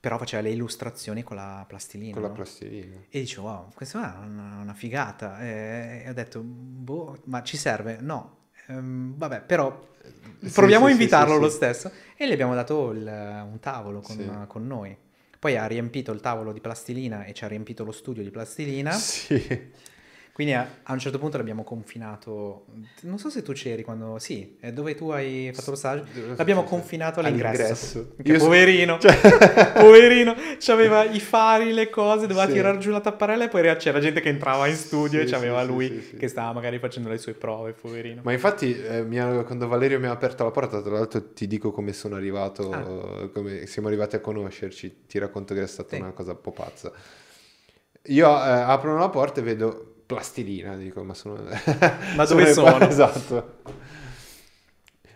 Però 0.00 0.16
faceva 0.18 0.42
le 0.42 0.50
illustrazioni 0.50 1.22
con 1.22 1.36
la 1.36 1.64
plastilina. 1.66 2.12
Con 2.12 2.22
la 2.22 2.28
no? 2.28 2.34
plastilina. 2.34 2.96
E 3.08 3.20
dicevo, 3.20 3.48
wow, 3.48 3.72
questa 3.74 4.14
è 4.22 4.26
una, 4.26 4.58
una 4.62 4.74
figata. 4.74 5.40
E, 5.40 6.02
e 6.04 6.08
ho 6.08 6.12
detto, 6.12 6.40
boh, 6.42 7.18
ma 7.24 7.42
ci 7.42 7.56
serve? 7.56 7.98
No. 8.00 8.36
Ehm, 8.68 9.14
vabbè, 9.16 9.40
però 9.42 9.86
Sì, 10.40 10.50
proviamo 10.50 10.84
sì, 10.86 10.90
a 10.90 10.94
invitarlo 10.94 11.34
sì, 11.34 11.40
lo 11.40 11.48
stesso. 11.48 11.90
E 12.16 12.28
gli 12.28 12.32
abbiamo 12.32 12.54
dato 12.54 12.90
il- 12.92 13.06
un 13.50 13.58
tavolo 13.60 14.00
con, 14.00 14.44
con 14.46 14.66
noi. 14.66 14.96
Poi 15.38 15.56
ha 15.56 15.66
riempito 15.66 16.12
il 16.12 16.20
tavolo 16.20 16.52
di 16.52 16.60
plastilina 16.60 17.24
e 17.24 17.32
ci 17.32 17.44
ha 17.44 17.48
riempito 17.48 17.84
lo 17.84 17.92
studio 17.92 18.22
di 18.22 18.30
plastilina. 18.30 18.92
Sì. 18.92 19.70
Quindi 20.38 20.54
a, 20.54 20.68
a 20.84 20.92
un 20.92 21.00
certo 21.00 21.18
punto 21.18 21.36
l'abbiamo 21.36 21.64
confinato. 21.64 22.66
Non 23.00 23.18
so 23.18 23.28
se 23.28 23.42
tu 23.42 23.50
c'eri 23.54 23.82
quando. 23.82 24.20
Sì, 24.20 24.56
è 24.60 24.70
dove 24.70 24.94
tu 24.94 25.08
hai 25.10 25.50
fatto 25.52 25.70
lo 25.70 25.76
stage. 25.76 26.04
L'abbiamo 26.36 26.62
confinato 26.62 27.18
all'ingresso. 27.18 27.60
All'ingresso. 27.98 28.14
Io 28.22 28.38
poverino, 28.38 28.98
cioè- 29.00 29.18
poverino, 29.82 30.36
c'aveva 30.60 31.02
i 31.02 31.18
fari, 31.18 31.72
le 31.72 31.90
cose, 31.90 32.28
doveva 32.28 32.46
Sì. 32.46 32.52
tirare 32.52 32.78
giù 32.78 32.92
la 32.92 33.00
tapparella 33.00 33.46
e 33.46 33.48
poi 33.48 33.62
c'era 33.78 33.98
gente 33.98 34.20
che 34.20 34.28
entrava 34.28 34.68
in 34.68 34.76
studio 34.76 35.18
Sì, 35.18 35.26
e 35.26 35.28
c'aveva 35.28 35.62
sì, 35.62 35.66
lui 35.66 36.08
che 36.16 36.28
stava 36.28 36.52
magari 36.52 36.78
facendo 36.78 37.08
le 37.08 37.18
sue 37.18 37.32
prove, 37.32 37.72
poverino. 37.72 38.20
Ma 38.22 38.30
infatti, 38.30 38.80
eh, 38.80 39.18
ha- 39.18 39.42
quando 39.42 39.66
Valerio 39.66 39.98
mi 39.98 40.06
ha 40.06 40.12
aperto 40.12 40.44
la 40.44 40.52
porta, 40.52 40.80
tra 40.80 40.92
l'altro 40.92 41.32
ti 41.32 41.48
dico 41.48 41.72
come 41.72 41.92
sono 41.92 42.14
arrivato, 42.14 42.70
Ah. 42.70 43.22
eh, 43.22 43.30
come 43.32 43.66
siamo 43.66 43.88
arrivati 43.88 44.14
a 44.14 44.20
conoscerci, 44.20 45.06
ti 45.08 45.18
racconto 45.18 45.52
che 45.52 45.62
è 45.64 45.66
stata 45.66 45.96
una 45.96 46.12
cosa 46.12 46.30
un 46.30 46.40
po' 46.40 46.52
pazza. 46.52 46.92
Io 48.04 48.26
eh, 48.28 48.30
apro 48.30 48.96
la 48.96 49.08
porta 49.08 49.40
e 49.40 49.42
vedo 49.42 49.94
plastilina, 50.08 50.74
dico, 50.74 51.04
ma 51.04 51.12
sono... 51.12 51.34
Ma 52.16 52.24
dove 52.24 52.44
pa- 52.44 52.52
sono? 52.52 52.78
Esatto. 52.88 53.56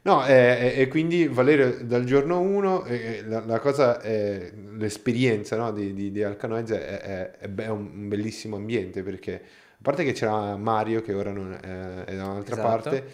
No, 0.03 0.27
eh, 0.27 0.75
e, 0.77 0.81
e 0.83 0.89
quindi 0.89 1.27
Valerio 1.29 1.79
dal 1.85 2.05
giorno 2.05 2.41
1, 2.41 2.85
la, 3.27 3.45
la 3.47 3.59
cosa, 3.59 4.01
è, 4.01 4.53
l'esperienza 4.77 5.57
no, 5.57 5.73
di, 5.73 5.95
di, 5.95 6.11
di 6.11 6.23
Alcanoids 6.23 6.73
è, 6.73 7.31
è- 7.39 7.55
è 7.55 7.69
un, 7.69 8.09
bellissimo 8.09 8.57
ambiente 8.57 9.03
perché, 9.03 9.35
a 9.35 9.79
parte 9.81 10.05
che 10.05 10.13
c'era 10.13 10.57
Mario 10.57 11.01
che 11.01 11.15
ora 11.15 11.31
non 11.33 11.53
è, 11.55 12.05
è 12.05 12.15
da 12.17 12.27
un'altra 12.27 12.57
Esatto. 12.57 12.69
parte, 12.69 13.05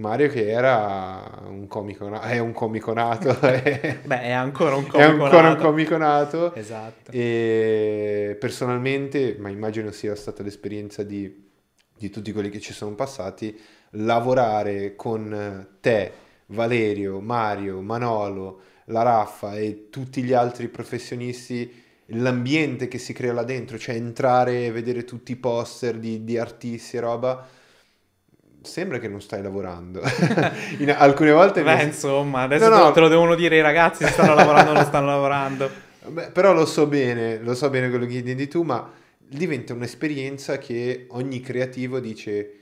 Mario 0.00 0.28
che 0.28 0.48
era 0.48 1.42
un 1.46 1.66
comico, 1.68 2.08
na- 2.08 2.22
è 2.22 2.38
un 2.38 2.52
comico 2.52 2.92
nato, 2.92 3.38
è, 3.40 4.00
Beh, 4.04 4.20
è 4.22 4.30
ancora 4.32 4.74
un 4.76 4.86
è 4.88 4.88
comico 4.88 5.24
ancora 5.24 5.48
un 5.48 5.56
nato. 5.56 5.62
comico 5.62 5.96
nato. 5.96 6.54
Esatto. 6.54 7.12
E 7.12 8.36
personalmente, 8.38 9.36
ma 9.38 9.48
immagino 9.50 9.90
sia 9.90 10.14
stata 10.14 10.42
l'esperienza 10.42 11.02
di, 11.02 11.48
di 11.96 12.10
tutti 12.10 12.32
quelli 12.32 12.50
che 12.50 12.60
ci 12.60 12.72
sono 12.72 12.94
passati, 12.94 13.58
lavorare 13.90 14.94
con 14.96 15.68
te, 15.80 16.12
Valerio, 16.46 17.20
Mario, 17.20 17.80
Manolo, 17.80 18.60
la 18.86 19.02
Raffa 19.02 19.56
e 19.56 19.88
tutti 19.90 20.22
gli 20.22 20.32
altri 20.32 20.68
professionisti, 20.68 21.72
l'ambiente 22.06 22.88
che 22.88 22.98
si 22.98 23.12
crea 23.12 23.32
là 23.32 23.44
dentro, 23.44 23.78
cioè 23.78 23.94
entrare 23.94 24.66
e 24.66 24.72
vedere 24.72 25.04
tutti 25.04 25.32
i 25.32 25.36
poster 25.36 25.96
di, 25.98 26.24
di 26.24 26.38
artisti 26.38 26.96
e 26.96 27.00
roba, 27.00 27.46
sembra 28.62 28.98
che 28.98 29.08
non 29.08 29.20
stai 29.20 29.42
lavorando. 29.42 30.00
In 30.78 30.90
alcune 30.90 31.30
volte... 31.32 31.62
mi- 31.62 31.74
Beh, 31.74 31.82
insomma, 31.84 32.42
adesso 32.42 32.68
No, 32.68 32.76
te- 32.76 32.82
no. 32.82 32.90
te 32.92 33.00
lo 33.00 33.08
devono 33.08 33.34
dire 33.34 33.56
i 33.56 33.62
ragazzi 33.62 34.04
se 34.04 34.10
stanno 34.10 34.34
lavorando 34.34 34.70
o 34.70 34.74
non 34.74 34.84
stanno 34.84 35.06
lavorando. 35.06 35.70
Beh, 36.08 36.30
però 36.30 36.52
lo 36.52 36.64
so 36.66 36.86
bene, 36.86 37.38
lo 37.40 37.54
so 37.54 37.68
bene 37.70 37.88
quello 37.90 38.06
che 38.06 38.14
intendi 38.18 38.48
tu, 38.48 38.62
ma 38.62 38.90
diventa 39.18 39.74
un'esperienza 39.74 40.58
che 40.58 41.06
ogni 41.10 41.40
creativo 41.40 42.00
dice, 42.00 42.52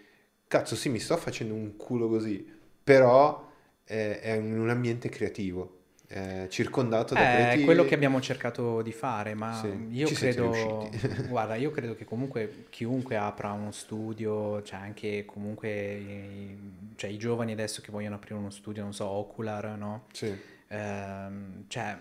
cazzo 0.49 0.75
sì, 0.77 0.89
mi 0.89 0.99
sto 0.99 1.16
facendo 1.16 1.55
un 1.55 1.77
culo 1.77 2.09
così, 2.09 2.45
però 2.83 3.47
eh, 3.85 4.20
è 4.20 4.37
un 4.37 4.69
ambiente 4.69 5.09
creativo, 5.09 5.78
eh, 6.09 6.47
circondato 6.51 7.14
da 7.14 7.20
È 7.20 7.30
creativi. 7.32 7.64
quello 7.64 7.85
che 7.85 7.94
abbiamo 7.94 8.20
cercato 8.20 8.80
di 8.82 8.93
fare, 8.93 9.35
ma 9.35 9.52
Sì, 9.52 9.89
io 9.90 10.09
credo, 10.10 10.89
guarda, 11.28 11.55
io 11.56 11.70
credo 11.70 11.94
che 11.94 12.05
comunque 12.05 12.66
chiunque 12.70 13.16
apra 13.16 13.52
uno 13.52 13.70
studio, 13.72 14.62
cioè 14.62 14.80
anche 14.80 15.24
comunque 15.26 15.70
i, 15.97 16.59
cioè 16.97 17.10
i 17.10 17.18
giovani 17.18 17.52
adesso 17.52 17.80
che 17.82 17.90
vogliono 17.90 18.14
aprire 18.16 18.35
uno 18.35 18.51
studio, 18.51 18.82
non 18.82 18.93
so, 18.94 19.06
Ocular, 19.06 19.76
no? 19.76 20.06
Sì, 20.12 20.35
Ehm, 20.68 21.64
cioè 21.68 21.98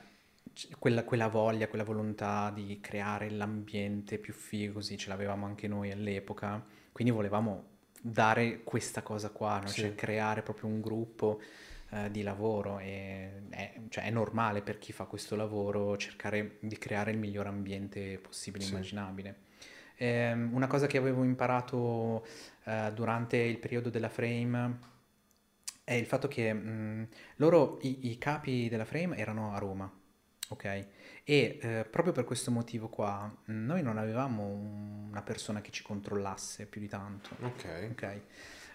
quella, 0.79 1.03
quella 1.03 1.27
voglia, 1.27 1.67
quella 1.67 1.83
volontà 1.83 2.51
di 2.53 2.79
creare 2.81 3.29
l'ambiente 3.29 4.17
più 4.17 4.33
figo, 4.33 4.73
così 4.73 4.97
ce 4.97 5.09
l'avevamo 5.09 5.45
anche 5.45 5.67
noi 5.67 5.91
all'epoca, 5.91 6.63
quindi 6.91 7.13
volevamo 7.13 7.75
dare 8.01 8.63
questa 8.63 9.01
cosa 9.01 9.29
qua, 9.29 9.59
no? 9.59 9.67
Sì. 9.67 9.81
Cioè 9.81 9.95
creare 9.95 10.41
proprio 10.41 10.69
un 10.69 10.81
gruppo 10.81 11.41
eh, 11.91 12.11
di 12.11 12.21
lavoro 12.23 12.79
e 12.79 13.43
è, 13.49 13.73
cioè, 13.89 14.05
è 14.05 14.09
normale 14.11 14.61
per 14.61 14.77
chi 14.79 14.91
fa 14.93 15.05
questo 15.05 15.35
lavoro 15.35 15.97
cercare 15.97 16.57
di 16.61 16.77
creare 16.77 17.11
il 17.11 17.17
miglior 17.17 17.47
ambiente 17.47 18.17
possibile 18.19 18.63
e 18.65 18.67
Sì. 18.67 18.73
immaginabile. 18.73 19.35
Ehm, 19.97 20.53
una 20.53 20.67
cosa 20.67 20.87
che 20.87 20.97
avevo 20.97 21.23
imparato 21.23 22.25
eh, 22.65 22.91
durante 22.93 23.37
il 23.37 23.57
periodo 23.57 23.89
della 23.89 24.09
Frame 24.09 24.79
è 25.83 25.93
il 25.93 26.05
fatto 26.05 26.27
che 26.27 26.51
mh, 26.53 27.07
loro, 27.37 27.79
i, 27.81 28.09
i 28.11 28.17
capi 28.17 28.67
della 28.69 28.85
Frame 28.85 29.15
erano 29.17 29.53
a 29.53 29.57
Roma, 29.57 29.89
ok? 30.49 30.63
E 30.65 30.87
eh, 31.61 31.87
proprio 31.89 32.13
per 32.13 32.25
questo 32.25 32.51
motivo 32.51 32.89
qua, 32.89 33.33
noi 33.45 33.81
non 33.81 33.97
avevamo 33.97 34.45
un- 34.47 35.07
una 35.09 35.21
persona 35.21 35.61
che 35.61 35.71
ci 35.71 35.83
controllasse 35.83 36.65
più 36.67 36.81
di 36.81 36.87
tanto, 36.89 37.29
ok. 37.41 37.89
ok? 37.91 38.21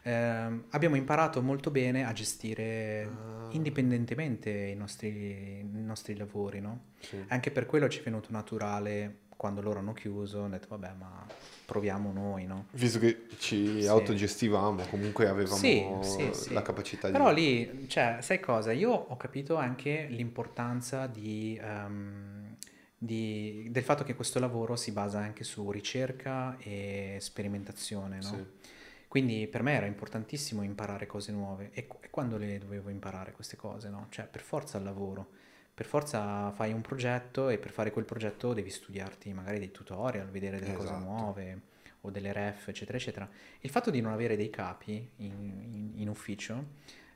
Ehm, 0.04 0.64
abbiamo 0.70 0.96
imparato 0.96 1.40
molto 1.42 1.70
bene 1.70 2.04
a 2.04 2.12
gestire 2.12 3.04
Ah. 3.04 3.46
indipendentemente 3.50 4.50
i 4.50 4.74
nostri, 4.74 5.60
i 5.60 5.68
nostri 5.70 6.16
lavori, 6.16 6.60
no? 6.60 6.84
Sì. 7.00 7.22
Anche 7.28 7.50
per 7.50 7.66
quello 7.66 7.88
ci 7.88 8.00
è 8.00 8.02
venuto 8.02 8.28
naturale 8.30 9.18
quando 9.36 9.60
loro 9.60 9.80
hanno 9.80 9.92
chiuso, 9.92 10.40
ho 10.40 10.48
detto 10.48 10.68
vabbè 10.68 10.92
ma 10.98 11.26
proviamo 11.66 12.12
noi, 12.12 12.46
no? 12.46 12.66
Visto 12.72 12.98
che 12.98 13.26
ci 13.38 13.82
Sì. 13.82 13.86
autogestivamo, 13.86 14.84
comunque 14.86 15.28
avevamo 15.28 15.56
Sì, 15.58 15.98
sì, 16.00 16.52
la 16.52 16.62
capacità 16.62 17.06
di... 17.08 17.12
Però 17.12 17.30
lì, 17.32 17.86
cioè, 17.88 18.18
sai 18.20 18.40
cosa? 18.40 18.72
Io 18.72 18.90
ho 18.90 19.16
capito 19.16 19.56
anche 19.56 20.06
l'importanza 20.08 21.06
di, 21.06 21.58
ehm, 21.60 22.56
di- 22.96 23.66
del 23.70 23.82
fatto 23.82 24.04
che 24.04 24.14
questo 24.14 24.38
lavoro 24.38 24.76
si 24.76 24.92
basa 24.92 25.18
anche 25.18 25.42
su 25.44 25.70
ricerca 25.70 26.56
e 26.58 27.16
sperimentazione, 27.20 28.18
no? 28.22 28.46
Quindi 29.12 29.46
per 29.46 29.62
me 29.62 29.74
era 29.74 29.84
importantissimo 29.84 30.62
imparare 30.62 31.04
cose 31.04 31.32
nuove. 31.32 31.68
E, 31.74 31.86
e 32.00 32.08
quando 32.08 32.38
le 32.38 32.56
dovevo 32.56 32.88
imparare 32.88 33.32
queste 33.32 33.56
cose, 33.56 33.90
no? 33.90 34.06
Cioè, 34.08 34.24
per 34.24 34.40
forza 34.40 34.78
al 34.78 34.84
lavoro. 34.84 35.28
Per 35.74 35.84
forza 35.84 36.50
fai 36.52 36.72
un 36.72 36.80
progetto 36.80 37.50
e 37.50 37.58
per 37.58 37.72
fare 37.72 37.90
quel 37.90 38.06
progetto 38.06 38.54
devi 38.54 38.70
studiarti 38.70 39.30
magari 39.34 39.58
dei 39.58 39.70
tutorial, 39.70 40.30
vedere 40.30 40.58
delle 40.58 40.72
cose 40.72 40.92
Esatto. 40.94 41.04
nuove 41.04 41.60
o 42.00 42.10
delle 42.10 42.32
ref, 42.32 42.68
eccetera, 42.68 42.96
eccetera. 42.96 43.28
Il 43.60 43.68
fatto 43.68 43.90
di 43.90 44.00
non 44.00 44.12
avere 44.12 44.34
dei 44.34 44.48
capi 44.48 45.06
in, 45.16 45.32
in- 45.72 45.92
in 45.96 46.08
ufficio 46.08 46.68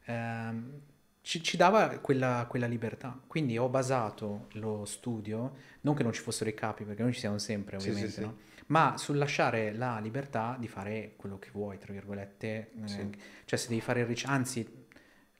ehm, 0.04 0.80
ci, 1.22 1.42
ci 1.42 1.56
dava 1.56 1.88
quella, 2.00 2.44
quella 2.46 2.66
libertà. 2.66 3.18
Quindi 3.26 3.56
ho 3.56 3.70
basato 3.70 4.48
lo 4.52 4.84
studio, 4.84 5.54
non 5.80 5.94
che 5.94 6.02
non 6.02 6.12
ci 6.12 6.20
fossero 6.20 6.50
i 6.50 6.54
capi, 6.54 6.84
perché 6.84 7.00
noi 7.00 7.14
ci 7.14 7.20
siamo 7.20 7.38
sempre, 7.38 7.76
ovviamente, 7.76 8.08
sì, 8.08 8.14
sì. 8.16 8.20
no? 8.20 8.36
Ma 8.66 8.96
sul 8.96 9.16
lasciare 9.18 9.72
la 9.72 9.98
libertà 10.00 10.56
di 10.58 10.68
fare 10.68 11.14
quello 11.16 11.38
che 11.38 11.50
vuoi, 11.52 11.78
tra 11.78 11.92
virgolette. 11.92 12.70
eh, 12.82 12.86
Sì. 12.88 13.10
Cioè, 13.44 13.58
se 13.58 13.68
devi 13.68 13.80
fare 13.80 14.00
il 14.00 14.06
ric- 14.06 14.24
anzi, 14.26 14.86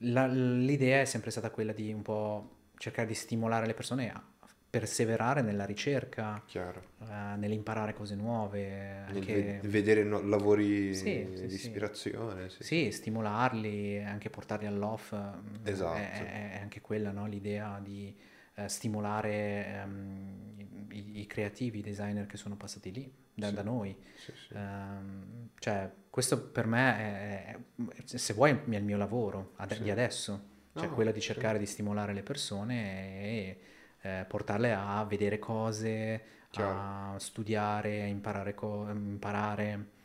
la- 0.01 0.27
l'idea 0.27 1.01
è 1.01 1.05
sempre 1.05 1.31
stata 1.31 1.49
quella 1.49 1.73
di 1.73 1.91
un 1.91 2.01
po' 2.01 2.55
cercare 2.77 3.07
di 3.07 3.13
stimolare 3.15 3.65
le 3.65 3.73
persone 3.73 4.11
a 4.11 4.21
perseverare 4.69 5.41
nella 5.41 5.65
ricerca, 5.65 6.43
eh, 6.99 7.35
nell'imparare 7.37 7.93
cose 7.93 8.15
nuove, 8.15 9.03
Nel 9.07 9.15
anche... 9.15 9.33
ve- 9.61 9.67
vedere 9.69 10.03
no- 10.03 10.21
lavori 10.21 10.93
Sì, 10.93 11.27
sì, 11.33 11.47
di 11.47 11.53
ispirazione, 11.53 12.49
sì. 12.49 12.63
Sì, 12.63 12.91
stimolarli, 12.91 14.03
anche 14.03 14.29
portarli 14.29 14.65
all'off, 14.67 15.13
mm, 15.13 15.65
Esatto. 15.65 15.95
è, 15.97 16.11
è- 16.11 16.51
è 16.53 16.59
anche 16.61 16.81
quella, 16.81 17.11
no? 17.11 17.25
L'idea 17.27 17.79
di 17.83 18.13
eh, 18.57 18.67
stimolare 18.69 19.65
ehm, 19.67 20.87
i, 20.91 21.19
i 21.21 21.27
creativi, 21.27 21.79
i 21.79 21.81
designer 21.81 22.25
che 22.27 22.37
sono 22.37 22.55
passati 22.57 22.91
lì 22.91 23.11
da, 23.33 23.47
Sì. 23.47 23.55
da 23.55 23.63
noi. 23.63 23.95
Sì, 24.15 24.33
sì. 24.35 24.53
Ehm, 24.53 25.49
cioè, 25.59 25.91
questo 26.09 26.41
per 26.49 26.65
me 26.67 26.97
è, 26.97 27.57
è- 27.95 28.17
se 28.17 28.33
vuoi, 28.33 28.51
è 28.51 28.75
il 28.75 28.83
mio 28.83 28.97
lavoro 28.97 29.53
ad- 29.57 29.79
di 29.81 29.91
adesso, 29.91 30.55
cioè 30.75 30.89
No, 30.89 30.95
quello 30.95 31.11
di 31.11 31.21
cercare 31.21 31.59
di 31.59 31.65
stimolare 31.65 32.13
le 32.13 32.23
persone 32.23 33.21
e 33.21 33.59
eh, 34.01 34.25
portarle 34.27 34.73
a 34.73 35.03
vedere 35.05 35.39
cose, 35.39 36.21
Chiaro. 36.51 36.73
a 36.73 37.15
studiare, 37.19 38.03
a 38.03 38.05
imparare, 38.05 38.53
co- 38.53 38.87
imparare, 38.89 39.95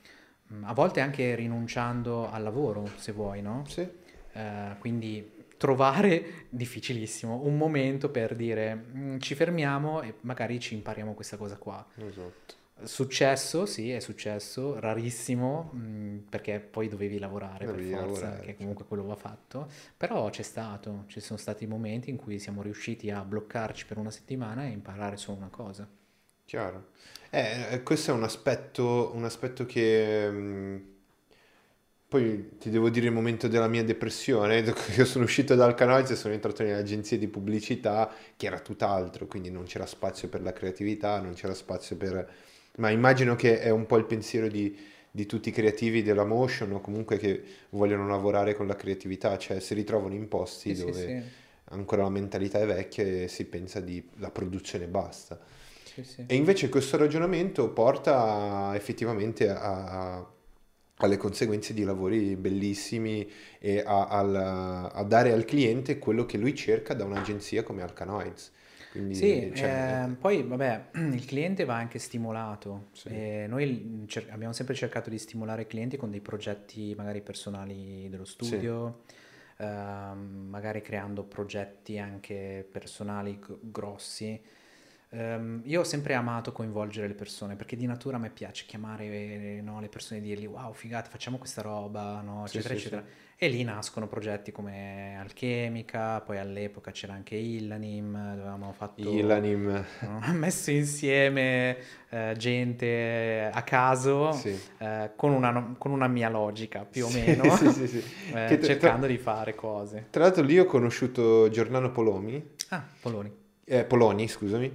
Mm, 0.53 0.65
a 0.65 0.73
volte 0.75 1.01
anche 1.01 1.35
rinunciando 1.35 2.31
al 2.31 2.43
lavoro, 2.43 2.87
se 2.97 3.13
vuoi, 3.13 3.41
no? 3.43 3.65
Sì. 3.67 3.89
Eh, 4.33 4.77
quindi 4.79 5.42
trovare, 5.63 6.47
difficilissimo, 6.51 7.43
un 7.45 7.57
momento 7.57 8.11
per 8.11 8.35
dire 8.35 8.75
"Mm, 8.75 9.19
ci 9.19 9.35
fermiamo 9.37 10.03
e 10.03 10.15
magari 10.23 10.59
ci 10.59 10.75
impariamo 10.75 11.15
questa 11.15 11.37
cosa 11.37 11.57
qua. 11.57 11.87
Esatto. 11.97 12.55
Successo, 12.85 13.65
sì, 13.65 13.91
è 13.93 14.01
successo, 14.01 14.81
rarissimo, 14.81 15.71
mh, 15.73 16.25
perché 16.29 16.59
poi 16.59 16.89
dovevi 16.89 17.19
lavorare 17.21 17.67
Dovevi 17.67 17.91
per 17.91 17.99
forza, 17.99 18.27
lavorare, 18.27 18.47
che 18.47 18.57
comunque 18.57 18.85
quello 18.87 19.05
va 19.05 19.15
fatto, 19.15 19.69
però 19.97 20.29
c'è 20.31 20.43
stato, 20.43 21.05
ci 21.07 21.21
sono 21.21 21.39
stati 21.39 21.67
momenti 21.67 22.11
in 22.11 22.17
cui 22.17 22.41
siamo 22.41 22.61
riusciti 22.63 23.11
a 23.11 23.23
bloccarci 23.25 23.87
per 23.87 23.99
una 23.99 24.11
settimana 24.11 24.65
e 24.65 24.71
imparare 24.71 25.17
solo 25.17 25.37
una 25.39 25.49
cosa. 25.51 25.89
Chiaro. 26.45 26.91
Eh, 27.31 27.75
eh, 27.75 27.83
questo 27.83 28.11
è 28.11 28.15
un 28.15 28.23
aspetto, 28.25 29.11
un 29.15 29.25
aspetto 29.25 29.65
che... 29.67 30.31
mh, 30.31 30.91
poi 32.13 32.59
ti 32.59 32.71
devo 32.71 32.91
dire 32.91 33.07
il 33.07 33.13
momento 33.13 33.49
della 33.49 33.69
mia 33.69 33.83
depressione, 33.83 34.59
io 34.97 35.05
sono 35.05 35.25
uscito 35.25 35.55
dal 35.55 35.75
Canoiz 35.75 36.11
e 36.11 36.17
sono 36.17 36.35
entrato 36.35 36.63
nelle 36.63 36.77
agenzie 36.77 37.19
di 37.19 37.29
pubblicità, 37.29 38.13
che 38.37 38.47
era 38.47 38.59
tutt'altro, 38.61 39.27
quindi 39.27 39.51
non 39.51 39.65
c'era 39.65 39.87
spazio 39.87 40.29
per 40.29 40.43
la 40.43 40.53
creatività, 40.53 41.21
non 41.21 41.35
c'era 41.35 41.55
spazio 41.55 41.97
per... 41.97 42.31
Ma 42.77 42.91
immagino 42.91 43.35
che 43.37 43.61
è 43.61 43.71
un 43.71 43.87
po' 43.87 43.97
il 43.97 44.05
pensiero 44.05 44.49
di, 44.49 44.77
di 45.11 45.27
tutti 45.27 45.49
i 45.51 45.53
creativi 45.53 46.03
della 46.03 46.25
motion 46.25 46.73
o 46.73 46.81
comunque 46.81 47.17
che 47.19 47.43
vogliono 47.71 48.07
lavorare 48.07 48.55
con 48.55 48.67
la 48.67 48.77
creatività, 48.77 49.37
cioè 49.39 49.61
si 49.61 49.75
ritrovano 49.75 50.15
in 50.15 50.29
posti 50.29 50.75
Sì, 50.75 50.75
sì, 50.75 50.93
dove 50.93 51.05
sì, 51.05 51.23
ancora 51.65 52.03
la 52.03 52.11
mentalità 52.11 52.61
è 52.61 52.67
vecchia 52.67 53.05
e 53.05 53.29
si 53.29 53.45
pensa 53.47 53.81
di 53.81 54.07
la 54.17 54.31
produzione 54.31 54.87
basta. 54.87 55.39
sì, 55.85 56.03
sì. 56.05 56.27
E 56.27 56.35
invece 56.37 56.69
questo 56.69 56.97
ragionamento 56.97 57.71
porta 57.71 58.73
effettivamente 58.75 59.49
a- 59.49 60.17
a- 60.19 60.31
alle 60.97 61.17
conseguenze 61.17 61.75
di 61.75 61.83
lavori 61.85 62.37
bellissimi 62.37 63.29
e 63.59 63.81
a, 63.85 64.07
al- 64.09 64.91
a 64.93 65.03
dare 65.05 65.33
al 65.33 65.45
cliente 65.45 65.99
quello 65.99 66.25
che 66.27 66.39
lui 66.39 66.55
cerca 66.55 66.95
da 66.95 67.05
un'agenzia 67.05 67.63
come 67.63 67.83
Alcanoids. 67.83 68.53
Quindi, 68.89 69.15
Sì, 69.17 69.53
cioè, 69.55 69.99
ehm, 70.05 70.17
poi 70.17 70.43
vabbè, 70.43 70.91
il 71.13 71.25
cliente 71.27 71.65
va 71.65 71.77
anche 71.77 71.99
stimolato. 71.99 72.89
Sì. 72.93 73.09
E 73.09 73.47
noi 73.49 74.05
cer- 74.07 74.31
abbiamo 74.31 74.53
sempre 74.53 74.75
cercato 74.75 75.11
di 75.11 75.19
stimolare 75.19 75.63
i 75.63 75.67
clienti 75.67 75.97
con 75.97 76.11
dei 76.11 76.21
progetti 76.21 76.95
magari 76.97 77.21
personali 77.21 78.09
dello 78.09 78.25
studio, 78.25 79.03
ehm, 79.59 80.47
magari 80.49 80.81
creando 80.83 81.25
progetti 81.25 81.99
anche 81.99 82.67
personali 82.71 83.39
grossi. 83.61 84.41
Ehm, 85.15 85.61
io 85.67 85.81
ho 85.81 85.85
sempre 85.85 86.15
amato 86.15 86.53
coinvolgere 86.53 87.07
le 87.07 87.13
persone 87.15 87.55
perché 87.55 87.77
di 87.77 87.85
natura 87.87 88.17
a 88.17 88.19
me 88.19 88.31
piace 88.31 88.65
chiamare 88.67 89.61
no, 89.61 89.79
le 89.79 89.89
persone 89.89 90.21
e 90.21 90.23
dirgli 90.23 90.47
wow, 90.47 90.73
figata, 90.73 91.11
facciamo 91.11 91.37
questa 91.37 91.61
roba, 91.61 92.23
no, 92.23 92.47
Sì, 92.47 92.57
eccetera, 92.59 92.75
sì, 92.79 92.81
eccetera. 92.87 93.05
E 93.37 93.49
lì 93.49 93.63
nascono 93.63 94.07
progetti 94.07 94.53
come 94.53 95.17
Alchemica, 95.19 96.21
poi 96.21 96.39
all'epoca 96.39 96.93
c'era 96.93 97.13
anche 97.13 97.35
Illanim, 97.35 98.13
dove 98.13 98.41
avevamo 98.41 98.73
fatto 98.73 99.11
Ilanim, 99.11 99.85
no, 100.01 100.21
messo 100.33 100.71
insieme 100.71 101.77
eh, 102.09 102.35
gente 102.39 103.51
a 103.53 103.63
caso 103.63 104.33
sì. 104.33 104.59
eh, 104.79 105.11
con 105.17 105.33
una, 105.33 105.75
con 105.77 105.91
una 105.91 106.07
mia 106.09 106.29
logica 106.31 106.85
più 106.85 107.05
o 107.07 107.09
Sì, 107.09 107.19
meno, 107.21 107.51
sì, 107.57 107.71
sì, 107.71 107.87
sì. 107.87 107.99
eh, 108.33 108.59
tra- 108.59 108.63
cercando 108.63 109.07
di 109.07 109.19
fare 109.19 109.55
cose. 109.55 110.07
Tra 110.11 110.23
l'altro 110.23 110.43
lì 110.43 110.59
ho 110.59 110.65
conosciuto 110.65 111.51
Giordano 111.51 111.91
Polomi, 111.91 112.51
Ah, 112.71 112.83
Poloni. 113.01 113.31
eh, 113.65 113.85
Poloni, 113.85 114.29
scusami, 114.29 114.73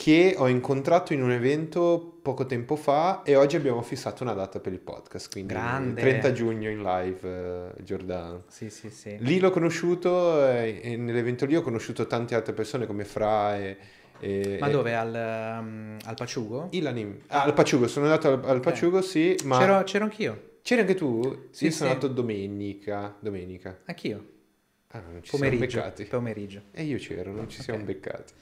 che 0.00 0.36
ho 0.38 0.46
incontrato 0.46 1.12
in 1.12 1.24
un 1.24 1.32
evento 1.32 2.20
poco 2.22 2.46
tempo 2.46 2.76
fa 2.76 3.22
e 3.24 3.34
oggi 3.34 3.56
abbiamo 3.56 3.82
fissato 3.82 4.22
una 4.22 4.32
data 4.32 4.60
per 4.60 4.72
il 4.72 4.78
podcast, 4.78 5.28
quindi 5.28 5.52
Grande. 5.52 6.00
30 6.00 6.30
giugno 6.30 6.70
in 6.70 6.82
live, 6.82 7.72
eh, 7.76 7.82
Giordano. 7.82 8.44
Sì, 8.46 8.70
sì, 8.70 8.90
sì. 8.90 9.16
Lì 9.18 9.40
l'ho 9.40 9.50
conosciuto 9.50 10.46
eh, 10.46 10.78
e 10.84 10.96
nell'evento 10.96 11.46
lì 11.46 11.56
ho 11.56 11.62
conosciuto 11.62 12.06
tante 12.06 12.36
altre 12.36 12.52
persone 12.52 12.86
come 12.86 13.04
Fra 13.04 13.58
e... 13.58 13.76
e- 14.20 14.56
Ma 14.60 14.68
dove? 14.68 14.94
Al, 14.94 15.58
um, 15.64 15.96
al 16.04 16.14
Paciugo? 16.14 16.68
Ilanim. 16.70 17.18
Ah, 17.26 17.42
al 17.42 17.52
Paciugo, 17.54 17.88
sono 17.88 18.04
andato 18.06 18.28
al, 18.28 18.40
al 18.44 18.56
Ok. 18.58 18.62
Paciugo, 18.62 19.02
sì, 19.02 19.36
ma... 19.46 19.58
C'ero, 19.58 19.82
c'ero 19.82 20.04
anch'io, 20.04 20.50
C'eri 20.62 20.82
anche 20.82 20.94
tu? 20.94 21.46
Sì, 21.50 21.64
Io 21.64 21.70
sono 21.72 21.88
andato 21.90 22.06
domenica, 22.06 23.16
domenica. 23.18 23.76
anch'io. 23.86 24.24
Ah, 24.92 25.00
non 25.10 25.24
ci 25.24 25.30
Pomeriggio, 25.32 25.68
siamo 25.70 25.86
beccati. 25.88 26.04
pomeriggio. 26.04 26.60
E 26.70 26.84
io 26.84 26.98
c'ero, 26.98 27.32
non 27.32 27.48
ci 27.48 27.60
siamo 27.62 27.80
Ok. 27.80 27.84
beccati. 27.84 28.32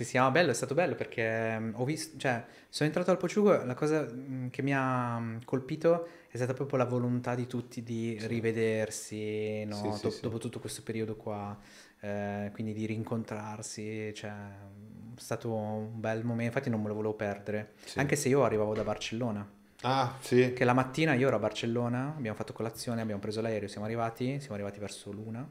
Sì, 0.00 0.06
sì, 0.06 0.16
no, 0.16 0.30
bello, 0.30 0.50
è 0.50 0.54
stato 0.54 0.72
bello 0.72 0.94
perché 0.94 1.58
mm, 1.58 1.72
ho 1.74 1.84
visto, 1.84 2.16
cioè, 2.16 2.42
sono 2.70 2.88
entrato 2.88 3.10
al 3.10 3.18
Pociugo, 3.18 3.64
la 3.64 3.74
cosa 3.74 4.06
mm, 4.10 4.48
che 4.48 4.62
mi 4.62 4.74
ha 4.74 5.18
mm, 5.20 5.38
colpito 5.44 6.08
è 6.30 6.36
stata 6.36 6.54
proprio 6.54 6.78
la 6.78 6.86
volontà 6.86 7.34
di 7.34 7.46
tutti 7.46 7.82
di 7.82 8.16
Sì. 8.18 8.26
rivedersi, 8.26 9.64
no? 9.66 9.74
Sì, 9.74 9.92
sì, 9.92 10.00
Do- 10.08 10.18
dopo 10.22 10.38
tutto 10.38 10.58
questo 10.58 10.82
periodo 10.82 11.16
qua, 11.16 11.54
eh, 12.00 12.48
quindi 12.54 12.72
di 12.72 12.86
rincontrarsi, 12.86 14.14
cioè, 14.14 14.30
è 14.30 15.20
stato 15.20 15.52
un 15.52 16.00
bel 16.00 16.24
momento, 16.24 16.44
infatti 16.44 16.70
non 16.70 16.80
me 16.80 16.88
lo 16.88 16.94
volevo 16.94 17.12
perdere, 17.12 17.72
anche 17.96 18.16
se 18.16 18.28
io 18.30 18.42
arrivavo 18.42 18.74
da 18.74 18.82
Barcellona, 18.84 19.46
Ah, 19.82 20.16
sì. 20.20 20.54
che 20.54 20.64
la 20.64 20.72
mattina 20.72 21.12
io 21.12 21.26
ero 21.26 21.36
a 21.36 21.40
Barcellona, 21.40 22.14
abbiamo 22.16 22.36
fatto 22.38 22.54
colazione, 22.54 23.02
abbiamo 23.02 23.20
preso 23.20 23.42
l'aereo, 23.42 23.68
siamo 23.68 23.84
arrivati, 23.84 24.38
siamo 24.40 24.54
arrivati 24.54 24.78
verso 24.80 25.12
l'una 25.12 25.46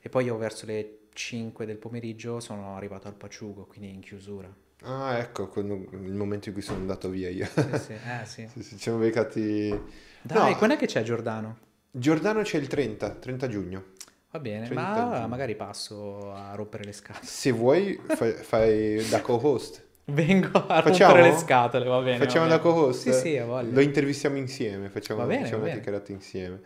e 0.00 0.08
poi 0.08 0.24
io 0.24 0.36
verso 0.38 0.64
le 0.66 1.00
5 1.16 1.64
del 1.66 1.78
pomeriggio 1.78 2.40
sono 2.40 2.76
arrivato 2.76 3.08
al 3.08 3.14
Paciugo, 3.14 3.64
quindi 3.66 3.92
in 3.92 4.00
chiusura. 4.00 4.54
Ah, 4.82 5.16
ecco, 5.18 5.48
quando- 5.48 5.74
il 5.92 6.12
momento 6.12 6.48
in 6.48 6.54
cui 6.54 6.62
sono 6.62 6.78
andato 6.78 7.08
via 7.08 7.30
io. 7.30 7.46
Sì, 7.46 7.78
sì, 7.78 7.92
eh 8.20 8.24
sì. 8.26 8.48
Sì, 8.52 8.62
sì, 8.62 8.76
ci 8.76 8.82
siamo 8.82 8.98
beccati... 8.98 9.70
Dai, 10.22 10.52
No. 10.52 10.56
quando 10.58 10.74
è 10.76 10.78
che 10.78 10.86
c'è 10.86 11.02
Giordano? 11.02 11.58
Giordano 11.90 12.42
c'è 12.42 12.58
il 12.58 12.66
30, 12.68 13.10
30 13.10 13.48
giugno. 13.48 13.84
Va 14.30 14.38
bene, 14.40 14.66
30 14.66 14.82
ma 15.04 15.10
giugno. 15.14 15.28
magari 15.28 15.56
passo 15.56 16.32
a 16.34 16.54
rompere 16.54 16.84
le 16.84 16.92
scatole. 16.92 17.24
Se 17.24 17.50
vuoi 17.52 17.98
fai, 18.06 18.32
fai 18.32 19.08
da 19.08 19.20
co-host. 19.22 19.84
Vengo 20.08 20.66
a 20.66 20.82
Facciamo? 20.82 21.14
rompere 21.14 21.32
le 21.32 21.38
scatole, 21.38 21.84
va 21.86 22.00
bene. 22.00 22.18
Facciamo 22.18 22.46
va 22.46 22.56
da 22.56 22.58
bene. 22.62 22.74
co-host? 22.74 23.00
Sì, 23.10 23.12
sì. 23.12 23.38
Lo 23.72 23.80
intervistiamo 23.80 24.36
insieme, 24.36 24.88
facciamo, 24.90 25.20
Va 25.20 25.26
bene, 25.26 25.42
facciamo 25.44 25.60
va 25.60 25.64
una 25.66 25.74
chiacchierata 25.74 26.12
insieme. 26.12 26.60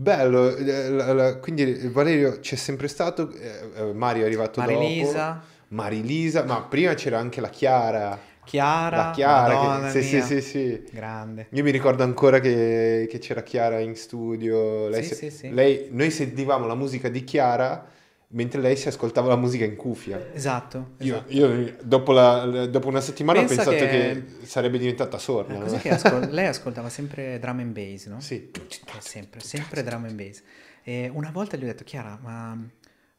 Bello, 0.00 0.54
eh, 0.54 1.40
quindi 1.40 1.88
Valerio 1.88 2.38
c'è 2.38 2.54
sempre 2.54 2.86
stato, 2.86 3.32
eh, 3.32 3.68
eh, 3.78 3.92
Mario 3.92 4.22
è 4.22 4.26
arrivato 4.26 4.60
dopo. 4.60 4.72
Marilisa, 4.72 5.42
Marilisa, 5.70 6.44
ma 6.44 6.62
prima 6.62 6.94
c'era 6.94 7.18
anche 7.18 7.40
la 7.40 7.48
Chiara. 7.48 8.16
Chiara, 8.44 8.96
La 8.96 9.10
Chiara, 9.10 9.90
che- 9.90 10.00
sì, 10.00 10.08
sì, 10.08 10.22
sì, 10.22 10.40
sì. 10.40 10.84
Grande. 10.92 11.48
Io 11.50 11.64
mi 11.64 11.72
ricordo 11.72 12.04
ancora 12.04 12.38
che, 12.38 13.08
che 13.10 13.18
c'era 13.18 13.42
Chiara 13.42 13.80
in 13.80 13.96
studio. 13.96 14.86
Lei 14.88 15.02
Sì, 15.02 15.14
si- 15.16 15.30
sì, 15.30 15.36
sì. 15.36 15.50
lei- 15.52 15.88
noi 15.90 16.12
sentivamo 16.12 16.66
la 16.68 16.76
musica 16.76 17.08
di 17.08 17.24
Chiara 17.24 17.84
mentre 18.30 18.60
lei 18.60 18.76
si 18.76 18.88
ascoltava 18.88 19.28
la 19.28 19.36
musica 19.36 19.64
in 19.64 19.74
cuffia. 19.76 20.32
Esatto. 20.32 20.94
Io, 20.98 21.16
esatto. 21.26 21.32
io 21.32 21.76
dopo, 21.82 22.12
la- 22.12 22.66
dopo 22.66 22.88
una 22.88 23.00
settimana 23.00 23.38
Pensa 23.40 23.62
ho 23.62 23.64
pensato 23.64 23.90
che... 23.90 24.24
che- 24.40 24.46
sarebbe 24.46 24.78
diventata 24.78 25.18
sorda. 25.18 25.54
Eh, 25.54 25.58
no? 25.58 25.94
ascol- 25.94 26.28
lei 26.32 26.46
ascoltava 26.46 26.88
sempre 26.88 27.38
drum 27.38 27.58
and 27.60 27.72
bass, 27.72 28.06
no? 28.06 28.20
Sì. 28.20 28.50
Eh, 28.52 28.66
sempre, 29.00 29.40
sempre 29.40 29.82
drum 29.82 30.04
and 30.04 30.14
bass. 30.14 30.42
E 30.82 31.10
una 31.12 31.30
volta 31.30 31.56
gli 31.56 31.62
ho 31.62 31.66
detto, 31.66 31.84
Chiara, 31.84 32.18
ma 32.22 32.56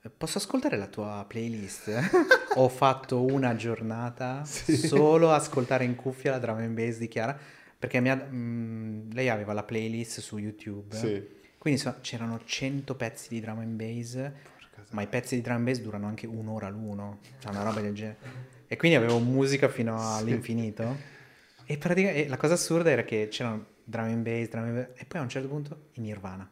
eh, 0.02 0.10
posso 0.10 0.38
ascoltare 0.38 0.78
la 0.78 0.88
tua 0.88 1.26
playlist? 1.28 1.90
ho 2.56 2.70
fatto 2.70 3.24
una 3.26 3.56
giornata 3.56 4.44
Sì. 4.46 4.76
solo 4.78 5.32
ascoltare 5.32 5.84
in 5.86 5.96
cuffia 5.96 6.32
la 6.32 6.40
drum 6.40 6.58
and 6.58 6.74
bass 6.76 6.98
di 6.98 7.08
Chiara, 7.08 7.38
perché 7.80 8.00
mi 8.00 8.10
ha- 8.12 8.28
mm, 8.32 9.12
lei 9.14 9.30
aveva 9.30 9.54
la 9.54 9.64
playlist 9.64 10.20
su 10.20 10.38
YouTube. 10.38 10.96
Sì. 10.96 11.38
Quindi 11.58 11.80
so- 11.80 11.96
c'erano 12.02 12.40
100 12.44 12.96
pezzi 12.96 13.28
di 13.30 13.40
drum 13.42 13.60
and 13.60 13.76
bass, 13.76 14.32
ma 14.92 15.02
i 15.02 15.08
pezzi 15.08 15.36
di 15.36 15.42
drum 15.42 15.58
and 15.58 15.66
bass 15.66 15.80
durano 15.80 16.08
anche 16.08 16.26
un'ora 16.28 16.70
l'uno, 16.70 17.20
cioè 17.40 17.52
una 17.52 17.64
roba 17.64 17.80
del 17.82 17.94
genere. 17.94 18.18
E 18.68 18.76
quindi 18.78 18.98
avevo 18.98 19.20
musica 19.20 19.68
fino 19.68 19.98
Sì. 20.00 20.22
all'infinito. 20.22 20.98
E, 21.66 21.78
pratica- 21.78 22.12
e 22.12 22.28
la 22.28 22.38
cosa 22.38 22.54
assurda 22.56 22.90
era 22.90 23.04
che 23.04 23.28
c'erano 23.30 23.66
drum 23.84 24.06
and 24.06 24.24
bass, 24.24 24.50
drum 24.50 24.64
and 24.64 24.74
bass, 24.76 24.88
e 24.96 25.06
poi 25.06 25.20
a 25.20 25.24
un 25.24 25.30
certo 25.30 25.48
punto 25.48 25.78
in 25.94 26.04
Nirvana. 26.04 26.50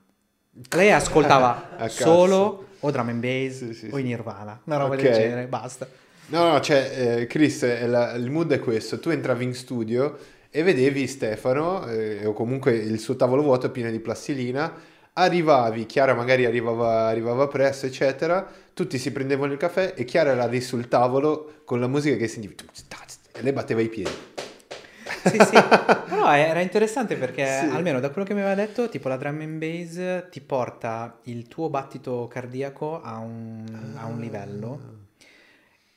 Lei 0.76 0.92
ascoltava 0.92 1.78
solo 1.90 2.68
o 2.80 2.92
drum 2.92 3.10
and 3.10 3.20
bass 3.22 3.58
Sì, 3.68 3.74
sì, 3.74 3.90
o 3.92 3.98
in. 3.98 4.06
Nirvana, 4.06 4.60
una 4.66 4.78
roba 4.78 4.96
Ok. 4.96 5.02
del 5.02 5.14
genere, 5.14 5.48
basta. 5.48 5.88
No, 6.30 6.52
no, 6.52 6.60
cioè, 6.60 7.20
eh, 7.22 7.28
Chris, 7.28 7.64
è 7.64 7.86
la- 7.88 8.12
il 8.14 8.30
mood 8.30 8.52
è 8.52 8.60
questo. 8.60 9.00
Tu 9.00 9.10
entravi 9.10 9.44
in 9.46 9.54
studio 9.54 10.18
e 10.50 10.62
vedevi 10.64 11.08
Stefano, 11.08 11.86
eh, 11.88 12.26
o 12.26 12.34
comunque 12.34 12.74
il 12.76 13.00
suo 13.00 13.16
tavolo 13.16 13.44
vuoto 13.44 13.70
pieno 13.72 13.90
di 13.92 14.00
plastilina, 14.00 14.74
arrivavi, 15.18 15.86
Chiara 15.86 16.14
magari 16.14 16.46
arrivava, 16.46 17.08
arrivava 17.08 17.48
presto, 17.48 17.86
eccetera, 17.88 18.48
tutti 18.74 18.98
si 18.98 19.12
prendevano 19.12 19.52
il 19.52 19.58
caffè 19.58 19.94
e 19.96 20.06
Chiara 20.06 20.32
era 20.32 20.46
lì 20.46 20.62
sul 20.62 20.88
tavolo 20.88 21.62
con 21.66 21.80
la 21.80 21.88
musica 21.88 22.16
che 22.16 22.28
sentivi 22.28 22.56
e 23.34 23.42
lei 23.42 23.52
batteva 23.54 23.82
i 23.82 23.90
piedi. 23.90 24.12
Sì, 25.26 25.38
sì, 25.38 25.52
però 25.52 26.32
era 26.36 26.60
interessante 26.62 27.16
perché 27.16 27.46
Sì. 27.46 27.66
almeno 27.70 28.00
da 28.00 28.10
quello 28.10 28.28
che 28.28 28.34
mi 28.34 28.42
aveva 28.42 28.56
detto, 28.56 28.90
tipo 28.90 29.08
la 29.10 29.18
drum 29.18 29.42
and 29.42 29.58
bass 29.58 30.30
ti 30.30 30.40
porta 30.42 31.20
il 31.24 31.48
tuo 31.48 31.70
battito 31.70 32.28
cardiaco 32.28 33.02
a 33.02 33.18
un, 33.18 33.96
a 33.98 34.06
un 34.06 34.20
livello. 34.20 34.80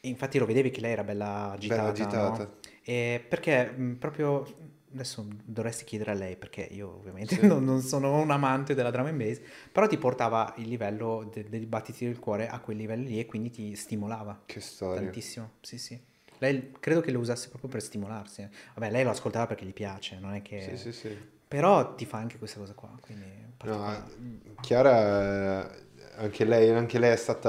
E 0.02 0.08
infatti 0.08 0.38
lo 0.38 0.46
vedevi 0.46 0.70
che 0.70 0.80
lei 0.80 0.92
era 0.92 1.04
bella 1.04 1.50
agitata, 1.52 1.82
Bella 1.82 1.90
agitata. 1.90 2.44
no? 2.44 2.56
Perché 3.28 3.70
mh, 3.70 3.92
proprio 3.98 4.46
adesso 4.92 5.26
dovresti 5.44 5.84
chiedere 5.84 6.10
a 6.10 6.14
lei 6.14 6.36
perché 6.36 6.62
io 6.62 6.88
ovviamente 6.96 7.34
Sì. 7.36 7.46
non, 7.46 7.64
non 7.64 7.80
sono 7.80 8.20
un 8.20 8.30
amante 8.30 8.74
della 8.74 8.90
drum 8.90 9.06
and 9.06 9.16
bass, 9.18 9.40
però 9.70 9.86
ti 9.86 9.96
portava 9.98 10.52
il 10.58 10.68
livello 10.68 11.28
de- 11.32 11.48
dei 11.48 11.64
battiti 11.66 12.04
del 12.06 12.18
cuore 12.18 12.48
a 12.48 12.58
quei 12.60 12.76
livelli 12.76 13.06
lì 13.08 13.18
e 13.20 13.26
quindi 13.26 13.50
ti 13.50 13.74
stimolava 13.76 14.42
Che 14.46 14.60
storia. 14.60 15.00
tantissimo. 15.02 15.50
Sì, 15.60 15.78
sì. 15.78 16.00
Lei 16.38 16.72
credo 16.80 17.00
che 17.00 17.10
lo 17.12 17.18
usasse 17.18 17.48
proprio 17.50 17.68
per 17.70 17.82
stimolarsi. 17.82 18.48
Vabbè, 18.74 18.90
lei 18.90 19.04
lo 19.04 19.10
ascoltava 19.10 19.46
perché 19.46 19.64
gli 19.66 19.74
piace, 19.74 20.18
non 20.18 20.34
è 20.34 20.42
che... 20.42 20.60
Sì, 20.70 20.76
sì, 20.76 20.92
sì. 20.92 21.16
Però 21.46 21.94
ti 21.94 22.06
fa 22.06 22.18
anche 22.18 22.38
questa 22.38 22.58
cosa 22.58 22.72
qua, 22.74 22.90
quindi... 23.00 23.26
No. 23.64 24.02
Chiara, 24.60 25.70
anche 26.16 26.44
lei, 26.44 26.70
anche 26.70 26.98
lei 26.98 27.12
è 27.12 27.16
stata 27.16 27.48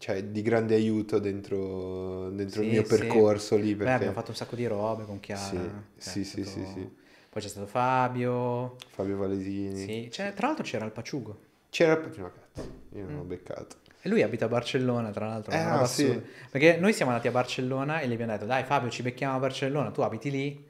cioè, 0.00 0.24
di 0.24 0.40
grande 0.40 0.74
aiuto 0.74 1.18
dentro, 1.18 2.30
dentro 2.30 2.62
il 2.62 2.68
Sì, 2.68 2.72
mio 2.72 2.84
sì. 2.84 2.96
percorso 2.96 3.56
lì. 3.58 3.72
Beh, 3.72 3.76
Perché... 3.76 3.92
abbiamo 3.92 4.12
fatto 4.14 4.30
un 4.30 4.36
sacco 4.36 4.56
di 4.56 4.66
robe 4.66 5.04
con 5.04 5.20
Chiara. 5.20 5.44
Sì, 5.44 5.56
cioè, 5.56 5.74
sì, 5.98 6.24
sì, 6.24 6.42
stato- 6.42 6.66
sì, 6.66 6.72
sì. 6.72 6.88
Poi 7.28 7.42
c'è 7.42 7.48
stato 7.48 7.66
Fabio. 7.66 8.76
Fabio 8.92 9.18
Valesini. 9.18 9.76
Sì, 9.76 10.08
c'è- 10.10 10.32
tra 10.32 10.46
l'altro 10.46 10.64
c'era 10.64 10.86
il 10.86 10.90
Paciugo. 10.92 11.38
C'era 11.68 11.92
il 11.92 12.12
no, 12.18 12.32
cazzo, 12.32 12.68
io 12.94 13.04
non 13.04 13.14
Mm. 13.14 13.18
ho 13.18 13.22
beccato. 13.24 13.76
E 14.00 14.08
lui 14.08 14.22
abita 14.22 14.46
a 14.46 14.48
Barcellona, 14.48 15.10
tra 15.10 15.26
l'altro. 15.26 15.52
Eh, 15.52 15.58
ah, 15.58 15.84
sì. 15.84 16.18
Perché 16.50 16.78
noi 16.78 16.94
siamo 16.94 17.10
andati 17.10 17.28
a 17.28 17.32
Barcellona 17.32 18.00
e 18.00 18.08
gli 18.08 18.14
abbiamo 18.14 18.32
detto, 18.32 18.46
dai 18.46 18.64
Fabio, 18.64 18.88
ci 18.88 19.02
becchiamo 19.02 19.36
a 19.36 19.38
Barcellona, 19.38 19.90
tu 19.90 20.00
abiti 20.00 20.30
lì. 20.30 20.68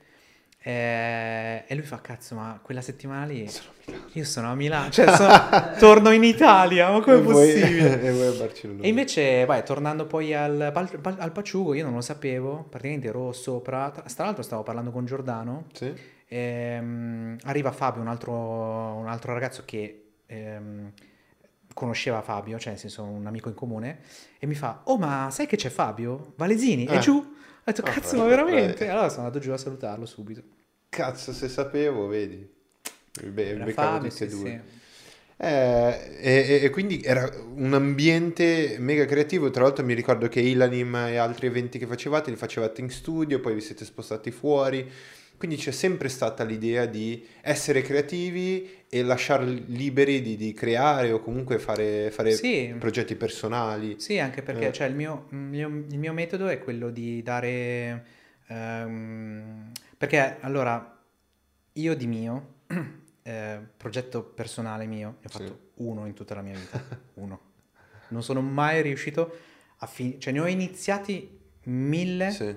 Eh, 0.62 1.64
E 1.66 1.74
lui 1.74 1.84
fa, 1.84 2.00
cazzo, 2.00 2.34
ma 2.34 2.58
quella 2.62 2.82
settimana 2.82 3.24
lì 3.24 3.48
Sono 3.48 3.70
a 3.70 3.74
Milano. 3.86 4.04
io 4.12 4.24
sono 4.24 4.50
a 4.50 4.54
Milano, 4.54 4.90
cioè 4.90 5.14
sono- 5.16 5.32
torno 5.78 6.10
in 6.10 6.22
Italia, 6.24 6.90
ma 6.90 7.00
com'è 7.00 7.16
E 7.16 7.20
voi- 7.22 7.52
possibile? 7.60 8.00
e 8.02 8.12
voi 8.12 8.26
a 8.26 8.32
Barcellona. 8.38 8.82
E 8.82 8.88
invece, 8.88 9.44
vai, 9.46 9.64
tornando 9.64 10.06
poi 10.06 10.34
al, 10.34 10.70
pal- 10.72 11.16
al 11.18 11.32
Paciugo, 11.32 11.72
io 11.74 11.84
non 11.84 11.94
lo 11.94 12.00
sapevo, 12.02 12.66
praticamente 12.68 13.08
ero 13.08 13.32
sopra, 13.32 13.90
tra 13.90 14.02
tra 14.02 14.24
l'altro 14.24 14.42
stavo 14.42 14.62
parlando 14.62 14.90
con 14.90 15.06
Giordano, 15.06 15.66
Sì? 15.72 15.94
ehm, 16.28 17.38
arriva 17.44 17.70
Fabio, 17.72 18.02
un 18.02 18.08
altro, 18.08 18.32
un 18.32 19.06
altro 19.08 19.32
ragazzo 19.32 19.62
che 19.64 20.10
ehm, 20.26 20.92
conosceva 21.72 22.20
Fabio, 22.20 22.58
cioè 22.58 22.72
nel 22.72 22.80
senso 22.80 23.02
un 23.04 23.26
amico 23.26 23.48
in 23.48 23.54
comune, 23.54 24.00
e 24.38 24.46
mi 24.46 24.54
fa, 24.54 24.80
oh 24.84 24.98
ma 24.98 25.28
sai 25.30 25.46
che 25.46 25.56
c'è 25.56 25.70
Fabio? 25.70 26.32
Valesini? 26.36 26.84
È 26.84 26.96
Eh. 26.96 26.98
giù? 26.98 27.38
Ho 27.70 27.72
detto, 27.72 27.86
Ah, 27.88 27.92
cazzo, 27.92 28.16
ma 28.16 28.24
veramente? 28.24 28.88
Allora 28.88 29.08
sono 29.08 29.26
andato 29.26 29.38
giù 29.42 29.50
a 29.52 29.56
salutarlo 29.56 30.06
subito. 30.06 30.42
Cazzo, 30.88 31.32
se 31.32 31.48
sapevo, 31.48 32.06
vedi. 32.08 32.48
Be- 33.24 33.48
Era 33.50 33.64
beccavo 33.64 34.08
tutti 34.08 34.24
e 34.24 34.28
due. 34.28 34.62
sì. 34.64 34.78
Eh, 35.42 36.16
e- 36.20 36.60
e 36.64 36.70
quindi 36.70 37.00
era 37.02 37.30
un 37.54 37.72
ambiente 37.72 38.76
mega 38.78 39.04
creativo. 39.06 39.50
Tra 39.50 39.62
l'altro, 39.62 39.84
mi 39.84 39.94
ricordo 39.94 40.28
che 40.28 40.40
Ilanim 40.40 40.94
e 40.96 41.16
altri 41.16 41.46
eventi 41.46 41.78
che 41.78 41.86
facevate 41.86 42.30
li 42.30 42.36
facevate 42.36 42.80
in 42.82 42.90
studio, 42.90 43.40
poi 43.40 43.54
vi 43.54 43.60
siete 43.60 43.84
spostati 43.84 44.30
fuori. 44.30 44.86
Quindi 45.40 45.56
c'è 45.56 45.70
sempre 45.70 46.10
stata 46.10 46.44
l'idea 46.44 46.84
di 46.84 47.26
essere 47.40 47.80
creativi 47.80 48.84
e 48.90 49.02
lasciar 49.02 49.42
liberi 49.42 50.20
di, 50.20 50.36
di 50.36 50.52
creare 50.52 51.12
o 51.12 51.20
comunque 51.20 51.58
fare, 51.58 52.10
fare 52.10 52.32
Sì. 52.32 52.74
progetti 52.78 53.14
personali. 53.16 53.98
Sì, 53.98 54.18
anche 54.18 54.42
perché 54.42 54.66
Eh. 54.68 54.72
cioè, 54.72 54.86
il, 54.88 54.94
mio, 54.94 55.28
il 55.30 55.38
mio- 55.38 55.68
il 55.88 55.98
mio 55.98 56.12
metodo 56.12 56.48
è 56.48 56.58
quello 56.58 56.90
di 56.90 57.22
dare... 57.22 58.04
ehm, 58.48 59.72
perché 59.96 60.36
allora, 60.40 61.02
io 61.72 61.94
di 61.96 62.06
mio, 62.06 62.56
eh, 63.22 63.60
progetto 63.78 64.22
personale 64.22 64.84
mio, 64.84 65.16
ne 65.20 65.26
ho 65.26 65.28
Sì. 65.30 65.38
fatto 65.38 65.58
uno 65.76 66.04
in 66.06 66.12
tutta 66.12 66.34
la 66.34 66.42
mia 66.42 66.52
vita, 66.54 66.84
uno. 67.14 67.40
Non 68.08 68.22
sono 68.22 68.42
mai 68.42 68.82
riuscito 68.82 69.34
a 69.78 69.86
finire, 69.86 70.18
cioè 70.18 70.34
ne 70.34 70.40
ho 70.40 70.46
iniziati 70.46 71.38
mille, 71.64 72.30
Sì, 72.30 72.54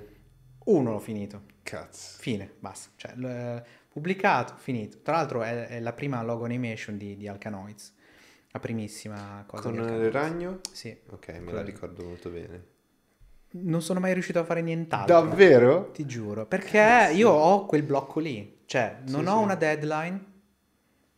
uno 0.66 0.92
l'ho 0.92 1.00
finito, 1.00 1.44
cazzo. 1.64 2.18
fine, 2.20 2.54
basta. 2.60 2.90
Cioè, 2.96 3.64
pubblicato, 3.90 4.56
finito. 4.58 5.00
Tra 5.02 5.16
l'altro 5.16 5.44
è, 5.44 5.68
è 5.68 5.80
la 5.80 5.94
prima 5.94 6.22
logo 6.24 6.46
animation 6.46 6.98
di, 6.98 7.16
di 7.16 7.28
Alcanoids, 7.28 7.94
la 8.52 8.60
primissima 8.60 9.44
cosa 9.48 9.70
Con 9.70 9.76
il 9.78 10.12
ragno? 10.12 10.60
Sì. 10.72 10.96
Ok, 11.10 11.28
me 11.30 11.40
Quello 11.44 11.52
la 11.54 11.64
ricordo 11.64 12.04
molto 12.04 12.30
bene. 12.30 12.72
Non 13.56 13.82
sono 13.84 14.00
mai 14.00 14.14
riuscito 14.14 14.40
a 14.40 14.44
fare 14.44 14.62
nient'altro. 14.62 15.14
Davvero? 15.14 15.92
Ti 15.92 16.06
giuro. 16.06 16.46
Perché 16.48 17.12
io 17.14 17.30
ho 17.30 17.66
quel 17.66 17.84
blocco 17.84 18.20
lì. 18.20 18.62
Cioè, 18.66 18.98
non 19.08 19.24
Sì, 19.24 19.28
ho 19.30 19.38
sì. 19.38 19.44
una 19.44 19.56
deadline. 19.56 20.26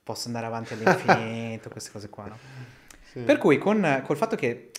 Posso 0.03 0.27
andare 0.27 0.45
avanti 0.45 0.73
all'infinito, 0.73 1.69
queste 1.71 1.91
cose 1.91 2.09
qua, 2.09 2.25
no? 2.25 2.37
Sì. 3.11 3.21
Per 3.21 3.37
cui, 3.37 3.57
con, 3.57 4.01
col 4.05 4.17
fatto 4.17 4.35
che 4.35 4.71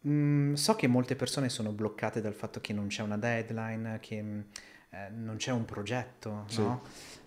mh, 0.00 0.54
so 0.54 0.74
che 0.74 0.86
molte 0.86 1.16
persone 1.16 1.48
sono 1.48 1.72
bloccate 1.72 2.20
dal 2.20 2.34
fatto 2.34 2.60
che 2.60 2.72
non 2.72 2.86
c'è 2.88 3.02
una 3.02 3.18
deadline, 3.18 3.98
che 4.00 4.22
mh, 4.22 4.44
eh, 4.90 5.08
non 5.10 5.36
c'è 5.36 5.52
un 5.52 5.64
progetto, 5.64 6.44
Sì. 6.48 6.60
no? 6.62 6.82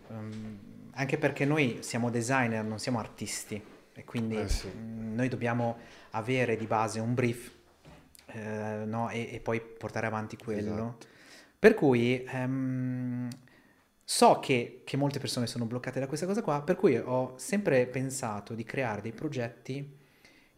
Um, 0.07 0.59
anche 0.93 1.17
perché 1.17 1.45
noi 1.45 1.77
siamo 1.81 2.09
designer, 2.09 2.63
non 2.65 2.79
siamo 2.79 2.99
artisti. 2.99 3.61
E 3.93 4.03
quindi 4.05 4.37
Eh, 4.37 4.47
sì. 4.47 4.67
mh, 4.67 5.15
noi 5.15 5.27
dobbiamo 5.27 5.77
avere 6.11 6.55
di 6.57 6.65
base 6.65 6.99
un 6.99 7.13
brief 7.13 7.51
eh, 8.27 8.83
no? 8.85 9.09
e, 9.09 9.29
e 9.33 9.39
poi 9.39 9.61
portare 9.61 10.07
avanti 10.07 10.37
quello. 10.37 10.73
Esatto. 10.73 11.07
Per 11.59 11.73
cui 11.75 12.23
ehm, 12.27 13.27
so 14.03 14.39
che, 14.39 14.81
che 14.83 14.97
molte 14.97 15.19
persone 15.19 15.45
sono 15.47 15.65
bloccate 15.65 15.99
da 15.99 16.07
questa 16.07 16.25
cosa 16.25 16.41
qua, 16.41 16.61
per 16.61 16.75
cui 16.75 16.97
ho 16.97 17.37
sempre 17.37 17.85
pensato 17.85 18.53
di 18.55 18.63
creare 18.63 19.01
dei 19.01 19.11
progetti 19.11 19.99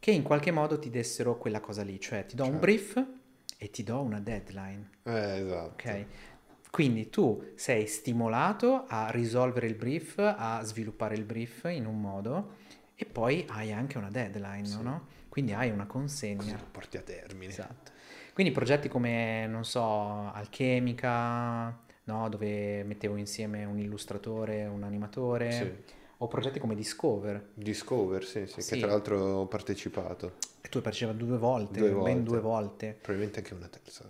che 0.03 0.11
in 0.11 0.21
qualche 0.21 0.51
modo 0.51 0.77
ti 0.79 0.89
dessero 0.89 1.37
quella 1.37 1.61
cosa 1.61 1.81
lì, 1.81 1.97
cioè 1.97 2.25
ti 2.25 2.35
do 2.35 2.43
un 2.43 2.59
Certo. 2.59 2.65
brief 2.65 3.05
e 3.57 3.69
ti 3.69 3.83
do 3.83 4.01
una 4.01 4.19
deadline, 4.19 4.89
Eh, 5.03 5.37
esatto. 5.39 5.67
ok? 5.75 6.05
Quindi 6.69 7.09
tu 7.09 7.41
sei 7.55 7.87
stimolato 7.87 8.83
a 8.89 9.11
risolvere 9.11 9.65
il 9.65 9.75
brief, 9.75 10.17
a 10.17 10.61
sviluppare 10.61 11.15
il 11.15 11.23
brief 11.23 11.69
in 11.71 11.85
un 11.85 12.01
modo 12.01 12.55
e 12.95 13.05
poi 13.05 13.45
hai 13.47 13.71
anche 13.71 13.97
una 13.97 14.09
deadline, 14.09 14.65
Sì. 14.65 14.81
no? 14.81 15.07
Quindi 15.29 15.53
hai 15.53 15.69
una 15.69 15.85
Così 15.85 15.99
consegna. 15.99 16.57
lo 16.57 16.65
porti 16.69 16.97
a 16.97 17.01
termine. 17.01 17.53
Esatto. 17.53 17.91
Quindi 18.33 18.51
progetti 18.51 18.89
come, 18.89 19.47
non 19.47 19.63
so, 19.63 20.33
Alchemica, 20.33 21.79
no? 22.03 22.27
dove 22.27 22.83
mettevo 22.83 23.15
insieme 23.15 23.63
un 23.63 23.79
illustratore, 23.79 24.65
un 24.65 24.83
animatore, 24.83 25.51
Sì. 25.51 26.01
O 26.23 26.27
progetti 26.27 26.59
come 26.59 26.75
Discover. 26.75 27.49
Discover, 27.53 28.23
sì, 28.25 28.45
sì, 28.47 28.61
Sì. 28.61 28.73
che 28.75 28.79
tra 28.79 28.87
l'altro 28.91 29.19
ho 29.19 29.45
partecipato. 29.47 30.35
E 30.61 30.69
tu 30.69 30.77
hai 30.77 30.83
partecipato 30.83 31.17
due 31.17 31.37
volte, 31.37 31.79
Due 31.79 31.89
ben 31.89 31.97
volte. 31.97 32.21
due 32.23 32.39
volte. 32.39 32.97
Probabilmente 33.01 33.39
anche 33.39 33.53
una 33.53 33.67
terza. 33.67 34.05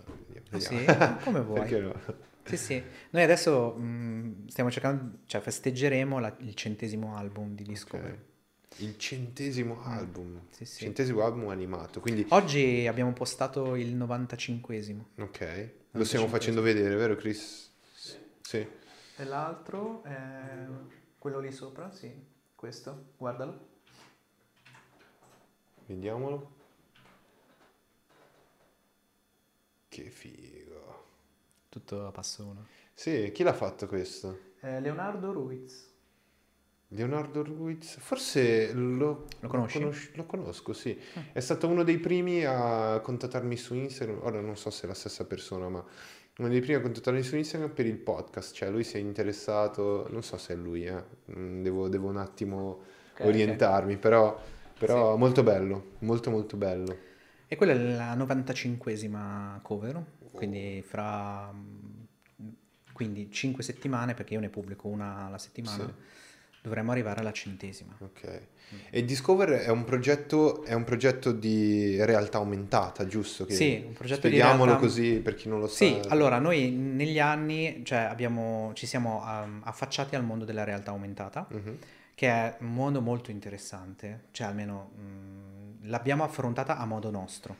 Ah, 0.52 0.60
sì? 0.60 0.76
vediamo. 0.76 1.18
Come 1.24 1.42
vuoi. 1.44 1.60
Perché 1.60 1.80
no? 1.80 1.94
Sì, 2.46 2.58
sì. 2.58 2.84
Noi 3.12 3.24
adesso 3.24 3.74
mh, 3.74 4.48
stiamo 4.48 4.70
cercando, 4.70 5.18
cioè 5.26 5.42
festeggeremo 5.42 6.20
la- 6.20 6.36
il 6.40 6.54
centesimo 6.56 7.16
album 7.16 7.56
di 7.56 7.64
Discover. 7.64 8.12
Ok. 8.12 8.32
Il 8.82 8.98
centesimo 8.98 9.82
album. 9.84 10.28
Mm. 10.34 10.38
Sì, 10.50 10.66
sì. 10.66 10.80
Centesimo 10.84 11.24
album 11.24 11.48
animato. 11.50 12.00
Quindi, 12.00 12.26
Oggi 12.30 12.86
abbiamo 12.88 13.14
postato 13.14 13.76
il 13.76 13.96
95esimo. 13.96 15.04
ok. 15.20 15.70
Lo 15.96 16.04
stiamo 16.06 16.26
95. 16.26 16.30
facendo 16.30 16.62
vedere, 16.62 16.96
vero 16.96 17.16
Chris? 17.16 17.72
Sì. 18.42 18.66
E 19.18 19.24
l'altro 19.26 20.04
è 20.04 20.12
quello 21.24 21.40
lì 21.40 21.54
sopra, 21.54 21.90
sì, 21.90 22.14
questo, 22.54 23.14
guardalo. 23.16 23.58
Vediamolo. 25.86 26.52
Che 29.88 30.10
figo. 30.10 31.06
Tutto 31.70 32.08
a 32.08 32.12
passo 32.12 32.44
uno. 32.44 32.68
Sì, 32.94 33.32
chi 33.34 33.44
l'ha 33.44 33.54
fatto 33.54 33.88
questo? 33.88 34.38
Eh, 34.60 34.82
Leonardo 34.82 35.32
Ruiz. 35.32 35.92
Leonardo 36.90 37.42
Ruiz, 37.42 37.98
forse 38.00 38.74
lo, 38.74 39.26
Lo 39.40 39.48
conosci? 39.48 39.80
conosci- 39.80 40.16
lo 40.16 40.26
conosco, 40.26 40.74
sì. 40.74 41.00
Ah. 41.14 41.24
È 41.32 41.40
stato 41.40 41.70
uno 41.70 41.84
dei 41.84 42.00
primi 42.00 42.44
a 42.44 43.00
contattarmi 43.02 43.56
su 43.56 43.76
Instagram. 43.76 44.20
Ora 44.24 44.42
non 44.42 44.58
so 44.58 44.70
se 44.70 44.84
è 44.84 44.88
la 44.88 44.94
stessa 44.94 45.26
persona, 45.26 45.70
ma 45.70 45.84
uno 46.38 46.48
dei 46.50 46.60
primi 46.62 46.76
a 46.76 46.82
contattarmi 46.82 47.22
su 47.24 47.36
Instagram 47.36 47.72
per 47.72 47.86
il 47.86 47.98
podcast. 47.98 48.54
Cioè, 48.56 48.70
lui 48.70 48.84
si 48.84 48.98
è 48.98 49.00
interessato, 49.00 50.08
non 50.12 50.24
so 50.24 50.38
se 50.38 50.54
è 50.54 50.56
lui, 50.56 50.86
eh. 50.86 51.04
Mm, 51.38 51.62
Devo, 51.64 51.88
devo 51.90 52.08
un 52.10 52.18
attimo 52.18 52.84
Ok, 53.14 53.20
orientarmi, 53.22 53.98
però, 53.98 54.40
però 54.78 55.16
molto 55.18 55.44
bello, 55.44 55.94
molto 56.00 56.30
molto 56.32 56.58
bello. 56.58 56.98
E 57.48 57.56
quella 57.56 57.74
è 57.74 57.78
la 57.78 58.16
95esima 58.16 59.62
cover, 59.62 60.04
quindi 60.32 60.82
fra 60.82 61.52
mm, 61.54 62.02
quindi 62.94 63.30
5 63.32 63.64
settimane, 63.64 64.14
perché 64.16 64.34
io 64.34 64.40
ne 64.40 64.50
pubblico 64.50 64.88
una 64.88 65.26
alla 65.28 65.38
settimana, 65.38 65.94
dovremmo 66.64 66.92
arrivare 66.92 67.20
alla 67.20 67.34
centesima. 67.34 67.94
Ok. 68.00 68.42
E 68.90 69.04
Discover 69.06 69.50
è 69.50 69.68
un 69.70 69.84
progetto, 69.84 70.64
è 70.64 70.74
un 70.74 70.86
progetto 70.86 71.32
di 71.34 72.04
realtà 72.06 72.38
aumentata, 72.40 73.06
giusto? 73.06 73.46
Che 73.46 73.54
Sì, 73.54 73.84
un 73.86 73.94
progetto 73.94 74.22
di 74.28 74.34
Spieghiamolo 74.36 74.66
realtà- 74.72 74.80
così 74.86 75.20
per 75.20 75.36
chi 75.36 75.50
non 75.50 75.60
lo 75.60 75.68
sa. 75.68 75.76
Sì, 75.86 76.00
allora 76.08 76.40
noi 76.40 76.72
negli 76.72 77.20
anni 77.20 77.82
cioè, 77.84 78.00
abbiamo- 78.00 78.72
ci 78.74 78.88
siamo 78.88 79.22
um, 79.24 79.62
affacciati 79.66 80.16
al 80.16 80.24
mondo 80.24 80.46
della 80.46 80.64
realtà 80.64 80.92
aumentata, 80.92 81.46
Mhm. 81.50 81.78
che 82.16 82.28
è 82.30 82.56
un 82.62 82.74
mondo 82.74 83.02
molto 83.02 83.30
interessante, 83.30 84.24
cioè 84.32 84.48
almeno 84.48 84.92
mm, 84.98 85.90
l'abbiamo 85.90 86.24
affrontata 86.24 86.78
a 86.78 86.86
modo 86.86 87.12
nostro, 87.12 87.56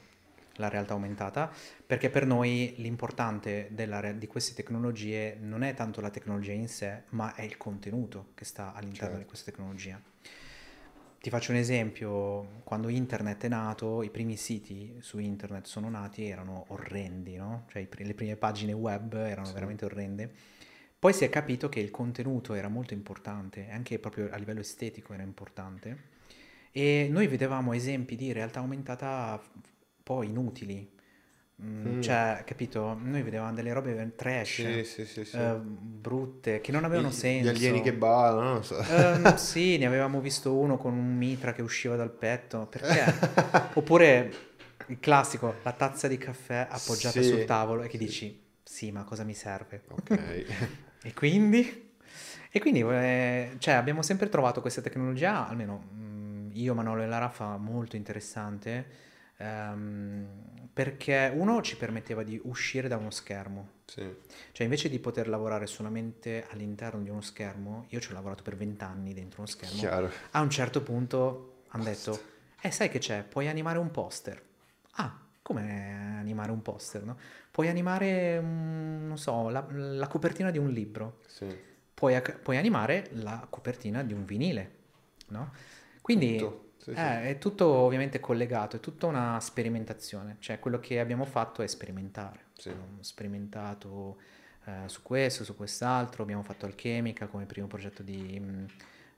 la 0.58 0.70
realtà 0.70 0.94
aumentata, 0.94 1.52
perché 1.86 2.10
per 2.10 2.26
noi 2.26 2.76
l'importante 2.78 3.70
della 3.72 4.12
di 4.12 4.28
queste 4.28 4.54
tecnologie 4.54 5.38
non 5.40 5.64
è 5.64 5.74
tanto 5.74 6.02
la 6.02 6.10
tecnologia 6.10 6.52
in 6.52 6.68
sé, 6.68 7.04
ma 7.10 7.34
è 7.34 7.42
il 7.42 7.58
contenuto 7.58 8.28
che 8.36 8.46
sta 8.46 8.74
all'interno 8.74 9.16
di 9.18 9.24
Certo. 9.24 9.28
questa 9.28 9.52
tecnologia. 9.52 10.02
Ti 11.20 11.30
faccio 11.30 11.52
un 11.52 11.58
esempio, 11.58 12.62
quando 12.66 12.90
internet 12.90 13.46
è 13.46 13.48
nato, 13.48 14.04
i 14.04 14.10
primi 14.10 14.36
siti 14.36 14.98
su 15.00 15.20
internet 15.20 15.66
sono 15.66 15.90
nati 15.90 16.28
erano 16.28 16.66
orrendi, 16.68 17.38
no? 17.38 17.64
Cioè 17.70 17.82
i 17.82 17.88
pri- 17.88 18.04
le 18.04 18.14
prime 18.14 18.36
pagine 18.36 18.74
web 18.74 19.14
erano 19.14 19.48
Sì. 19.48 19.54
veramente 19.54 19.86
orrende. 19.86 20.30
Poi 21.00 21.14
si 21.14 21.24
è 21.24 21.30
capito 21.30 21.70
che 21.70 21.80
il 21.80 21.92
contenuto 21.92 22.54
era 22.54 22.68
molto 22.68 22.94
importante, 22.94 23.70
anche 23.70 24.00
proprio 24.00 24.30
a 24.32 24.38
livello 24.38 24.60
estetico 24.60 25.14
era 25.14 25.24
importante. 25.24 26.12
E 26.72 27.08
noi 27.10 27.28
vedevamo 27.28 27.72
esempi 27.74 28.16
di 28.18 28.32
realtà 28.34 28.60
aumentata 28.60 29.42
poi 30.04 30.28
inutili. 30.30 30.90
Mm, 31.62 31.86
Mm. 31.86 32.02
Cioè, 32.02 32.44
capito? 32.46 32.98
Noi 33.02 33.22
vedevamo 33.22 33.54
delle 33.54 33.74
robe 33.74 34.14
trash, 34.16 34.84
Sì, 34.84 35.06
sì, 35.06 35.06
sì, 35.06 35.38
eh, 35.38 35.56
brutte, 35.62 36.62
che 36.62 36.72
non 36.72 36.84
avevano 36.84 37.10
Gli- 37.10 37.14
senso. 37.14 37.52
Gli 37.52 37.56
alieni 37.56 37.82
che 37.82 37.94
ballano, 37.94 38.54
non 38.54 38.64
so. 38.64 38.84
Ehm, 38.86 39.36
sì, 39.38 39.78
ne 39.78 39.86
avevamo 39.86 40.20
visto 40.20 40.56
uno 40.56 40.78
con 40.78 40.94
un 40.94 41.16
mitra 41.16 41.54
che 41.54 41.62
usciva 41.62 41.96
dal 41.96 42.12
petto. 42.12 42.68
Perché? 42.68 43.14
Oppure 43.76 44.32
il 44.88 45.00
classico, 45.00 45.56
la 45.64 45.72
tazza 45.72 46.08
di 46.08 46.18
caffè 46.18 46.68
appoggiata 46.70 47.22
sul 47.22 47.46
tavolo 47.46 47.84
e 47.84 47.88
che 47.88 47.98
dici, 47.98 48.42
sì, 48.64 48.92
ma 48.92 49.04
cosa 49.04 49.24
mi 49.24 49.34
serve? 49.34 49.84
Ok. 49.90 50.46
E 51.06 51.14
quindi? 51.14 51.92
E 52.52 52.60
quindi, 52.60 52.82
eh, 52.82 53.56
cioè, 53.58 53.74
abbiamo 53.74 54.02
sempre 54.04 54.30
trovato 54.30 54.62
questa 54.62 54.82
tecnologia, 54.82 55.48
almeno 55.48 55.84
mm, 55.94 56.50
io, 56.54 56.74
Manolo 56.74 57.02
e 57.02 57.08
Lara, 57.08 57.30
fa 57.30 57.58
molto 57.58 57.96
interessante, 57.96 58.86
ehm, 59.44 60.26
perché 60.74 61.32
uno 61.34 61.62
ci 61.62 61.78
permetteva 61.78 62.24
di 62.24 62.40
uscire 62.44 62.88
da 62.88 62.98
uno 62.98 63.12
schermo. 63.12 63.70
Sì. 63.86 64.16
Cioè, 64.52 64.64
invece 64.64 64.90
di 64.90 65.00
poter 65.00 65.28
lavorare 65.28 65.68
solamente 65.68 66.46
all'interno 66.50 67.02
di 67.02 67.10
uno 67.10 67.22
schermo, 67.22 67.86
io 67.90 68.00
ci 68.00 68.12
ho 68.12 68.14
lavorato 68.14 68.42
per 68.44 68.56
vent'anni 68.56 69.14
dentro 69.14 69.42
uno 69.42 69.50
schermo. 69.50 69.78
Chiaro. 69.78 70.10
A 70.32 70.42
un 70.42 70.50
certo 70.50 70.82
punto 70.82 71.62
hanno 71.70 71.84
detto, 71.84 72.20
eh 72.62 72.72
sai 72.72 72.90
che 72.90 73.00
c'è, 73.00 73.24
puoi 73.24 73.48
animare 73.48 73.78
un 73.78 73.92
poster. 73.92 74.42
Ah, 74.94 75.16
come 75.42 76.18
animare 76.18 76.52
un 76.52 76.62
poster, 76.62 77.04
no? 77.04 77.18
Puoi 77.52 77.68
animare, 77.68 78.40
mm, 78.42 79.08
non 79.08 79.18
so, 79.18 79.50
la, 79.50 79.66
la 79.70 80.08
copertina 80.08 80.50
di 80.50 80.58
un 80.58 80.70
libro, 80.70 81.20
Sì. 81.28 81.56
puoi, 81.94 82.20
puoi 82.42 82.58
animare 82.58 83.10
la 83.12 83.46
copertina 83.48 84.02
di 84.02 84.14
un 84.14 84.26
vinile, 84.26 84.72
no? 85.28 85.52
Quindi 86.02 86.38
Tutto. 86.38 86.72
Sì, 86.84 86.94
sì. 86.94 87.00
eh, 87.00 87.30
è 87.30 87.38
tutto 87.38 87.66
ovviamente 87.66 88.20
collegato, 88.20 88.76
è 88.76 88.80
tutta 88.82 89.08
una 89.08 89.40
sperimentazione, 89.40 90.36
cioè 90.40 90.60
quello 90.60 90.80
che 90.80 91.00
abbiamo 91.00 91.24
fatto 91.24 91.62
è 91.62 91.68
sperimentare. 91.68 92.48
Sì. 92.58 92.70
Abbiamo 92.70 92.98
sperimentato 93.02 94.18
eh, 94.66 94.88
su 94.88 95.02
questo, 95.02 95.46
su 95.46 95.56
quest'altro, 95.56 96.24
abbiamo 96.24 96.44
fatto 96.44 96.66
Alchemica 96.66 97.28
come 97.28 97.46
primo 97.46 97.68
progetto 97.68 98.04
di, 98.04 98.38
mh, 98.38 98.66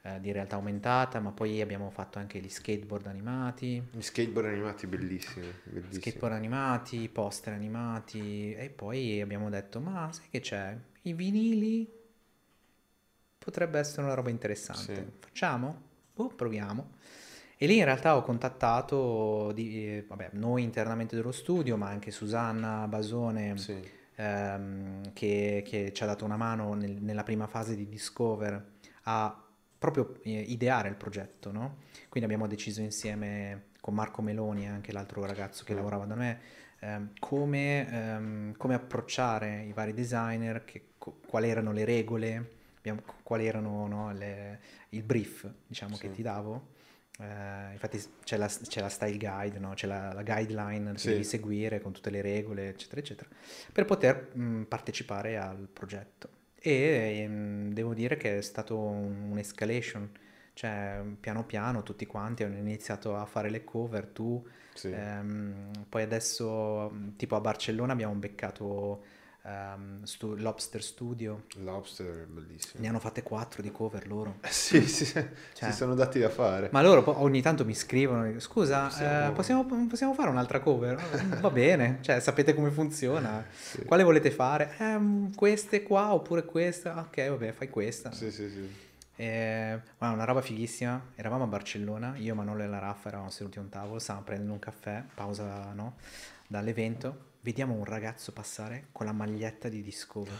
eh, 0.04 0.20
di 0.20 0.32
realtà 0.32 0.58
aumentata, 0.58 1.20
ma 1.20 1.32
poi 1.32 1.60
abbiamo 1.60 1.90
fatto 1.90 2.20
anche 2.20 2.40
gli 2.40 2.50
skateboard 2.50 3.08
animati, 3.08 3.82
Gli 3.92 4.02
skateboard 4.02 4.48
animati 4.48 4.86
bellissimi, 4.86 5.52
bellissimi. 5.64 5.94
skateboard 6.02 6.36
animati, 6.36 7.10
poster 7.10 7.54
animati 7.54 8.54
e 8.54 8.70
poi 8.70 9.22
abbiamo 9.22 9.50
detto, 9.50 9.80
ma 9.80 10.12
sai 10.12 10.28
che 10.30 10.40
c'è? 10.40 10.78
I 11.02 11.14
vinili 11.14 11.92
potrebbe 13.40 13.80
essere 13.80 14.04
una 14.04 14.14
roba 14.14 14.30
interessante. 14.30 14.96
Sì. 14.96 15.12
Facciamo? 15.20 15.82
Boh, 16.16 16.28
proviamo. 16.28 16.92
E 17.58 17.68
lì 17.68 17.78
in 17.78 17.86
realtà 17.86 18.18
ho 18.18 18.22
contattato 18.22 19.52
di- 19.54 20.04
vabbè, 20.06 20.32
noi 20.34 20.64
internamente 20.64 21.16
dello 21.16 21.32
studio, 21.32 21.78
ma 21.78 21.88
anche 21.88 22.12
Susanna 22.12 22.86
Basone, 22.88 23.58
Sì. 23.58 23.82
ehm, 24.16 25.14
che, 25.14 25.64
che 25.66 25.94
ci 25.94 26.04
ha 26.04 26.06
dato 26.06 26.26
una 26.26 26.36
mano 26.36 26.74
nel- 26.74 27.02
nella 27.02 27.24
prima 27.24 27.48
fase 27.48 27.76
di 27.76 27.88
Discover 27.88 28.74
a 29.04 29.42
proprio 29.78 30.20
eh, 30.24 30.32
ideare 30.32 30.90
il 30.90 30.96
progetto, 30.96 31.52
no? 31.52 31.78
Quindi 32.10 32.30
abbiamo 32.30 32.48
deciso 32.48 32.82
insieme 32.82 33.68
con 33.80 33.94
Marco 33.94 34.22
Meloni, 34.22 34.68
anche 34.68 34.92
l'altro 34.92 35.24
ragazzo 35.26 35.64
che 35.64 35.74
Mm. 35.74 35.76
lavorava 35.78 36.06
da 36.06 36.16
me, 36.16 36.40
ehm, 36.80 37.12
come, 37.20 37.90
ehm, 37.90 38.58
come 38.58 38.74
approcciare 38.74 39.64
i 39.64 39.72
vari 39.74 39.94
designer, 39.94 40.66
che- 40.66 40.88
co- 40.98 41.20
quali 41.26 41.50
erano 41.50 41.72
le 41.72 41.86
regole, 41.86 42.52
abbiamo- 42.80 43.02
quali 43.24 43.46
erano 43.48 43.88
no, 43.88 44.12
le- 44.12 44.60
il 44.90 45.04
brief, 45.04 45.50
diciamo, 45.68 45.96
che 45.98 46.08
Sì. 46.08 46.16
ti 46.16 46.22
davo. 46.22 46.74
Eh, 47.18 47.72
infatti 47.72 48.02
c'è 48.24 48.36
la, 48.38 48.48
c'è 48.48 48.82
la 48.82 48.90
style 48.90 49.18
guide, 49.18 49.58
no? 49.60 49.74
C'è 49.74 49.88
la, 49.88 50.12
la 50.14 50.24
guideline 50.24 50.92
che 50.94 50.98
Sì. 51.00 51.08
devi 51.10 51.24
seguire 51.24 51.80
con 51.80 51.94
tutte 51.94 52.10
le 52.10 52.22
regole, 52.22 52.70
eccetera, 52.70 53.00
eccetera, 53.00 53.30
per 53.72 53.86
poter 53.86 54.36
mh, 54.36 54.64
partecipare 54.64 55.38
al 55.38 55.68
progetto. 55.72 56.30
E 56.60 57.20
ehm, 57.22 57.72
devo 57.72 57.94
dire 57.94 58.18
che 58.18 58.38
è 58.40 58.42
stato 58.42 58.78
un- 58.78 59.30
un'escalation, 59.32 60.10
cioè 60.54 61.02
piano 61.20 61.44
piano 61.46 61.84
tutti 61.84 62.06
quanti 62.06 62.44
hanno 62.44 62.58
iniziato 62.58 63.16
a 63.16 63.26
fare 63.26 63.50
le 63.50 63.64
cover, 63.64 64.08
tu, 64.08 64.46
Sì. 64.74 64.90
ehm, 64.90 65.86
poi 65.88 66.02
adesso 66.02 66.90
mh, 66.90 67.16
tipo 67.16 67.36
a 67.36 67.40
Barcellona 67.40 67.94
abbiamo 67.94 68.14
beccato 68.16 69.04
ehm, 69.46 70.04
stu- 70.04 70.36
Lobster 70.36 70.82
Studio, 70.84 71.44
Lobster 71.58 72.26
bellissimo. 72.28 72.82
ne 72.82 72.88
hanno 72.90 73.00
fatte 73.00 73.22
quattro 73.24 73.62
di 73.62 73.72
cover 73.72 74.08
loro. 74.08 74.38
Eh, 74.44 74.50
Sì, 74.52 74.82
sì. 74.88 75.06
Cioè- 75.06 75.70
si 75.70 75.72
sono 75.72 75.94
dati 75.96 76.20
da 76.20 76.30
fare. 76.30 76.70
Ma 76.72 76.82
loro 76.82 77.04
po- 77.04 77.20
ogni 77.22 77.42
tanto 77.42 77.64
mi 77.66 77.76
scrivono, 77.76 78.40
scusa, 78.40 78.86
Possiamo- 78.88 79.30
eh, 79.30 79.32
possiamo, 79.34 79.88
possiamo 79.88 80.14
fare 80.14 80.30
un'altra 80.30 80.60
cover? 80.60 80.96
Va 81.42 81.50
bene, 81.52 82.00
cioè 82.02 82.20
sapete 82.20 82.54
come 82.54 82.72
funziona. 82.72 83.46
Sì. 83.52 83.84
Quale 83.86 84.04
volete 84.04 84.32
fare? 84.32 84.74
"Ehm, 84.80 85.34
queste 85.36 85.84
qua 85.84 86.14
oppure 86.14 86.44
questa? 86.46 86.98
Ok, 87.00 87.30
vabbè, 87.30 87.52
fai 87.52 87.70
questa. 87.70 88.12
Sì, 88.12 88.32
sì, 88.32 88.50
sì. 88.50 88.84
Eh, 89.18 89.80
una 90.00 90.26
roba 90.26 90.42
fighissima. 90.42 91.02
Eravamo 91.16 91.44
a 91.46 91.48
Barcellona, 91.48 92.16
io, 92.18 92.36
Manolo 92.36 92.64
e 92.64 92.68
la 92.68 92.80
Raffa 92.80 93.08
eravamo 93.08 93.30
seduti 93.30 93.60
a 93.60 93.62
un 93.62 93.70
tavolo, 93.70 93.98
stavamo 94.00 94.26
prendendo 94.26 94.54
un 94.54 94.60
caffè, 94.60 95.04
pausa 95.14 95.72
no, 95.74 95.96
dall'evento. 96.48 97.34
Vediamo 97.46 97.76
un 97.76 97.86
ragazzo 97.86 98.32
passare 98.32 98.88
con 98.92 99.06
la 99.06 99.12
maglietta 99.12 99.70
di 99.70 99.84
Discover. 99.84 100.34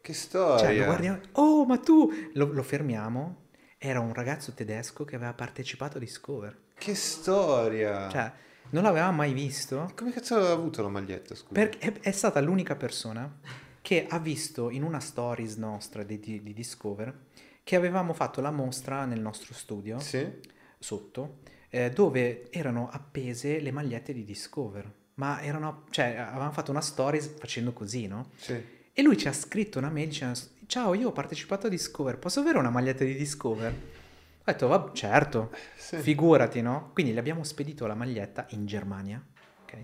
Che 0.00 0.12
storia. 0.12 0.58
Cioè, 0.58 0.76
lo 0.76 0.84
guardiamo, 0.86 1.20
oh, 1.34 1.64
ma 1.66 1.78
tu 1.78 2.10
lo, 2.32 2.46
lo 2.46 2.62
fermiamo. 2.64 3.42
Era 3.78 4.00
un 4.00 4.12
ragazzo 4.12 4.50
tedesco 4.54 5.04
che 5.04 5.14
aveva 5.14 5.34
partecipato 5.34 5.98
a 5.98 6.00
Discover. 6.00 6.62
Che 6.74 6.94
storia. 6.96 8.08
Cioè, 8.08 8.32
non 8.70 8.82
l'avevamo 8.82 9.18
mai 9.18 9.32
visto. 9.34 9.92
Come 9.94 10.10
cazzo 10.10 10.34
aveva 10.34 10.50
avuto 10.50 10.82
la 10.82 10.88
maglietta, 10.88 11.36
scusa? 11.36 11.52
Perché 11.52 11.78
è, 11.78 11.92
è 12.00 12.10
stata 12.10 12.40
l'unica 12.40 12.74
persona 12.74 13.32
che 13.80 14.06
ha 14.08 14.18
visto 14.18 14.70
in 14.70 14.82
una 14.82 14.98
stories 14.98 15.54
nostra 15.58 16.02
di, 16.02 16.18
di- 16.18 16.42
di 16.42 16.52
Discover 16.52 17.26
che 17.62 17.76
avevamo 17.76 18.14
fatto 18.14 18.40
la 18.40 18.50
mostra 18.50 19.04
nel 19.04 19.20
nostro 19.20 19.54
studio 19.54 20.00
Sì? 20.00 20.28
sotto 20.76 21.38
eh, 21.68 21.90
dove 21.90 22.50
erano 22.50 22.88
appese 22.90 23.60
le 23.60 23.70
magliette 23.70 24.12
di 24.12 24.24
Discover. 24.24 25.02
Ma 25.14 25.40
erano, 25.42 25.84
cioè, 25.90 26.16
avevamo 26.16 26.50
fatto 26.50 26.70
una 26.70 26.80
stories 26.80 27.34
facendo 27.38 27.72
così, 27.72 28.06
no? 28.06 28.30
Sì. 28.36 28.60
E 28.92 29.02
lui 29.02 29.16
ci 29.16 29.28
ha 29.28 29.32
scritto 29.32 29.78
una 29.78 29.90
mail 29.90 30.08
dicendo 30.08 30.38
Ciao, 30.66 30.94
io 30.94 31.08
ho 31.08 31.12
partecipato 31.12 31.66
a 31.66 31.70
Discover, 31.70 32.18
posso 32.18 32.40
avere 32.40 32.58
una 32.58 32.70
maglietta 32.70 33.04
di 33.04 33.14
Discover? 33.14 33.72
Ho 33.72 34.42
detto, 34.44 34.66
va, 34.66 34.90
certo, 34.92 35.52
Sì. 35.76 35.98
figurati, 35.98 36.60
no? 36.62 36.90
Quindi 36.92 37.12
gli 37.12 37.18
abbiamo 37.18 37.44
spedito 37.44 37.86
la 37.86 37.94
maglietta 37.94 38.46
in 38.50 38.66
Germania, 38.66 39.22
ok? 39.64 39.76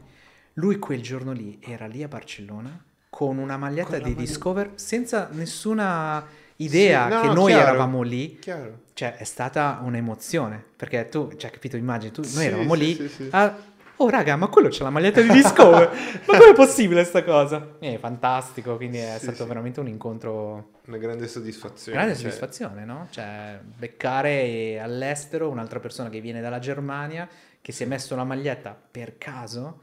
Lui 0.55 0.78
quel 0.78 1.01
giorno 1.02 1.32
lì 1.32 1.59
era 1.62 1.86
lì 1.86 2.02
a 2.02 2.09
Barcellona 2.09 2.85
con 3.09 3.39
una 3.39 3.57
maglietta 3.57 3.90
Con 3.98 3.98
di 3.98 4.15
maglia- 4.15 4.20
Discover 4.20 4.73
senza 4.74 5.28
nessuna 5.32 6.27
idea 6.57 7.05
Sì, 7.09 7.15
no, 7.15 7.20
che 7.20 7.27
no, 7.28 7.32
noi 7.35 7.52
chiaro. 7.52 7.69
eravamo 7.69 8.02
lì. 8.02 8.39
Chiaro. 8.39 8.78
Cioè, 8.93 9.16
è 9.16 9.24
stata 9.24 9.81
un'emozione, 9.82 10.62
perché 10.77 11.09
tu, 11.09 11.32
cioè, 11.36 11.51
capito, 11.51 11.77
immagini, 11.77 12.12
tu, 12.12 12.20
noi 12.20 12.31
Sì, 12.31 12.44
eravamo 12.44 12.74
lì, 12.74 13.11
ah, 13.31 13.57
oh 14.03 14.09
raga, 14.09 14.37
ma 14.37 14.49
quello 14.49 14.69
c'è 14.69 14.83
la 14.83 14.91
maglietta 14.91 15.21
di 15.21 15.29
Discover, 15.29 15.91
ma 16.27 16.39
com'è 16.39 16.55
possibile 16.55 17.05
sta 17.05 17.23
cosa? 17.23 17.77
È 17.79 17.99
fantastico, 17.99 18.77
quindi 18.77 18.99
è 18.99 19.15
Sì, 19.19 19.25
stato 19.25 19.43
sì. 19.43 19.49
veramente 19.49 19.81
un 19.81 19.89
incontro, 19.89 20.71
Una 20.87 20.97
grande 20.97 21.29
soddisfazione. 21.29 21.97
grande 21.99 22.15
cioè, 22.15 22.23
soddisfazione, 22.25 22.85
no? 22.85 23.07
Cioè, 23.11 23.61
beccare 23.63 24.81
all'estero 24.81 25.49
un'altra 25.51 25.81
persona 25.81 26.09
che 26.09 26.21
viene 26.21 26.41
dalla 26.41 26.59
Germania, 26.59 27.29
che 27.61 27.73
si 27.73 27.83
è 27.83 27.87
messo 27.87 28.17
la 28.17 28.25
maglietta 28.25 28.75
per 28.91 29.19
caso, 29.19 29.83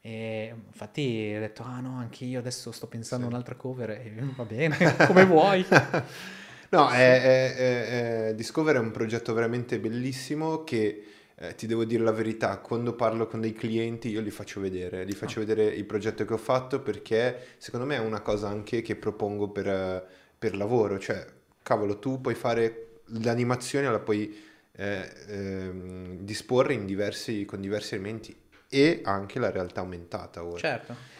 e 0.00 0.54
infatti 0.68 1.32
ho 1.36 1.40
detto, 1.40 1.64
ah 1.64 1.80
no, 1.80 1.96
anche 1.98 2.24
io 2.24 2.38
adesso 2.38 2.70
sto 2.70 2.86
pensando 2.86 3.24
a 3.24 3.28
Sì. 3.28 3.34
un'altra 3.34 3.56
cover, 3.56 3.90
e 3.90 4.12
va 4.36 4.44
bene, 4.44 4.96
come 5.06 5.24
vuoi. 5.24 5.66
No, 6.68 6.88
è, 6.90 7.22
è- 7.22 7.54
è- 7.54 8.28
è- 8.28 8.34
Discover 8.34 8.76
è 8.76 8.78
un 8.78 8.90
progetto 8.92 9.32
veramente 9.34 9.78
bellissimo 9.78 10.62
che 10.64 11.02
eh, 11.38 11.54
ti 11.54 11.66
devo 11.66 11.84
dire 11.84 12.02
la 12.02 12.12
verità, 12.12 12.58
quando 12.58 12.94
parlo 12.94 13.26
con 13.26 13.40
dei 13.40 13.52
clienti 13.52 14.08
io 14.08 14.20
li 14.20 14.30
faccio 14.30 14.60
vedere, 14.60 15.04
li 15.04 15.12
faccio 15.12 15.40
vedere 15.40 15.64
il 15.64 15.84
progetto 15.84 16.24
che 16.24 16.32
ho 16.32 16.38
fatto 16.38 16.80
perché 16.80 17.56
secondo 17.58 17.84
me 17.84 17.96
è 17.96 18.00
una 18.00 18.20
cosa 18.20 18.48
anche 18.48 18.80
che 18.80 18.96
propongo 18.96 19.50
per, 19.50 19.68
eh, 19.68 20.04
per 20.38 20.56
lavoro, 20.56 20.98
cioè 20.98 21.26
cavolo 21.62 21.98
tu 21.98 22.20
puoi 22.20 22.34
fare 22.34 23.00
l'animazione, 23.20 23.90
la 23.90 23.98
puoi 23.98 24.34
eh, 24.72 25.12
ehm, 25.28 26.18
disporre 26.20 26.72
in 26.72 26.86
diversi, 26.86 27.44
con 27.44 27.60
diversi 27.60 27.94
elementi 27.94 28.34
e 28.68 29.00
anche 29.04 29.38
la 29.38 29.50
realtà 29.50 29.80
aumentata 29.80 30.44
ora. 30.44 30.58
Certo. 30.58 31.15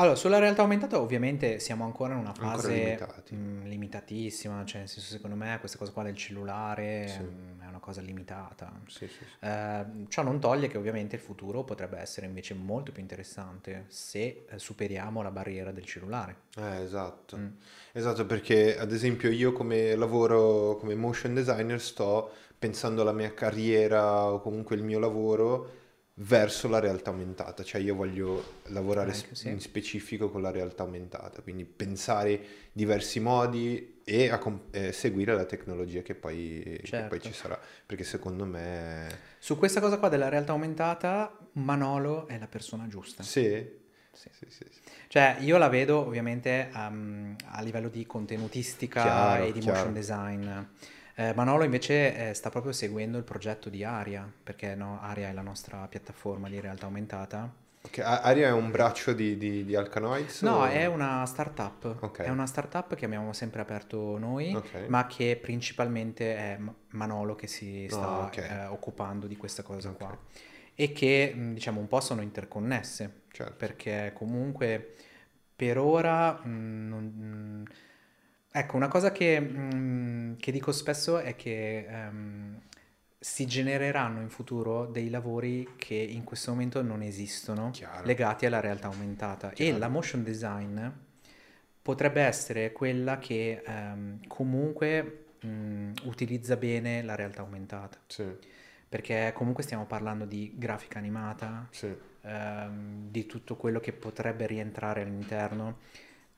Allora, 0.00 0.14
sulla 0.14 0.38
realtà 0.38 0.62
aumentata 0.62 1.00
ovviamente 1.00 1.58
siamo 1.58 1.84
ancora 1.84 2.12
in 2.14 2.20
una 2.20 2.32
fase 2.32 2.96
mh, 3.30 3.66
limitatissima, 3.66 4.64
cioè 4.64 4.80
nel 4.80 4.88
senso 4.88 5.10
secondo 5.10 5.34
me 5.34 5.56
questa 5.58 5.76
cosa 5.76 5.90
qua 5.90 6.04
del 6.04 6.14
cellulare 6.14 7.08
Sì. 7.08 7.18
mh, 7.20 7.64
è 7.64 7.66
una 7.66 7.80
cosa 7.80 8.00
limitata. 8.00 8.72
Sì, 8.86 9.08
sì. 9.08 9.24
Eh, 9.40 9.84
ciò 10.06 10.22
non 10.22 10.38
toglie 10.38 10.68
che 10.68 10.78
ovviamente 10.78 11.16
il 11.16 11.20
futuro 11.20 11.64
potrebbe 11.64 11.98
essere 11.98 12.26
invece 12.26 12.54
molto 12.54 12.92
più 12.92 13.02
interessante 13.02 13.86
se 13.88 14.44
eh, 14.48 14.58
superiamo 14.60 15.20
la 15.20 15.32
barriera 15.32 15.72
del 15.72 15.84
cellulare. 15.84 16.42
Eh, 16.56 16.82
esatto. 16.82 17.36
Mm. 17.36 17.48
Esatto, 17.90 18.24
perché 18.24 18.78
ad 18.78 18.92
esempio 18.92 19.30
io 19.32 19.50
come 19.52 19.96
lavoro 19.96 20.76
come 20.76 20.94
motion 20.94 21.34
designer 21.34 21.80
sto 21.80 22.30
pensando 22.56 23.02
alla 23.02 23.12
mia 23.12 23.34
carriera 23.34 24.26
o 24.30 24.40
comunque 24.40 24.76
il 24.76 24.84
mio 24.84 25.00
lavoro 25.00 25.77
verso 26.20 26.68
la 26.68 26.80
realtà 26.80 27.10
aumentata, 27.10 27.62
cioè 27.62 27.80
io 27.80 27.94
voglio 27.94 28.60
lavorare 28.66 29.12
Anche, 29.12 29.34
sì. 29.34 29.48
in 29.50 29.60
specifico 29.60 30.30
con 30.30 30.42
la 30.42 30.50
realtà 30.50 30.82
aumentata, 30.82 31.42
quindi 31.42 31.64
pensare 31.64 32.40
diversi 32.72 33.20
modi 33.20 34.00
e 34.04 34.36
com- 34.40 34.62
eh, 34.72 34.90
seguire 34.90 35.34
la 35.34 35.44
tecnologia 35.44 36.02
che 36.02 36.14
poi, 36.16 36.60
che 36.64 36.78
poi 36.80 36.88
Certo. 36.88 37.20
ci 37.20 37.32
sarà, 37.32 37.60
perché 37.86 38.02
secondo 38.02 38.44
me 38.44 39.06
Su 39.38 39.56
questa 39.58 39.80
cosa 39.80 39.98
qua 39.98 40.08
della 40.08 40.28
realtà 40.28 40.52
aumentata, 40.52 41.36
Manolo 41.52 42.26
è 42.26 42.36
la 42.38 42.48
persona 42.48 42.88
giusta. 42.88 43.22
sì, 43.22 43.64
Sì. 44.12 44.28
sì, 44.32 44.46
sì, 44.48 44.66
sì. 44.70 44.80
Cioè, 45.06 45.36
io 45.40 45.56
la 45.56 45.68
vedo 45.68 45.98
ovviamente 46.04 46.68
um, 46.74 47.36
a 47.50 47.62
livello 47.62 47.88
di 47.88 48.04
contenutistica 48.06 49.02
Chiaro, 49.02 49.44
e 49.44 49.52
di 49.52 49.60
chiaro. 49.60 49.76
motion 49.76 49.92
design. 49.94 50.50
Eh, 51.20 51.34
Manolo 51.34 51.64
invece 51.64 52.28
eh, 52.30 52.32
sta 52.34 52.48
proprio 52.48 52.70
seguendo 52.70 53.18
il 53.18 53.24
progetto 53.24 53.68
di 53.68 53.82
Aria, 53.82 54.30
perché 54.44 54.76
no, 54.76 55.00
Aria 55.02 55.28
è 55.28 55.32
la 55.32 55.42
nostra 55.42 55.84
piattaforma 55.88 56.48
di 56.48 56.60
realtà 56.60 56.84
aumentata. 56.86 57.52
Ok, 57.82 57.98
A- 57.98 58.20
Aria 58.20 58.46
è 58.46 58.52
un 58.52 58.70
braccio 58.70 59.12
di, 59.14 59.36
di, 59.36 59.64
di 59.64 59.74
Alcanoids? 59.74 60.42
No, 60.42 60.58
o- 60.58 60.64
è 60.66 60.86
una 60.86 61.26
startup. 61.26 61.96
Ok. 62.02 62.18
È 62.20 62.28
una 62.28 62.46
startup 62.46 62.94
che 62.94 63.04
abbiamo 63.04 63.32
sempre 63.32 63.60
aperto 63.60 64.16
noi, 64.16 64.54
Ok. 64.54 64.84
ma 64.86 65.08
che 65.08 65.36
principalmente 65.42 66.36
è 66.36 66.58
Manolo 66.90 67.34
che 67.34 67.48
si 67.48 67.88
sta 67.90 68.00
Ah, 68.06 68.24
ok. 68.26 68.36
eh, 68.36 68.64
occupando 68.66 69.26
di 69.26 69.36
questa 69.36 69.64
cosa 69.64 69.90
qua. 69.90 70.16
E 70.76 70.92
che, 70.92 71.32
mh, 71.34 71.54
diciamo, 71.54 71.80
un 71.80 71.88
po' 71.88 72.00
sono 72.00 72.22
interconnesse. 72.22 73.22
Certo. 73.38 73.54
perché 73.56 74.10
comunque 74.14 74.94
per 75.54 75.78
ora 75.78 76.40
mm, 76.44 76.88
non- 76.88 77.12
mm, 77.16 77.64
ecco 78.58 78.76
una 78.76 78.88
cosa 78.88 79.12
che, 79.12 79.40
mm, 79.40 80.34
che 80.36 80.52
dico 80.52 80.72
spesso 80.72 81.18
è 81.18 81.36
che 81.36 81.86
ehm, 81.88 82.60
si 83.18 83.46
genereranno 83.46 84.20
in 84.20 84.28
futuro 84.30 84.86
dei 84.86 85.10
lavori 85.10 85.74
che 85.76 85.94
in 85.94 86.24
questo 86.24 86.52
momento 86.52 86.82
non 86.82 87.02
esistono 87.02 87.70
Chiaro. 87.70 88.04
legati 88.06 88.46
alla 88.46 88.60
realtà 88.60 88.86
aumentata 88.88 89.50
e 89.50 89.54
Chiaro. 89.64 89.78
la 89.78 89.88
motion 89.88 90.22
design 90.22 90.78
potrebbe 91.82 92.22
essere 92.22 92.72
quella 92.72 93.18
che 93.18 93.62
ehm, 93.64 94.26
comunque 94.26 95.24
mm, 95.44 95.92
utilizza 96.04 96.56
bene 96.56 97.02
la 97.02 97.14
realtà 97.14 97.40
aumentata 97.42 97.98
Sì, 98.06 98.24
perché 98.88 99.32
comunque 99.34 99.62
stiamo 99.62 99.86
parlando 99.86 100.24
di 100.24 100.52
grafica 100.56 100.98
animata 100.98 101.66
sì. 101.70 101.92
ehm, 102.22 103.08
di 103.10 103.26
tutto 103.26 103.56
quello 103.56 103.80
che 103.80 103.92
potrebbe 103.92 104.46
rientrare 104.46 105.02
all'interno, 105.02 105.78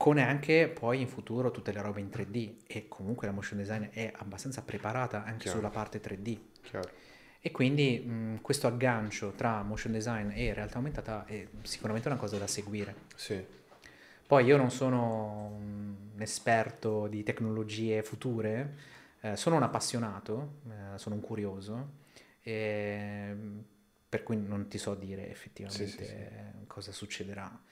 con 0.01 0.17
anche 0.17 0.67
poi 0.67 1.03
in 1.03 1.09
futuro 1.09 1.51
tutte 1.51 1.73
le 1.73 1.83
robe 1.83 2.01
in 2.01 2.09
3D 2.09 2.55
e 2.67 2.89
comunque 2.89 3.27
la 3.27 3.35
motion 3.35 3.59
design 3.59 3.83
è 3.91 4.11
abbastanza 4.17 4.63
preparata 4.63 5.25
anche 5.25 5.43
Chiaro. 5.43 5.59
sulla 5.59 5.69
parte 5.69 6.01
3D. 6.01 6.39
Chiaro. 6.63 6.89
E 7.39 7.51
quindi 7.51 7.99
mh, 7.99 8.41
questo 8.41 8.67
aggancio 8.67 9.33
tra 9.33 9.63
motion 9.63 9.93
design 9.93 10.31
e 10.31 10.55
realtà 10.55 10.77
aumentata 10.77 11.27
è 11.27 11.47
sicuramente 11.65 12.09
una 12.09 12.17
cosa 12.17 12.39
da 12.39 12.47
seguire. 12.47 12.95
Sì, 13.15 13.45
Poi 14.27 14.47
io 14.47 14.57
non 14.57 14.71
sono 14.71 15.53
un 15.55 15.97
esperto 16.17 17.07
di 17.07 17.23
tecnologie 17.23 18.03
future, 18.03 18.77
eh, 19.21 19.37
sono 19.37 19.57
un 19.57 19.65
appassionato, 19.65 20.61
eh, 20.71 20.97
sono 20.97 21.17
un 21.17 21.21
curioso, 21.21 21.91
e, 22.41 23.37
per 24.09 24.23
cui 24.23 24.39
non 24.39 24.67
ti 24.67 24.79
so 24.79 24.95
dire 24.95 25.29
effettivamente 25.29 26.05
sì, 26.05 26.07
sì. 26.07 26.67
cosa 26.67 26.91
succederà. 26.91 27.69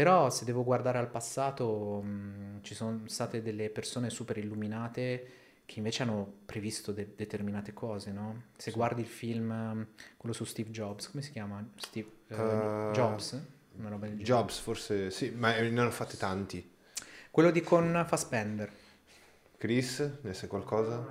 Però 0.00 0.30
se 0.30 0.46
devo 0.46 0.64
guardare 0.64 0.96
al 0.96 1.10
passato, 1.10 2.00
mh, 2.00 2.62
ci 2.62 2.74
sono 2.74 3.02
state 3.04 3.42
delle 3.42 3.68
persone 3.68 4.08
super 4.08 4.38
illuminate 4.38 5.26
che 5.66 5.74
invece 5.76 6.04
hanno 6.04 6.38
previsto 6.46 6.90
de- 6.90 7.12
determinate 7.14 7.74
cose, 7.74 8.10
no? 8.10 8.44
Se 8.56 8.70
Sì. 8.70 8.76
guardi 8.78 9.02
il 9.02 9.06
film, 9.06 9.50
um, 9.50 9.86
quello 10.16 10.34
su 10.34 10.44
Steve 10.44 10.70
Jobs, 10.70 11.10
come 11.10 11.22
si 11.22 11.32
chiama? 11.32 11.62
Steve 11.76 12.08
eh, 12.28 12.34
Uh, 12.34 12.92
Jobs? 12.92 13.38
Una 13.76 13.90
roba 13.90 14.06
del 14.06 14.16
genere. 14.16 14.24
Jobs 14.24 14.58
forse 14.58 15.10
sì, 15.10 15.32
ma 15.32 15.50
ne 15.58 15.78
hanno 15.78 15.90
fatti 15.90 16.16
tanti. 16.16 16.66
Quello 17.30 17.50
di 17.50 17.60
con 17.60 18.02
Fassbender. 18.08 18.72
Chris, 19.58 20.00
ne 20.22 20.32
sai 20.32 20.48
qualcosa? 20.48 21.04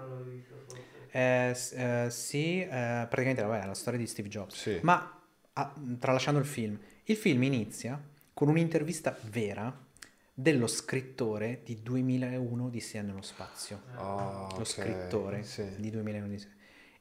Eh, 1.11 1.55
eh, 1.73 2.07
sì, 2.09 2.61
eh, 2.61 2.67
praticamente 3.07 3.43
vabbè, 3.43 3.61
è 3.61 3.65
la 3.67 3.75
storia 3.75 3.99
di 3.99 4.07
Steve 4.07 4.29
Jobs. 4.29 4.55
Sì. 4.55 4.79
Ma 4.81 5.21
ah, 5.53 5.75
tralasciando 5.99 6.39
il 6.39 6.47
film, 6.47 6.79
il 7.03 7.15
film 7.15 7.43
inizia 7.43 8.01
con 8.39 8.47
un'intervista 8.47 9.19
vera 9.23 9.85
dello 10.33 10.67
scrittore 10.67 11.59
di 11.65 11.81
2001 11.83 12.69
di 12.69 12.79
Sia 12.79 13.01
nello 13.01 13.21
spazio. 13.21 13.81
Ah, 13.95 14.47
Lo 14.55 14.61
ok, 14.61 14.65
scritore 14.65 15.43
sì. 15.43 15.65
di 15.75 15.89
2001 15.89 16.27
di 16.29 16.39
Sia. 16.39 16.49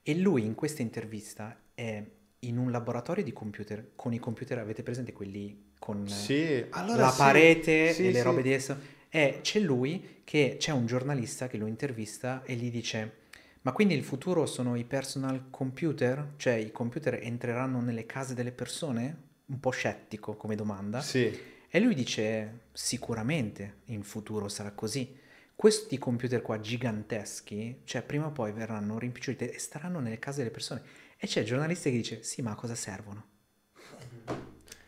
E 0.02 0.16
lui 0.16 0.44
in 0.44 0.56
questa 0.56 0.82
intervista 0.82 1.56
è 1.74 2.04
in 2.40 2.58
un 2.58 2.72
laboratorio 2.72 3.22
di 3.22 3.32
computer, 3.32 3.92
con 3.94 4.12
i 4.12 4.18
computer, 4.18 4.58
avete 4.58 4.82
presente 4.82 5.12
quelli 5.12 5.74
con 5.78 6.04
eh, 6.04 6.08
Sì, 6.08 6.66
allora 6.70 7.02
la 7.02 7.10
sì, 7.12 7.18
parete 7.18 7.92
sì, 7.92 8.08
e 8.08 8.10
le 8.10 8.22
robe 8.24 8.42
di 8.42 8.52
esso. 8.52 8.76
E 9.08 9.38
c'è 9.40 9.60
lui 9.60 10.22
che 10.24 10.56
c'è 10.58 10.72
un 10.72 10.86
giornalista 10.86 11.46
che 11.46 11.56
lo 11.56 11.66
intervista 11.66 12.42
e 12.42 12.56
gli 12.56 12.68
dice: 12.68 13.18
Ma 13.62 13.70
quindi 13.70 13.94
il 13.94 14.02
futuro 14.02 14.44
sono 14.44 14.74
i 14.74 14.82
personal 14.82 15.50
computer? 15.50 16.32
Cioè 16.36 16.54
i 16.54 16.72
computer 16.72 17.16
entreranno 17.22 17.80
nelle 17.80 18.06
case 18.06 18.34
delle 18.34 18.50
persone? 18.50 19.27
Un 19.48 19.60
po' 19.60 19.70
scettico 19.70 20.36
come 20.36 20.54
domanda. 20.56 21.00
Sì, 21.00 21.36
E 21.68 21.80
lui 21.80 21.94
dice: 21.94 22.66
Sicuramente 22.72 23.80
in 23.86 24.02
futuro 24.02 24.48
sarà 24.48 24.72
così. 24.72 25.16
Questi 25.54 25.98
computer 25.98 26.40
qua 26.40 26.60
giganteschi, 26.60 27.80
cioè 27.84 28.02
prima 28.02 28.26
o 28.26 28.30
poi 28.30 28.52
verranno 28.52 28.98
rimpiccioliti 28.98 29.48
e 29.48 29.58
staranno 29.58 29.98
nelle 30.00 30.18
case 30.18 30.38
delle 30.38 30.50
persone. 30.50 30.82
E 31.16 31.26
c'è 31.26 31.40
il 31.40 31.46
giornalista 31.46 31.90
che 31.90 31.96
dice: 31.96 32.22
Sì, 32.22 32.42
ma 32.42 32.52
a 32.52 32.54
cosa 32.54 32.74
servono? 32.74 33.26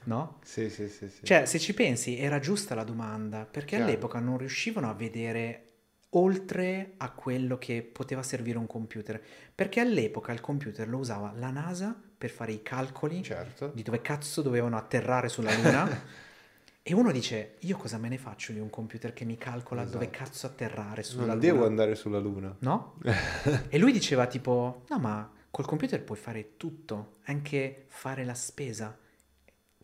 No? 0.04 0.38
sì, 0.44 0.70
sì, 0.70 0.88
sì, 0.88 1.08
sì. 1.08 1.24
Cioè, 1.24 1.44
se 1.46 1.58
ci 1.58 1.74
pensi, 1.74 2.18
era 2.18 2.38
giusta 2.38 2.74
la 2.74 2.84
domanda, 2.84 3.44
perché 3.44 3.76
Chiaro. 3.76 3.84
all'epoca 3.84 4.18
non 4.18 4.38
riuscivano 4.38 4.88
a 4.88 4.94
vedere 4.94 5.66
oltre 6.10 6.94
a 6.96 7.10
quello 7.12 7.58
che 7.58 7.82
poteva 7.82 8.22
servire 8.22 8.58
un 8.58 8.66
computer, 8.66 9.22
perché 9.54 9.80
all'epoca 9.80 10.32
il 10.32 10.40
computer 10.40 10.88
lo 10.88 10.98
usava 10.98 11.32
la 11.36 11.50
NASA 11.50 12.00
per 12.20 12.28
fare 12.28 12.52
i 12.52 12.60
calcoli 12.62 13.22
certo. 13.22 13.70
di 13.72 13.82
dove 13.82 14.02
cazzo 14.02 14.42
dovevano 14.42 14.76
atterrare 14.76 15.30
sulla 15.30 15.54
Luna. 15.54 15.88
e 16.82 16.92
uno 16.92 17.10
dice, 17.12 17.54
io 17.60 17.78
cosa 17.78 17.96
me 17.96 18.10
ne 18.10 18.18
faccio 18.18 18.52
di 18.52 18.58
un 18.58 18.68
computer 18.68 19.14
che 19.14 19.24
mi 19.24 19.38
calcola 19.38 19.84
dove 19.84 20.04
Esatto. 20.10 20.24
cazzo 20.24 20.46
atterrare 20.46 21.02
sulla 21.02 21.24
Non 21.24 21.36
Luna? 21.36 21.46
devo 21.46 21.64
andare 21.64 21.94
sulla 21.94 22.18
luna. 22.18 22.54
No? 22.58 22.96
e 23.70 23.78
lui 23.78 23.90
diceva 23.92 24.26
tipo, 24.26 24.82
no 24.88 24.98
ma 24.98 25.32
col 25.50 25.64
computer 25.64 26.02
puoi 26.04 26.18
fare 26.18 26.58
tutto, 26.58 27.12
anche 27.24 27.84
fare 27.88 28.22
la 28.26 28.34
spesa. 28.34 28.94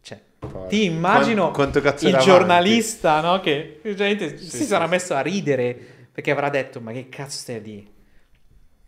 Cioè, 0.03 0.23
Poi- 0.39 0.69
ti 0.69 0.85
immagino 0.85 1.45
Quan- 1.45 1.55
quanto 1.55 1.81
cazzo 1.81 2.07
il 2.07 2.19
giornalista, 2.19 3.23
no? 3.23 3.41
Che 3.41 3.81
gente 3.97 4.37
Sì, 4.37 4.45
si 4.51 4.57
sì, 4.59 4.65
sarà 4.65 4.87
messo 4.87 5.15
a 5.15 5.21
ridere 5.23 5.75
perché 6.13 6.31
avrà 6.33 6.51
detto: 6.51 6.83
Ma 6.83 6.93
che 6.93 7.09
cazzo 7.09 7.39
stai 7.39 7.63
di? 7.63 7.95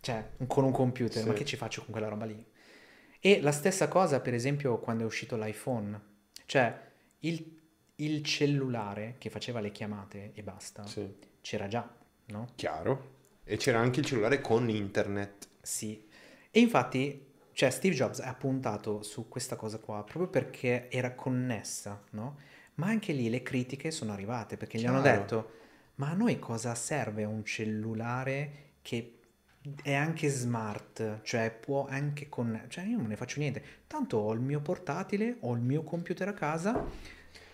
Cioè, 0.01 0.29
con 0.45 0.63
un 0.65 0.71
computer, 0.71 1.23
Sì. 1.23 1.27
ma 1.27 1.33
che 1.33 1.45
ci 1.45 1.55
faccio 1.57 1.81
con 1.81 1.89
quella 1.91 2.07
roba 2.09 2.25
lì? 2.25 2.45
E 3.21 3.41
la 3.41 3.51
stessa 3.51 3.87
cosa, 3.87 4.19
per 4.21 4.33
esempio, 4.33 4.79
quando 4.79 5.03
è 5.03 5.05
uscito 5.05 5.35
l'iPhone, 5.37 5.99
cioè 6.45 6.77
il, 7.19 7.59
il 7.95 8.23
cellulare 8.23 9.15
che 9.17 9.29
faceva 9.29 9.59
le 9.59 9.71
chiamate 9.71 10.31
e 10.33 10.43
basta, 10.43 10.83
Sì, 10.83 11.15
c'era 11.41 11.67
già, 11.67 11.87
no? 12.27 12.47
chiaro. 12.55 13.17
E 13.43 13.57
c'era 13.57 13.79
anche 13.79 14.01
il 14.01 14.05
cellulare 14.05 14.39
con 14.39 14.69
internet. 14.69 15.47
Sì. 15.61 16.07
E 16.51 16.59
infatti, 16.59 17.27
cioè, 17.53 17.69
Steve 17.69 17.95
Jobs 17.95 18.19
ha 18.19 18.33
puntato 18.33 19.01
su 19.03 19.27
questa 19.27 19.55
cosa 19.55 19.77
qua 19.79 20.03
proprio 20.03 20.27
perché 20.27 20.89
era 20.89 21.13
connessa, 21.15 22.03
no? 22.11 22.37
Ma 22.75 22.87
anche 22.87 23.13
lì 23.13 23.29
le 23.29 23.43
critiche 23.43 23.91
sono 23.91 24.13
arrivate 24.13 24.57
perché 24.57 24.79
gli 24.79 24.85
hanno 24.85 25.01
Chiaro. 25.01 25.01
detto: 25.01 25.51
ma 25.95 26.09
a 26.11 26.13
noi 26.13 26.39
cosa 26.39 26.73
serve 26.75 27.25
un 27.25 27.43
cellulare 27.45 28.67
che 28.81 29.18
è 29.81 29.93
anche 29.93 30.29
smart, 30.29 31.21
cioè 31.23 31.51
può 31.51 31.85
anche 31.87 32.29
con... 32.29 32.65
cioè 32.67 32.85
io 32.85 32.97
non 32.97 33.07
ne 33.07 33.15
faccio 33.15 33.39
niente, 33.39 33.63
tanto 33.87 34.17
ho 34.17 34.33
il 34.33 34.39
mio 34.41 34.61
portatile, 34.61 35.37
ho 35.41 35.53
il 35.53 35.61
mio 35.61 35.83
computer 35.83 36.27
a 36.27 36.33
casa, 36.33 36.85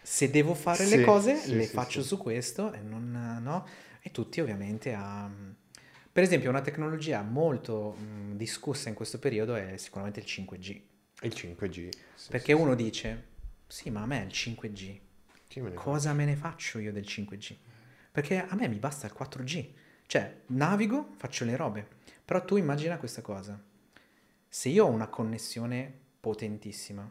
se 0.01 0.29
devo 0.29 0.53
fare 0.53 0.85
Sì, 0.85 0.95
le 0.97 1.01
cose 1.01 1.35
sì, 1.35 1.55
le 1.55 1.65
sì, 1.65 1.73
faccio 1.73 2.01
su 2.03 2.17
questo 2.17 2.71
e 2.73 2.79
non... 2.81 3.39
no? 3.41 3.67
E 4.01 4.11
tutti 4.11 4.39
ovviamente 4.41 4.93
a... 4.93 5.29
Per 6.11 6.23
esempio 6.23 6.49
una 6.49 6.61
tecnologia 6.61 7.21
molto 7.23 7.93
mh, 7.93 8.35
discussa 8.37 8.89
in 8.89 8.95
questo 8.95 9.19
periodo 9.19 9.55
è 9.55 9.77
sicuramente 9.77 10.19
il 10.21 10.25
5G, 10.25 10.81
Il 11.21 11.33
5G. 11.33 11.89
sì, 12.15 12.29
perché 12.29 12.53
uno 12.53 12.75
dice, 12.75 13.23
sì 13.67 13.89
ma 13.89 14.01
a 14.01 14.05
me 14.05 14.19
il 14.23 14.31
5G, 14.31 15.01
Chi 15.47 15.61
me 15.61 15.73
cosa 15.73 16.13
me 16.13 16.25
ne 16.25 16.35
faccio 16.35 16.79
io 16.79 16.91
del 16.91 17.05
5G? 17.05 17.57
Perché 18.11 18.45
a 18.45 18.55
me 18.55 18.67
mi 18.67 18.79
basta 18.79 19.07
il 19.07 19.13
4G, 19.13 19.73
cioè 20.07 20.41
navigo, 20.47 21.13
faccio 21.17 21.45
le 21.45 21.55
robe, 21.55 21.87
però 22.23 22.43
tu 22.43 22.57
immagina 22.57 22.97
questa 22.97 23.21
cosa, 23.21 23.59
se 24.47 24.69
io 24.69 24.85
ho 24.85 24.89
una 24.89 25.07
connessione 25.07 25.91
potentissima, 26.19 27.09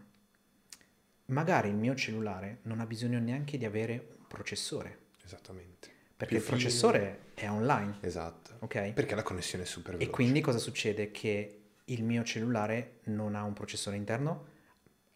magari 1.27 1.69
il 1.69 1.77
mio 1.77 1.95
cellulare 1.95 2.59
non 2.63 2.81
ha 2.81 2.87
bisogno 2.87 3.19
neanche 3.19 3.57
di 3.59 3.65
avere 3.65 4.09
un 4.19 4.27
processore, 4.29 4.99
Esattamente. 5.25 5.91
perché 6.17 6.35
Più 6.37 6.43
il 6.45 6.49
processore 6.51 7.19
è 7.35 7.49
online, 7.49 7.97
Esatto. 8.01 8.57
ok? 8.61 8.93
Perché 8.93 9.15
la 9.15 9.23
connessione 9.23 9.65
è 9.65 9.67
super 9.67 9.95
E 9.95 9.99
veloce. 9.99 10.13
quindi 10.13 10.41
cosa 10.41 10.59
succede? 10.59 11.11
Che 11.11 11.59
il 11.87 12.03
mio 12.05 12.23
cellulare 12.25 13.01
non 13.05 13.35
ha 13.35 13.43
un 13.43 13.53
processore 13.53 13.97
interno, 13.97 14.53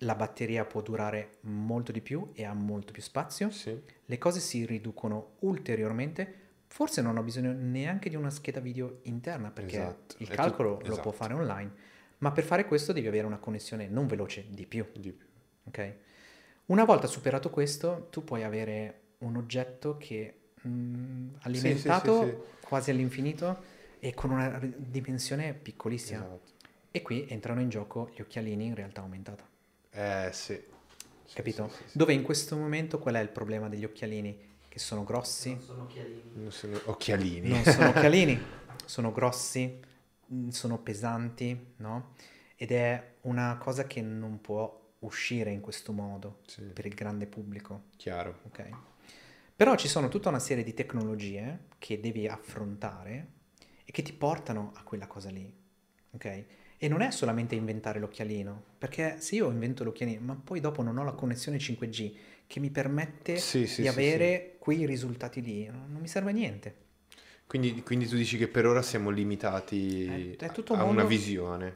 la 0.02 0.14
batteria 0.14 0.64
può 0.64 0.80
durare 0.80 1.38
molto 1.42 1.90
di 1.92 2.00
più 2.00 2.30
e 2.34 2.44
ha 2.44 2.52
molto 2.54 2.92
più 2.92 3.02
spazio, 3.02 3.50
Sì. 3.50 3.78
le 4.04 4.18
cose 4.18 4.40
si 4.40 4.64
riducono 4.64 5.34
ulteriormente. 5.40 6.46
Forse 6.68 7.00
non 7.02 7.16
ho 7.16 7.22
bisogno 7.22 7.52
neanche 7.52 8.08
di 8.08 8.16
una 8.16 8.30
scheda 8.30 8.60
video 8.60 8.98
interna 9.02 9.50
perché 9.50 9.76
Esatto, 9.76 10.14
il 10.18 10.28
calcolo 10.28 10.76
tutto- 10.76 10.88
lo 10.88 10.94
può 11.00 11.10
esatto. 11.10 11.12
fare 11.12 11.34
online, 11.34 11.72
ma 12.18 12.30
per 12.30 12.44
fare 12.44 12.66
questo 12.66 12.92
devi 12.92 13.06
avere 13.06 13.26
una 13.26 13.38
connessione 13.38 13.88
non 13.88 14.06
veloce 14.06 14.44
di 14.50 14.66
più, 14.66 14.86
Di 14.92 15.12
più. 15.12 15.26
ok? 15.64 15.94
Una 16.66 16.84
volta 16.84 17.06
superato 17.06 17.50
questo, 17.50 18.08
tu 18.10 18.22
puoi 18.22 18.44
avere 18.44 19.00
un 19.18 19.36
oggetto 19.36 19.96
che 19.96 20.50
mh, 20.60 21.28
alimentato 21.40 22.20
sì, 22.20 22.26
sì. 22.28 22.36
quasi 22.66 22.90
all'infinito 22.90 23.62
e 23.98 24.12
con 24.14 24.30
una 24.30 24.60
dimensione 24.76 25.54
piccolissima. 25.54 26.20
Esatto. 26.20 26.52
E 26.90 27.02
qui 27.02 27.26
entrano 27.28 27.60
in 27.60 27.70
gioco 27.70 28.10
gli 28.14 28.20
occhialini 28.20 28.66
in 28.66 28.74
realtà 28.74 29.00
aumentata. 29.00 29.46
Eh 29.90 30.28
sì. 30.32 30.62
Sì, 31.24 31.34
Capito? 31.34 31.68
sì, 31.70 31.76
sì, 31.76 31.88
sì. 31.90 31.98
Dove 31.98 32.12
in 32.12 32.22
questo 32.22 32.56
momento 32.56 32.98
qual 32.98 33.14
è 33.14 33.20
il 33.20 33.28
problema 33.30 33.68
degli 33.68 33.84
occhialini? 33.84 34.47
Che 34.78 34.84
sono 34.84 35.02
grossi, 35.02 35.50
Non 35.50 35.60
sono 35.60 35.82
occhialini. 35.82 36.22
Non 36.34 36.52
sono 36.52 36.80
occhialini. 36.86 37.48
non 37.48 37.64
sono 37.64 37.88
occhialini, 37.88 38.40
sono 38.86 39.10
grossi, 39.10 39.80
mh, 40.26 40.48
sono 40.50 40.78
pesanti, 40.78 41.72
no? 41.78 42.12
Ed 42.54 42.70
è 42.70 43.14
una 43.22 43.56
cosa 43.58 43.88
che 43.88 44.00
non 44.02 44.40
può 44.40 44.92
uscire 45.00 45.50
in 45.50 45.60
questo 45.60 45.90
modo 45.92 46.42
Sì, 46.46 46.62
per 46.62 46.86
il 46.86 46.94
grande 46.94 47.26
pubblico, 47.26 47.86
chiaro. 47.96 48.38
ok? 48.46 48.68
Però 49.56 49.74
ci 49.74 49.88
sono 49.88 50.06
tutta 50.08 50.28
una 50.28 50.38
serie 50.38 50.62
di 50.62 50.74
tecnologie 50.74 51.64
che 51.78 51.98
devi 51.98 52.28
affrontare 52.28 53.26
e 53.84 53.90
che 53.90 54.02
ti 54.02 54.12
portano 54.12 54.70
a 54.76 54.84
quella 54.84 55.08
cosa 55.08 55.28
lì, 55.30 55.52
ok? 56.12 56.44
E 56.78 56.86
non 56.86 57.00
è 57.00 57.10
solamente 57.10 57.56
inventare 57.56 57.98
l'occhialino, 57.98 58.62
perché 58.78 59.20
se 59.20 59.34
io 59.34 59.50
invento 59.50 59.82
l'occhialino, 59.82 60.20
ma 60.20 60.36
poi 60.36 60.60
dopo 60.60 60.82
non 60.82 60.98
ho 60.98 61.02
la 61.04 61.14
connessione 61.14 61.58
5G 61.58 62.14
che 62.48 62.58
mi 62.58 62.70
permette 62.70 63.36
Sì, 63.36 63.66
sì, 63.68 63.82
di 63.82 63.88
avere 63.88 64.56
quei 64.58 64.84
risultati 64.86 65.40
lì, 65.40 65.66
no- 65.66 65.86
non 65.86 66.00
mi 66.00 66.08
serve 66.08 66.30
a 66.30 66.32
niente. 66.32 66.74
Quindi, 67.46 67.82
quindi 67.82 68.06
tu 68.06 68.16
dici 68.16 68.36
che 68.36 68.48
per 68.48 68.66
ora 68.66 68.82
siamo 68.82 69.10
limitati 69.10 70.34
È- 70.36 70.44
è 70.46 70.50
tutto 70.50 70.72
un 70.72 70.80
a 70.80 70.82
una 70.82 71.02
mondo- 71.02 71.06
visione. 71.06 71.72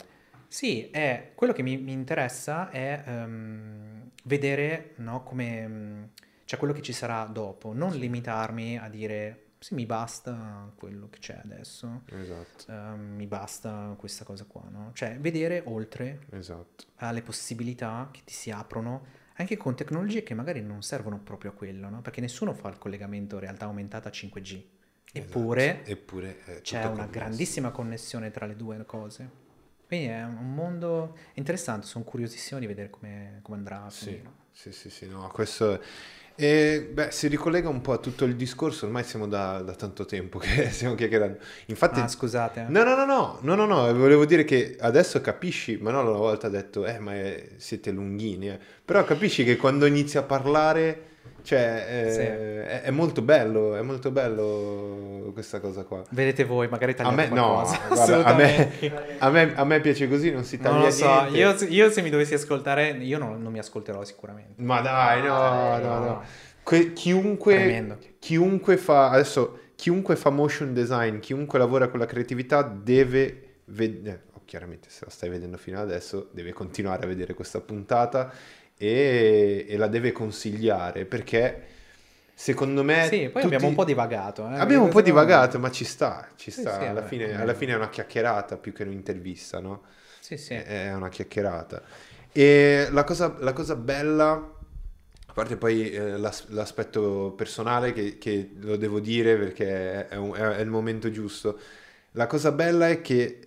Sì, 0.47 0.89
è, 0.91 1.31
quello 1.33 1.51
che 1.53 1.63
mi, 1.63 1.77
mi 1.77 1.93
interessa 1.93 2.69
è 2.69 3.03
ehm, 3.07 4.09
vedere 4.25 4.93
no, 4.97 5.23
come, 5.23 6.09
cioè 6.45 6.59
quello 6.59 6.73
che 6.73 6.81
ci 6.83 6.93
sarà 6.93 7.23
dopo, 7.25 7.73
non 7.73 7.95
limitarmi 7.95 8.77
a 8.77 8.87
dire 8.87 9.39
sì, 9.57 9.73
mi 9.75 9.85
basta 9.85 10.71
quello 10.75 11.07
che 11.09 11.19
c'è 11.19 11.39
adesso, 11.43 12.01
Esatto, 12.09 12.65
ehm, 12.71 13.15
mi 13.15 13.25
basta 13.25 13.95
questa 13.97 14.25
cosa 14.25 14.45
qua, 14.45 14.63
no? 14.69 14.91
Cioè 14.93 15.17
vedere 15.19 15.63
oltre 15.65 16.19
esatto. 16.31 16.85
alle 16.97 17.21
possibilità 17.23 18.09
che 18.11 18.21
ti 18.25 18.33
si 18.33 18.51
aprono 18.51 19.05
anche 19.35 19.57
con 19.57 19.75
tecnologie 19.75 20.23
che 20.23 20.33
magari 20.33 20.61
non 20.61 20.81
servono 20.83 21.19
proprio 21.19 21.51
a 21.51 21.53
quello, 21.53 21.89
no? 21.89 22.01
Perché 22.01 22.21
nessuno 22.21 22.53
fa 22.53 22.69
il 22.69 22.77
collegamento 22.77 23.39
realtà 23.39 23.65
aumentata 23.65 24.09
5G. 24.09 24.63
Eppure 25.11 25.73
Esatto. 25.81 25.89
Eppure 25.91 26.43
è 26.43 26.61
c'è 26.61 26.79
una 26.79 26.89
connesso. 26.89 27.09
grandissima 27.11 27.71
connessione 27.71 28.31
tra 28.31 28.45
le 28.45 28.55
due 28.55 28.83
cose. 28.85 29.41
Quindi 29.85 30.07
è 30.07 30.23
un 30.23 30.53
mondo 30.55 31.17
interessante, 31.33 31.85
sono 31.85 32.03
curiosissimo 32.03 32.59
di 32.59 32.65
vedere 32.65 32.89
come, 32.89 33.39
come 33.43 33.57
andrà 33.57 33.89
Sì, 33.89 34.21
sì, 34.51 34.71
sì, 34.71 34.89
sì, 34.89 35.07
no, 35.07 35.27
questo... 35.31 35.81
E, 36.35 36.89
beh, 36.91 37.11
si 37.11 37.27
ricollega 37.27 37.69
un 37.69 37.81
po' 37.81 37.91
a 37.93 37.99
tutto 37.99 38.25
il 38.25 38.35
discorso, 38.35 38.85
ormai 38.85 39.03
siamo 39.03 39.27
da, 39.27 39.61
da 39.61 39.75
tanto 39.75 40.05
tempo 40.05 40.39
che 40.39 40.69
stiamo 40.71 40.95
chiacchierando. 40.95 41.37
Infatti... 41.67 41.99
Ah, 41.99 42.07
scusate. 42.07 42.61
eh. 42.61 42.65
No, 42.69 42.83
no, 42.83 42.95
no, 42.95 43.05
no, 43.05 43.37
no, 43.41 43.55
no, 43.55 43.65
no, 43.67 43.93
volevo 43.93 44.25
dire 44.25 44.43
che 44.43 44.75
adesso 44.79 45.21
capisci, 45.21 45.77
ma 45.77 45.91
non 45.91 46.07
una 46.07 46.17
volta 46.17 46.49
detto, 46.49 46.85
eh, 46.87 46.97
ma 46.99 47.13
è- 47.13 47.49
siete 47.57 47.91
lunghini, 47.91 48.49
eh. 48.49 48.59
Però 48.83 49.03
capisci 49.03 49.43
che 49.43 49.57
quando 49.57 49.85
inizi 49.85 50.17
a 50.17 50.23
parlare, 50.23 51.11
cioè, 51.43 51.85
eh, 51.89 52.11
Sì. 52.11 52.19
è, 52.19 52.81
è 52.83 52.91
molto 52.91 53.21
bello, 53.21 53.75
è 53.75 53.81
molto 53.81 54.11
bello 54.11 55.29
questa 55.33 55.59
cosa 55.59 55.83
qua. 55.83 56.01
Vedete 56.09 56.45
voi, 56.45 56.67
magari 56.69 56.93
A 56.93 56.95
tagliate 56.95 57.29
me, 57.29 57.35
no, 57.35 57.63
guarda, 57.89 58.23
a 58.23 58.33
me, 58.33 58.71
a, 59.19 59.29
me, 59.29 59.53
a 59.55 59.63
me 59.65 59.81
piace 59.81 60.07
così, 60.07 60.31
non 60.31 60.43
si 60.43 60.57
taglia 60.57 60.75
Non 60.75 60.83
lo 60.85 60.91
so, 60.91 61.25
io, 61.31 61.55
io 61.67 61.91
se 61.91 62.01
mi 62.01 62.09
dovessi 62.09 62.33
ascoltare, 62.33 62.89
io 62.91 63.17
non, 63.17 63.41
non 63.41 63.51
mi 63.51 63.59
ascolterò 63.59 64.03
sicuramente. 64.03 64.61
Ma 64.63 64.81
dai, 64.81 65.21
no, 65.21 65.77
no, 65.79 65.99
no. 65.99 66.23
Que- 66.63 66.93
chiunque, 66.93 67.97
chiunque 68.19 68.77
fa, 68.77 69.09
adesso, 69.09 69.59
chiunque 69.75 70.15
fa 70.15 70.29
motion 70.29 70.73
design, 70.73 71.19
chiunque 71.19 71.59
lavora 71.59 71.89
con 71.89 71.99
la 71.99 72.05
creatività 72.05 72.61
deve 72.61 73.55
vedere, 73.65 74.23
chiaramente 74.45 74.87
se 74.89 75.03
la 75.03 75.11
stai 75.11 75.29
vedendo 75.29 75.57
fino 75.57 75.79
adesso, 75.81 76.29
deve 76.31 76.53
continuare 76.53 77.03
a 77.03 77.07
vedere 77.07 77.33
questa 77.33 77.59
puntata 77.59 78.31
e, 78.77 79.65
e 79.67 79.77
la 79.77 79.87
deve 79.87 80.11
consigliare 80.11 81.05
perché 81.05 81.61
secondo 82.33 82.83
me... 82.83 83.07
Sì, 83.07 83.29
poi 83.29 83.41
tutti- 83.43 83.45
abbiamo 83.45 83.67
un 83.67 83.75
po' 83.75 83.83
divagato. 83.85 84.49
eh. 84.49 84.55
Abbiamo 84.57 84.83
un 84.85 84.89
po' 84.89 85.01
divagato, 85.01 85.59
ma 85.59 85.71
ci 85.71 85.85
sta, 85.85 86.27
ci 86.35 86.51
Sì, 86.51 86.61
sta. 86.61 86.73
sì, 86.73 86.79
alla, 86.85 86.93
vabbè. 86.95 87.07
fine, 87.07 87.39
alla 87.41 87.53
fine 87.53 87.73
è 87.73 87.75
una 87.75 87.89
chiacchierata 87.89 88.57
più 88.57 88.73
che 88.73 88.83
un'intervista, 88.83 89.59
no? 89.59 89.83
Sì, 90.19 90.37
sì. 90.37 90.53
È 90.53 90.93
una 90.93 91.09
chiacchierata. 91.09 91.81
E 92.31 92.87
la 92.91 93.03
cosa, 93.03 93.35
la 93.39 93.53
cosa 93.53 93.75
bella, 93.75 94.31
a 94.31 95.33
parte 95.33 95.55
poi 95.57 95.91
eh, 95.91 96.17
l'as- 96.17 96.47
l'aspetto 96.49 97.33
personale 97.35 97.93
che, 97.93 98.17
che 98.17 98.51
lo 98.59 98.75
devo 98.77 98.99
dire 98.99 99.35
perché 99.37 100.07
è, 100.07 100.15
un- 100.15 100.33
è 100.35 100.59
il 100.59 100.69
momento 100.69 101.09
giusto, 101.11 101.59
la 102.11 102.27
cosa 102.27 102.51
bella 102.51 102.89
è 102.89 103.01
che 103.01 103.39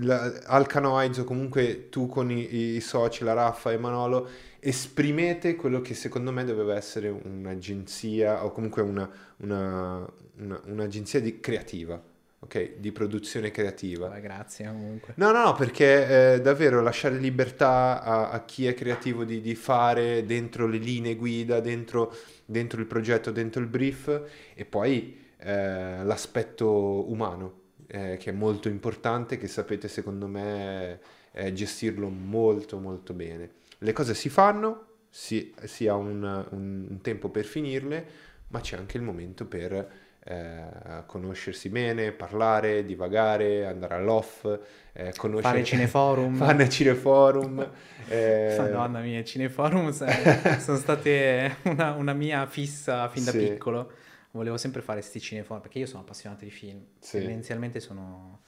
la, 0.00 0.32
Alcanoids 0.46 1.18
o 1.18 1.24
comunque 1.24 1.88
tu 1.88 2.06
con 2.06 2.30
i, 2.30 2.74
i 2.76 2.80
soci, 2.80 3.24
la 3.24 3.34
Raffa 3.34 3.72
e 3.72 3.78
Manolo, 3.78 4.28
esprimete 4.58 5.54
quello 5.56 5.80
che 5.80 5.94
secondo 5.94 6.32
me 6.32 6.44
doveva 6.44 6.76
essere 6.76 7.08
un'agenzia 7.08 8.44
o 8.44 8.50
comunque 8.52 8.82
una, 8.82 9.08
una- 9.38 10.10
una- 10.38 10.60
un'agenzia 10.64 11.20
di- 11.20 11.40
creativa, 11.40 12.00
ok? 12.40 12.76
Di 12.78 12.92
produzione 12.92 13.50
creativa. 13.50 14.08
Vabbè, 14.08 14.20
grazie 14.20 14.66
comunque. 14.66 15.12
No, 15.16 15.30
no, 15.30 15.44
no, 15.44 15.52
perché 15.54 16.34
eh, 16.34 16.40
davvero 16.40 16.80
lasciare 16.80 17.16
libertà 17.16 18.02
a, 18.02 18.30
a 18.30 18.44
chi 18.44 18.66
è 18.66 18.74
creativo 18.74 19.24
di, 19.24 19.40
di 19.40 19.54
fare 19.54 20.24
dentro 20.24 20.66
le 20.66 20.78
linee 20.78 21.16
guida, 21.16 21.60
dentro, 21.60 22.14
dentro 22.46 22.80
il 22.80 22.86
progetto, 22.86 23.30
dentro 23.30 23.60
il 23.60 23.66
brief 23.68 24.22
e 24.54 24.64
poi 24.64 25.18
eh, 25.38 26.02
l'aspetto 26.04 27.10
umano, 27.10 27.60
eh, 27.92 28.16
che 28.18 28.30
è 28.30 28.32
molto 28.32 28.68
importante, 28.68 29.36
che 29.36 29.46
sapete 29.48 29.86
secondo 29.88 30.26
me 30.26 30.98
eh, 31.32 31.52
gestirlo 31.52 32.08
molto 32.08 32.78
molto 32.78 33.12
bene. 33.12 33.50
Le 33.78 33.92
cose 33.92 34.14
si 34.14 34.28
fanno, 34.28 34.86
si, 35.10 35.52
si 35.64 35.86
ha 35.88 35.94
un, 35.94 36.22
un- 36.50 36.86
un 36.88 37.00
tempo 37.02 37.28
per 37.28 37.44
finirle, 37.44 38.06
ma 38.48 38.60
c'è 38.60 38.76
anche 38.76 38.96
il 38.96 39.02
momento 39.02 39.44
per 39.46 39.90
eh, 40.24 40.64
conoscersi 41.06 41.68
bene, 41.68 42.12
parlare, 42.12 42.84
divagare, 42.84 43.66
andare 43.66 43.94
all'off, 43.94 44.44
eh, 44.92 45.12
conoscere... 45.16 45.54
Fare 45.54 45.64
cineforum. 45.64 46.34
Fare 46.36 46.68
cineforum. 46.68 47.70
eh, 48.08 48.56
Madonna 48.58 49.00
mia, 49.00 49.22
cineforum 49.24 49.90
sono 49.90 50.76
state 50.78 51.56
una, 51.64 51.92
una 51.92 52.12
mia 52.12 52.46
fissa 52.46 53.08
fin 53.08 53.24
da 53.24 53.30
Sì. 53.32 53.38
piccolo. 53.38 53.92
Volevo 54.32 54.56
sempre 54.56 54.82
fare 54.82 55.00
sti 55.02 55.20
cineforum 55.20 55.62
perché 55.62 55.78
io 55.78 55.86
sono 55.86 56.02
appassionato 56.02 56.44
di 56.44 56.50
film. 56.50 56.84
Sì. 56.98 57.18
Tendenzialmente 57.18 57.80
sono, 57.80 58.40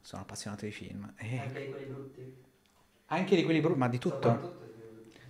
sono 0.00 0.22
appassionato 0.22 0.64
di 0.64 0.72
film. 0.72 1.12
E 1.16 1.38
Anche 1.38 1.60
di 1.60 1.68
quelli 1.70 1.84
brutti. 1.86 2.34
anche 3.06 3.36
di 3.36 3.44
quelli 3.44 3.60
brutti, 3.60 3.78
ma 3.78 3.88
di 3.88 3.98
tutto. 3.98 4.54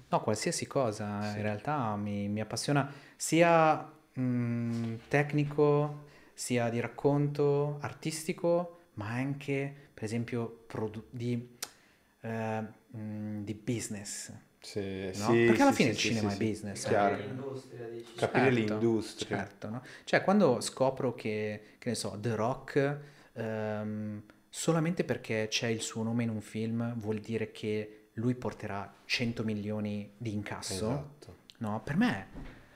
No, 0.08 0.20
qualsiasi 0.22 0.66
cosa 0.68 1.30
Sì. 1.32 1.36
in 1.38 1.42
realtà 1.42 1.96
mi, 1.96 2.28
mi 2.28 2.40
appassiona 2.40 2.90
sia 3.16 3.92
mm, 4.18 4.94
tecnico, 5.08 6.04
sia 6.32 6.68
di 6.68 6.78
racconto, 6.80 7.78
artistico, 7.80 8.78
ma 8.94 9.08
anche, 9.10 9.74
per 9.92 10.04
esempio, 10.04 10.46
produ- 10.68 11.04
di, 11.10 11.56
eh, 12.20 12.64
mm, 12.96 13.42
di 13.42 13.54
business. 13.54 14.32
Sì, 14.66 14.80
no? 14.80 15.12
sì, 15.12 15.44
Perché 15.46 15.62
alla 15.62 15.70
sì, 15.70 15.76
fine 15.76 15.88
sì, 15.90 15.94
il 15.94 15.96
cinema 15.96 16.28
sì, 16.30 16.34
è 16.34 16.38
sì. 16.38 16.44
business. 16.50 16.86
Eh. 16.86 17.16
L'industria, 17.16 17.86
dici. 17.86 18.14
Capire 18.16 18.52
Certo, 18.52 18.58
l'industria. 18.58 19.36
Certo, 19.38 19.68
no? 19.70 19.82
Cioè, 20.02 20.22
quando 20.22 20.60
scopro 20.60 21.14
che, 21.14 21.76
che 21.78 21.88
ne 21.90 21.94
so, 21.94 22.18
The 22.20 22.34
Rock, 22.34 22.98
ehm, 23.34 24.22
solamente 24.48 25.04
perché 25.04 25.46
c'è 25.48 25.68
il 25.68 25.80
suo 25.82 26.02
nome 26.02 26.24
in 26.24 26.30
un 26.30 26.40
film, 26.40 26.94
vuol 26.98 27.20
dire 27.20 27.52
che 27.52 28.08
lui 28.14 28.34
porterà 28.34 28.92
100 29.04 29.44
milioni 29.44 30.10
di 30.16 30.32
incasso. 30.32 30.74
Esatto. 30.74 31.36
No, 31.58 31.80
per 31.84 31.96
me 31.96 32.26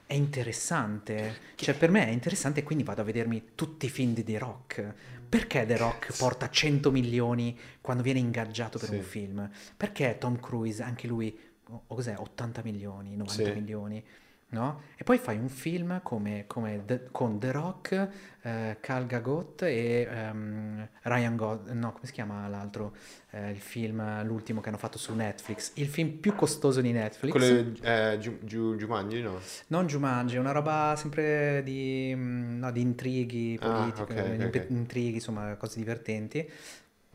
è 0.07 0.15
interessante. 0.15 1.35
Cioè, 1.57 1.75
per 1.75 1.91
me 1.91 2.07
è 2.07 2.11
interessante 2.11 2.63
quindi 2.63 2.85
vado 2.85 3.01
a 3.01 3.05
vedermi 3.05 3.51
tutti 3.57 3.87
i 3.87 3.91
film 3.91 4.13
di 4.15 4.23
The 4.23 4.39
Rock. 4.39 4.95
Perché 5.31 5.65
The 5.65 5.77
Rock 5.77 6.17
porta 6.17 6.51
100 6.51 6.91
milioni 6.91 7.57
quando 7.81 8.03
viene 8.03 8.19
ingaggiato 8.19 8.79
per 8.79 8.89
Sì. 8.89 8.95
un 8.97 9.03
film? 9.03 9.51
Perché 9.77 10.17
Tom 10.19 10.41
Cruise, 10.41 10.83
anche 10.83 11.07
lui, 11.07 11.39
o 11.87 11.95
cos'è, 11.95 12.17
80 12.19 12.63
milioni, 12.65 13.17
90 13.17 13.51
Sì. 13.51 13.55
milioni? 13.55 14.05
No? 14.53 14.81
E 14.97 15.05
poi 15.05 15.17
fai 15.19 15.37
un 15.39 15.49
film 15.49 16.01
come, 16.03 16.45
come 16.49 16.83
The- 16.85 17.07
con 17.13 17.39
The 17.39 17.53
Rock, 17.53 18.09
eh, 18.43 18.79
Cal 18.81 19.07
Gagot 19.07 19.63
e 19.63 20.09
ehm, 20.11 20.89
Ryan 21.03 21.37
God, 21.37 21.69
no, 21.69 21.93
come 21.93 22.07
si 22.07 22.11
chiama 22.13 22.49
l'altro? 22.49 22.97
Eh, 23.31 23.51
il 23.53 23.61
film, 23.61 24.25
l'ultimo 24.25 24.61
che 24.61 24.69
hanno 24.71 24.77
fatto 24.79 24.99
su 24.99 25.15
Netflix, 25.15 25.71
il 25.75 25.87
film 25.87 26.17
più 26.19 26.35
costoso 26.35 26.81
di 26.81 26.91
Netflix. 26.91 27.31
Quello 27.31 27.73
eh, 27.83 28.19
Jumanji, 28.19 29.23
no? 29.23 29.39
Non 29.69 29.87
Jumanji, 29.87 30.35
è 30.35 30.39
una 30.41 30.51
roba 30.51 30.95
sempre 30.97 31.63
di, 31.63 32.13
mm, 32.13 32.59
no, 32.59 32.73
di 32.73 32.81
intrighi 32.81 33.57
Ah, 33.63 33.69
politici, 33.73 34.03
ok, 34.03 34.11
ok, 34.11 34.17
in- 34.17 34.43
ok. 34.49 34.67
intrighi, 34.71 35.15
insomma, 35.15 35.55
cose 35.55 35.79
divertenti. 35.79 36.51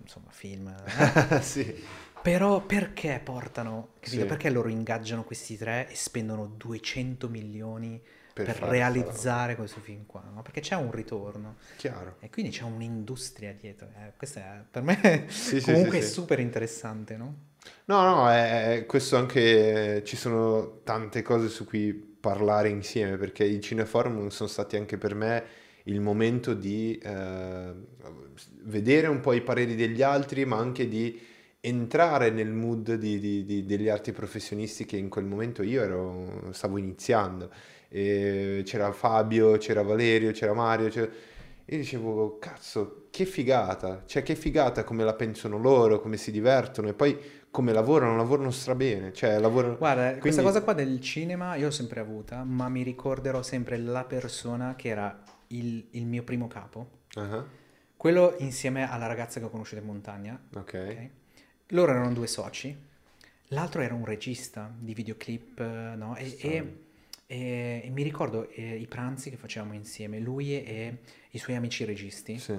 Insomma, 0.01 0.29
film. 0.31 0.73
sì. 1.41 1.83
Però 2.25 2.65
perché 2.65 3.21
portano, 3.23 3.89
capito? 3.99 4.23
Sì. 4.23 4.27
Perché 4.27 4.49
loro 4.49 4.67
ingaggiano 4.69 5.23
questi 5.23 5.57
tre 5.57 5.87
e 5.87 5.95
spendono 5.95 6.47
200 6.47 7.29
milioni 7.29 8.01
Per 8.33 8.45
per, 8.45 8.57
realizzare 8.63 9.55
questo 9.55 9.79
film 9.79 10.07
qua? 10.07 10.23
no? 10.33 10.41
Perché 10.41 10.59
c'è 10.59 10.73
un 10.75 10.91
ritorno 10.91 11.57
Chiaro. 11.77 12.15
e 12.19 12.31
quindi 12.31 12.51
c'è 12.51 12.63
un'industria 12.63 13.53
dietro. 13.53 13.89
Eh, 13.95 14.13
questo 14.17 14.39
è, 14.39 14.63
per 14.69 14.81
me 14.81 15.25
Sì, 15.27 15.61
comunque 15.61 15.99
sì, 15.99 16.05
è 16.07 16.09
super 16.09 16.39
interessante, 16.39 17.15
no? 17.15 17.35
No, 17.85 18.01
no, 18.01 18.29
è, 18.29 18.77
è- 18.77 18.85
questo 18.85 19.17
anche 19.17 20.01
ci 20.05 20.15
sono 20.15 20.81
tante 20.83 21.21
cose 21.21 21.47
su 21.49 21.65
cui 21.65 21.93
parlare 21.93 22.69
insieme 22.69 23.17
perché 23.17 23.43
i 23.43 23.61
cineforum 23.61 24.29
sono 24.29 24.49
stati 24.49 24.75
anche 24.75 24.97
per 24.97 25.13
me 25.15 25.43
il 25.83 26.01
momento 26.01 26.53
di 26.55 26.97
eh, 26.97 27.73
vedere 28.63 29.07
un 29.07 29.19
po' 29.19 29.33
i 29.33 29.41
pareri 29.41 29.75
degli 29.75 30.01
altri, 30.01 30.45
ma 30.45 30.57
anche 30.57 30.87
di 30.87 31.19
entrare 31.67 32.29
nel 32.29 32.51
mood 32.51 32.93
di- 32.95 33.19
di- 33.19 33.45
di- 33.45 33.65
degli 33.65 33.89
altri 33.89 34.11
professionisti 34.11 34.85
che 34.85 34.97
in 34.97 35.09
quel 35.09 35.25
momento 35.25 35.63
io 35.63 35.81
ero, 35.81 36.49
stavo 36.51 36.77
iniziando. 36.77 37.49
E 37.89 38.61
c'era 38.65 38.91
Fabio, 38.91 39.57
c'era 39.57 39.81
Valerio, 39.83 40.31
c'era 40.31 40.53
Mario, 40.53 40.89
c'era- 40.89 41.09
e 41.67 41.77
dicevo, 41.77 42.37
cazzo, 42.39 43.07
che 43.09 43.25
figata, 43.25 44.03
cioè 44.05 44.21
che 44.21 44.35
figata 44.35 44.83
come 44.83 45.03
la 45.03 45.13
pensano 45.15 45.57
loro, 45.57 45.99
come 45.99 46.17
si 46.17 46.29
divertono 46.31 46.89
e 46.89 46.93
poi 46.93 47.17
come 47.49 47.71
lavorano, 47.71 48.15
lavorano 48.17 48.51
strabene, 48.51 49.13
cioè 49.13 49.39
lavorano... 49.39 49.77
Guarda, 49.77 50.03
questa 50.17 50.19
Quindi- 50.19 50.41
cosa 50.43 50.61
qua 50.61 50.73
del 50.73 50.99
cinema 50.99 51.55
io 51.55 51.65
l'ho 51.65 51.71
sempre 51.71 52.01
avuta, 52.01 52.43
ma 52.43 52.67
mi 52.69 52.83
ricorderò 52.83 53.41
sempre 53.41 53.77
la 53.77 54.03
persona 54.03 54.75
che 54.75 54.89
era 54.89 55.23
il, 55.47 55.87
il 55.91 56.05
mio 56.05 56.23
primo 56.23 56.47
capo, 56.47 56.89
Ah, 57.15 57.43
quello 57.95 58.35
insieme 58.39 58.87
alla 58.91 59.07
ragazza 59.07 59.39
che 59.39 59.45
ho 59.45 59.49
conosciuto 59.49 59.79
in 59.81 59.87
montagna. 59.87 60.39
ok. 60.53 60.59
ok? 60.89 61.09
Loro 61.69 61.91
erano 61.91 62.13
due 62.13 62.27
soci, 62.27 62.75
l'altro 63.49 63.81
era 63.81 63.93
un 63.93 64.05
regista 64.05 64.71
di 64.77 64.93
videoclip, 64.93 65.59
eh, 65.59 65.95
no? 65.95 66.15
E, 66.15 66.37
e- 66.39 66.77
e- 67.27 67.81
e 67.85 67.89
mi 67.89 68.03
ricordo 68.03 68.49
eh, 68.49 68.75
i 68.75 68.85
pranzi 68.85 69.29
che 69.31 69.37
facevamo 69.37 69.73
insieme, 69.73 70.19
lui 70.19 70.51
e 70.63 70.97
i 71.31 71.37
suoi 71.39 71.55
amici 71.55 71.83
registi. 71.83 72.37
Sì. 72.37 72.55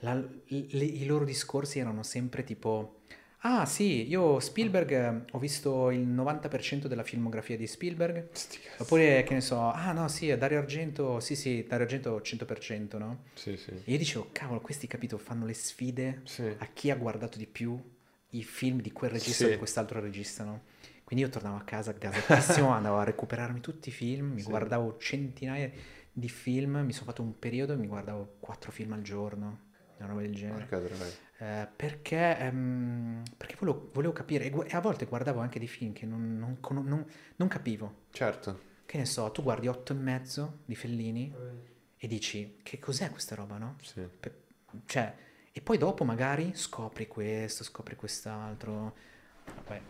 La- 0.00 0.14
le- 0.14 0.84
I 0.84 1.04
loro 1.06 1.24
discorsi 1.24 1.78
erano 1.78 2.02
sempre 2.02 2.42
tipo: 2.44 3.00
Ah, 3.44 3.66
sì, 3.66 4.08
io 4.08 4.40
Spielberg 4.40 5.24
ho 5.32 5.38
visto 5.38 5.90
il 5.90 6.06
90% 6.06 6.88
della 6.88 7.02
filmografia 7.04 7.56
di 7.56 7.66
Spielberg. 7.66 8.28
Oppure, 8.78 9.22
che 9.24 9.34
ne 9.34 9.40
so, 9.40 9.60
ah 9.60 9.92
no, 9.92 10.08
sì, 10.08 10.34
Dario 10.36 10.58
Argento, 10.58 11.20
sì, 11.20 11.36
sì, 11.36 11.64
Dario 11.68 11.84
Argento 11.84 12.20
100%, 12.22 12.98
no? 12.98 13.24
Sì, 13.34 13.56
sì. 13.56 13.70
E 13.70 13.82
io 13.92 13.98
dicevo, 13.98 14.28
cavolo, 14.32 14.60
questi, 14.60 14.86
capito, 14.86 15.18
fanno 15.18 15.44
le 15.44 15.54
sfide 15.54 16.20
Sì. 16.24 16.44
a 16.56 16.66
chi 16.72 16.90
ha 16.90 16.96
guardato 16.96 17.36
di 17.38 17.46
più 17.46 17.78
i 18.32 18.42
film 18.42 18.80
di 18.80 18.92
quel 18.92 19.10
regista 19.10 19.44
o 19.44 19.46
Sì. 19.46 19.52
di 19.52 19.58
quest'altro 19.58 20.00
regista, 20.00 20.44
no? 20.44 20.62
Quindi 21.04 21.24
io 21.24 21.30
tornavo 21.30 21.56
a 21.56 21.62
casa 21.62 21.92
gasatissimo, 21.92 22.68
andavo 22.72 22.98
a 22.98 23.04
recuperarmi 23.04 23.60
tutti 23.60 23.88
i 23.90 23.92
film, 23.92 24.32
mi 24.32 24.40
Sì. 24.42 24.48
guardavo 24.48 24.96
centinaia 24.98 25.70
di 26.12 26.28
film, 26.28 26.76
mi 26.84 26.92
sono 26.92 27.06
fatto 27.06 27.22
un 27.22 27.38
periodo 27.38 27.72
e 27.72 27.76
mi 27.76 27.86
guardavo 27.86 28.36
quattro 28.40 28.70
film 28.70 28.92
al 28.92 29.02
giorno, 29.02 29.70
una 29.98 30.06
roba 30.08 30.20
del 30.20 30.34
genere. 30.34 30.68
Eh, 31.38 31.68
perché 31.74 32.38
ehm, 32.38 33.22
perché 33.36 33.56
volevo, 33.58 33.90
volevo 33.92 34.12
capire, 34.12 34.50
e, 34.50 34.74
a 34.76 34.80
volte 34.80 35.06
guardavo 35.06 35.40
anche 35.40 35.58
dei 35.58 35.68
film 35.68 35.92
che 35.92 36.06
non, 36.06 36.38
non 36.38 36.58
non- 36.86 37.06
non 37.36 37.48
capivo. 37.48 38.04
Certo. 38.10 38.70
Che 38.86 38.98
ne 38.98 39.04
so, 39.06 39.30
tu 39.30 39.42
guardi 39.42 39.68
otto 39.68 39.92
e 39.92 39.96
mezzo 39.96 40.60
di 40.66 40.74
Fellini 40.74 41.34
e 41.96 42.06
dici, 42.08 42.58
che 42.62 42.78
cos'è 42.78 43.10
questa 43.10 43.34
roba, 43.34 43.58
no? 43.58 43.76
Sì. 43.82 44.00
Per- 44.20 44.36
cioè, 44.86 45.14
e 45.52 45.60
poi 45.60 45.78
dopo 45.78 46.04
magari 46.04 46.52
scopri 46.54 47.06
questo, 47.06 47.64
scopri 47.64 47.96
quest'altro. 47.96 48.94
Vabbè, 49.54 49.82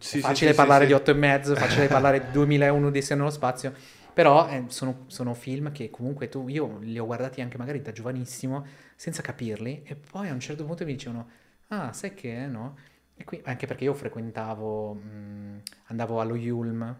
Sì, 0.00 0.22
facile 0.22 0.54
sì, 0.54 0.54
parlare 0.54 0.86
sì, 0.86 0.86
di 0.86 0.92
sì. 0.92 0.94
8 0.94 1.10
e 1.10 1.14
mezzo, 1.14 1.56
facile 1.56 1.88
parlare 1.90 2.20
di 2.26 2.30
2001 2.30 2.90
di 2.90 3.04
nello 3.10 3.30
spazio, 3.30 3.74
però 4.12 4.48
eh, 4.48 4.64
sono, 4.68 5.04
sono 5.08 5.34
film 5.34 5.72
che 5.72 5.90
comunque 5.90 6.28
tu, 6.28 6.48
io 6.48 6.78
li 6.80 6.98
ho 6.98 7.06
guardati 7.06 7.40
anche 7.40 7.58
magari 7.58 7.82
da 7.82 7.92
giovanissimo 7.92 8.66
senza 8.96 9.22
capirli 9.22 9.82
e 9.84 9.96
poi 9.96 10.28
a 10.28 10.32
un 10.32 10.40
certo 10.40 10.64
punto 10.64 10.84
mi 10.84 10.92
dicevano, 10.92 11.28
ah, 11.68 11.92
sai 11.92 12.14
che 12.14 12.46
no? 12.46 12.76
E 13.14 13.24
qui, 13.24 13.40
anche 13.44 13.66
perché 13.66 13.84
io 13.84 13.94
frequentavo, 13.94 14.94
mh, 14.94 15.62
andavo 15.86 16.20
allo 16.20 16.36
Yulm, 16.36 16.96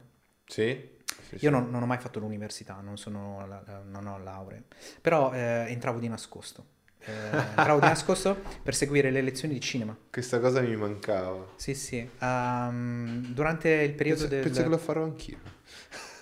Sì? 0.46 0.96
Sì, 1.20 1.38
io 1.40 1.50
non, 1.50 1.70
non 1.70 1.82
ho 1.82 1.86
mai 1.86 1.98
fatto 1.98 2.18
l'università, 2.18 2.80
non, 2.80 2.96
sono 2.98 3.44
non 3.84 4.06
ho 4.06 4.18
laurea, 4.18 4.62
però 5.00 5.32
eh, 5.32 5.66
entravo 5.68 5.98
di 5.98 6.08
nascosto. 6.08 6.76
Eh, 7.04 7.64
di 7.80 7.86
nascosto 7.86 8.36
per 8.62 8.74
seguire 8.74 9.10
le 9.10 9.22
lezioni 9.22 9.54
di 9.54 9.60
cinema. 9.60 9.96
Questa 10.10 10.40
cosa 10.40 10.60
mi 10.60 10.76
mancava. 10.76 11.52
Sì, 11.56 11.74
sì. 11.74 12.06
Ehm, 12.18 13.26
durante 13.32 13.68
il 13.70 13.94
periodo 13.94 14.20
Penso, 14.22 14.34
del... 14.34 14.42
penso 14.44 14.62
che 14.62 14.68
lo 14.68 14.78
farò 14.78 15.04
anch'io. 15.04 15.38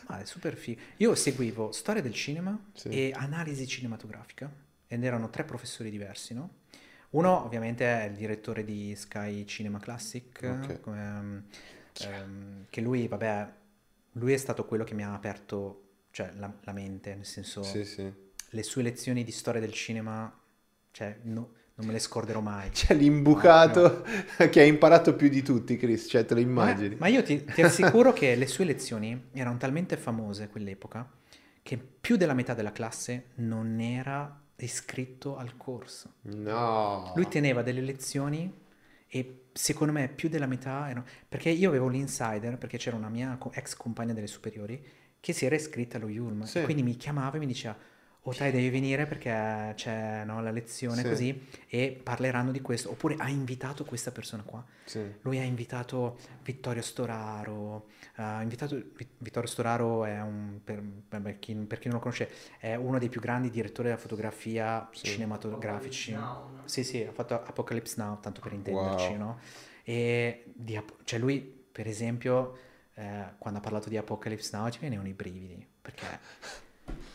Ah, 0.06 0.20
è 0.20 0.24
super 0.24 0.54
figo. 0.56 0.80
Io 0.98 1.14
seguivo 1.14 1.72
storia 1.72 2.00
del 2.02 2.12
cinema 2.14 2.56
Sì. 2.74 2.88
e 2.88 3.12
analisi 3.14 3.66
cinematografica 3.66 4.48
ed 4.86 5.02
erano 5.02 5.30
tre 5.30 5.42
professori 5.44 5.90
diversi, 5.90 6.32
no? 6.34 6.50
Uno 7.10 7.44
ovviamente 7.44 7.84
è 7.84 8.04
il 8.08 8.14
direttore 8.14 8.64
di 8.64 8.94
Sky 8.94 9.44
Cinema 9.46 9.78
Classic, 9.78 10.38
Ok. 10.42 10.80
come, 10.80 11.44
ehm, 12.02 12.66
che 12.70 12.80
lui, 12.80 13.08
vabbè, 13.08 13.48
lui 14.12 14.32
è 14.32 14.36
stato 14.36 14.64
quello 14.64 14.84
che 14.84 14.94
mi 14.94 15.02
ha 15.02 15.14
aperto, 15.14 15.82
cioè, 16.10 16.32
la, 16.36 16.52
la 16.62 16.72
mente, 16.72 17.14
nel 17.14 17.24
senso, 17.24 17.62
Sì, 17.62 17.84
sì. 17.84 18.12
le 18.50 18.62
sue 18.62 18.82
lezioni 18.82 19.24
di 19.24 19.32
storia 19.32 19.60
del 19.60 19.72
cinema, 19.72 20.32
cioè, 20.96 21.14
no- 21.24 21.50
non 21.74 21.88
me 21.88 21.92
le 21.92 21.98
scorderò 21.98 22.40
mai. 22.40 22.70
C'è 22.70 22.94
l'imbucato 22.94 24.02
che 24.50 24.60
ha 24.62 24.64
imparato 24.64 25.14
più 25.14 25.28
di 25.28 25.42
tutti, 25.42 25.76
Chris, 25.76 26.06
cioè 26.08 26.24
te 26.24 26.32
lo 26.32 26.40
immagini. 26.40 26.94
Ma, 26.94 27.00
ma 27.00 27.08
io 27.08 27.22
ti, 27.22 27.44
ti 27.44 27.60
assicuro 27.60 28.14
che 28.14 28.34
le 28.34 28.46
sue 28.46 28.64
lezioni 28.64 29.28
erano 29.32 29.58
talmente 29.58 29.98
famose 29.98 30.48
quell'epoca 30.48 31.06
che 31.62 31.76
più 31.76 32.16
della 32.16 32.32
metà 32.32 32.54
della 32.54 32.72
classe 32.72 33.32
non 33.34 33.78
era 33.78 34.42
iscritto 34.56 35.36
al 35.36 35.58
corso. 35.58 36.14
No. 36.22 37.12
Lui 37.14 37.28
teneva 37.28 37.60
delle 37.60 37.82
lezioni 37.82 38.50
e 39.06 39.48
secondo 39.52 39.92
me 39.92 40.08
più 40.08 40.30
della 40.30 40.46
metà 40.46 40.88
erano... 40.88 41.04
Perché 41.28 41.50
io 41.50 41.68
avevo 41.68 41.88
l'insider, 41.88 42.56
perché 42.56 42.78
c'era 42.78 42.96
una 42.96 43.10
mia 43.10 43.36
ex 43.52 43.76
compagna 43.76 44.14
delle 44.14 44.28
superiori 44.28 44.82
che 45.20 45.34
si 45.34 45.44
era 45.44 45.56
iscritta 45.56 45.98
allo 45.98 46.08
Yulm. 46.08 46.44
Sì. 46.44 46.62
Quindi 46.62 46.82
mi 46.82 46.96
chiamava 46.96 47.36
e 47.36 47.38
mi 47.38 47.46
diceva, 47.46 47.76
oh 48.28 48.34
dai 48.36 48.50
devi 48.50 48.70
venire 48.70 49.06
perché 49.06 49.72
c'è 49.76 50.24
no, 50.24 50.42
la 50.42 50.50
lezione 50.50 51.02
Sì. 51.02 51.08
così 51.08 51.46
e 51.68 51.98
parleranno 52.02 52.50
di 52.50 52.60
questo. 52.60 52.90
Oppure 52.90 53.14
ha 53.18 53.28
invitato 53.28 53.84
questa 53.84 54.10
persona 54.10 54.42
qua. 54.42 54.64
Sì. 54.84 55.14
Lui 55.22 55.38
ha 55.38 55.42
invitato 55.44 56.18
Vittorio 56.42 56.82
Storaro, 56.82 57.86
ha 58.16 58.42
invitato, 58.42 58.74
Vi- 58.74 59.08
Vittorio 59.18 59.48
Storaro 59.48 60.04
è 60.04 60.20
un, 60.20 60.58
per, 60.64 60.82
per 61.08 61.38
chi, 61.38 61.54
per 61.54 61.78
chi 61.78 61.86
non 61.86 61.96
lo 61.96 62.02
conosce, 62.02 62.28
è 62.58 62.74
uno 62.74 62.98
dei 62.98 63.08
più 63.08 63.20
grandi 63.20 63.48
direttori 63.48 63.88
della 63.88 64.00
fotografia 64.00 64.88
Sì. 64.92 65.06
cinematografici. 65.06 66.12
Now, 66.12 66.48
no? 66.56 66.62
Sì, 66.64 66.82
sì, 66.82 67.02
ha 67.04 67.12
fatto 67.12 67.34
Apocalypse 67.34 67.94
Now, 68.00 68.18
tanto 68.20 68.40
per 68.40 68.52
intenderci, 68.52 69.08
Wow. 69.10 69.16
no? 69.18 69.38
E 69.84 70.44
di 70.54 70.80
cioè 71.04 71.18
lui, 71.20 71.40
per 71.40 71.86
esempio, 71.86 72.58
eh, 72.94 73.24
quando 73.38 73.60
ha 73.60 73.62
parlato 73.62 73.88
di 73.88 73.96
Apocalypse 73.96 74.56
Now 74.56 74.68
ci 74.70 74.80
venivano 74.80 75.06
i 75.06 75.12
brividi, 75.12 75.64
perché 75.80 76.04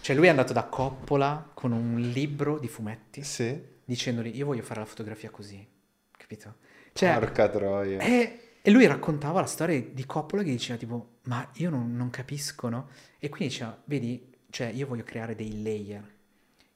Cioè 0.01 0.15
lui 0.15 0.25
è 0.25 0.29
andato 0.29 0.51
da 0.53 0.63
Coppola 0.63 1.49
con 1.53 1.71
un 1.71 1.99
libro 1.99 2.57
di 2.57 2.67
fumetti 2.67 3.23
Sì. 3.23 3.59
dicendogli 3.85 4.35
io 4.35 4.45
voglio 4.47 4.63
fare 4.63 4.79
la 4.79 4.85
fotografia 4.85 5.29
così, 5.29 5.65
capito? 6.11 6.55
Cioè, 6.93 7.13
Porca 7.13 7.47
troia. 7.49 7.99
e, 7.99 8.39
e 8.61 8.71
lui 8.71 8.85
raccontava 8.87 9.41
la 9.41 9.45
storia 9.45 9.79
di 9.81 10.05
Coppola 10.05 10.41
che 10.43 10.49
diceva 10.49 10.77
tipo, 10.79 11.17
ma 11.23 11.47
io 11.55 11.69
non, 11.69 11.95
non 11.95 12.09
capisco, 12.09 12.67
no? 12.69 12.89
E 13.19 13.29
quindi 13.29 13.49
diceva, 13.53 13.79
vedi, 13.85 14.33
cioè 14.49 14.67
io 14.67 14.87
voglio 14.87 15.03
creare 15.03 15.35
dei 15.35 15.61
layer. 15.61 16.03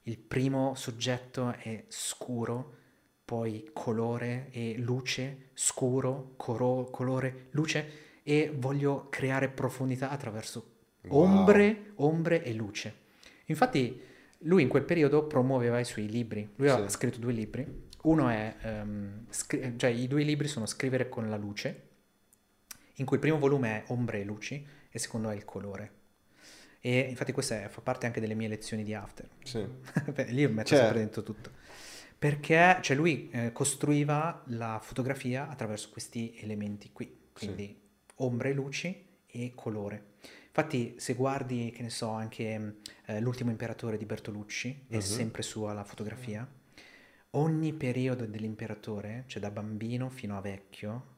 Il 0.02 0.18
primo 0.18 0.74
soggetto 0.76 1.52
è 1.58 1.84
scuro, 1.88 2.74
poi 3.24 3.70
colore 3.72 4.48
e 4.52 4.76
luce, 4.78 5.48
scuro, 5.54 6.34
coro- 6.36 6.88
colore, 6.92 7.48
luce, 7.50 8.20
e 8.22 8.52
voglio 8.56 9.08
creare 9.10 9.48
profondità 9.48 10.10
attraverso 10.10 10.74
Wow. 11.08 11.22
ombre, 11.22 11.92
ombre 11.96 12.42
e 12.42 12.52
luce. 12.52 13.04
Infatti 13.46 14.00
lui 14.40 14.62
in 14.62 14.68
quel 14.68 14.84
periodo 14.84 15.26
promuoveva 15.26 15.78
i 15.80 15.84
suoi 15.84 16.08
libri. 16.08 16.48
Lui 16.56 16.68
ha 16.68 16.82
Sì. 16.88 16.88
scritto 16.96 17.18
due 17.18 17.32
libri. 17.32 17.84
Uno 18.02 18.28
è, 18.28 18.54
ehm, 18.60 19.26
scri- 19.30 19.74
cioè 19.76 19.90
i 19.90 20.06
due 20.06 20.22
libri 20.22 20.46
sono 20.48 20.66
Scrivere 20.66 21.08
con 21.08 21.28
la 21.28 21.36
luce, 21.36 21.82
in 22.94 23.04
cui 23.06 23.16
il 23.16 23.22
primo 23.22 23.38
volume 23.38 23.68
è 23.78 23.84
Ombre 23.92 24.20
e 24.20 24.24
luci 24.24 24.54
e 24.54 24.66
il 24.92 25.00
secondo 25.00 25.30
è 25.30 25.34
il 25.34 25.44
colore. 25.44 25.92
E 26.80 27.00
infatti 27.00 27.32
questo 27.32 27.54
è- 27.54 27.68
fa 27.68 27.80
parte 27.80 28.06
anche 28.06 28.20
delle 28.20 28.34
mie 28.34 28.48
lezioni 28.48 28.84
di 28.84 28.94
after. 28.94 29.28
Sì. 29.42 29.66
Lì 30.28 30.46
metto 30.46 30.68
Cioè- 30.68 30.78
sempre 30.78 30.98
dentro 30.98 31.22
tutto. 31.22 31.50
Perché 32.18 32.78
cioè 32.80 32.96
lui 32.96 33.28
eh, 33.30 33.52
costruiva 33.52 34.42
la 34.46 34.78
fotografia 34.82 35.48
attraverso 35.48 35.90
questi 35.90 36.34
elementi 36.40 36.90
qui, 36.92 37.14
quindi 37.32 37.78
ombre 38.16 38.50
e 38.50 38.52
luci 38.54 39.06
e 39.26 39.52
colore. 39.54 40.14
Infatti 40.58 40.94
se 40.96 41.12
guardi, 41.12 41.70
che 41.70 41.82
ne 41.82 41.90
so, 41.90 42.08
anche 42.08 42.76
eh, 43.04 43.20
L'ultimo 43.20 43.50
imperatore 43.50 43.98
di 43.98 44.06
Bertolucci, 44.06 44.86
è 44.88 44.94
Mhm. 44.94 45.00
sempre 45.02 45.42
sua 45.42 45.74
la 45.74 45.84
fotografia, 45.84 46.48
ogni 47.32 47.74
periodo 47.74 48.24
dell'imperatore, 48.24 49.24
cioè 49.26 49.42
da 49.42 49.50
bambino 49.50 50.08
fino 50.08 50.34
a 50.36 50.40
vecchio, 50.40 51.14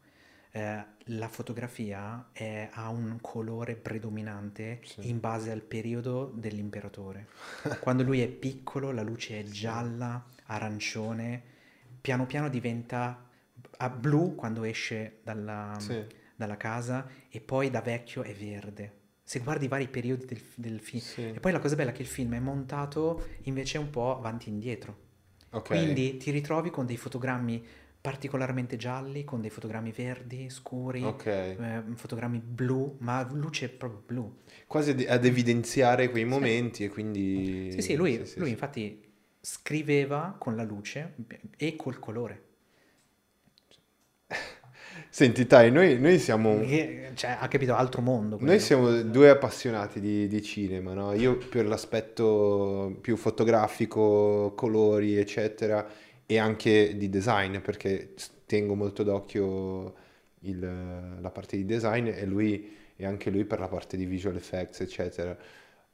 eh, 0.51 0.85
la 1.05 1.29
fotografia 1.29 2.31
è- 2.33 2.69
ha 2.73 2.89
un 2.89 3.19
colore 3.21 3.77
predominante 3.77 4.81
Sì. 4.83 5.07
in 5.09 5.21
base 5.21 5.53
al 5.53 5.63
periodo 5.63 6.33
dell'imperatore. 6.35 7.29
Quando 7.81 8.03
lui 8.03 8.21
è 8.21 8.27
piccolo 8.29 8.91
la 8.91 9.03
luce 9.03 9.39
è 9.39 9.45
gialla, 9.45 10.25
arancione, 10.47 11.43
piano 12.01 12.27
piano 12.27 12.49
diventa 12.49 13.25
a 13.77 13.89
blu 13.91 14.35
quando 14.35 14.65
esce 14.65 15.21
dalla, 15.23 15.77
Sì. 15.79 16.05
dalla 16.35 16.57
casa 16.57 17.07
e 17.29 17.41
poi 17.41 17.71
da 17.71 17.81
vecchio 17.81 18.23
è 18.25 18.35
verde. 18.35 18.98
Se 19.29 19.41
guardi 19.41 19.67
i 19.67 19.69
vari 19.69 19.89
periodi 19.89 20.25
del, 20.25 20.41
del 20.55 20.81
film. 20.81 21.03
Sì. 21.03 21.33
E 21.35 21.39
poi 21.39 21.53
la 21.53 21.59
cosa 21.59 21.75
bella 21.75 21.91
è 21.91 21.93
che 21.93 22.01
il 22.01 22.09
film 22.09 22.33
è 22.33 22.39
montato 22.39 23.27
invece 23.43 23.77
un 23.77 23.91
po' 23.91 24.17
avanti 24.17 24.49
e 24.49 24.53
indietro. 24.53 24.97
Ok. 25.51 25.67
Quindi 25.67 26.17
ti 26.17 26.31
ritrovi 26.31 26.71
con 26.71 26.87
dei 26.87 26.97
fotogrammi 26.97 27.63
particolarmente 28.01 28.79
gialli, 28.79 29.25
con 29.25 29.43
dei 29.43 29.51
fotogrammi 29.51 29.93
verdi, 29.93 30.49
scuri, 30.49 31.05
Ok. 31.05 31.27
eh, 31.27 31.83
fotogrammi 31.95 32.39
blu, 32.39 32.97
ma 33.01 33.29
luce 33.31 33.69
proprio 33.69 34.03
blu. 34.07 34.35
Quasi 34.67 35.05
ad- 35.07 35.25
evidenziare 35.27 36.09
quei 36.09 36.23
Sì. 36.23 36.29
momenti 36.31 36.85
e 36.85 36.89
quindi... 36.89 37.71
Sì, 37.71 37.83
sì, 37.83 37.97
lui, 37.97 38.15
sì, 38.21 38.25
sì, 38.25 38.39
lui 38.39 38.47
sì. 38.47 38.53
infatti 38.53 39.13
scriveva 39.43 40.37
con 40.39 40.57
la 40.57 40.65
luce 40.65 41.17
e 41.59 41.77
col 41.77 41.99
colore. 41.99 42.45
Senti, 45.11 45.47
Tai, 45.47 45.71
noi, 45.71 45.99
noi 45.99 46.19
siamo... 46.19 46.61
Cioè, 47.15 47.37
ha 47.41 47.49
capito 47.49 47.75
altro 47.75 48.01
mondo. 48.01 48.37
quello. 48.37 48.53
Noi 48.53 48.61
siamo 48.61 49.03
due 49.03 49.29
appassionati 49.31 49.99
di, 50.01 50.29
di 50.29 50.41
cinema, 50.43 50.93
no? 50.93 51.13
Io 51.15 51.37
per 51.37 51.67
l'aspetto 51.67 52.97
più 53.01 53.17
fotografico, 53.17 54.53
colori, 54.55 55.17
eccetera, 55.17 55.85
e 56.25 56.39
anche 56.39 56.97
di 56.97 57.09
design, 57.09 57.59
perché 57.59 58.15
tengo 58.47 58.75
molto 58.75 59.03
d'occhio 59.03 59.95
il- 60.43 61.19
la 61.21 61.31
parte 61.31 61.57
di 61.57 61.65
design 61.65 62.07
e 62.07 62.25
lui, 62.25 62.77
e 62.95 63.05
anche 63.05 63.31
lui 63.31 63.45
per 63.45 63.59
la 63.59 63.69
parte 63.69 63.97
di 63.97 64.05
visual 64.05 64.37
effects, 64.37 64.81
eccetera. 64.81 65.37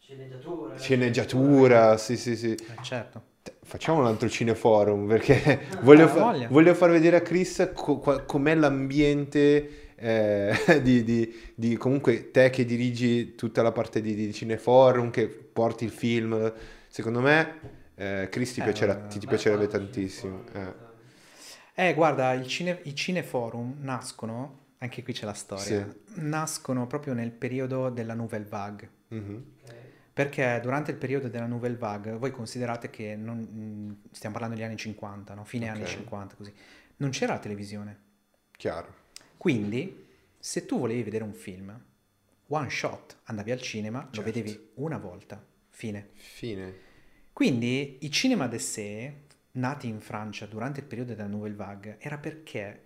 Sceneggiatura. 0.07 0.77
Sceneggiatura, 0.79 1.97
sì, 1.97 2.17
sì, 2.17 2.37
sì. 2.37 2.51
Eh, 2.53 2.83
certo. 2.83 3.23
Facciamo 3.63 4.01
un 4.01 4.07
altro 4.07 4.29
cineforum 4.29 5.07
perché 5.07 5.61
voglio, 5.83 6.05
Ah, 6.05 6.09
fa- 6.09 6.47
voglio 6.49 6.75
far 6.75 6.91
vedere 6.91 7.17
a 7.17 7.21
Chris 7.23 7.71
co- 7.75 7.99
qua- 7.99 8.23
com'è 8.23 8.55
l'ambiente 8.55 9.95
eh, 9.97 10.55
di, 10.83 11.03
di- 11.05 11.35
di- 11.55 11.77
comunque 11.77 12.31
te 12.31 12.51
che 12.51 12.65
dirigi 12.65 13.35
tutta 13.35 13.63
la 13.63 13.73
parte 13.73 14.01
di, 14.01 14.15
di 14.15 14.33
cineforum, 14.33 15.11
che 15.11 15.29
porti 15.29 15.85
il 15.85 15.91
film. 15.91 16.53
Secondo 16.89 17.21
me, 17.21 17.55
eh, 17.95 18.29
Chris 18.31 18.53
ti, 18.53 18.61
Eh, 18.61 18.65
piacerà- 18.65 18.95
ti, 19.07 19.19
ti 19.19 19.27
piacerebbe 19.27 19.67
tantissimo. 19.67 20.43
sì, 20.53 20.59
eh. 20.59 20.83
Eh, 21.89 21.95
guarda, 21.95 22.33
il 22.35 22.47
cine- 22.47 22.81
i 22.85 22.95
cineforum 22.95 23.79
nascono, 23.81 24.59
anche 24.79 25.03
qui 25.03 25.13
c'è 25.13 25.25
la 25.25 25.33
storia, 25.33 25.93
nascono 26.17 26.87
proprio 26.87 27.15
nel 27.15 27.31
periodo 27.33 27.89
della 27.89 28.15
Nouvelle 28.15 28.47
Vague. 28.49 28.89
Mhm. 29.09 29.45
Ok. 29.65 29.75
Perché 30.15 30.61
durante 30.63 30.93
il 30.93 30.97
periodo 30.97 31.29
della 31.29 31.47
Nouvelle 31.47 31.77
Vague, 31.77 32.13
voi 32.13 32.31
considerate 32.31 32.89
che 32.89 33.17
non- 33.17 33.39
mh, 33.41 34.09
stiamo 34.13 34.35
parlando 34.37 34.57
degli 34.57 34.65
anni 34.67 34.77
50, 34.79 35.35
no? 35.35 35.45
fine 35.45 35.69
anni 35.69 35.83
Ok. 35.83 35.89
50 35.89 36.37
così, 36.37 36.53
non 36.99 37.11
c'era 37.11 37.33
la 37.35 37.41
televisione. 37.41 37.99
Chiaro. 38.57 38.95
Quindi, 39.37 40.07
se 40.39 40.65
tu 40.67 40.79
volevi 40.79 41.03
vedere 41.03 41.25
un 41.25 41.35
film, 41.35 41.79
one 42.47 42.71
shot, 42.71 43.19
andavi 43.25 43.51
al 43.51 43.61
cinema, 43.61 44.01
lo 44.03 44.09
Certo. 44.13 44.23
vedevi 44.23 44.71
una 44.75 44.99
volta, 44.99 45.45
fine. 45.69 46.11
Fine. 46.15 46.75
Quindi 47.33 47.99
i 48.03 48.11
cinema 48.13 48.47
d'essai, 48.47 49.13
nati 49.53 49.89
in 49.89 50.01
Francia 50.01 50.47
durante 50.47 50.79
il 50.81 50.87
periodo 50.87 51.15
della 51.15 51.27
Nouvelle 51.27 51.57
Vague, 51.57 51.97
era 51.99 52.19
perché 52.19 52.83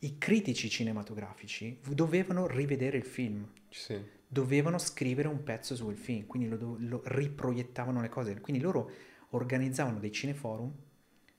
i 0.00 0.18
critici 0.18 0.68
cinematografici 0.68 1.80
dovevano 1.88 2.46
rivedere 2.46 2.98
il 2.98 3.04
film, 3.04 3.48
Sì. 3.70 3.98
Dovevano 4.28 4.78
scrivere 4.78 5.28
un 5.28 5.42
pezzo 5.42 5.74
sul 5.76 5.96
film, 5.96 6.26
quindi 6.26 6.48
lo, 6.48 6.76
lo 6.78 7.02
riproiettavano 7.04 8.00
le 8.00 8.08
cose. 8.08 8.40
Quindi 8.40 8.62
loro 8.62 8.90
organizzavano 9.30 9.98
dei 9.98 10.12
cineforum 10.12 10.72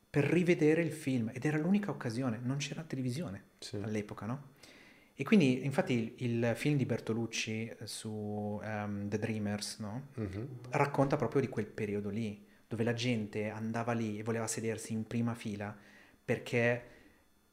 per 0.10 0.24
rivedere 0.26 0.82
il 0.82 0.92
film 0.92 1.30
ed 1.34 1.46
era 1.46 1.58
l'unica 1.58 1.92
occasione, 1.92 2.40
non 2.42 2.58
c'era 2.58 2.84
televisione 2.84 3.44
Sì. 3.60 3.78
all'epoca, 3.82 4.26
no? 4.26 4.56
E 5.20 5.24
quindi, 5.24 5.66
infatti, 5.66 6.16
il, 6.18 6.34
il 6.46 6.54
film 6.56 6.78
di 6.78 6.86
Bertolucci 6.86 7.68
eh, 7.68 7.88
su 7.88 8.60
ehm, 8.64 9.10
The 9.10 9.18
Dreamers, 9.18 9.80
no? 9.80 10.08
Mhm. 10.16 10.48
racconta 10.72 11.16
proprio 11.16 11.42
di 11.42 11.48
quel 11.50 11.66
periodo 11.66 12.10
lì, 12.10 12.46
dove 12.68 12.84
la 12.84 12.94
gente 12.94 13.50
andava 13.50 13.94
lì 13.94 14.20
e 14.20 14.24
voleva 14.24 14.48
sedersi 14.48 14.94
in 14.94 15.08
prima 15.08 15.34
fila 15.34 15.76
perché 16.24 16.84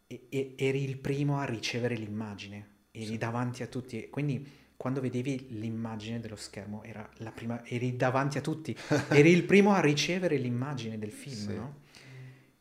e- 0.06 0.26
e- 0.28 0.54
eri 0.58 0.82
il 0.84 0.98
primo 0.98 1.38
a 1.38 1.44
ricevere 1.44 1.94
l'immagine, 1.96 2.68
eri 2.90 3.06
Sì. 3.06 3.18
davanti 3.18 3.62
a 3.62 3.66
tutti. 3.66 4.08
Quindi 4.10 4.46
quando 4.76 5.00
vedevi 5.00 5.46
l'immagine 5.58 6.20
dello 6.20 6.36
schermo 6.36 6.82
era 6.82 7.08
la 7.18 7.30
prima, 7.30 7.64
eri 7.66 7.96
davanti 7.96 8.38
a 8.38 8.40
tutti, 8.40 8.76
eri 9.10 9.30
il 9.30 9.44
primo 9.44 9.72
a 9.72 9.80
ricevere 9.80 10.36
l'immagine 10.36 10.98
del 10.98 11.12
film, 11.12 11.34
Sì. 11.34 11.54
no? 11.54 11.82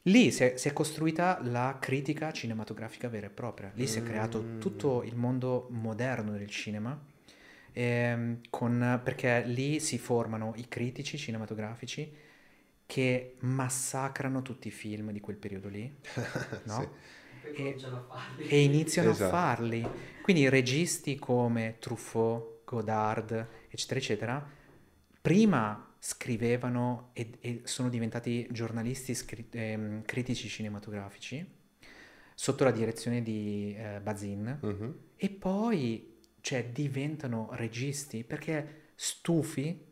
Lì 0.08 0.32
si 0.32 0.44
è, 0.44 0.58
si 0.58 0.68
è 0.68 0.74
costruita 0.74 1.40
la 1.44 1.78
critica 1.80 2.32
cinematografica 2.34 3.08
vera 3.08 3.28
e 3.28 3.30
propria, 3.30 3.72
lì 3.76 3.88
si 3.88 4.00
è 4.00 4.04
creato 4.04 4.42
Mm. 4.42 4.60
tutto 4.60 5.02
il 5.04 5.16
mondo 5.16 5.68
moderno 5.72 6.32
del 6.34 6.50
cinema, 6.50 7.00
ehm, 7.72 8.42
con- 8.50 9.00
perché 9.04 9.44
lì 9.46 9.80
si 9.80 9.98
formano 9.98 10.54
i 10.58 10.68
critici 10.68 11.18
cinematografici 11.18 12.12
che 12.86 13.36
massacrano 13.40 14.42
tutti 14.42 14.68
i 14.68 14.72
film 14.72 15.12
di 15.12 15.22
quel 15.22 15.38
periodo 15.38 15.70
lì, 15.70 15.92
no? 16.66 16.80
Sì. 16.82 16.88
E- 17.56 17.76
e 18.50 18.62
iniziano 18.64 19.12
Esatto. 19.12 19.26
a 19.36 19.38
farli. 19.38 19.88
Quindi 20.22 20.48
registi 20.50 21.18
come 21.18 21.76
Truffaut, 21.80 22.64
Godard, 22.66 23.48
eccetera, 23.70 24.00
eccetera, 24.00 24.50
prima 25.22 25.94
scrivevano 26.00 27.10
e, 27.14 27.30
e 27.40 27.62
sono 27.64 27.90
diventati 27.90 28.48
giornalisti 28.52 29.14
scri- 29.16 29.48
ehm, 29.52 30.02
critici 30.04 30.50
cinematografici 30.50 31.46
sotto 32.36 32.64
la 32.64 32.72
direzione 32.72 33.22
di 33.22 33.76
eh, 33.78 34.00
Bazin 34.02 34.58
Mhm. 34.62 34.96
e 35.16 35.30
poi 35.30 36.18
cioè, 36.42 36.66
diventano 36.74 37.50
registi 37.54 38.24
perché 38.26 38.82
stufi 38.96 39.92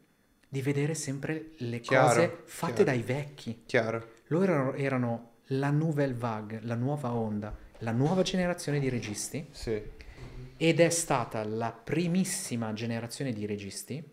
di 0.50 0.62
vedere 0.62 0.94
sempre 0.96 1.52
le 1.58 1.80
Chiaro, 1.80 2.08
cose 2.08 2.38
fatte 2.46 2.84
chiaro. 2.84 2.92
dai 2.92 3.02
vecchi. 3.04 3.64
Chiaro. 3.66 4.10
Loro 4.28 4.44
erano, 4.52 4.74
erano 4.74 5.31
la 5.54 5.70
nouvelle 5.70 6.14
vague, 6.14 6.60
la 6.64 6.76
nuova 6.76 7.14
onda, 7.14 7.56
la 7.80 7.92
nuova 7.92 8.22
generazione 8.22 8.80
di 8.80 8.90
registi 8.90 9.46
Sì. 9.52 9.82
ed 10.58 10.80
è 10.80 10.90
stata 10.90 11.44
la 11.44 11.72
primissima 11.72 12.72
generazione 12.74 13.34
di 13.34 13.46
registi 13.46 14.04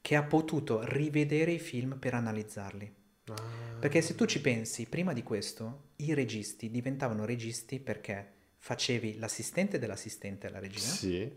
che 0.00 0.16
ha 0.16 0.22
potuto 0.22 0.84
rivedere 0.84 1.52
i 1.52 1.58
film 1.58 1.98
per 1.98 2.14
analizzarli. 2.14 2.94
Ah. 3.28 3.34
Perché 3.80 4.00
se 4.02 4.14
tu 4.14 4.24
ci 4.24 4.40
pensi, 4.40 4.86
prima 4.86 5.12
di 5.12 5.22
questo, 5.22 5.90
i 5.96 6.14
registi 6.14 6.70
diventavano 6.70 7.24
registi 7.24 7.80
perché 7.80 8.32
facevi 8.58 9.18
l'assistente 9.18 9.78
dell'assistente 9.78 10.46
alla 10.46 10.58
regia 10.60 10.86
Sì. 10.88 11.30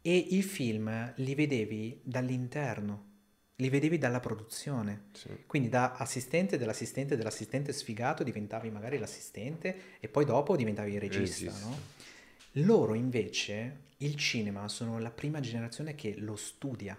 e 0.00 0.16
i 0.16 0.42
film 0.42 1.12
li 1.16 1.34
vedevi 1.34 2.00
dall'interno. 2.04 3.06
Li 3.60 3.68
vedevi 3.70 3.98
dalla 3.98 4.20
produzione. 4.20 5.06
Sì. 5.12 5.28
Quindi 5.46 5.68
da 5.68 5.94
assistente 5.94 6.56
dell'assistente 6.58 7.16
dell'assistente 7.16 7.72
sfigato 7.72 8.22
diventavi 8.22 8.70
magari 8.70 8.98
l'assistente 8.98 9.96
e 10.00 10.08
poi 10.08 10.24
dopo 10.24 10.54
diventavi 10.56 10.92
il 10.94 11.00
regista, 11.00 11.46
Regista. 11.46 11.66
no? 11.68 11.76
Loro 12.64 12.94
invece, 12.94 13.76
il 13.98 14.14
cinema, 14.16 14.68
sono 14.68 14.98
la 14.98 15.10
prima 15.10 15.40
generazione 15.40 15.94
che 15.94 16.14
lo 16.18 16.36
studia, 16.36 16.96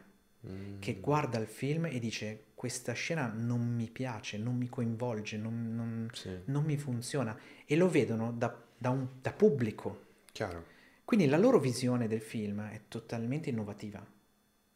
Mm. 0.47 0.79
che 0.79 0.95
guarda 1.01 1.37
il 1.37 1.47
film 1.47 1.83
e 1.87 1.99
dice 1.99 2.45
questa 2.55 2.93
scena 2.93 3.27
non 3.27 3.59
mi 3.75 3.89
piace, 3.89 4.37
non 4.37 4.55
mi 4.55 4.69
coinvolge, 4.69 5.35
non, 5.35 5.75
non- 5.75 6.09
Sì, 6.13 6.29
non 6.45 6.63
mi 6.63 6.77
funziona 6.77 7.37
e 7.65 7.75
lo 7.75 7.89
vedono 7.89 8.31
da, 8.31 8.57
da 8.77 8.89
un, 8.89 9.05
da 9.21 9.33
pubblico. 9.33 10.05
chiaro. 10.31 10.63
Quindi 11.03 11.27
la 11.27 11.35
loro 11.37 11.59
visione 11.59 12.07
del 12.07 12.21
film 12.21 12.61
è 12.69 12.81
totalmente 12.87 13.49
innovativa. 13.49 14.01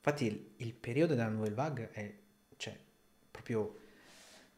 Infatti 0.06 0.26
il, 0.26 0.52
il 0.58 0.74
periodo 0.74 1.16
della 1.16 1.30
Nouvelle 1.30 1.56
Vague 1.56 1.90
è 1.92 2.14
cioè, 2.58 2.78
proprio 3.32 3.78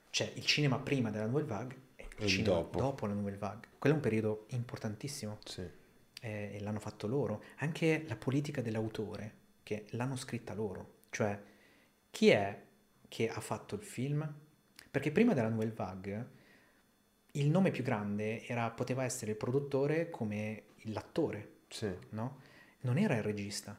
c'è 0.10 0.32
il 0.36 0.46
cinema 0.46 0.80
prima 0.80 1.12
della 1.12 1.26
Nouvelle 1.26 1.46
Vague 1.48 1.76
e 1.96 2.08
il 2.18 2.24
E 2.24 2.28
cinema 2.28 2.56
dopo. 2.56 2.80
dopo. 2.80 3.06
la 3.06 3.14
Nouvelle 3.14 3.38
Vague. 3.38 3.68
Quello 3.78 3.96
è 3.96 3.98
un 4.00 4.04
periodo 4.04 4.46
importantissimo 4.50 5.38
Sì. 5.46 5.62
eh, 6.22 6.52
e 6.56 6.60
l'hanno 6.62 6.80
fatto 6.80 7.06
loro. 7.06 7.44
Anche 7.58 8.06
la 8.08 8.16
politica 8.16 8.62
dell'autore, 8.62 9.34
che 9.62 9.86
l'hanno 9.92 10.16
scritta 10.16 10.54
loro. 10.56 10.94
Cioè, 11.12 11.40
chi 12.10 12.30
è 12.30 12.64
che 13.08 13.30
ha 13.30 13.40
fatto 13.40 13.76
il 13.76 13.84
film? 13.84 14.34
Perché 14.90 15.12
prima 15.12 15.34
della 15.34 15.50
Nouvelle 15.50 15.74
Vague 15.74 16.30
il 17.34 17.50
nome 17.50 17.70
più 17.70 17.84
grande 17.84 18.46
era, 18.48 18.72
poteva 18.72 19.04
essere 19.04 19.32
il 19.32 19.38
produttore 19.38 20.10
come 20.10 20.64
l'attore 20.86 21.58
Sì. 21.68 21.94
no? 22.12 22.40
Non 22.82 22.98
era 22.98 23.16
il 23.16 23.24
regista. 23.24 23.78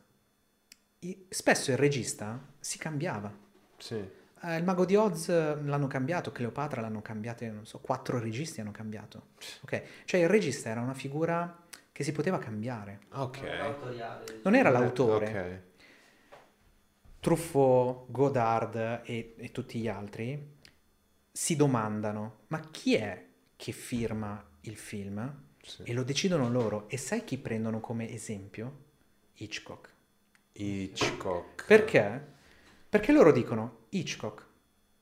Spesso 1.28 1.70
il 1.70 1.76
regista 1.76 2.40
si 2.58 2.78
cambiava. 2.78 3.32
Sì. 3.76 3.94
Eh, 4.42 4.56
il 4.56 4.64
Mago 4.64 4.84
di 4.84 4.94
Oz 4.96 5.28
eh, 5.28 5.56
l'hanno 5.62 5.86
cambiato, 5.86 6.30
Cleopatra 6.32 6.80
l'hanno 6.80 7.02
cambiato, 7.02 7.44
non 7.46 7.66
so, 7.66 7.78
quattro 7.80 8.18
registi 8.18 8.60
hanno 8.60 8.70
cambiato. 8.70 9.28
Ok? 9.62 9.82
Cioè 10.04 10.20
il 10.20 10.28
regista 10.28 10.68
era 10.70 10.80
una 10.80 10.94
figura 10.94 11.64
che 11.92 12.04
si 12.04 12.12
poteva 12.12 12.38
cambiare. 12.38 13.00
Ok. 13.12 13.40
Non 14.42 14.54
era 14.54 14.68
Eh, 14.68 14.72
l'autore. 14.72 15.26
Ok. 15.26 15.60
Truffaut, 17.20 18.10
Godard 18.10 19.02
e, 19.04 19.34
e 19.36 19.50
tutti 19.52 19.80
gli 19.80 19.88
altri 19.88 20.54
si 21.32 21.56
domandano, 21.56 22.40
ma 22.48 22.60
chi 22.70 22.94
è 22.94 23.24
che 23.56 23.72
firma 23.72 24.42
il 24.62 24.76
film? 24.76 25.42
Sì. 25.62 25.82
E 25.82 25.92
lo 25.92 26.02
decidono 26.04 26.48
loro. 26.48 26.88
E 26.88 26.96
sai 26.96 27.24
chi 27.24 27.38
prendono 27.38 27.80
come 27.80 28.10
esempio? 28.10 28.84
Hitchcock. 29.34 29.94
Hitchcock. 30.56 31.66
Perché? 31.66 32.34
Perché 32.88 33.12
loro 33.12 33.32
dicono 33.32 33.86
Hitchcock 33.90 34.44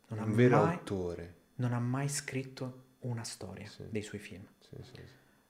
non 0.08 0.18
ha, 0.20 0.24
Un 0.24 0.34
vero 0.34 0.62
mai, 0.64 0.74
autore. 0.74 1.34
non 1.56 1.72
ha 1.72 1.78
mai 1.80 2.08
scritto 2.08 2.82
una 3.00 3.24
storia 3.24 3.66
Sì. 3.68 3.84
dei 3.90 4.02
suoi 4.02 4.20
film. 4.20 4.44
Sì, 4.60 4.76
sì. 4.82 5.00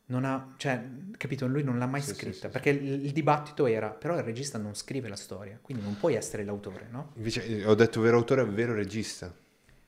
Non 0.06 0.24
ha, 0.26 0.54
cioè, 0.58 0.86
capito, 1.16 1.46
lui 1.46 1.62
non 1.62 1.78
l'ha 1.78 1.86
mai 1.86 2.02
scritta, 2.02 2.50
perché 2.50 2.68
il, 2.70 3.06
il 3.06 3.12
dibattito 3.12 3.64
era, 3.66 3.88
però 3.88 4.14
il 4.16 4.22
regista 4.22 4.58
non 4.58 4.74
scrive 4.74 5.08
la 5.08 5.16
storia, 5.16 5.58
quindi 5.62 5.82
non 5.82 5.96
puoi 5.96 6.14
essere 6.14 6.44
l'autore, 6.44 6.88
no? 6.90 7.12
Invece 7.14 7.46
eh, 7.46 7.64
ho 7.64 7.74
detto 7.74 8.00
vero 8.02 8.18
autore, 8.18 8.44
vero 8.44 8.74
regista. 8.74 9.34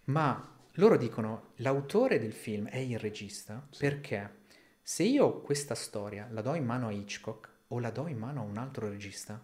Ma 0.04 0.54
loro 0.74 0.96
dicono 0.96 1.50
l'autore 1.56 2.18
del 2.18 2.32
film 2.32 2.66
è 2.68 2.78
il 2.78 2.98
regista 2.98 3.66
perché 3.78 4.44
se 4.82 5.02
io 5.02 5.40
questa 5.40 5.74
storia 5.74 6.28
la 6.30 6.40
do 6.40 6.54
in 6.54 6.64
mano 6.64 6.86
a 6.88 6.92
Hitchcock 6.92 7.48
o 7.68 7.78
la 7.80 7.90
do 7.90 8.06
in 8.06 8.16
mano 8.18 8.40
a 8.40 8.44
un 8.44 8.56
altro 8.56 8.88
regista, 8.88 9.42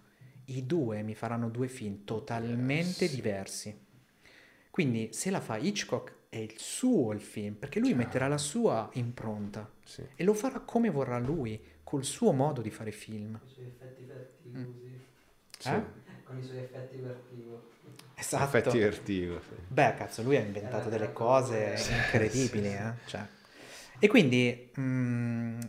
i 0.57 0.66
due 0.66 1.03
mi 1.03 1.15
faranno 1.15 1.49
due 1.49 1.69
film 1.69 2.05
totalmente 2.05 3.09
Diversi. 3.09 3.15
diversi. 3.15 3.81
Quindi 4.70 5.09
se 5.12 5.31
la 5.31 5.41
fa 5.41 5.57
Hitchcock 5.59 6.15
è 6.29 6.39
il 6.39 6.55
suo 6.57 7.12
il 7.12 7.20
film, 7.20 7.55
perché 7.55 7.79
lui 7.79 7.89
Chiaro. 7.91 8.05
metterà 8.05 8.29
la 8.29 8.39
sua 8.39 8.89
impronta 8.95 9.70
Sì. 9.85 10.03
e 10.15 10.24
lo 10.24 10.33
farà 10.33 10.61
come 10.61 10.89
vorrà 10.91 11.19
lui, 11.19 11.61
col 11.85 12.05
suo 12.05 12.33
modo 12.33 12.62
di 12.62 12.70
fare 12.70 12.91
film. 12.91 13.39
Con 13.39 13.49
i 13.49 13.53
suoi 13.53 13.66
effetti 13.66 14.05
vertigosi. 14.05 15.01
Sì. 15.59 15.69
Eh? 15.69 15.83
Con 16.24 16.39
i 16.39 16.43
suoi 16.43 16.59
effetti 16.59 16.97
vertigo. 16.97 17.70
Esatto. 18.15 18.45
Effetti 18.57 18.79
vertigo. 18.79 19.41
sì. 19.41 19.55
Beh, 19.69 19.95
cazzo, 19.97 20.23
lui 20.23 20.37
ha 20.37 20.41
inventato 20.41 20.89
delle 20.89 21.07
certo. 21.07 21.19
cose 21.19 21.74
incredibili, 21.91 22.69
sì, 22.70 22.77
sì. 22.77 22.77
eh? 22.77 22.93
Cioè. 23.07 23.27
E 23.99 24.09
quindi 24.09 24.70
mm, 24.79 25.61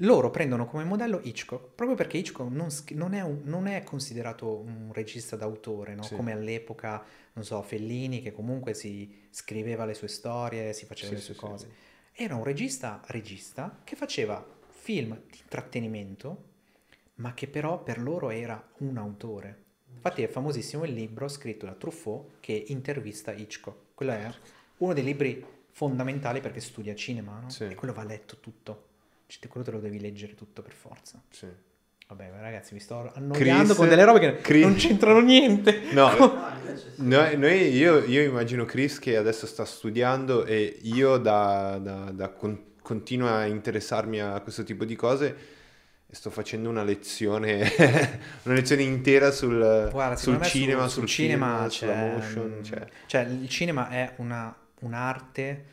loro 0.00 0.30
prendono 0.30 0.66
come 0.66 0.84
modello 0.84 1.20
Hitchcock, 1.22 1.74
proprio 1.74 1.96
perché 1.96 2.18
Hitchcock 2.18 2.50
non, 2.50 2.68
non 2.94 3.14
è, 3.14 3.20
un- 3.22 3.40
non 3.44 3.66
è 3.66 3.82
considerato 3.82 4.58
un 4.58 4.90
regista 4.92 5.36
d'autore, 5.36 5.94
no? 5.94 6.02
Sì. 6.02 6.14
Come 6.14 6.32
all'epoca, 6.32 7.04
non 7.32 7.44
so, 7.44 7.60
Fellini, 7.62 8.22
che 8.22 8.32
comunque 8.32 8.74
si 8.74 9.26
scriveva 9.30 9.84
le 9.84 9.94
sue 9.94 10.08
storie, 10.08 10.72
si 10.72 10.86
faceva 10.86 11.10
Sì, 11.10 11.14
le 11.16 11.20
sue 11.22 11.34
sì, 11.34 11.40
cose. 11.40 11.68
Era 12.12 12.34
un 12.34 12.44
regista 12.44 13.00
regista 13.06 13.80
che 13.84 13.96
faceva 13.96 14.44
film 14.68 15.20
di 15.30 15.38
intrattenimento, 15.40 16.44
ma 17.16 17.34
che 17.34 17.48
però 17.48 17.82
per 17.82 18.00
loro 18.00 18.30
era 18.30 18.62
un 18.78 18.96
autore. 18.96 19.64
Infatti 19.94 20.22
è 20.22 20.28
famosissimo 20.28 20.84
il 20.84 20.92
libro 20.92 21.26
scritto 21.28 21.66
da 21.66 21.72
Truffaut 21.72 22.34
che 22.40 22.52
intervista 22.68 23.32
Hitchcock. 23.32 23.94
Quello 23.94 24.12
è 24.12 24.32
uno 24.78 24.92
dei 24.92 25.02
libri 25.02 25.44
fondamentali 25.70 26.40
perché 26.40 26.60
studia 26.60 26.94
cinema, 26.94 27.40
no? 27.40 27.48
E 27.68 27.74
quello 27.74 27.92
va 27.92 28.04
letto 28.04 28.38
tutto. 28.38 28.86
Cioè, 29.28 29.46
quello 29.48 29.64
te 29.66 29.72
lo 29.72 29.78
devi 29.80 30.00
leggere 30.00 30.34
tutto 30.34 30.62
per 30.62 30.72
forza. 30.72 31.22
Sì. 31.30 31.46
Vabbè, 32.08 32.30
ragazzi, 32.40 32.72
mi 32.72 32.80
sto 32.80 33.12
annoiando 33.14 33.64
Chris- 33.64 33.76
con 33.76 33.88
delle 33.88 34.04
robe 34.04 34.20
che 34.20 34.36
Chris- 34.40 34.64
non 34.64 34.74
c'entrano 34.76 35.20
niente. 35.20 35.82
No, 35.92 36.08
No. 36.96 37.36
Noi, 37.36 37.68
io, 37.76 37.98
io 38.04 38.22
immagino 38.22 38.64
Chris 38.64 38.98
che 38.98 39.18
adesso 39.18 39.46
sta 39.46 39.66
studiando 39.66 40.46
e 40.46 40.78
io 40.82 41.18
da, 41.18 41.78
da- 41.78 42.10
da 42.10 42.28
con- 42.30 42.72
continuo 42.80 43.28
a 43.28 43.44
interessarmi 43.44 44.20
a 44.20 44.40
questo 44.40 44.64
tipo 44.64 44.86
di 44.86 44.96
cose 44.96 45.36
e 46.10 46.14
sto 46.14 46.30
facendo 46.30 46.70
una 46.70 46.82
lezione, 46.82 47.70
una 48.44 48.54
lezione 48.54 48.80
intera 48.82 49.30
sul, 49.30 49.88
Guarda, 49.92 50.16
sul 50.16 50.40
cinema, 50.40 50.82
sul, 50.88 51.00
sul, 51.00 51.08
cinema 51.08 51.66
c'è, 51.68 51.70
sulla 51.70 51.94
motion. 51.94 52.54
mm, 52.58 52.62
Cioè, 52.62 52.86
cioè, 53.04 53.20
il 53.24 53.48
cinema 53.50 53.90
è 53.90 54.14
una- 54.16 54.56
un'arte 54.80 55.64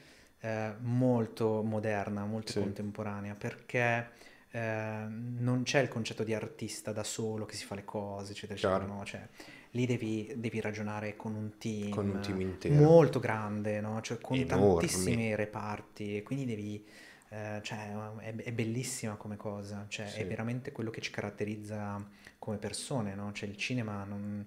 eh, 0.45 0.73
molto 0.81 1.63
moderna, 1.63 2.25
molto 2.25 2.51
Sì. 2.51 2.59
contemporanea, 2.59 3.33
perché 3.35 4.09
eh, 4.51 5.05
non 5.09 5.63
c'è 5.63 5.79
il 5.81 5.87
concetto 5.89 6.23
di 6.23 6.33
artista 6.33 6.91
da 6.91 7.03
solo 7.03 7.45
che 7.45 7.55
si 7.55 7.65
fa 7.65 7.75
le 7.75 7.83
cose, 7.83 8.31
eccetera, 8.31 8.53
eccetera, 8.57 8.79
Chiaro. 8.85 8.93
no? 8.99 9.05
Cioè, 9.05 9.27
lì 9.71 9.85
devi, 9.85 10.31
devi 10.37 10.61
ragionare 10.61 11.15
con 11.15 11.33
un 11.35 11.57
team, 11.57 11.89
Con 11.89 12.09
un 12.09 12.21
team 12.21 12.39
intero. 12.41 12.75
molto 12.81 13.19
grande, 13.19 13.81
no? 13.81 13.99
Cioè, 14.01 14.19
con 14.19 14.37
Enormi. 14.37 14.69
tantissimi 14.87 15.35
reparti, 15.35 16.17
e 16.17 16.23
quindi 16.23 16.45
devi... 16.45 16.85
eh, 17.29 17.59
cioè, 17.63 17.91
è, 18.19 18.35
è 18.35 18.51
bellissima 18.53 19.15
come 19.15 19.35
cosa, 19.35 19.85
cioè, 19.89 20.07
Sì. 20.07 20.19
è 20.21 20.27
veramente 20.27 20.71
quello 20.71 20.89
che 20.91 21.01
ci 21.01 21.11
caratterizza 21.11 22.01
come 22.39 22.57
persone, 22.57 23.15
no? 23.15 23.31
Cioè 23.33 23.49
il 23.49 23.57
cinema 23.57 24.03
non... 24.05 24.45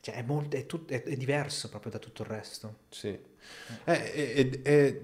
cioè, 0.00 0.14
è, 0.16 0.22
molto, 0.22 0.56
è, 0.56 0.66
tut- 0.66 0.90
è- 0.90 1.02
è 1.02 1.16
diverso 1.16 1.68
proprio 1.68 1.92
da 1.92 1.98
tutto 1.98 2.22
il 2.22 2.28
resto. 2.28 2.74
sì. 2.90 3.18
Eh, 3.84 4.12
e- 4.14 4.60
e- 4.62 4.72
e 4.74 5.00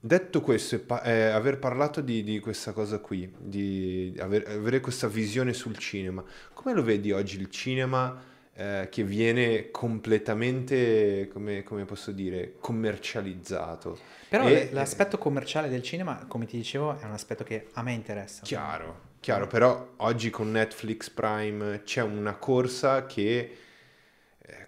detto 0.00 0.40
questo, 0.40 0.80
pa- 0.80 1.02
eh, 1.02 1.24
aver 1.26 1.58
parlato 1.58 2.00
di, 2.00 2.22
di 2.22 2.40
questa 2.40 2.72
cosa 2.72 2.98
qui, 3.00 3.30
di 3.38 4.14
aver- 4.18 4.48
avere 4.48 4.80
questa 4.80 5.08
visione 5.08 5.52
sul 5.52 5.76
cinema, 5.76 6.24
come 6.54 6.72
lo 6.74 6.82
vedi 6.82 7.12
oggi 7.12 7.38
il 7.38 7.50
cinema 7.50 8.30
eh, 8.54 8.88
che 8.90 9.02
viene 9.04 9.70
completamente, 9.70 11.28
come, 11.32 11.62
come 11.62 11.84
posso 11.84 12.12
dire, 12.12 12.54
commercializzato? 12.60 13.98
Però 14.28 14.48
E- 14.48 14.70
l'aspetto 14.72 15.18
commerciale 15.18 15.68
del 15.68 15.82
cinema, 15.82 16.24
come 16.26 16.46
ti 16.46 16.56
dicevo, 16.56 16.98
è 16.98 17.04
un 17.04 17.12
aspetto 17.12 17.44
che 17.44 17.68
a 17.74 17.82
me 17.82 17.92
interessa. 17.92 18.42
Chiaro, 18.42 19.00
chiaro, 19.20 19.46
però 19.46 19.92
oggi 19.98 20.30
con 20.30 20.50
Netflix 20.50 21.10
Prime 21.10 21.82
c'è 21.84 22.00
una 22.02 22.34
corsa 22.36 23.04
che 23.06 23.38
eh, 23.38 23.56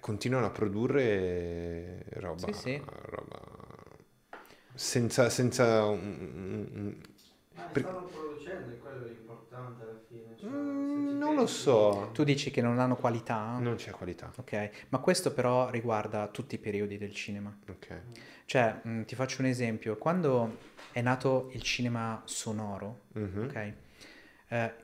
continuano 0.00 0.46
a 0.46 0.50
produrre 0.50 2.04
roba, 2.14 2.46
Sì, 2.46 2.52
sì. 2.52 2.82
roba 2.84 3.40
senza, 4.74 5.28
senza 5.30 5.84
un- 5.84 6.70
un- 6.74 6.96
Ma 7.56 7.62
Per- 7.70 7.82
stanno 7.84 8.06
producendo, 8.06 8.72
è 8.72 8.78
quello 8.78 9.06
l'importante 9.06 9.82
alla 9.82 10.00
fine. 10.08 10.34
cioè, 10.36 10.48
Mm, 10.50 11.16
non 11.18 11.34
lo 11.36 11.46
so, 11.46 12.10
Tu 12.12 12.24
dici 12.24 12.50
che 12.50 12.60
non 12.60 12.80
hanno 12.80 12.96
qualità? 12.96 13.56
non 13.58 13.76
c'è 13.76 13.92
qualità. 13.92 14.32
Ok, 14.36 14.86
ma 14.88 14.98
questo 14.98 15.32
però 15.32 15.70
riguarda 15.70 16.26
tutti 16.28 16.56
i 16.56 16.58
periodi 16.58 16.98
del 16.98 17.14
cinema. 17.14 17.56
Ok, 17.68 18.00
Cioè, 18.46 18.80
mh, 18.82 19.04
ti 19.04 19.14
faccio 19.14 19.40
un 19.40 19.46
esempio. 19.46 19.96
Quando 19.96 20.56
è 20.92 21.00
nato 21.00 21.48
il 21.52 21.62
cinema 21.62 22.20
sonoro, 22.26 23.02
Mhm. 23.12 23.44
ok? 23.44 23.72
Eh, 24.48 24.74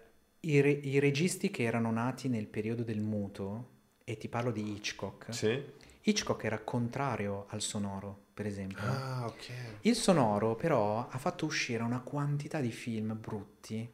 i, 0.40 0.60
re- 0.60 0.70
i 0.70 0.98
registi 1.01 1.51
che 1.51 1.64
erano 1.64 1.90
nati 1.90 2.28
nel 2.28 2.47
periodo 2.47 2.82
del 2.85 3.01
muto, 3.01 3.68
e 4.11 4.16
ti 4.19 4.28
parlo 4.28 4.51
di 4.51 4.73
Hitchcock, 4.73 5.32
Sì? 5.32 5.62
Hitchcock 6.03 6.45
era 6.45 6.59
contrario 6.59 7.47
al 7.51 7.61
sonoro, 7.61 8.16
per 8.35 8.47
esempio. 8.47 8.82
Ah, 8.82 9.27
ok. 9.27 9.51
Il 9.82 9.95
sonoro 9.95 10.57
però 10.57 11.09
ha 11.09 11.19
fatto 11.19 11.45
uscire 11.47 11.82
una 11.82 12.01
quantità 12.01 12.61
di 12.61 12.73
film 12.73 13.16
brutti, 13.19 13.89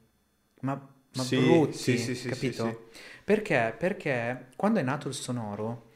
ma, 0.61 0.73
ma 0.75 1.23
Sì, 1.23 1.37
brutti, 1.37 1.99
sì, 1.99 2.15
sì, 2.15 2.29
capito? 2.29 2.89
Perché? 3.25 3.75
Perché 3.77 4.49
quando 4.57 4.81
è 4.81 4.83
nato 4.83 5.09
il 5.09 5.15
sonoro 5.15 5.91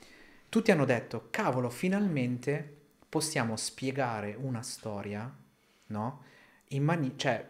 tutti 0.48 0.70
hanno 0.70 0.84
detto, 0.84 1.28
cavolo, 1.30 1.70
finalmente 1.70 2.76
possiamo 3.08 3.56
spiegare 3.56 4.36
una 4.38 4.62
storia, 4.62 5.32
no? 5.86 6.22
In 6.68 6.84
mani- 6.84 7.14
cioè, 7.16 7.48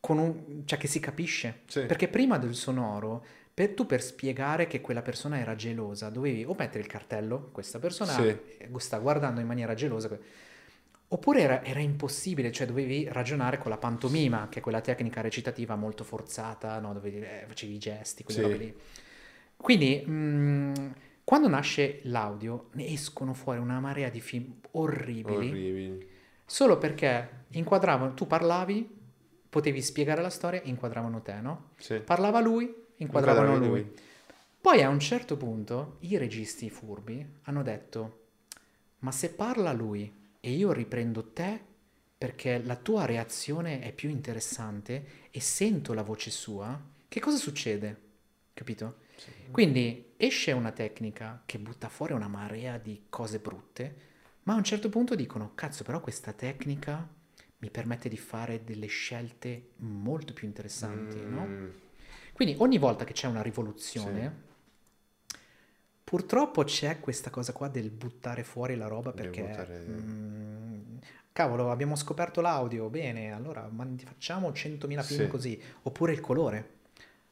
con 0.00 0.18
un- 0.18 0.62
cioè 0.64 0.78
che 0.78 0.86
si 0.86 1.00
capisce. 1.00 1.62
Sì. 1.66 1.84
Perché 1.84 2.08
prima 2.08 2.38
del 2.38 2.54
sonoro, 2.54 3.24
per, 3.60 3.74
tu 3.74 3.84
per 3.84 4.02
spiegare 4.02 4.66
che 4.66 4.80
quella 4.80 5.02
persona 5.02 5.38
era 5.38 5.54
gelosa, 5.54 6.08
dovevi 6.08 6.44
o 6.44 6.54
mettere 6.58 6.78
il 6.80 6.86
cartello, 6.86 7.50
questa 7.52 7.78
persona 7.78 8.12
Sì. 8.12 8.28
eh, 8.58 8.70
sta 8.78 8.96
guardando 8.98 9.40
in 9.40 9.46
maniera 9.46 9.74
gelosa, 9.74 10.08
oppure 11.08 11.40
era, 11.40 11.62
era 11.62 11.80
impossibile, 11.80 12.50
cioè 12.52 12.66
dovevi 12.66 13.06
ragionare 13.10 13.58
con 13.58 13.70
la 13.70 13.76
pantomima, 13.76 14.48
che 14.48 14.60
è 14.60 14.62
quella 14.62 14.80
tecnica 14.80 15.20
recitativa 15.20 15.74
molto 15.76 16.04
forzata, 16.04 16.78
no? 16.78 16.94
dove 16.94 17.42
eh, 17.42 17.46
facevi 17.46 17.74
i 17.74 17.78
gesti, 17.78 18.24
quelle 18.24 18.40
Sì. 18.40 18.46
robe 18.46 18.56
lì. 18.56 18.74
Quindi, 19.56 20.00
mh, 20.06 20.94
quando 21.24 21.48
nasce 21.48 22.00
l'audio, 22.04 22.68
ne 22.72 22.86
escono 22.86 23.34
fuori 23.34 23.58
una 23.58 23.78
marea 23.78 24.08
di 24.08 24.20
film 24.22 24.54
orribili, 24.72 25.48
Orribili. 25.48 26.08
solo 26.46 26.78
perché 26.78 27.44
inquadravano, 27.50 28.14
tu 28.14 28.26
parlavi, 28.26 28.88
potevi 29.50 29.82
spiegare 29.82 30.22
la 30.22 30.30
storia, 30.30 30.62
inquadravano 30.64 31.20
te, 31.20 31.34
no? 31.42 31.72
Sì. 31.76 31.98
Parlava 31.98 32.40
lui, 32.40 32.74
inquadravano 33.02 33.54
Inquadravi 33.54 33.82
lui. 33.82 33.92
Poi 34.60 34.82
a 34.82 34.88
un 34.88 35.00
certo 35.00 35.36
punto 35.36 35.96
i 36.00 36.16
registi 36.18 36.68
furbi 36.70 37.26
hanno 37.42 37.62
detto, 37.62 38.26
ma 38.98 39.10
se 39.10 39.30
parla 39.30 39.72
lui 39.72 40.12
e 40.38 40.50
io 40.52 40.72
riprendo 40.72 41.32
te 41.32 41.68
perché 42.16 42.62
la 42.62 42.76
tua 42.76 43.06
reazione 43.06 43.80
è 43.80 43.92
più 43.92 44.10
interessante 44.10 45.28
e 45.30 45.40
sento 45.40 45.94
la 45.94 46.02
voce 46.02 46.30
sua, 46.30 46.78
che 47.08 47.20
cosa 47.20 47.38
succede? 47.38 48.08
Capito? 48.52 49.08
Quindi 49.50 50.12
esce 50.16 50.52
una 50.52 50.72
tecnica 50.72 51.42
che 51.46 51.58
butta 51.58 51.88
fuori 51.88 52.12
una 52.12 52.28
marea 52.28 52.76
di 52.76 53.06
cose 53.08 53.38
brutte, 53.38 53.96
ma 54.42 54.52
a 54.52 54.56
un 54.56 54.64
certo 54.64 54.90
punto 54.90 55.14
dicono, 55.14 55.52
cazzo, 55.54 55.82
però 55.82 56.00
questa 56.00 56.32
tecnica 56.32 57.08
mi 57.58 57.70
permette 57.70 58.08
di 58.10 58.18
fare 58.18 58.64
delle 58.64 58.86
scelte 58.86 59.70
molto 59.76 60.34
più 60.34 60.46
interessanti, 60.46 61.18
no? 61.24 61.88
Quindi 62.40 62.56
ogni 62.60 62.78
volta 62.78 63.04
che 63.04 63.12
c'è 63.12 63.26
una 63.26 63.42
rivoluzione, 63.42 64.34
purtroppo 66.02 66.64
c'è 66.64 66.98
questa 66.98 67.28
cosa 67.28 67.52
qua 67.52 67.68
del 67.68 67.90
buttare 67.90 68.44
fuori 68.44 68.76
la 68.76 68.86
roba 68.86 69.12
perché... 69.12 69.42
buttare- 69.42 69.84
mm, 69.86 70.96
cavolo, 71.32 71.70
abbiamo 71.70 71.96
scoperto 71.96 72.40
l'audio, 72.40 72.88
bene, 72.88 73.34
allora 73.34 73.68
facciamo 74.06 74.52
100.000 74.52 75.02
film 75.02 75.24
Sì. 75.24 75.28
così. 75.28 75.62
Oppure 75.82 76.12
il 76.12 76.20
colore. 76.20 76.78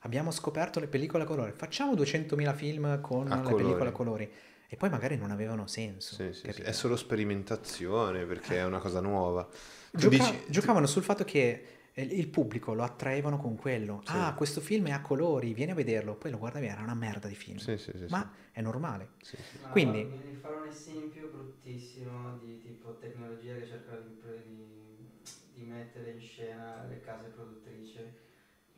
Abbiamo 0.01 0.31
scoperto 0.31 0.79
le 0.79 0.89
pellicole 0.89 1.23
a 1.23 1.27
colore, 1.27 1.53
facciamo 1.53 1.95
200.000 1.95 2.55
film 2.55 3.01
con 3.01 3.33
A 3.33 3.43
le 3.43 3.55
pellicole 3.55 3.89
a 3.89 3.93
colori. 3.93 4.31
E 4.69 4.77
poi 4.77 4.91
magari 4.91 5.17
non 5.17 5.31
avevano 5.31 5.67
senso. 5.67 6.17
Sì, 6.17 6.35
sì, 6.35 6.53
sì. 6.53 6.61
È 6.61 6.73
solo 6.73 6.97
sperimentazione 6.97 8.27
perché 8.27 8.57
è 8.59 8.65
una 8.65 8.79
cosa 8.79 9.01
nuova. 9.01 9.49
Gioca- 9.91 10.17
dici- 10.17 10.45
giocavano 10.49 10.87
sul 10.87 11.03
fatto 11.03 11.25
che 11.25 11.49
eh, 11.49 11.78
il 12.03 12.29
pubblico 12.29 12.75
lo 12.75 12.83
attraevano 12.83 13.39
con 13.39 13.57
quello. 13.57 14.03
Sì. 14.05 14.13
Ah, 14.17 14.35
questo 14.35 14.61
film 14.61 14.87
è 14.89 14.91
a 14.93 15.01
colori, 15.01 15.53
vieni 15.55 15.73
a 15.73 15.75
vederlo. 15.75 16.15
Poi 16.17 16.31
lo 16.31 16.39
guardavi, 16.39 16.67
era 16.67 16.83
una 16.83 16.95
merda 16.95 17.29
di 17.29 17.35
film. 17.35 17.57
Sì, 17.59 17.77
sì, 17.79 17.93
sì, 17.97 18.07
Ma 18.09 18.31
è 18.53 18.61
normale. 18.61 19.11
sì, 19.23 19.37
sì. 19.37 19.59
Ma 19.63 19.69
Quindi- 19.69 20.03
guarda, 20.05 20.27
Mi 20.29 20.37
farò 20.41 20.61
un 20.61 20.67
esempio 20.67 21.29
bruttissimo 21.33 22.39
di 22.41 22.61
tipo 22.63 22.97
tecnologia 23.01 23.55
che 23.55 23.67
cerca 23.67 23.97
di, 23.97 24.21
di- 24.45 25.11
di 25.55 25.65
mettere 25.65 26.11
in 26.13 26.21
scena 26.21 26.85
le 26.89 27.01
case 27.01 27.29
produttrici. 27.29 27.99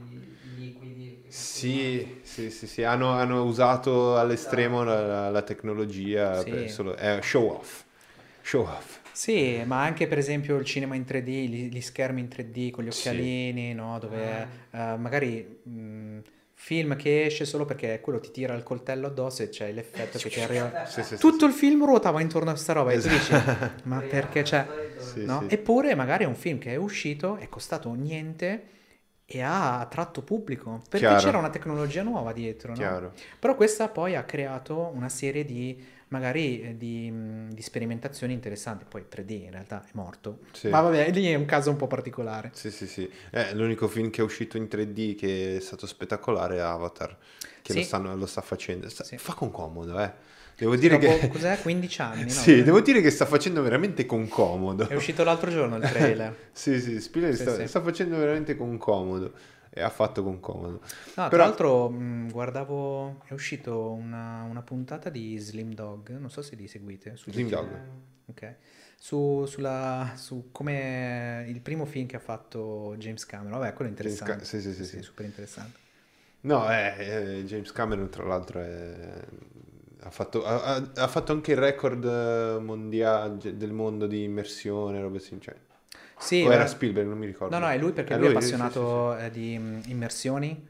di, 0.00 0.38
di 0.40 0.52
liquidi. 0.52 0.74
Sì, 1.26 2.06
sì, 2.22 2.50
sì, 2.50 2.66
sì, 2.66 2.82
hanno, 2.84 3.10
hanno 3.10 3.42
usato 3.44 4.16
all'estremo 4.18 4.84
la, 4.84 5.30
la 5.30 5.42
tecnologia 5.42 6.44
Sì. 6.44 6.48
per 6.48 6.68
solo, 6.70 6.94
è 6.94 7.20
show 7.22 7.48
off. 7.48 7.84
Show 8.40 8.62
off. 8.66 9.00
Sì, 9.10 9.62
ma 9.64 9.82
anche 9.84 10.08
per 10.08 10.18
esempio 10.18 10.56
il 10.56 10.64
cinema 10.64 10.96
in 10.96 11.04
3D, 11.04 11.46
gli, 11.48 11.68
gli 11.68 11.80
schermi 11.80 12.20
in 12.20 12.28
3D 12.28 12.70
con 12.70 12.82
gli 12.84 12.88
Sì. 12.88 12.90
occhialini, 12.90 13.72
no? 13.72 13.98
Dove 14.00 14.42
eh, 14.70 14.96
magari 14.96 15.60
mh, 15.62 16.18
film 16.64 16.96
che 16.96 17.26
esce 17.26 17.44
solo 17.44 17.66
perché 17.66 18.00
quello 18.00 18.18
ti 18.20 18.30
tira 18.30 18.54
il 18.54 18.62
coltello 18.62 19.08
addosso 19.08 19.42
e 19.42 19.50
c'è 19.50 19.70
l'effetto 19.70 20.16
che 20.16 20.30
ti 20.30 20.40
arriva. 20.40 20.86
Sì, 20.86 21.02
sì, 21.02 21.16
sì, 21.16 21.16
Tutto 21.18 21.44
il 21.44 21.52
film 21.52 21.84
ruotava 21.84 22.22
intorno 22.22 22.52
a 22.52 22.56
sta 22.56 22.72
roba 22.72 22.90
e 22.92 23.00
tu 23.00 23.08
dici, 23.08 23.32
ma 23.84 24.00
Sì, 24.00 24.06
perché 24.06 24.40
c'è... 24.40 24.66
Sì, 24.96 25.26
no? 25.26 25.44
sì. 25.46 25.52
Eppure 25.52 25.94
magari 25.94 26.24
è 26.24 26.26
un 26.26 26.34
film 26.34 26.56
che 26.56 26.72
è 26.72 26.76
uscito, 26.76 27.36
è 27.36 27.50
costato 27.50 27.92
niente 27.92 28.68
e 29.26 29.42
ha 29.42 29.78
attratto 29.78 30.22
pubblico 30.22 30.80
perché 30.88 31.04
Chiaro. 31.04 31.22
c'era 31.22 31.36
una 31.36 31.50
tecnologia 31.50 32.02
nuova 32.02 32.32
dietro, 32.32 32.74
no? 32.74 33.12
Però 33.38 33.54
questa 33.56 33.88
poi 33.88 34.16
ha 34.16 34.24
creato 34.24 34.90
una 34.94 35.10
serie 35.10 35.44
di 35.44 35.84
magari 36.08 36.60
eh, 36.62 36.76
di, 36.76 37.10
mh, 37.10 37.52
di 37.54 37.62
sperimentazioni 37.62 38.32
interessanti. 38.32 38.84
Poi 38.88 39.04
3D 39.10 39.30
in 39.44 39.50
realtà 39.50 39.82
è 39.84 39.88
morto. 39.92 40.40
Sì. 40.52 40.68
Ma 40.68 40.80
vabbè, 40.80 41.10
lì 41.10 41.26
è 41.26 41.34
un 41.34 41.44
caso 41.44 41.70
un 41.70 41.76
po' 41.76 41.86
particolare. 41.86 42.50
Sì, 42.54 42.70
sì, 42.70 42.86
sì. 42.86 43.10
Eh, 43.30 43.54
l'unico 43.54 43.88
film 43.88 44.10
che 44.10 44.20
è 44.20 44.24
uscito 44.24 44.56
in 44.56 44.64
3D 44.70 45.14
che 45.16 45.56
è 45.56 45.60
stato 45.60 45.86
spettacolare 45.86 46.56
è 46.56 46.60
Avatar, 46.60 47.16
che 47.62 47.72
Sì. 47.72 47.78
lo, 47.78 47.84
stanno- 47.84 48.16
lo 48.16 48.26
sta 48.26 48.40
facendo. 48.40 48.88
Sta- 48.88 49.04
Sì. 49.04 49.16
Fa 49.18 49.34
con 49.34 49.50
comodo, 49.50 49.98
eh. 50.00 50.12
Devo 50.56 50.76
dire 50.76 50.98
Dopo, 50.98 51.18
che... 51.18 51.28
cos'è? 51.28 51.58
15 51.60 52.00
anni, 52.00 52.22
no? 52.22 52.28
Sì, 52.30 52.62
devo 52.62 52.80
dire 52.80 53.00
che 53.00 53.10
sta 53.10 53.26
facendo 53.26 53.60
veramente 53.60 54.06
con 54.06 54.28
comodo. 54.28 54.86
È 54.88 54.94
uscito 54.94 55.24
l'altro 55.24 55.50
giorno 55.50 55.76
il 55.76 55.82
trailer. 55.82 56.36
Sì, 56.52 56.80
sì, 56.80 57.00
Spielberg 57.00 57.34
Sì, 57.34 57.42
sta, 57.42 57.66
sta 57.66 57.82
facendo 57.82 58.16
veramente 58.16 58.56
con 58.56 58.76
comodo. 58.76 59.32
E 59.76 59.82
ha 59.82 59.90
fatto 59.90 60.22
con 60.22 60.38
comodo. 60.38 60.80
No, 60.80 60.80
Però- 61.14 61.28
tra 61.28 61.36
l'altro 61.38 61.88
mh, 61.90 62.30
guardavo, 62.30 63.22
è 63.26 63.32
uscito 63.32 63.90
una, 63.90 64.42
una 64.48 64.62
puntata 64.62 65.10
di 65.10 65.36
Slim 65.38 65.74
Dog, 65.74 66.10
non 66.16 66.30
so 66.30 66.42
se 66.42 66.54
li 66.54 66.68
seguite. 66.68 67.16
Su 67.16 67.32
Slim. 67.32 67.48
Dog. 67.48 67.68
Ok. 68.26 68.54
Su, 68.96 69.44
sulla, 69.46 70.12
su 70.14 70.50
come 70.52 71.44
il 71.48 71.60
primo 71.60 71.84
film 71.86 72.06
che 72.06 72.14
ha 72.16 72.20
fatto 72.20 72.94
James 72.98 73.26
Cameron. 73.26 73.58
Vabbè, 73.58 73.72
quello 73.72 73.90
è 73.90 73.92
interessante. 73.92 74.36
Ca- 74.36 74.44
sì, 74.44 74.60
sì, 74.60 74.72
sì, 74.72 74.84
sì. 74.84 75.02
super 75.02 75.26
interessante. 75.26 75.78
No, 76.42 76.70
eh, 76.70 76.94
eh, 77.38 77.44
James 77.44 77.72
Cameron 77.72 78.08
tra 78.10 78.24
l'altro 78.24 78.60
è- 78.60 79.24
ha, 80.02 80.10
fatto, 80.10 80.44
ha- 80.44 80.76
ha- 80.94 81.08
fatto 81.08 81.32
anche 81.32 81.50
il 81.52 81.58
record 81.58 82.04
eh, 82.04 82.58
mondiale 82.60 83.56
del 83.56 83.72
mondo 83.72 84.06
di 84.06 84.22
immersione, 84.22 85.00
robe 85.00 85.18
simili. 85.18 85.46
Sì, 86.24 86.44
o 86.44 86.52
era 86.52 86.66
eh, 86.66 86.66
Spielberg, 86.66 87.08
non 87.08 87.18
mi 87.18 87.26
ricordo. 87.26 87.58
No, 87.58 87.58
no, 87.58 87.68
è 87.68 87.76
lui 87.78 87.92
perché 87.92 88.14
È 88.14 88.16
lui, 88.16 88.28
è 88.28 88.36
lui, 88.38 88.52
sì, 88.54 88.70
appassionato 88.70 89.16
eh, 89.18 89.30
di 89.30 89.58
mh, 89.58 89.82
immersioni. 89.86 90.66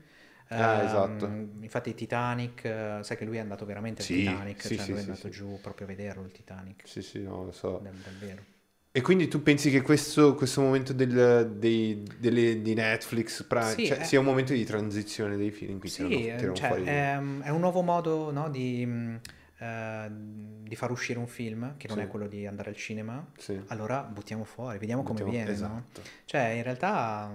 Ah, 0.56 0.82
Ehm, 0.82 0.82
esatto. 0.82 1.52
Infatti 1.62 1.94
Titanic, 1.94 2.64
eh, 2.64 2.98
sai 3.02 3.16
che 3.16 3.24
lui 3.24 3.36
è 3.36 3.40
andato 3.40 3.64
veramente 3.64 4.02
al 4.02 4.08
Sì, 4.08 4.10
Titanic, 4.10 4.56
sì, 4.56 4.76
cioè 4.76 4.86
sì, 4.86 4.86
lui 4.86 4.98
è 4.98 5.00
sì, 5.00 5.14
andato 5.14 5.28
sì. 5.30 5.30
giù 5.30 5.60
proprio 5.60 5.86
a 5.86 5.90
vederlo 5.90 6.24
il 6.24 6.32
Titanic. 6.32 6.84
Sì, 6.84 7.02
sì, 7.02 7.20
no, 7.22 7.44
lo 7.44 7.52
so. 7.52 7.84
Dal- 7.84 8.00
Davvero. 8.00 8.44
E 8.92 9.00
quindi 9.02 9.28
tu 9.28 9.42
pensi 9.42 9.70
che 9.70 9.82
questo, 9.82 10.34
questo 10.34 10.60
momento 10.62 10.92
del- 10.92 11.56
dei- 11.58 12.02
delle- 12.18 12.62
di 12.62 12.74
Netflix 12.74 13.44
Prime 13.44 13.80
Sì, 13.80 13.82
cioè, 13.82 14.00
è- 14.00 14.02
sia 14.02 14.20
un 14.20 14.24
momento 14.26 14.52
di 14.52 14.64
transizione 14.64 15.36
dei 15.36 15.50
film 15.50 15.72
in 15.72 15.78
cui 15.80 15.90
Sì, 15.90 15.92
tirano, 15.92 16.28
eh, 16.28 16.36
tirano 16.36 16.54
cioè, 16.54 16.60
fuori... 16.60 16.82
è, 16.82 17.14
è 17.16 17.48
un 17.50 17.60
nuovo 17.60 17.82
modo 17.82 18.30
no, 18.32 18.48
di, 18.50 18.84
mh, 18.86 19.20
eh, 19.58 20.06
di 20.10 20.74
far 20.76 20.90
uscire 20.90 21.18
un 21.18 21.26
film, 21.26 21.76
che 21.76 21.88
non 21.88 21.98
Sì. 21.98 22.02
è 22.04 22.08
quello 22.08 22.26
di 22.26 22.46
andare 22.46 22.70
al 22.70 22.76
cinema. 22.76 23.26
Sì. 23.36 23.60
Allora 23.68 24.02
buttiamo 24.02 24.44
fuori, 24.44 24.78
vediamo 24.78 25.02
come 25.02 25.22
Mettiamo- 25.22 25.44
viene. 25.44 25.58
no? 25.60 25.84
Esatto. 25.92 26.02
Cioè, 26.24 26.40
in 26.48 26.62
realtà, 26.62 27.30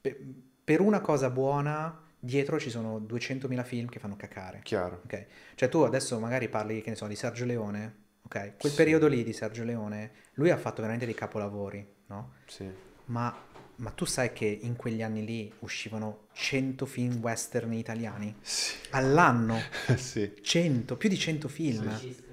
pe- 0.00 0.18
per 0.64 0.80
una 0.80 1.00
cosa 1.00 1.30
buona, 1.30 2.02
dietro 2.18 2.58
ci 2.58 2.70
sono 2.70 2.98
200.000 2.98 3.62
film 3.64 3.88
che 3.88 3.98
fanno 3.98 4.16
cacare. 4.16 4.60
Chiaro. 4.62 5.00
Ok, 5.04 5.26
Cioè 5.54 5.68
tu 5.68 5.78
adesso 5.80 6.18
magari 6.20 6.48
parli, 6.48 6.80
che 6.82 6.90
ne 6.90 6.96
so, 6.96 7.06
di 7.06 7.16
Sergio 7.16 7.44
Leone, 7.44 7.94
ok? 8.22 8.56
Quel 8.58 8.72
Sì. 8.72 8.76
periodo 8.76 9.06
lì 9.08 9.22
di 9.24 9.32
Sergio 9.32 9.64
Leone, 9.64 10.10
lui 10.34 10.50
ha 10.50 10.56
fatto 10.56 10.76
veramente 10.80 11.06
dei 11.06 11.14
capolavori, 11.14 11.86
no? 12.06 12.32
Sì. 12.46 12.68
Ma, 13.06 13.34
ma 13.80 13.90
tu 13.90 14.04
sai 14.04 14.32
che 14.32 14.46
in 14.46 14.76
quegli 14.76 15.02
anni 15.02 15.24
lì 15.24 15.52
uscivano 15.60 16.26
100 16.32 16.86
film 16.86 17.16
western 17.20 17.72
italiani? 17.72 18.34
Sì. 18.40 18.74
All'anno? 18.90 19.58
sì. 19.96 20.32
100, 20.40 20.96
più 20.96 21.08
di 21.08 21.18
100 21.18 21.48
film. 21.48 21.88
Registri. 21.90 22.28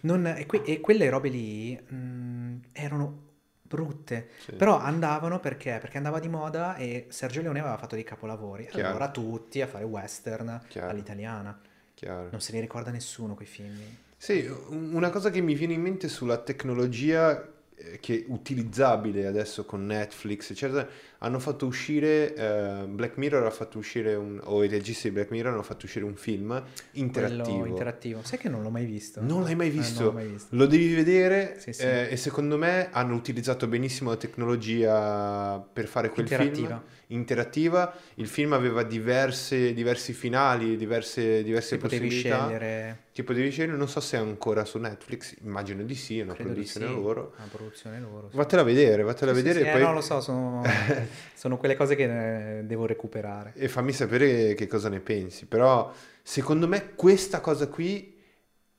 Non- 0.00 0.26
e, 0.26 0.46
que- 0.46 0.62
e 0.64 0.80
quelle 0.80 1.08
robe 1.08 1.28
lì 1.28 1.80
mm, 1.92 2.56
erano 2.72 3.30
brutte, 3.62 4.28
Sì. 4.44 4.52
però 4.52 4.78
andavano 4.78 5.40
perché? 5.40 5.78
Perché 5.80 5.96
andava 5.96 6.18
di 6.20 6.28
moda 6.28 6.76
e 6.76 7.06
Sergio 7.08 7.40
Leone 7.40 7.60
aveva 7.60 7.78
fatto 7.78 7.94
dei 7.94 8.04
capolavori. 8.04 8.66
Chiaro. 8.66 8.88
Allora 8.88 9.10
tutti 9.10 9.60
a 9.62 9.66
fare 9.66 9.84
western 9.84 10.60
Chiaro. 10.68 10.90
all'italiana. 10.90 11.58
Chiaro. 11.94 12.28
Non 12.30 12.40
se 12.40 12.52
li 12.52 12.60
ricorda 12.60 12.90
nessuno 12.90 13.34
quei 13.34 13.46
film. 13.46 13.78
Sì, 14.16 14.44
un- 14.68 14.92
una 14.94 15.10
cosa 15.10 15.30
che 15.30 15.40
mi 15.40 15.54
viene 15.54 15.72
in 15.72 15.80
mente 15.80 16.08
sulla 16.08 16.38
tecnologia 16.38 17.51
che 18.00 18.18
è 18.20 18.24
utilizzabile 18.28 19.26
adesso 19.26 19.64
con 19.64 19.84
Netflix, 19.86 20.50
eccetera, 20.50 20.88
hanno 21.24 21.38
fatto 21.38 21.66
uscire, 21.66 22.34
eh, 22.34 22.84
Black 22.88 23.16
Mirror 23.16 23.46
ha 23.46 23.50
fatto 23.50 23.78
uscire, 23.78 24.14
un, 24.16 24.40
o 24.42 24.64
i 24.64 24.68
registi 24.68 25.08
di 25.08 25.14
Black 25.14 25.30
Mirror 25.30 25.52
hanno 25.52 25.62
fatto 25.62 25.86
uscire 25.86 26.04
un 26.04 26.16
film 26.16 26.60
interattivo. 26.92 27.58
Quello 27.58 27.66
interattivo. 27.66 28.20
Sai 28.24 28.38
che 28.38 28.48
non 28.48 28.62
l'ho 28.62 28.70
mai 28.70 28.84
visto? 28.84 29.20
Non 29.22 29.42
l'hai 29.44 29.54
mai 29.54 29.68
Eh, 29.68 29.70
visto? 29.70 30.00
non 30.02 30.08
l'ho 30.14 30.18
mai 30.18 30.26
visto. 30.26 30.56
Lo 30.56 30.66
devi 30.66 30.92
vedere 30.94 31.56
Sì, 31.60 31.72
sì. 31.72 31.82
eh, 31.82 32.08
e 32.10 32.16
secondo 32.16 32.58
me 32.58 32.88
hanno 32.90 33.14
utilizzato 33.14 33.68
benissimo 33.68 34.10
la 34.10 34.16
tecnologia 34.16 35.58
per 35.72 35.86
fare 35.86 36.08
quel 36.10 36.24
Interattiva. 36.26 36.66
film 36.68 36.80
interattiva. 37.12 37.92
Il 38.14 38.26
film 38.26 38.54
aveva 38.54 38.82
diverse, 38.84 39.74
diversi 39.74 40.14
finali, 40.14 40.78
diverse, 40.78 41.42
diverse 41.42 41.76
Che 41.76 41.82
potevi 41.82 42.06
possibilità 42.06 42.44
scegliere. 42.46 42.98
che 43.12 43.22
potevi 43.22 43.50
scegliere. 43.50 43.76
Non 43.76 43.86
so 43.88 44.00
se 44.00 44.16
è 44.16 44.20
ancora 44.20 44.64
su 44.64 44.78
Netflix, 44.78 45.36
immagino 45.42 45.82
di 45.82 45.94
sì, 45.94 46.20
è 46.20 46.22
una 46.22 46.32
Credo 46.32 46.52
di 46.54 46.64
sì. 46.64 46.78
produzione 46.78 47.02
loro. 47.04 47.32
Una 47.36 47.48
produzione 47.52 48.00
loro. 48.00 48.28
sì. 48.30 48.36
Vattela 48.36 48.62
a 48.62 48.64
vedere, 48.64 49.02
vattela 49.02 49.30
a 49.30 49.34
vedere 49.34 49.60
sì, 49.60 49.66
eh, 49.66 49.72
poi 49.72 49.80
no, 49.82 49.92
lo 49.92 50.00
so, 50.00 50.20
sono, 50.22 50.62
sono 51.34 51.56
quelle 51.56 51.76
cose 51.76 51.94
che 51.96 52.58
eh, 52.58 52.64
devo 52.64 52.86
recuperare. 52.86 53.52
e 53.54 53.68
fammi 53.68 53.92
sapere 53.92 54.54
che 54.54 54.66
cosa 54.66 54.88
ne 54.88 55.00
pensi. 55.00 55.46
Però 55.46 55.92
secondo 56.22 56.68
me 56.68 56.94
questa 56.94 57.40
cosa 57.40 57.68
qui 57.68 58.16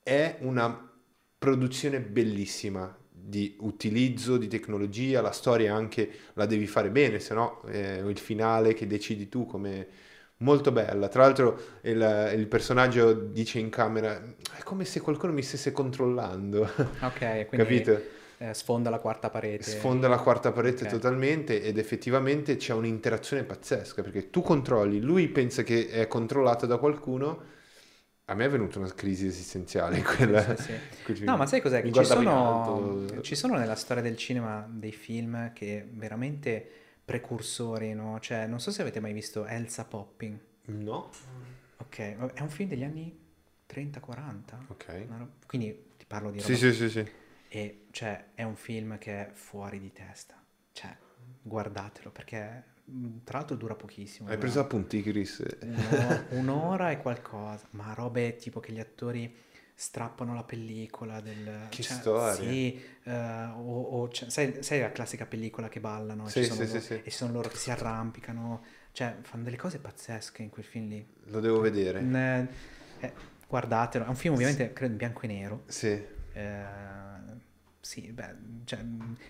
è 0.01 0.38
una 0.41 0.91
produzione 1.38 1.99
bellissima 1.99 2.95
di 3.10 3.55
utilizzo 3.60 4.38
di 4.38 4.47
tecnologia, 4.47 5.22
la 5.22 5.31
storia 5.31 5.73
anche 5.76 6.10
la 6.34 6.45
devi 6.45 6.68
fare 6.68 6.89
bene, 6.89 7.19
se 7.19 7.34
no 7.34 7.61
eh, 7.68 7.97
il 8.05 8.18
finale 8.18 8.73
che 8.73 8.85
decidi 8.88 9.30
tu 9.30 9.45
come 9.45 9.88
molto 10.38 10.72
bella. 10.72 11.07
Tra 11.07 11.23
l'altro 11.23 11.60
il, 11.84 12.31
il 12.35 12.47
personaggio 12.47 13.14
dice 13.14 13.60
in 13.60 13.69
camera 13.69 14.22
è 14.57 14.61
come 14.64 14.84
se 14.85 14.99
qualcuno 15.01 15.31
mi 15.34 15.41
stesse 15.41 15.72
controllando, 15.72 16.68
Ok, 17.01 17.45
quindi 17.47 17.85
capito? 17.85 18.01
Eh, 18.49 18.53
sfonda 18.53 18.90
la 18.90 18.99
quarta 18.99 19.30
parete. 19.30 19.72
Sfonda 19.72 20.10
la 20.10 20.18
quarta 20.20 20.52
parete 20.52 20.86
Ok. 20.86 20.88
totalmente 20.88 21.61
ed 21.64 21.78
effettivamente 21.78 22.57
c'è 22.57 22.74
un'interazione 22.74 23.44
pazzesca 23.45 24.02
perché 24.02 24.30
tu 24.30 24.41
controlli, 24.41 24.99
lui 24.99 25.30
pensa 25.30 25.64
che 25.64 25.88
è 25.90 26.07
controllato 26.07 26.65
da 26.65 26.78
qualcuno. 26.78 27.52
A 28.26 28.36
me 28.36 28.45
è 28.45 28.49
venuta 28.49 28.80
una 28.80 28.94
crisi 28.94 29.26
esistenziale 29.28 30.02
quella. 30.03 30.41
Sì, 30.44 30.57
sì. 30.57 30.74
film. 31.03 31.26
No, 31.26 31.38
ma 31.38 31.45
sai 31.45 31.61
cos'è? 31.61 31.82
Che 31.82 31.91
ci 31.91 32.03
sono, 32.06 33.22
ci 33.22 33.36
sono 33.36 33.57
nella 33.57 33.76
storia 33.76 34.03
del 34.03 34.18
cinema 34.18 34.68
dei 34.70 34.91
film 34.91 35.53
che 35.53 35.88
veramente 35.91 36.70
precursori, 37.06 37.94
no? 37.94 38.20
Cioè, 38.20 38.45
non 38.48 38.60
so 38.60 38.72
se 38.72 38.82
avete 38.82 38.99
mai 38.99 39.14
visto 39.14 39.45
Elsa 39.45 39.86
Popping. 39.86 40.38
No? 40.68 41.11
Ok, 41.78 41.98
è 42.34 42.41
un 42.41 42.49
film 42.49 42.70
degli 42.70 42.84
anni 42.84 43.15
30-40. 43.65 44.57
Ok. 44.70 44.86
Quindi 45.45 45.91
ti 45.98 46.06
parlo 46.06 46.32
di 46.32 46.40
Sì, 46.40 46.56
roba 46.56 46.57
sì, 46.57 46.74
sì, 46.74 46.90
sì. 46.90 47.06
E 47.55 47.85
cioè 47.91 48.30
è 48.34 48.41
un 48.41 48.55
film 48.55 48.97
che 48.97 49.27
è 49.27 49.31
fuori 49.31 49.80
di 49.80 49.91
testa. 49.91 50.43
Cioè, 50.71 50.97
guardatelo 51.43 52.09
perché 52.09 52.63
mh, 52.85 53.17
tra 53.23 53.38
l'altro 53.38 53.55
dura 53.55 53.75
pochissimo. 53.75 54.27
Hai 54.27 54.34
dura 54.35 54.47
preso 54.47 54.59
appunti, 54.59 55.03
Chris? 55.03 55.43
un'ora, 55.61 56.25
un'ora 56.34 56.89
e 56.89 56.97
qualcosa, 56.97 57.67
ma 57.71 57.93
robe 57.93 58.38
tipo 58.38 58.59
che 58.59 58.71
gli 58.71 58.80
attori 58.80 59.31
strappano 59.75 60.34
la 60.34 60.43
pellicola 60.43 61.21
del... 61.21 61.67
Che 61.69 61.84
cioè, 61.84 61.95
storia. 61.97 62.34
Sì, 62.34 62.81
eh, 63.03 63.11
o, 63.13 63.81
o- 63.81 64.09
cioè, 64.09 64.31
sai, 64.31 64.63
sai 64.63 64.80
la 64.80 64.91
classica 64.91 65.27
pellicola 65.27 65.69
che 65.69 65.80
ballano 65.80 66.25
e 66.25 66.30
Sì, 66.31 66.41
ci 66.41 66.45
sono 66.49 66.61
sì, 66.61 66.67
loro- 66.67 66.80
sì, 66.80 66.93
e 66.93 67.03
ci 67.03 67.09
sono 67.17 67.34
loro 67.34 67.49
che 67.49 67.57
si 67.57 67.69
arrampicano, 67.69 68.63
cioè 68.93 69.17
fanno 69.21 69.43
delle 69.43 69.57
cose 69.57 69.77
pazzesche 69.77 70.41
in 70.41 70.49
quel 70.49 70.65
film 70.65 70.88
lì. 70.88 71.07
Lo 71.25 71.39
devo 71.39 71.59
vedere. 71.59 72.01
Ne- 72.01 72.47
eh, 72.99 73.13
guardatelo, 73.47 74.05
è 74.05 74.07
un 74.07 74.15
film 74.15 74.34
ovviamente 74.34 74.73
credo 74.73 74.91
in 74.93 74.97
bianco 74.97 75.21
e 75.21 75.27
nero. 75.27 75.63
Sì. 75.67 76.21
Eh, 76.35 77.32
sì, 77.85 78.11
beh, 78.14 78.35
cioè, 78.64 78.80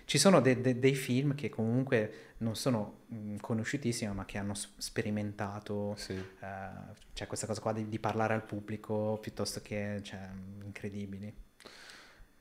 ci 0.04 0.16
sono 0.16 0.40
de- 0.40 0.60
de- 0.60 0.78
dei 0.78 0.94
film 0.94 1.34
che 1.34 1.48
comunque 1.48 2.34
non 2.38 2.54
sono 2.54 3.00
mh, 3.08 3.36
conosciutissimi, 3.38 4.14
ma 4.14 4.24
che 4.24 4.38
hanno 4.38 4.54
s- 4.54 4.70
sperimentato 4.76 5.94
Sì. 5.96 6.12
eh, 6.14 6.68
cioè 7.12 7.26
questa 7.26 7.46
cosa 7.48 7.60
qua 7.60 7.72
di, 7.72 7.88
di 7.88 7.98
parlare 7.98 8.34
al 8.34 8.44
pubblico 8.44 9.18
piuttosto 9.20 9.60
che 9.60 10.00
cioè, 10.04 10.20
incredibili. 10.62 11.34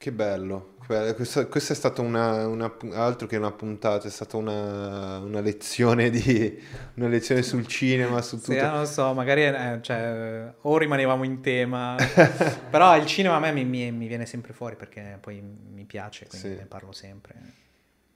Che 0.03 0.11
bello. 0.11 0.73
che 0.81 0.87
bello. 0.87 1.13
Questa 1.13 1.47
è 1.71 1.75
stata 1.77 2.01
una, 2.01 2.45
una 2.45 2.75
altro 2.91 3.25
che 3.25 3.37
una 3.37 3.53
puntata, 3.53 4.05
è 4.05 4.11
stata 4.11 4.35
una, 4.35 5.19
una 5.19 5.39
lezione 5.39 6.09
di 6.09 6.61
una 6.95 7.07
lezione 7.07 7.41
sul 7.41 7.65
cinema, 7.67 8.21
su 8.21 8.35
Sì, 8.37 8.43
tutto. 8.47 8.57
eh, 8.57 8.61
non 8.63 8.79
lo 8.79 8.85
so, 8.85 9.13
magari 9.13 9.45
eh, 9.45 9.79
cioè, 9.81 10.53
o 10.59 10.77
rimanevamo 10.77 11.23
in 11.23 11.39
tema, 11.39 11.95
però 12.69 12.97
il 12.97 13.05
cinema 13.05 13.35
a 13.35 13.39
me 13.39 13.53
mi, 13.53 13.63
mi- 13.63 13.93
mi 13.93 14.07
viene 14.07 14.25
sempre 14.25 14.51
fuori 14.51 14.75
perché 14.75 15.17
poi 15.21 15.41
mi 15.41 15.85
piace, 15.85 16.27
quindi 16.27 16.49
Sì. 16.49 16.55
ne 16.55 16.65
parlo 16.65 16.91
sempre. 16.91 17.33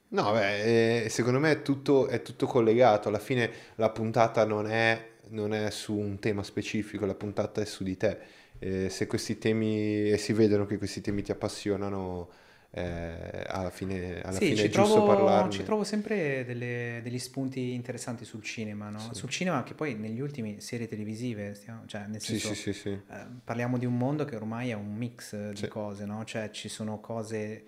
No, 0.10 0.34
beh, 0.34 1.04
eh, 1.06 1.10
secondo 1.10 1.40
me 1.40 1.52
è 1.52 1.62
tutto, 1.62 2.08
è 2.08 2.22
tutto 2.22 2.48
collegato. 2.48 3.08
Alla 3.08 3.20
fine 3.20 3.50
la 3.76 3.92
puntata 3.92 4.44
non 4.44 4.70
è, 4.70 5.06
non 5.30 5.54
è 5.54 5.72
su 5.72 5.96
un 5.96 6.20
tema 6.20 6.44
specifico, 6.44 7.06
la 7.06 7.16
puntata 7.16 7.62
è 7.62 7.66
su 7.66 7.86
di 7.86 7.96
te. 7.96 8.20
Eh, 8.60 8.90
se 8.90 9.06
questi 9.08 9.38
temi, 9.38 10.10
e 10.10 10.18
si 10.18 10.34
vedono 10.34 10.66
che 10.66 10.78
questi 10.78 11.02
temi 11.02 11.22
ti 11.22 11.32
appassionano, 11.32 12.30
eh, 12.72 13.44
alla 13.48 13.70
fine, 13.70 14.22
alla 14.22 14.38
Sì, 14.38 14.48
fine 14.50 14.64
è 14.64 14.70
giusto 14.70 14.94
trovo, 14.96 15.06
parlarne. 15.06 15.52
ci 15.52 15.64
trovo 15.64 15.84
sempre 15.84 16.44
delle- 16.46 17.00
degli 17.04 17.20
spunti 17.20 17.74
interessanti 17.74 18.26
sul 18.26 18.42
cinema, 18.44 18.90
no? 18.90 19.00
Sì. 19.00 19.14
Sul 19.16 19.30
cinema 19.30 19.64
che 19.64 19.74
poi 19.74 19.96
negli 19.96 20.20
ultimi 20.20 20.60
serie 20.60 20.88
televisive, 20.88 21.54
stiamo- 21.54 21.84
cioè 21.86 22.06
nel 22.08 22.22
senso, 22.22 22.54
sì, 22.54 22.74
sì, 22.74 22.90
eh, 22.90 23.02
parliamo 23.44 23.78
di 23.78 23.86
un 23.86 23.98
mondo 23.98 24.26
che 24.26 24.36
ormai 24.36 24.70
è 24.72 24.74
un 24.74 24.94
mix 24.96 25.52
di 25.52 25.68
cose, 25.68 26.06
no? 26.06 26.24
Cioè 26.26 26.50
ci 26.52 26.68
sono 26.68 27.00
cose 27.00 27.64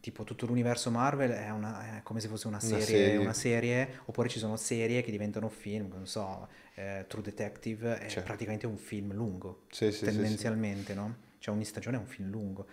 tipo 0.00 0.24
tutto 0.24 0.44
l'universo 0.46 0.90
Marvel 0.90 1.30
è, 1.30 1.50
una- 1.50 1.96
è 1.98 2.02
come 2.02 2.20
se 2.20 2.28
fosse 2.28 2.46
una 2.46 2.58
Una 2.60 2.68
serie, 2.78 2.84
serie. 2.84 3.16
una 3.16 3.32
serie, 3.32 3.88
oppure 4.04 4.28
ci 4.28 4.38
sono 4.38 4.56
serie 4.56 5.02
che 5.02 5.10
diventano 5.10 5.48
film, 5.48 5.88
non 5.94 6.06
so, 6.06 6.48
eh, 6.80 7.04
True 7.06 7.22
Detective 7.22 7.98
è 7.98 8.08
Certo. 8.08 8.26
praticamente 8.26 8.66
un 8.66 8.76
film 8.78 9.12
lungo, 9.12 9.64
Sì, 9.70 9.90
sì, 9.90 9.98
sì, 9.98 10.04
sì. 10.04 10.04
tendenzialmente, 10.04 10.94
no? 10.94 11.16
Cioè 11.38 11.54
ogni 11.54 11.64
stagione 11.64 11.96
è 11.96 12.00
un 12.00 12.06
film 12.06 12.30
lungo. 12.30 12.66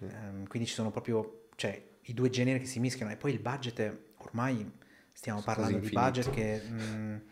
Ehm, 0.00 0.46
quindi 0.46 0.68
ci 0.68 0.74
sono 0.74 0.90
proprio 0.90 1.48
cioè, 1.56 1.80
i 2.02 2.14
due 2.14 2.30
generi 2.30 2.58
che 2.60 2.66
si 2.66 2.80
mischiano 2.80 3.12
e 3.12 3.16
poi 3.16 3.32
il 3.32 3.38
budget 3.40 3.80
è- 3.80 3.96
ormai 4.18 4.70
stiamo 5.12 5.40
Sono 5.40 5.54
parlando 5.54 5.78
di 5.78 5.90
budget 5.90 6.30
che 6.30 6.56
mh, 6.58 7.22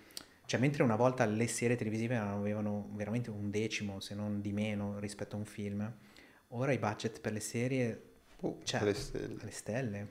cioè 0.46 0.60
mentre 0.60 0.82
una 0.82 0.96
volta 0.96 1.24
le 1.26 1.46
serie 1.46 1.76
televisive 1.76 2.16
avevano 2.16 2.88
veramente 2.92 3.30
un 3.30 3.50
decimo 3.50 4.00
se 4.00 4.14
non 4.14 4.40
di 4.40 4.52
meno 4.52 4.98
rispetto 4.98 5.36
a 5.36 5.38
un 5.38 5.44
film 5.46 5.92
ora 6.48 6.72
i 6.72 6.78
budget 6.78 7.20
per 7.20 7.32
le 7.32 7.40
serie 7.40 8.02
Oh, 8.42 8.58
cioè, 8.64 8.80
alle 8.80 8.94
stelle. 8.94 9.40
alle 9.40 9.50
stelle 9.50 10.08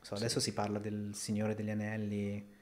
so, 0.00 0.14
adesso 0.14 0.40
si 0.40 0.52
parla 0.52 0.78
del 0.78 1.10
Signore 1.14 1.54
degli 1.54 1.70
Anelli 1.70 2.53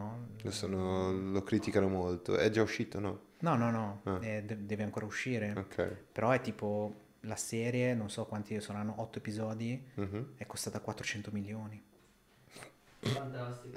no? 0.00 0.26
Lo, 0.42 0.50
sono- 0.50 1.12
lo 1.12 1.42
criticano 1.42 1.88
molto. 1.88 2.36
È 2.36 2.48
già 2.50 2.62
uscito, 2.62 3.00
no? 3.00 3.20
no 3.38 3.54
no 3.54 3.70
no 3.70 4.00
Ah. 4.04 4.18
eh, 4.24 4.42
de- 4.44 4.64
deve 4.64 4.82
ancora 4.82 5.04
uscire 5.04 5.52
Ok. 5.56 5.94
però 6.10 6.30
è 6.30 6.40
tipo 6.40 6.94
la 7.20 7.36
serie 7.36 7.92
non 7.94 8.08
so 8.08 8.24
quanti 8.24 8.58
saranno 8.62 8.94
otto 8.96 9.18
episodi 9.18 9.78
Mhm. 9.94 10.32
è 10.36 10.46
costata 10.46 10.80
400 10.80 11.30
milioni 11.32 11.82
Fantastico. 13.00 13.76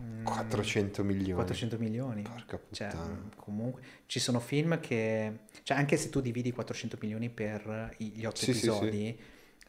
Mm, 0.00 0.24
400 0.24 1.04
milioni. 1.04 1.34
400 1.34 1.76
milioni. 1.78 2.22
Porca 2.22 2.58
Cioè, 2.70 2.88
puttana. 2.88 3.12
mm, 3.12 3.28
comunque 3.36 3.82
ci 4.06 4.20
sono 4.20 4.40
film 4.40 4.80
che, 4.80 5.40
cioè 5.62 5.76
anche 5.76 5.96
se 5.98 6.08
tu 6.08 6.20
dividi 6.20 6.50
400 6.52 6.96
milioni 7.00 7.28
per 7.28 7.94
gli 7.98 8.24
8 8.24 8.36
Sì, 8.36 8.54
sì, 8.54 8.70
sì. 8.70 9.18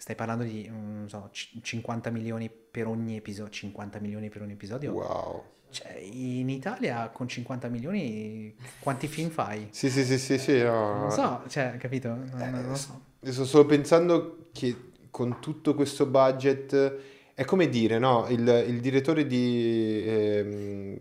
Stai 0.03 0.15
parlando 0.17 0.43
di, 0.43 0.69
mm, 0.69 0.97
non 0.97 1.07
so, 1.07 1.30
c- 1.31 1.61
50 1.61 2.09
milioni 2.09 2.49
per 2.49 2.88
ogni 2.88 3.15
episodio, 3.15 3.49
50 3.49 3.99
milioni 3.99 4.27
per 4.27 4.41
ogni 4.41 4.51
episodio. 4.51 4.91
Wow. 4.91 5.43
Cioè, 5.69 5.97
in 5.97 6.49
Italia 6.49 7.07
con 7.07 7.30
50 7.30 7.69
milioni 7.69 8.53
quanti 8.80 9.07
film 9.07 9.30
fai? 9.30 9.69
Sì, 9.71 9.89
sì, 9.89 10.03
sì, 10.03 10.19
sì, 10.19 10.38
sì, 10.38 10.61
no. 10.61 11.03
Non 11.03 11.11
so, 11.11 11.43
cioè, 11.47 11.77
capito? 11.77 12.09
Non, 12.09 12.30
non 12.34 12.65
lo 12.67 12.75
so. 12.75 12.99
Sto 13.21 13.45
solo 13.45 13.65
pensando 13.65 14.49
che 14.51 14.91
con 15.09 15.39
tutto 15.39 15.73
questo 15.73 16.05
budget 16.05 16.97
è 17.34 17.45
come 17.45 17.69
dire, 17.69 17.97
no? 17.97 18.27
Il, 18.27 18.65
il 18.67 18.81
direttore 18.81 19.25
di, 19.25 20.03
ehm, 20.05 20.97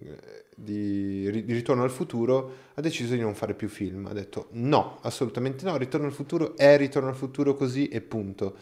di 0.55 1.29
Ritorno 1.29 1.83
al 1.83 1.91
futuro 1.91 2.53
ha 2.74 2.81
deciso 2.81 3.15
di 3.15 3.20
non 3.20 3.35
fare 3.35 3.55
più 3.55 3.66
film. 3.66 4.07
Ha 4.07 4.12
detto 4.12 4.47
no, 4.53 4.99
assolutamente 5.03 5.65
no. 5.65 5.77
Ritorno 5.77 6.07
al 6.07 6.12
futuro 6.12 6.57
è 6.57 6.77
Ritorno 6.77 7.09
al 7.09 7.16
futuro 7.16 7.57
così 7.57 7.89
e 7.89 8.01
punto. 8.01 8.55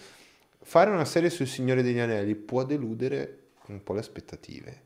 Fare 0.71 0.89
una 0.91 1.05
serie 1.05 1.31
sul 1.31 1.49
Signore 1.49 1.83
degli 1.83 1.99
Anelli 1.99 2.37
può 2.37 2.63
deludere 2.65 3.39
un 3.67 3.83
po' 3.83 3.93
le 3.93 3.99
aspettative. 3.99 4.83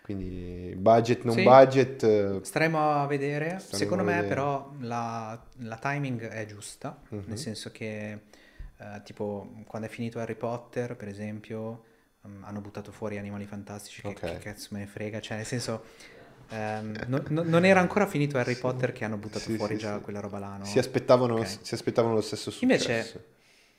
Quindi 0.00 0.74
budget, 0.78 1.24
non 1.24 1.34
Sì. 1.34 1.42
budget. 1.42 2.02
eh, 2.04 2.38
Staremo 2.42 3.02
a 3.02 3.06
vedere. 3.06 3.58
Staremo 3.58 3.76
Secondo 3.76 4.02
a 4.02 4.06
me, 4.06 4.12
vedere. 4.12 4.28
però, 4.28 4.72
la, 4.80 5.38
la 5.58 5.76
timing 5.76 6.26
è 6.28 6.46
giusta. 6.46 6.98
Mhm. 7.10 7.24
Nel 7.26 7.36
senso 7.36 7.70
che, 7.70 8.12
eh, 8.78 9.02
tipo, 9.04 9.52
quando 9.66 9.88
è 9.88 9.90
finito 9.90 10.18
Harry 10.20 10.36
Potter, 10.36 10.96
per 10.96 11.08
esempio, 11.08 11.84
mm, 12.26 12.42
hanno 12.44 12.62
buttato 12.62 12.90
fuori 12.90 13.18
Animali 13.18 13.44
Fantastici. 13.44 14.00
Che, 14.00 14.08
Ok. 14.08 14.20
che 14.20 14.38
cazzo 14.38 14.68
me 14.70 14.78
ne 14.78 14.86
frega? 14.86 15.20
Cioè, 15.20 15.36
nel 15.36 15.44
senso, 15.44 15.82
ehm, 16.48 16.96
non, 17.08 17.22
non- 17.28 17.46
non 17.46 17.66
era 17.66 17.80
ancora 17.80 18.06
finito 18.06 18.38
Harry 18.38 18.56
Potter 18.56 18.92
che 18.92 19.04
hanno 19.04 19.18
buttato 19.18 19.50
Sì, 19.50 19.56
fuori 19.56 19.74
sì, 19.74 19.80
già 19.80 19.96
sì. 19.98 20.00
quella 20.02 20.20
roba 20.20 20.38
là, 20.38 20.56
no? 20.56 20.64
Si 20.64 20.78
aspettavano, 20.78 21.34
Ok. 21.40 21.58
si 21.60 21.74
aspettavano 21.74 22.14
lo 22.14 22.22
stesso 22.22 22.50
successo. 22.50 22.90
Invece, 22.90 23.24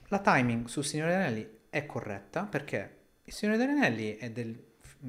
La 0.10 0.20
timing 0.20 0.68
sul 0.68 0.84
Signore 0.86 1.12
degli 1.12 1.22
Anelli 1.22 1.50
è 1.70 1.86
corretta 1.86 2.44
perché 2.46 2.96
Il 3.26 3.34
Signore 3.34 3.58
degli 3.58 3.70
Anelli 3.70 4.16
è 4.18 4.32
del 4.32 4.58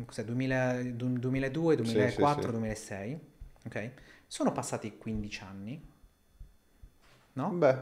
cos'è, 0.04 0.24
2000 0.24 0.82
du- 0.82 1.18
2002, 1.18 1.76
Sì, 1.80 2.06
sì, 2.08 2.26
2004, 2.26 2.42
sì. 2.42 2.50
2006, 2.50 3.18
ok? 3.66 3.92
Sono 4.26 4.52
passati 4.52 4.96
15 4.98 5.42
anni, 5.42 5.80
no? 7.34 7.48
Beh, 7.60 7.76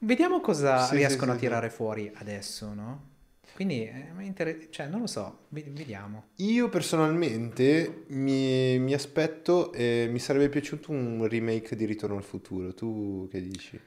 Vediamo 0.00 0.40
cosa 0.40 0.88
Sì, 0.88 0.96
riescono 0.96 1.32
a 1.32 1.36
tirare 1.36 1.70
fuori 1.70 2.10
adesso, 2.16 2.74
no? 2.74 3.10
Quindi, 3.52 3.84
eh, 3.86 4.12
inter- 4.20 4.68
cioè, 4.70 4.86
non 4.86 5.00
lo 5.00 5.06
so, 5.06 5.46
ve- 5.48 5.64
vediamo. 5.70 6.24
io 6.36 6.68
personalmente 6.68 8.04
mi, 8.08 8.78
mi 8.78 8.92
aspetto 8.92 9.72
e 9.72 10.08
mi 10.10 10.18
sarebbe 10.18 10.48
piaciuto 10.50 10.90
un 10.90 11.26
remake 11.26 11.74
di 11.76 11.84
Ritorno 11.86 12.16
al 12.16 12.22
futuro. 12.24 12.74
Tu 12.74 13.28
che 13.30 13.40
dici? 13.40 13.80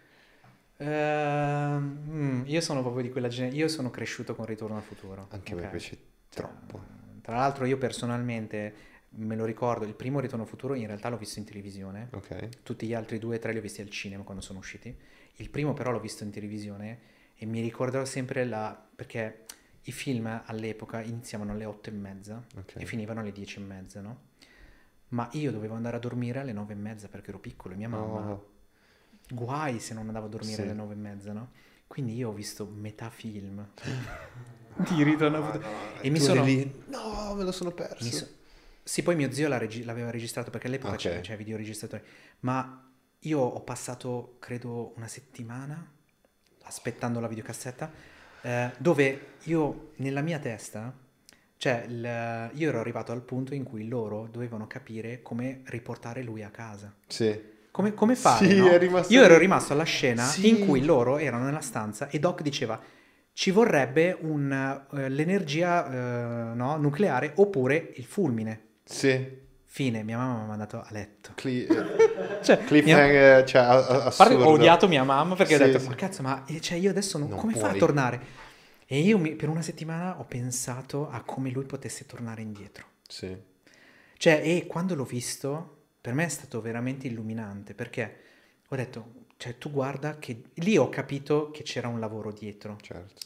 Ehm, 0.77 1.99
mm, 2.09 2.41
io 2.45 2.61
sono 2.61 2.81
proprio 2.81 3.03
di 3.03 3.09
quella 3.09 3.27
generazione, 3.27 3.63
io 3.63 3.69
sono 3.69 3.89
cresciuto 3.89 4.35
con 4.35 4.45
Ritorno 4.45 4.75
al 4.75 4.83
futuro. 4.83 5.27
Anche 5.29 5.53
a 5.53 5.55
me 5.55 5.67
piace 5.67 5.97
troppo. 6.29 6.93
Tra 7.21 7.35
l'altro 7.37 7.65
io 7.65 7.77
personalmente 7.77 8.73
me 9.17 9.35
lo 9.35 9.45
ricordo, 9.45 9.85
il 9.85 9.93
primo 9.93 10.19
Ritorno 10.19 10.43
al 10.43 10.49
futuro 10.49 10.73
in 10.75 10.87
realtà 10.87 11.09
l'ho 11.09 11.17
visto 11.17 11.39
in 11.39 11.45
televisione, 11.45 12.09
Ok. 12.11 12.61
tutti 12.63 12.85
gli 12.85 12.93
altri 12.93 13.17
due 13.17 13.35
e 13.37 13.39
tre 13.39 13.51
li 13.53 13.59
ho 13.59 13.61
visti 13.61 13.81
al 13.81 13.89
cinema 13.89 14.23
quando 14.23 14.41
sono 14.43 14.59
usciti. 14.59 14.95
Il 15.37 15.49
primo 15.49 15.73
però 15.73 15.91
l'ho 15.91 15.99
visto 15.99 16.23
in 16.23 16.31
televisione 16.31 16.99
e 17.35 17.45
mi 17.45 17.61
ricorderò 17.61 18.05
sempre 18.05 18.45
la... 18.45 18.77
perché 18.95 19.45
i 19.83 19.91
film 19.91 20.41
all'epoca 20.45 21.01
iniziavano 21.01 21.51
alle 21.51 21.65
otto 21.65 21.89
e 21.89 21.93
mezza 21.93 22.43
Ok. 22.57 22.75
e 22.77 22.85
finivano 22.85 23.19
alle 23.21 23.31
dieci 23.31 23.59
e 23.59 23.63
mezza, 23.63 24.01
no? 24.01 24.19
Ma 25.09 25.29
io 25.33 25.51
dovevo 25.51 25.75
andare 25.75 25.97
a 25.97 25.99
dormire 25.99 26.39
alle 26.39 26.53
nove 26.53 26.73
e 26.73 26.75
mezza 26.75 27.07
perché 27.07 27.29
ero 27.29 27.39
piccolo 27.39 27.73
e 27.73 27.77
mia 27.77 27.89
mamma... 27.89 28.31
Oh, 28.31 28.49
Guai 29.29 29.79
se 29.79 29.93
non 29.93 30.07
andavo 30.07 30.27
a 30.27 30.29
dormire 30.29 30.55
Sì. 30.55 30.61
alle 30.61 30.73
nove 30.73 30.93
e 30.93 30.97
mezza, 30.97 31.33
no? 31.33 31.51
Quindi 31.87 32.15
io 32.15 32.29
ho 32.29 32.33
visto 32.33 32.65
metà 32.65 33.09
film 33.09 33.67
di 34.89 35.03
Ritorno 35.03 35.37
no, 35.39 35.45
futuro. 35.45 35.69
no, 35.69 36.01
E 36.01 36.09
mi 36.09 36.19
sono- 36.19 36.43
lì, 36.43 36.83
No, 36.87 37.33
me 37.35 37.43
lo 37.43 37.51
sono 37.51 37.71
perso. 37.71 38.03
So- 38.09 38.27
Sì, 38.83 39.01
poi 39.01 39.15
mio 39.15 39.31
zio 39.31 39.55
regi- 39.57 39.83
l'aveva 39.83 40.11
registrato 40.11 40.51
perché 40.51 40.67
all'epoca 40.67 40.93
Ok. 40.93 40.99
c'era, 40.99 41.19
c'era 41.21 41.37
videoregistratore. 41.37 42.03
Ma 42.41 42.87
io 43.19 43.39
ho 43.39 43.61
passato, 43.61 44.35
credo, 44.39 44.93
una 44.97 45.07
settimana 45.07 45.91
aspettando 46.63 47.19
la 47.19 47.27
videocassetta, 47.27 47.91
eh, 48.41 48.71
dove 48.77 49.27
io, 49.45 49.91
nella 49.97 50.21
mia 50.21 50.37
testa, 50.37 50.93
cioè, 51.57 51.85
il- 51.87 52.51
io 52.59 52.69
ero 52.69 52.79
arrivato 52.79 53.11
al 53.11 53.23
punto 53.23 53.55
in 53.55 53.63
cui 53.63 53.87
loro 53.87 54.27
dovevano 54.27 54.67
capire 54.67 55.21
come 55.23 55.61
riportare 55.65 56.21
lui 56.21 56.43
a 56.43 56.49
casa. 56.51 56.93
Sì. 57.07 57.53
Come, 57.75 57.93
come 57.93 58.15
fare? 58.15 58.47
Sì, 58.47 58.57
no? 58.57 58.69
è 58.69 58.77
rimasto 58.77 59.11
Io 59.11 59.21
ero 59.21 59.37
rimasto 59.37 59.73
alla 59.73 59.83
scena 59.83 60.23
Sì. 60.23 60.47
in 60.47 60.65
cui 60.65 60.85
loro 60.85 61.17
erano 61.17 61.43
nella 61.43 61.59
stanza 61.59 62.07
e 62.07 62.19
Doc 62.19 62.41
diceva 62.41 62.79
ci 63.33 63.51
vorrebbe 63.51 64.17
un, 64.21 64.49
eh, 64.93 65.09
l'energia 65.09 65.85
eh, 66.51 66.55
no, 66.55 66.77
nucleare 66.77 67.33
oppure 67.35 67.91
il 67.95 68.05
fulmine. 68.05 68.61
Sì. 68.85 69.43
Fine, 69.65 70.03
mia 70.03 70.15
mamma 70.15 70.37
mi 70.37 70.43
ha 70.43 70.45
mandato 70.45 70.77
a 70.77 70.87
letto. 70.91 71.31
Cli- 71.35 71.67
Cioè, 72.41 72.55
mia- 72.59 72.65
cliffhanger, 72.65 73.43
cioè, 73.43 73.61
a- 73.61 73.71
a- 73.71 73.77
a 73.77 73.85
parte 73.87 74.07
assurdo. 74.07 74.43
ho 74.45 74.51
odiato 74.51 74.87
mia 74.87 75.03
mamma 75.03 75.35
perché 75.35 75.57
Sì, 75.57 75.61
ho 75.61 75.65
detto, 75.65 75.79
sì. 75.79 75.87
ma 75.89 75.95
cazzo, 75.95 76.21
ma 76.21 76.45
eh, 76.47 76.61
cioè, 76.61 76.77
io 76.77 76.89
adesso 76.91 77.17
non- 77.17 77.27
Non 77.27 77.37
come 77.39 77.53
fa 77.55 77.65
a 77.65 77.67
puoi. 77.69 77.79
tornare? 77.79 78.21
E 78.85 78.99
io 78.99 79.17
mi- 79.17 79.35
per 79.35 79.49
una 79.49 79.61
settimana 79.61 80.17
ho 80.17 80.23
pensato 80.23 81.09
a 81.09 81.21
come 81.25 81.49
lui 81.49 81.65
potesse 81.65 82.05
tornare 82.05 82.41
indietro. 82.41 82.85
Sì. 83.05 83.35
Cioè, 84.17 84.41
e 84.45 84.65
quando 84.65 84.95
l'ho 84.95 85.03
visto, 85.03 85.74
per 86.05 86.13
me 86.13 86.25
è 86.25 86.29
stato 86.29 86.61
veramente 86.61 87.07
illuminante 87.07 87.73
perché 87.73 88.17
ho 88.67 88.75
detto, 88.75 89.25
cioè, 89.37 89.57
tu 89.57 89.71
guarda 89.71 90.19
che 90.19 90.43
lì 90.53 90.77
ho 90.77 90.87
capito 90.87 91.49
che 91.49 91.63
c'era 91.63 91.87
un 91.87 91.99
lavoro 91.99 92.31
dietro. 92.31 92.77
Certo. 92.79 93.21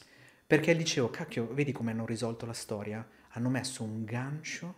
Perché 0.46 0.74
dicevo, 0.74 1.10
cacchio, 1.10 1.52
vedi 1.52 1.72
come 1.72 1.90
hanno 1.90 2.06
risolto 2.06 2.46
la 2.46 2.54
storia? 2.54 3.06
Hanno 3.32 3.50
messo 3.50 3.82
un 3.82 4.02
gancio 4.06 4.74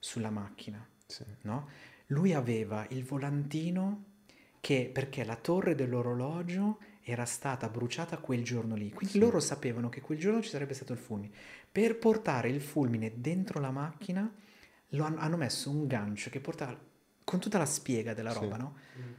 sulla 0.00 0.30
macchina, 0.30 0.84
Sì. 1.06 1.22
no? 1.42 1.68
Lui 2.06 2.32
aveva 2.34 2.84
il 2.90 3.04
volantino 3.04 4.06
che, 4.58 4.90
perché 4.92 5.22
la 5.22 5.36
torre 5.36 5.76
dell'orologio 5.76 6.78
era 7.02 7.26
stata 7.26 7.68
bruciata 7.68 8.18
quel 8.18 8.42
giorno 8.42 8.74
lì. 8.74 8.90
Quindi 8.90 9.14
Sì. 9.14 9.20
loro 9.20 9.38
sapevano 9.38 9.88
che 9.88 10.00
quel 10.00 10.18
giorno 10.18 10.42
ci 10.42 10.48
sarebbe 10.48 10.74
stato 10.74 10.92
il 10.92 10.98
fulmine. 10.98 11.32
Per 11.70 11.96
portare 11.96 12.48
il 12.48 12.60
fulmine 12.60 13.12
dentro 13.20 13.60
la 13.60 13.70
macchina 13.70 14.28
lo 14.88 15.04
han- 15.04 15.18
hanno 15.18 15.36
messo 15.36 15.70
un 15.70 15.86
gancio 15.86 16.28
che 16.28 16.40
portava 16.40 16.76
con 17.26 17.40
tutta 17.40 17.58
la 17.58 17.66
spiega 17.66 18.14
della 18.14 18.30
Sì. 18.30 18.38
roba, 18.38 18.56
no? 18.56 18.76
Mhm. 18.94 19.14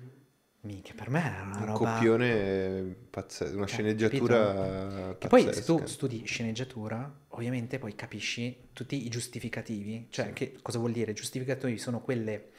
Minchia, 0.62 0.94
per 0.96 1.10
me 1.10 1.20
era 1.24 1.44
una 1.44 1.58
Un 1.60 1.66
roba... 1.66 1.94
copione 1.94 2.96
pazzesco, 3.10 3.56
una 3.58 3.68
sceneggiatura 3.68 5.16
Che 5.18 5.28
poi 5.28 5.42
se 5.54 5.64
tu 5.64 5.76
pazzesca. 5.76 5.86
studi 5.86 6.26
sceneggiatura, 6.26 7.20
ovviamente 7.30 7.80
poi 7.80 7.96
capisci 7.96 8.70
tutti 8.74 9.06
i 9.06 9.10
giustificativi, 9.10 10.08
cioè 10.10 10.28
Sì. 10.28 10.34
che 10.34 10.58
cosa 10.62 10.80
vuol 10.80 10.92
dire? 10.94 11.12
Giustificativi 11.14 11.78
sono 11.78 12.02
quelle, 12.02 12.52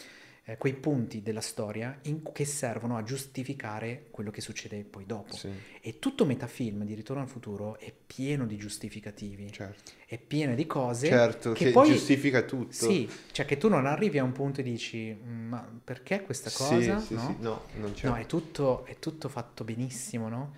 eh, 0.49 0.57
quei 0.57 0.73
punti 0.75 1.21
della 1.21 1.43
storia 1.43 1.99
in- 2.05 2.23
che 2.33 2.47
servono 2.47 2.97
a 2.97 3.03
giustificare 3.03 4.07
quello 4.11 4.31
che 4.31 4.41
succede 4.41 4.83
poi 4.83 5.05
dopo. 5.05 5.37
Sì, 5.37 5.51
E 5.83 5.99
tutto 5.99 6.25
metafilm 6.25 6.85
di 6.85 6.95
Ritorno 6.95 7.23
al 7.23 7.29
futuro 7.29 7.79
è 7.79 7.93
pieno 8.07 8.47
di 8.47 8.57
giustificativi, 8.57 9.53
certo. 9.53 9.93
è 10.07 10.19
pieno 10.19 10.55
di 10.55 10.67
cose 10.67 11.09
Certo, 11.09 11.53
che, 11.53 11.71
poi 11.71 11.89
giustifica 11.89 12.43
tutto. 12.43 12.73
Sì, 12.73 13.09
cioè 13.31 13.45
che 13.45 13.59
tu 13.59 13.69
non 13.69 13.85
arrivi 13.85 14.19
a 14.19 14.25
un 14.25 14.33
punto 14.33 14.61
e 14.61 14.63
dici, 14.65 15.15
"Mm, 15.15 15.49
ma 15.49 15.81
perché 15.85 16.23
questa 16.23 16.51
cosa? 16.51 16.99
Sì, 16.99 17.15
no? 17.15 17.21
sì. 17.27 17.37
No, 17.43 17.61
non 17.77 17.93
c'è. 17.93 18.07
No, 18.09 18.17
è 18.17 18.25
tutto, 18.27 18.85
è 18.87 18.99
tutto 18.99 19.29
fatto 19.29 19.65
benissimo, 19.65 20.29
no? 20.29 20.55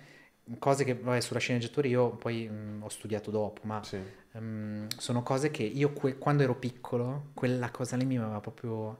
Cose 0.57 0.83
che, 0.83 0.95
vabbè, 0.95 1.19
sulla 1.21 1.39
sceneggiatura 1.39 1.87
io 1.87 2.11
poi 2.15 2.47
mm, 2.49 2.81
ho 2.83 2.89
studiato 2.89 3.29
dopo, 3.31 3.61
ma 3.65 3.81
ehm, 4.33 4.87
sono 4.97 5.23
cose 5.23 5.51
che 5.51 5.63
io 5.63 5.93
que- 5.93 6.17
quando 6.17 6.43
ero 6.43 6.55
piccolo, 6.55 7.31
quella 7.33 7.69
cosa 7.71 7.95
lì 7.95 8.05
mi 8.05 8.17
aveva 8.17 8.39
proprio, 8.39 8.99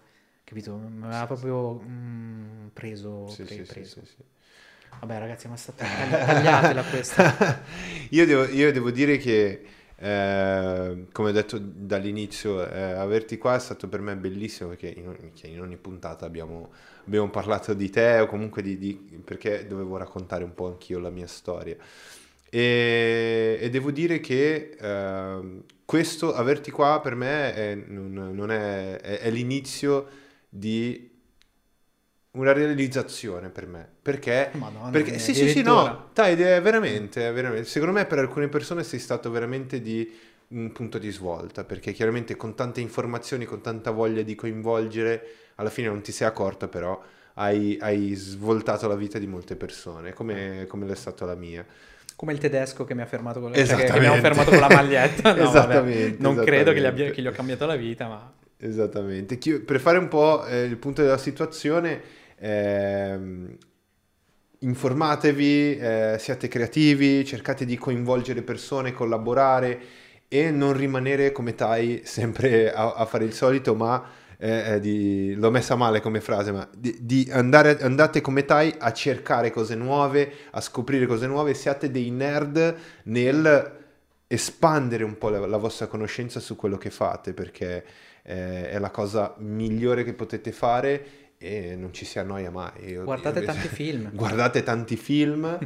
capito? 0.52 0.76
Mi 0.76 1.06
aveva 1.06 1.26
proprio 1.28 1.82
mm, 1.82 2.68
preso, 2.74 3.26
Sì, 3.28 3.44
pre- 3.44 3.56
preso. 3.60 4.02
Vabbè 5.00 5.18
ragazzi, 5.18 5.48
ma 5.48 5.56
sta 5.56 5.72
tagli- 5.72 6.12
tagliatela 6.12 6.84
questa. 6.84 7.64
io, 8.10 8.26
devo, 8.26 8.44
io 8.44 8.74
devo 8.74 8.92
dire 8.92 9.16
che, 9.16 9.64
eh, 9.96 11.06
come 11.10 11.30
ho 11.30 11.32
detto 11.32 11.58
dall'inizio, 11.58 12.70
eh, 12.70 12.82
averti 12.92 13.38
qua 13.38 13.56
è 13.56 13.60
stato 13.60 13.88
per 13.88 14.02
me 14.02 14.18
bellissimo 14.18 14.68
perché 14.70 14.88
in, 14.90 15.08
ogni- 15.08 15.32
che 15.34 15.48
in 15.48 15.62
ogni 15.62 15.78
puntata 15.78 16.26
abbiamo, 16.26 16.72
abbiamo 17.06 17.30
parlato 17.30 17.74
di 17.74 17.90
te 17.90 18.20
o 18.20 18.26
comunque 18.26 18.62
di, 18.62 18.78
di- 18.78 19.22
perché 19.24 19.66
dovevo 19.66 19.96
raccontare 19.96 20.44
un 20.44 20.54
po' 20.54 20.68
anch'io 20.68 21.00
la 21.00 21.10
mia 21.10 21.28
storia. 21.28 21.78
E, 22.50 23.58
e 23.62 23.70
devo 23.70 23.92
dire 23.92 24.20
che 24.20 24.76
ehm, 24.78 25.64
questo, 25.86 26.34
averti 26.36 26.70
qua 26.72 27.00
per 27.02 27.16
me 27.16 27.54
è, 27.56 27.76
non, 27.76 28.12
non 28.34 28.52
è, 28.52 28.98
è- 29.00 29.20
è 29.20 29.30
l'inizio 29.32 30.20
di 30.54 31.10
una 32.32 32.54
realizzazione 32.54 33.50
per 33.50 33.68
me. 33.68 33.88
Perché 34.02 34.52
Madonna, 34.54 34.90
perché 34.90 35.20
sì, 35.20 35.34
sì, 35.34 35.50
sì, 35.50 35.62
no, 35.62 36.10
dai, 36.14 36.34
è 36.42 36.62
veramente, 36.62 37.30
veramente. 37.32 37.66
Secondo 37.68 37.94
me 37.94 38.06
per 38.06 38.20
alcune 38.20 38.48
persone 38.48 38.84
sei 38.84 39.00
stato 39.00 39.30
veramente 39.32 39.82
di 39.82 40.10
un 40.50 40.72
punto 40.72 40.98
di 40.98 41.10
svolta, 41.12 41.64
perché 41.64 41.92
chiaramente 41.94 42.36
con 42.36 42.56
tante 42.56 42.82
informazioni, 42.82 43.46
con 43.46 43.62
tanta 43.62 43.92
voglia 43.92 44.22
di 44.22 44.36
coinvolgere, 44.36 45.24
alla 45.56 45.70
fine 45.70 45.88
non 45.88 46.02
ti 46.02 46.12
sei 46.12 46.28
accorto, 46.28 46.68
però 46.68 47.02
hai, 47.36 47.78
hai 47.82 48.14
svoltato 48.16 48.88
la 48.88 48.96
vita 48.96 49.18
di 49.20 49.28
molte 49.28 49.56
persone, 49.56 50.14
come, 50.14 50.66
come 50.68 50.86
l'è 50.86 50.96
stata 50.96 51.26
la 51.26 51.36
mia. 51.36 51.66
Come 52.16 52.34
il 52.34 52.40
tedesco 52.40 52.84
che 52.86 52.94
mi 52.94 53.02
ha 53.02 53.06
fermato 53.06 53.40
con, 53.40 53.54
cioè, 53.54 53.64
che- 53.64 53.92
che 53.92 54.00
mi 54.00 54.06
Esattamente. 54.06 54.18
ha 54.18 54.22
fermato 54.22 54.50
con 54.52 54.60
la 54.60 54.70
maglietta. 54.70 55.34
No, 55.36 55.52
vabbè, 55.52 55.84
Esattamente, 55.84 56.22
non 56.22 56.36
credo 56.44 56.72
che 56.72 56.80
gli, 56.82 56.86
abbia, 56.86 57.06
esattamente. 57.06 57.12
che 57.12 57.22
gli 57.22 57.28
ho 57.28 57.32
cambiato 57.32 57.66
la 57.66 57.76
vita, 57.76 58.08
ma... 58.08 58.34
Esattamente. 58.64 59.38
Per 59.38 59.80
fare 59.80 59.98
un 59.98 60.08
po' 60.08 60.46
eh, 60.46 60.64
il 60.66 60.78
punto 60.78 61.02
della 61.02 61.18
situazione, 61.18 62.00
ehm, 62.38 63.58
informatevi, 64.60 65.78
eh, 65.78 66.16
siate 66.20 66.48
creativi, 66.48 67.26
cercate 67.26 67.66
di 67.66 67.76
coinvolgere 67.76 68.44
persone, 68.44 68.92
collaborare 68.94 69.80
e 70.28 70.52
non 70.52 70.74
rimanere 70.74 71.32
come 71.32 71.56
Tai 71.56 72.02
sempre 72.06 72.72
a, 72.72 72.94
a 72.94 73.06
fare 73.06 73.26
il 73.26 73.34
solito, 73.34 73.74
ma 73.74 74.08
eh, 74.38 74.76
eh, 74.76 74.80
di- 74.80 75.34
l'ho 75.36 75.50
messa 75.50 75.76
male 75.76 76.00
come 76.00 76.22
frase, 76.22 76.52
ma 76.52 76.68
di, 76.78 76.98
di 77.02 77.28
andare, 77.32 77.80
andate 77.82 78.22
come 78.22 78.46
Tai 78.46 78.76
a 78.78 78.94
cercare 78.94 79.50
cose 79.50 79.74
nuove, 79.74 80.32
a 80.52 80.62
scoprire 80.62 81.08
cose 81.08 81.26
nuove, 81.26 81.56
siate 81.56 81.90
dei 81.90 82.12
nerd 82.12 82.76
nel 83.06 83.80
espandere 84.28 85.04
un 85.04 85.18
po' 85.18 85.30
la, 85.30 85.46
la 85.46 85.58
vostra 85.58 85.88
conoscenza 85.88 86.40
su 86.40 86.56
quello 86.56 86.78
che 86.78 86.90
fate, 86.92 87.34
perché 87.34 87.84
eh, 88.24 88.70
è 88.70 88.80
la 88.80 88.90
cosa 88.92 89.36
migliore 89.40 90.04
che 90.04 90.14
potete 90.14 90.52
fare 90.52 91.06
e 91.38 91.76
non 91.76 91.94
ci 91.94 92.06
si 92.06 92.20
annoia 92.20 92.52
mai. 92.52 92.90
Io- 92.92 93.04
Guardate 93.04 93.40
io- 93.40 93.46
tanti 93.46 93.68
film. 93.68 94.12
Guardate 94.16 94.64
tanti 94.64 94.96
film 94.96 95.58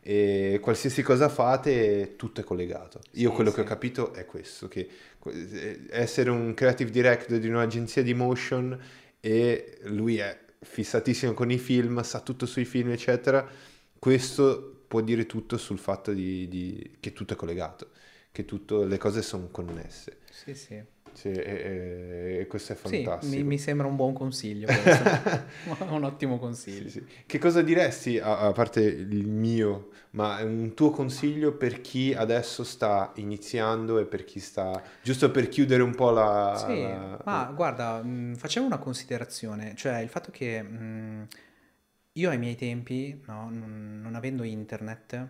e 0.00 0.58
qualsiasi 0.62 1.02
cosa 1.02 1.28
fate, 1.28 2.14
tutto 2.16 2.40
è 2.40 2.44
collegato. 2.44 3.00
Io 3.12 3.28
Sì, 3.30 3.34
quello 3.34 3.50
sì. 3.50 3.56
che 3.56 3.60
ho 3.62 3.64
capito 3.64 4.12
è 4.14 4.24
questo, 4.24 4.68
che 4.68 4.88
eh, 5.24 5.80
essere 5.90 6.30
un 6.30 6.54
creative 6.54 6.90
director 6.90 7.38
di 7.38 7.48
un'agenzia 7.48 8.02
di 8.02 8.14
motion 8.14 8.78
e 9.20 9.78
lui 9.84 10.18
è 10.18 10.38
fissatissimo 10.60 11.34
con 11.34 11.50
i 11.50 11.58
film, 11.58 12.00
sa 12.02 12.20
tutto 12.20 12.46
sui 12.46 12.64
film, 12.64 12.90
eccetera, 12.90 13.46
questo 13.98 14.84
può 14.88 15.00
dire 15.02 15.26
tutto 15.26 15.58
sul 15.58 15.78
fatto 15.78 16.12
di, 16.12 16.48
di- 16.48 16.96
che 17.00 17.12
tutto 17.12 17.34
è 17.34 17.36
collegato, 17.36 17.90
che 18.32 18.44
tutto, 18.44 18.84
le 18.84 18.96
cose 18.98 19.20
sono 19.22 19.48
connesse. 19.50 20.18
Sì, 20.30 20.54
sì. 20.54 20.82
Sì, 21.18 21.28
e, 21.30 22.38
e- 22.40 22.46
questo 22.46 22.72
è 22.72 22.76
Sì, 22.76 22.98
fantastico. 23.00 23.26
mi, 23.26 23.42
mi 23.42 23.58
sembra 23.58 23.86
un 23.86 23.96
buon 23.96 24.14
consiglio 24.14 24.68
un 25.90 26.04
ottimo 26.04 26.38
consiglio. 26.38 26.88
Sì, 26.88 26.90
sì. 26.90 27.06
Che 27.26 27.38
cosa 27.38 27.62
diresti, 27.62 28.18
a, 28.18 28.38
a 28.40 28.52
parte 28.52 28.80
il 28.82 29.26
mio, 29.26 29.88
ma 30.10 30.42
un 30.44 30.74
tuo 30.74 30.90
consiglio 30.90 31.56
per 31.56 31.80
chi 31.80 32.14
adesso 32.14 32.62
sta 32.62 33.12
iniziando 33.16 33.98
e 33.98 34.04
per 34.06 34.24
chi 34.24 34.38
sta, 34.38 34.80
giusto 35.02 35.30
per 35.30 35.48
chiudere 35.48 35.82
un 35.82 35.94
po' 35.94 36.10
la... 36.10 36.50
Sì, 36.50 36.76
la- 36.76 37.18
ma 37.22 37.44
guarda, 37.54 38.02
mh, 38.02 38.36
facciamo 38.36 38.66
una 38.66 38.78
considerazione, 38.78 39.74
cioè 39.76 39.98
il 39.98 40.08
fatto 40.08 40.30
che 40.30 40.60
mh, 40.62 41.28
io 42.14 42.30
ai 42.30 42.38
miei 42.38 42.56
tempi, 42.56 43.20
no, 43.26 43.48
non, 43.50 44.00
non 44.02 44.14
avendo 44.14 44.42
internet, 44.42 45.28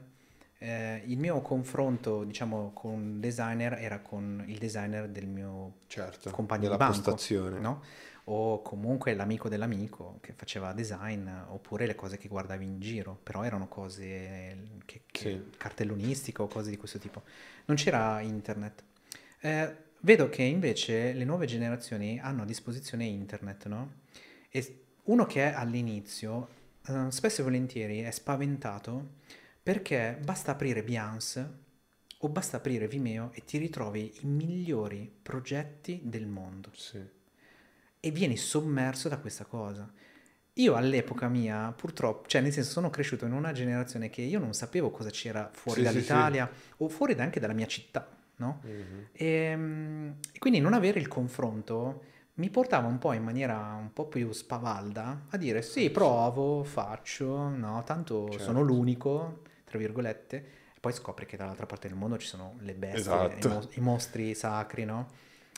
eh, 0.59 1.03
il 1.07 1.19
mio 1.19 1.41
confronto, 1.41 2.25
diciamo, 2.25 2.73
con 2.75 3.21
designer 3.21 3.75
era 3.75 4.01
con 4.01 4.45
il 4.47 4.59
designer 4.59 5.09
del 5.09 5.27
mio 5.27 5.75
certo, 5.87 6.31
compagno 6.31 6.63
della 6.63 6.77
di 6.77 6.79
banco, 6.79 6.95
postazione. 6.95 7.59
no? 7.61 7.83
O 8.31 8.61
comunque 8.61 9.15
l'amico 9.15 9.49
dell'amico 9.49 10.19
che 10.21 10.33
faceva 10.35 10.73
design, 10.73 11.27
oppure 11.49 11.87
le 11.87 11.95
cose 11.95 12.19
che 12.19 12.29
guardavi 12.29 12.65
in 12.65 12.79
giro, 12.81 13.19
però 13.23 13.43
erano 13.43 13.69
cose 13.69 14.59
che, 14.85 15.03
che- 15.07 15.21
Sì. 15.21 15.51
cartellonistica 15.57 16.43
o 16.43 16.47
cose 16.49 16.69
di 16.71 16.77
questo 16.77 16.99
tipo. 16.99 17.23
Non 17.67 17.77
c'era 17.77 18.21
internet. 18.21 18.83
Eh, 19.41 19.75
vedo 20.01 20.29
che 20.29 20.43
invece 20.43 21.13
le 21.13 21.25
nuove 21.25 21.47
generazioni 21.47 22.19
hanno 22.21 22.43
a 22.43 22.45
disposizione 22.45 23.05
internet, 23.05 23.67
no? 23.67 23.93
E 24.51 24.81
uno 25.05 25.25
che 25.27 25.51
è 25.51 25.55
all'inizio, 25.55 26.49
eh, 26.87 27.07
spesso 27.11 27.41
e 27.41 27.45
volentieri 27.45 28.01
è 28.01 28.11
spaventato 28.11 29.17
perché 29.69 30.17
basta 30.25 30.53
aprire 30.53 30.83
Behance 30.83 31.53
o 32.21 32.29
basta 32.31 32.57
aprire 32.57 32.89
Vimeo 32.89 33.33
e 33.35 33.45
ti 33.45 33.59
ritrovi 33.59 34.15
i 34.23 34.27
migliori 34.27 35.13
progetti 35.21 36.01
del 36.05 36.27
mondo 36.27 36.71
Sì. 36.73 36.99
e 38.01 38.11
vieni 38.11 38.39
sommerso 38.39 39.11
da 39.11 39.19
questa 39.19 39.45
cosa. 39.45 39.87
Io 40.55 40.75
all'epoca 40.75 41.29
mia, 41.29 41.71
purtroppo, 41.77 42.27
cioè 42.29 42.41
nel 42.41 42.55
senso 42.55 42.71
sono 42.71 42.89
cresciuto 42.89 43.27
in 43.27 43.33
una 43.33 43.53
generazione 43.53 44.09
che 44.09 44.23
io 44.23 44.39
non 44.39 44.55
sapevo 44.55 44.91
cosa 44.91 45.11
c'era 45.11 45.51
fuori 45.53 45.83
Sì, 45.83 45.87
sì, 45.87 45.93
dall'Italia 45.93 46.51
o 46.79 46.89
fuori 46.89 47.13
anche 47.21 47.39
dalla 47.39 47.53
mia 47.53 47.67
città, 47.67 48.09
no? 48.37 48.63
Mhm. 48.65 49.07
E, 49.13 49.55
mm, 49.55 50.11
e 50.33 50.39
quindi 50.39 50.61
non 50.61 50.73
avere 50.73 50.99
il 50.99 51.09
confronto 51.09 52.05
mi 52.37 52.49
portava 52.49 52.87
un 52.89 52.97
po' 52.99 53.13
in 53.13 53.23
maniera 53.23 53.77
un 53.79 53.93
po' 53.93 54.07
più 54.07 54.33
spavalda 54.33 55.27
a 55.29 55.37
dire 55.37 55.61
sì, 55.61 55.91
provo, 55.91 56.65
faccio, 56.65 57.49
no, 57.49 57.83
tanto 57.85 58.29
Certo. 58.31 58.43
sono 58.43 58.61
l'unico, 58.63 59.43
tra 59.69 59.79
virgolette, 59.79 60.37
e 60.75 60.81
poi 60.81 60.93
scopri 60.93 61.27
che 61.27 61.37
dall'altra 61.37 61.67
parte 61.67 61.89
del 61.89 61.97
mondo 61.97 62.19
ci 62.19 62.27
sono 62.27 62.57
le 62.61 62.75
bestie, 62.75 62.99
Esatto. 62.99 63.47
i, 63.47 63.51
mo- 63.51 63.69
i 63.75 63.81
mostri 63.81 64.35
sacri, 64.35 64.85
no? 64.85 65.09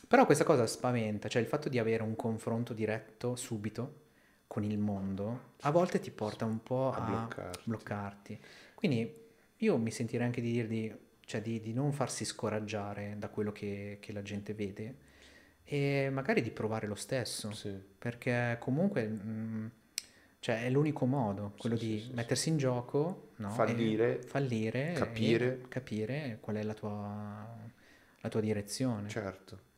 Però 0.08 0.26
questa 0.26 0.44
cosa 0.44 0.66
spaventa, 0.66 1.28
cioè 1.28 1.40
il 1.42 1.48
fatto 1.48 1.68
di 1.68 1.78
avere 1.78 2.02
un 2.02 2.16
confronto 2.16 2.72
diretto 2.74 3.36
subito 3.36 4.08
con 4.46 4.64
il 4.64 4.78
mondo, 4.78 5.54
a 5.60 5.70
volte 5.70 6.00
ti 6.00 6.10
porta 6.10 6.44
un 6.44 6.62
po' 6.62 6.92
A 6.92 7.00
a, 7.00 7.00
bloccarti. 7.00 7.64
bloccarti. 7.64 8.40
Quindi 8.74 9.14
io 9.58 9.76
mi 9.78 9.90
sentirei 9.92 10.26
anche 10.26 10.40
di 10.40 10.50
dirgli, 10.50 10.92
cioè 11.20 11.40
di, 11.40 11.60
di 11.60 11.72
non 11.72 11.92
farsi 11.92 12.24
scoraggiare 12.24 13.14
da 13.18 13.28
quello 13.28 13.52
che, 13.52 13.98
che 14.00 14.12
la 14.12 14.22
gente 14.22 14.54
vede 14.54 15.08
e 15.64 16.08
magari 16.10 16.42
di 16.42 16.50
provare 16.50 16.86
lo 16.88 16.96
stesso, 16.96 17.52
Sì. 17.52 17.80
perché 17.98 18.56
comunque 18.58 19.06
mh, 19.06 19.70
cioè, 20.40 20.64
è 20.64 20.70
l'unico 20.70 21.06
modo, 21.06 21.54
quello 21.56 21.76
Sì, 21.76 21.86
di 21.86 21.98
sì, 22.00 22.12
mettersi 22.14 22.48
in 22.48 22.56
gioco, 22.56 23.30
no? 23.40 23.50
Fallire, 23.50 24.22
fallire, 24.22 24.92
capire. 24.92 25.62
capire 25.68 26.38
qual 26.40 26.56
è 26.56 26.62
la 26.62 26.74
tua, 26.74 27.56
la 28.20 28.28
tua 28.28 28.40
direzione. 28.40 29.08
Certo. 29.08 29.68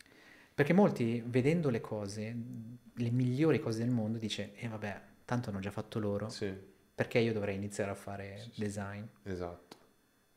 Perché 0.55 0.73
molti, 0.73 1.23
vedendo 1.25 1.71
le 1.71 1.81
cose, 1.81 2.37
le 2.95 3.11
migliori 3.11 3.59
cose 3.59 3.79
del 3.79 3.91
mondo, 3.91 4.19
dice, 4.19 4.55
e 4.55 4.69
vabbè, 4.69 5.01
tanto 5.25 5.49
hanno 5.51 5.61
già 5.61 5.71
fatto 5.71 5.99
loro, 5.99 6.29
Sì, 6.29 6.53
perché 6.95 7.19
io 7.19 7.33
dovrei 7.33 7.55
iniziare 7.57 7.91
a 7.91 7.95
fare 7.95 8.37
sì. 8.39 8.51
design? 8.57 9.05
esatto. 9.23 9.77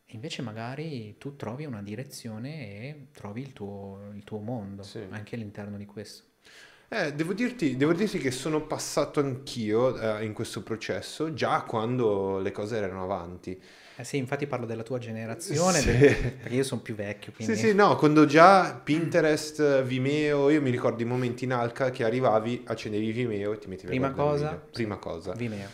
E 0.06 0.14
invece 0.14 0.42
magari 0.44 1.18
tu 1.18 1.36
trovi 1.36 1.66
una 1.66 1.82
direzione 1.82 2.68
e 2.80 3.08
trovi 3.12 3.42
il 3.42 3.54
tuo, 3.54 4.12
il 4.14 4.24
tuo 4.24 4.40
mondo, 4.40 4.84
Sì. 4.84 5.04
anche 5.10 5.36
all'interno 5.36 5.78
di 5.78 5.86
questo. 5.86 6.34
Eh, 6.88 7.14
devo 7.14 7.34
dirti, 7.34 7.76
devo 7.78 7.94
dirti 7.94 8.20
che 8.20 8.32
sono 8.32 8.62
passato 8.68 9.20
anch'io 9.20 9.98
eh, 10.00 10.24
in 10.24 10.34
questo 10.34 10.62
processo 10.62 11.34
già 11.34 11.62
quando 11.64 12.38
le 12.40 12.52
cose 12.52 12.78
erano 12.78 13.04
avanti. 13.04 13.60
Eh 13.98 14.04
sì, 14.04 14.18
infatti 14.18 14.46
parlo 14.46 14.66
della 14.66 14.84
tua 14.84 14.98
generazione, 15.00 15.80
Sì. 15.80 15.90
perché 15.90 16.54
io 16.54 16.64
sono 16.64 16.82
più 16.82 16.96
vecchio, 16.96 17.32
quindi... 17.34 17.56
Sì, 17.56 17.68
sì, 17.70 17.74
no, 17.74 17.96
quando 17.96 18.26
già 18.26 18.76
Pinterest, 18.76 19.84
Vimeo, 19.84 20.50
io 20.50 20.62
mi 20.62 20.70
ricordo 20.70 21.02
i 21.02 21.06
momenti 21.06 21.46
in 21.46 21.54
Alca 21.54 21.90
che 21.92 22.04
arrivavi, 22.04 22.64
accendevi 22.68 23.12
Vimeo 23.12 23.54
e 23.54 23.58
ti 23.58 23.68
mettevi 23.68 23.88
Prima 23.88 24.08
a 24.08 24.12
cosa, 24.12 24.50
video. 24.50 24.68
Prima 24.72 24.98
cosa. 24.98 25.32
Vimeo. 25.34 25.70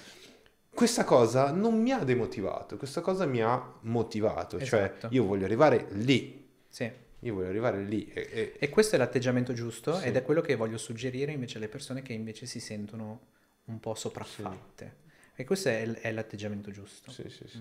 Questa 0.73 1.03
cosa 1.03 1.51
non 1.51 1.81
mi 1.81 1.91
ha 1.91 1.99
demotivato, 2.03 2.77
questa 2.77 3.01
cosa 3.01 3.25
mi 3.25 3.41
ha 3.41 3.61
motivato, 3.81 4.57
Esatto. 4.57 4.99
cioè 5.01 5.13
io 5.13 5.25
voglio 5.25 5.43
arrivare 5.45 5.87
lì, 5.93 6.47
Sì. 6.69 6.89
Io 7.21 7.33
voglio 7.33 7.47
arrivare 7.49 7.83
lì 7.83 8.09
e, 8.13 8.29
e- 8.31 8.53
E 8.59 8.69
questo 8.69 8.95
è 8.95 8.97
l'atteggiamento 8.97 9.53
giusto 9.53 9.99
Sì. 9.99 10.07
ed 10.07 10.15
è 10.15 10.23
quello 10.23 10.41
che 10.41 10.55
voglio 10.55 10.77
suggerire 10.77 11.31
invece 11.31 11.57
alle 11.57 11.67
persone 11.67 12.01
che 12.01 12.13
invece 12.13 12.45
si 12.45 12.59
sentono 12.59 13.19
un 13.65 13.79
po' 13.79 13.95
sopraffatte. 13.95 14.99
E 15.35 15.43
questo 15.43 15.69
è, 15.69 15.85
l- 15.85 15.95
è 15.95 16.11
l'atteggiamento 16.11 16.71
giusto. 16.71 17.11
Sì, 17.11 17.23
sì, 17.29 17.47
sì. 17.47 17.59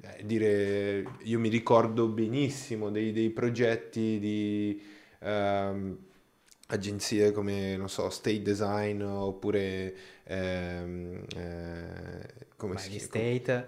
Eh, 0.00 0.24
dire, 0.26 1.04
io 1.22 1.38
mi 1.38 1.48
ricordo 1.48 2.08
benissimo 2.08 2.90
dei, 2.90 3.12
dei 3.12 3.30
progetti 3.30 4.18
di 4.18 4.82
ehm, 5.20 5.96
agenzie 6.68 7.32
come, 7.32 7.76
non 7.76 7.88
so, 7.88 8.10
State 8.10 8.42
Design 8.42 9.02
oppure... 9.02 9.94
ehm, 10.24 11.24
eh, 11.36 12.46
come 12.56 12.74
Vai, 12.74 12.82
si 12.82 12.88
chiama? 12.90 13.04
State, 13.04 13.64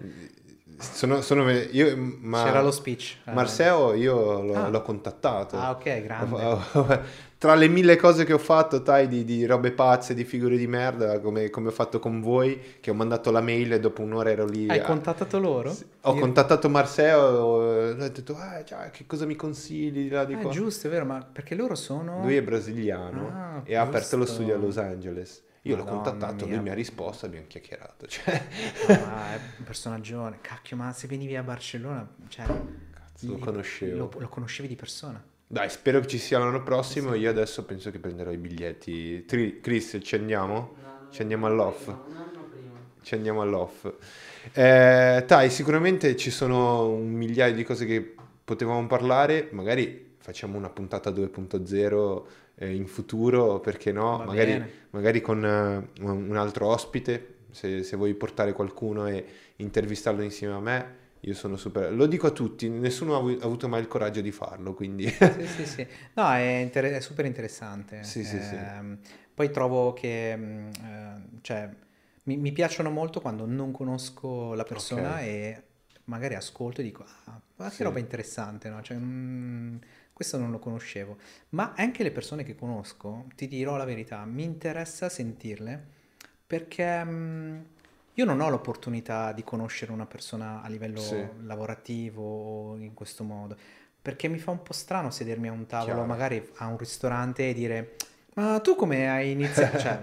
Sono, 0.79 1.21
sono 1.21 1.49
io, 1.49 1.95
ma 1.97 2.43
c'era 2.43 2.61
lo 2.61 2.69
speech. 2.71 3.17
eh. 3.25 3.31
Marseo 3.31 3.93
io 3.95 4.41
l'ho, 4.43 4.53
Ah. 4.53 4.69
l'ho 4.69 4.81
contattato. 4.83 5.57
Ah, 5.57 5.71
ok, 5.71 6.01
grande. 6.03 7.05
Tra 7.39 7.53
le 7.53 7.67
mille 7.67 7.95
cose 7.97 8.25
che 8.25 8.33
ho 8.33 8.37
fatto, 8.39 8.81
tai, 8.81 9.07
di, 9.07 9.23
di 9.23 9.45
robe 9.45 9.71
pazze, 9.71 10.15
di 10.15 10.23
figure 10.23 10.57
di 10.57 10.65
merda, 10.65 11.19
come, 11.19 11.51
come 11.51 11.67
ho 11.67 11.71
fatto 11.71 11.99
con 11.99 12.19
voi, 12.19 12.59
che 12.79 12.89
ho 12.89 12.95
mandato 12.95 13.29
la 13.29 13.41
mail 13.41 13.73
e 13.73 13.79
dopo 13.79 14.01
un'ora 14.01 14.31
ero 14.31 14.45
lì. 14.45 14.67
Hai 14.69 14.79
a- 14.79 14.83
contattato 14.83 15.37
loro? 15.39 15.75
Ho 16.01 16.13
Io- 16.15 16.19
contattato 16.19 16.67
Marseo 16.67 17.71
e 17.71 17.89
ho 17.91 17.93
detto, 18.09 18.35
ah, 18.37 18.63
ciao, 18.63 18.89
che 18.91 19.05
cosa 19.05 19.25
mi 19.25 19.35
consigli 19.35 20.09
là 20.11 20.25
di 20.25 20.33
Ah, 20.33 20.37
qua? 20.37 20.51
giusto, 20.51 20.87
è 20.87 20.89
vero, 20.89 21.05
ma 21.05 21.27
perché 21.31 21.53
loro 21.53 21.75
sono... 21.75 22.21
Lui 22.21 22.35
è 22.37 22.41
brasiliano 22.41 23.27
Ah, 23.31 23.61
e 23.63 23.75
ha 23.75 23.81
aperto 23.83 24.17
lo 24.17 24.25
studio 24.25 24.55
a 24.55 24.57
Los 24.57 24.77
Angeles. 24.77 25.43
Io 25.67 25.75
l'ho 25.75 25.83
Madonna 25.83 26.01
contattato, 26.01 26.43
lui 26.45 26.53
mia. 26.53 26.61
mi 26.61 26.69
ha 26.69 26.73
risposto, 26.73 27.25
abbiamo 27.25 27.45
chiacchierato. 27.47 28.05
Cioè, 28.07 28.47
Ah, 28.89 29.33
è 29.33 29.39
un 29.59 29.63
personaggione. 29.63 30.39
Cacchio, 30.41 30.75
ma 30.77 30.91
se 30.93 31.07
venivi 31.07 31.35
a 31.35 31.43
Barcellona, 31.43 32.07
cioè... 32.29 32.45
cazzo, 32.45 33.27
lo 33.27 33.37
conoscevo. 33.37 33.97
Lo, 33.97 34.11
lo 34.17 34.27
conoscevi 34.29 34.67
di 34.67 34.75
persona. 34.75 35.23
Dai, 35.49 35.69
spero 35.69 35.99
che 36.01 36.07
ci 36.07 36.17
sia 36.17 36.39
l'anno 36.39 36.61
prossimo. 36.63 37.13
Io 37.13 37.29
adesso 37.29 37.63
penso 37.63 37.89
che 37.91 37.99
prenderò 37.99 38.31
i 38.31 38.37
biglietti. 38.37 39.25
Tri- 39.25 39.59
Chris, 39.61 39.97
ci 40.01 40.15
andiamo? 40.15 40.75
Anno 40.83 41.11
Ci 41.11 41.21
andiamo 41.21 41.45
all'off. 41.45 41.83
prima, 41.83 42.03
Un 42.07 42.15
anno 42.17 42.43
prima. 42.49 42.71
Ci 43.01 43.13
andiamo 43.15 43.41
all'off. 43.41 43.89
Eh, 44.53 45.23
dai, 45.25 45.49
sicuramente 45.49 46.15
ci 46.17 46.31
sono 46.31 46.89
un 46.89 47.11
migliaio 47.11 47.53
di 47.53 47.63
cose 47.63 47.85
che 47.85 48.15
potevamo 48.43 48.85
parlare. 48.87 49.47
Magari 49.51 50.15
facciamo 50.19 50.57
una 50.57 50.69
puntata 50.69 51.09
2.0 51.11 52.23
eh, 52.57 52.73
in 52.73 52.87
futuro, 52.87 53.59
perché 53.59 53.91
no? 53.91 54.21
Magari, 54.23 54.61
magari 54.91 55.21
con 55.21 55.43
eh, 55.45 56.01
un 56.03 56.35
altro 56.37 56.67
ospite. 56.67 57.35
Se, 57.51 57.81
se 57.83 57.95
vuoi 57.95 58.13
portare 58.13 58.53
qualcuno 58.53 59.07
e 59.07 59.25
intervistarlo 59.57 60.21
insieme 60.21 60.53
a 60.53 60.59
me, 60.59 60.95
io 61.21 61.33
sono 61.33 61.55
super. 61.57 61.93
Lo 61.93 62.05
dico 62.05 62.27
a 62.27 62.31
tutti, 62.31 62.69
nessuno 62.69 63.15
ha 63.15 63.17
avu- 63.19 63.41
ha 63.41 63.45
avuto 63.45 63.67
mai 63.67 63.81
il 63.81 63.87
coraggio 63.87 64.21
di 64.21 64.31
farlo, 64.31 64.73
quindi. 64.73 65.11
Sì, 65.19 65.47
sì, 65.47 65.65
sì. 65.65 65.87
No, 66.13 66.31
è, 66.31 66.39
inter- 66.61 66.91
è 66.93 66.99
super 67.01 67.25
interessante. 67.25 67.95
Sì, 67.99 68.23
sì, 68.23 68.41
sì. 68.41 68.67
Ehm, 68.77 68.99
Poi 69.33 69.51
trovo 69.51 69.93
che, 69.93 70.35
mh, 70.35 70.71
eh, 70.83 71.39
cioè, 71.41 71.69
mi, 72.23 72.37
mi 72.37 72.51
piacciono 72.51 72.89
molto 72.89 73.19
quando 73.21 73.45
non 73.45 73.71
conosco 73.71 74.53
la 74.53 74.65
persona 74.65 75.19
Ok. 75.19 75.21
e 75.21 75.63
magari 76.05 76.35
ascolto 76.35 76.81
e 76.81 76.83
dico, 76.83 77.03
ah, 77.25 77.39
guarda 77.55 77.73
Sì. 77.73 77.77
che 77.77 77.83
roba 77.83 77.99
interessante, 77.99 78.69
no? 78.69 78.81
Cioè, 78.81 78.97
mm, 78.97 79.77
questo 80.17 80.39
non 80.39 80.49
lo 80.49 80.57
conoscevo. 80.57 81.17
Ma 81.49 81.73
anche 81.75 82.01
le 82.01 82.09
persone 82.09 82.43
che 82.43 82.55
conosco, 82.55 83.27
ti 83.35 83.47
dirò 83.47 83.75
la 83.77 83.85
verità, 83.85 84.25
mi 84.25 84.41
interessa 84.41 85.09
sentirle 85.09 85.79
perché 86.47 87.03
mh, 87.03 87.65
io 88.15 88.25
non 88.25 88.39
ho 88.41 88.49
l'opportunità 88.49 89.31
di 89.31 89.43
conoscere 89.43 89.91
una 89.91 90.07
persona 90.07 90.63
a 90.63 90.69
livello 90.69 90.99
Sì. 90.99 91.23
lavorativo 91.43 92.23
o 92.23 92.77
in 92.77 92.95
questo 92.95 93.23
modo, 93.23 93.55
perché 94.01 94.27
mi 94.27 94.39
fa 94.39 94.49
un 94.49 94.63
po' 94.63 94.73
strano 94.73 95.11
sedermi 95.11 95.49
a 95.49 95.51
un 95.51 95.67
tavolo, 95.67 95.91
Chiaro. 95.91 96.07
magari 96.07 96.49
a 96.55 96.65
un 96.65 96.77
ristorante 96.79 97.49
e 97.49 97.53
dire 97.53 97.95
Ma 98.33 98.59
tu 98.59 98.75
come 98.75 99.07
hai 99.11 99.29
iniziato? 99.29 99.77
cioè, 99.77 99.99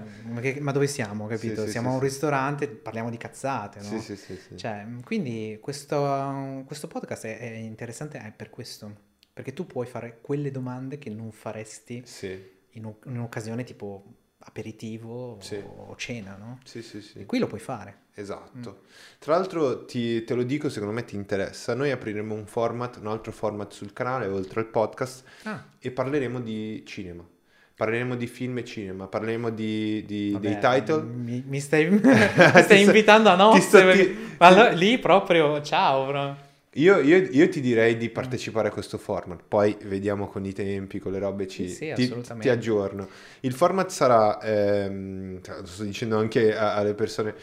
ma, 0.61 0.71
dove 0.71 0.87
siamo, 0.87 1.27
capito? 1.27 1.63
Sì, 1.63 1.67
sì, 1.67 1.71
siamo 1.73 1.89
sì, 1.89 1.93
a 1.93 1.97
un 1.97 2.03
ristorante, 2.05 2.69
parliamo 2.69 3.11
di 3.11 3.17
cazzate, 3.17 3.81
no? 3.81 3.87
Sì, 3.87 3.99
sì, 3.99 4.17
sì, 4.17 4.37
sì. 4.37 4.57
Cioè, 4.57 4.87
quindi 5.05 5.59
questo, 5.61 6.63
questo 6.67 6.87
podcast 6.87 7.27
è, 7.27 7.37
è 7.39 7.57
interessante 7.57 8.19
è 8.19 8.31
per 8.31 8.51
questo, 8.51 9.13
perché 9.35 9.53
tu 9.53 9.67
puoi 9.67 9.85
fare 9.87 10.19
quelle 10.23 10.51
domande 10.51 10.97
che 10.99 11.11
non 11.11 11.31
faresti 11.33 12.03
Sì, 12.07 12.41
in, 12.71 12.85
un- 12.87 12.95
in 13.07 13.17
un'occasione 13.19 13.65
tipo 13.65 14.05
aperitivo 14.47 15.39
Sì. 15.41 15.57
o 15.57 15.95
cena, 15.97 16.37
no? 16.39 16.61
sì, 16.65 16.83
sì, 16.83 17.01
sì. 17.03 17.19
E 17.19 17.27
qui 17.27 17.39
lo 17.39 17.47
puoi 17.47 17.61
fare. 17.61 18.03
Esatto. 18.15 18.83
Tra 19.19 19.35
l'altro 19.37 19.85
ti- 19.87 20.23
te 20.23 20.35
lo 20.35 20.45
dico, 20.45 20.69
secondo 20.69 20.95
me 20.95 21.05
ti 21.05 21.17
interessa. 21.17 21.75
Noi 21.75 21.91
apriremo 21.91 22.33
un 22.35 22.47
format, 22.47 22.99
un 23.01 23.09
altro 23.09 23.33
format 23.33 23.73
sul 23.73 23.93
canale, 23.93 24.27
oltre 24.27 24.61
al 24.61 24.67
podcast, 24.67 25.25
Ah, 25.45 25.65
e 25.81 25.91
parleremo 25.91 26.41
di 26.41 26.85
cinema. 26.87 27.27
Parleremo 27.75 28.15
di 28.15 28.29
film 28.29 28.59
e 28.59 28.65
cinema, 28.65 29.09
parleremo 29.09 29.51
di, 29.51 30.05
di- 30.07 30.31
vabbè, 30.31 30.47
dei 30.47 30.59
title. 30.61 31.03
Mi, 31.03 31.43
mi 31.45 31.59
stai, 31.59 31.89
mi 31.91 31.99
stai 32.63 32.83
invitando 32.83 33.31
a 33.31 33.33
ti 33.33 33.39
nozze. 33.39 33.61
sto- 33.61 33.91
ti- 33.91 34.17
allora, 34.39 34.71
lì 34.71 34.97
proprio, 34.99 35.61
ciao, 35.63 36.07
bro. 36.07 36.37
Io, 36.77 36.99
io- 36.99 37.19
io 37.31 37.49
ti 37.49 37.61
direi 37.61 37.97
di 37.97 38.11
partecipare 38.11 38.69
a 38.69 38.71
questo 38.73 38.99
format, 38.99 39.43
poi 39.47 39.77
vediamo 39.85 40.27
con 40.27 40.45
i 40.45 40.53
tempi, 40.53 40.99
con 40.99 41.13
le 41.13 41.21
robe, 41.21 41.47
ci, 41.47 41.69
Sì, 41.69 41.93
sì, 41.95 41.95
ti, 41.95 42.21
ti 42.39 42.49
aggiorno. 42.49 43.09
Il 43.41 43.53
format 43.53 43.91
sarà, 43.91 44.41
ehm, 44.43 45.41
lo 45.61 45.67
sto 45.67 45.85
dicendo 45.85 46.17
anche 46.19 46.57
a- 46.57 46.75
alle 46.75 46.95
persone, 46.95 47.35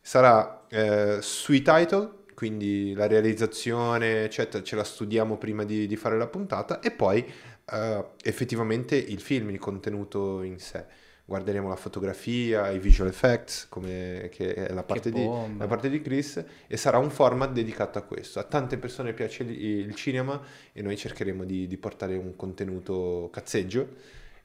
sarà 0.00 0.66
eh, 0.68 1.18
sui 1.20 1.62
title, 1.62 2.18
quindi 2.34 2.92
la 2.94 3.06
realizzazione, 3.06 4.24
eccetera, 4.24 4.62
ce 4.64 4.74
la 4.76 4.84
studiamo 4.84 5.36
prima 5.36 5.64
di, 5.64 5.86
di 5.86 5.96
fare 5.96 6.16
la 6.18 6.26
puntata 6.26 6.80
e 6.80 6.90
poi 6.90 7.24
eh, 7.72 8.04
effettivamente 8.24 8.96
il 8.96 9.20
film, 9.20 9.50
il 9.50 9.58
contenuto 9.58 10.42
in 10.42 10.58
sé. 10.58 10.84
Guarderemo 11.30 11.68
la 11.68 11.76
fotografia, 11.76 12.70
i 12.70 12.80
visual 12.80 13.06
effects, 13.06 13.68
come, 13.68 14.28
che 14.32 14.52
è 14.52 14.72
la 14.72 14.82
parte, 14.82 15.12
di, 15.12 15.22
bomba. 15.22 15.62
la 15.62 15.68
parte 15.68 15.88
di 15.88 16.02
Chris, 16.02 16.44
e 16.66 16.76
sarà 16.76 16.98
un 16.98 17.08
format 17.08 17.52
dedicato 17.52 17.98
a 17.98 18.02
questo. 18.02 18.40
A 18.40 18.42
tante 18.42 18.78
persone 18.78 19.12
piace 19.12 19.44
il, 19.44 19.50
il 19.50 19.94
cinema 19.94 20.42
e 20.72 20.82
noi 20.82 20.96
cercheremo 20.96 21.44
di, 21.44 21.68
di 21.68 21.76
portare 21.76 22.16
un 22.16 22.34
contenuto 22.34 23.28
cazzeggio 23.32 23.94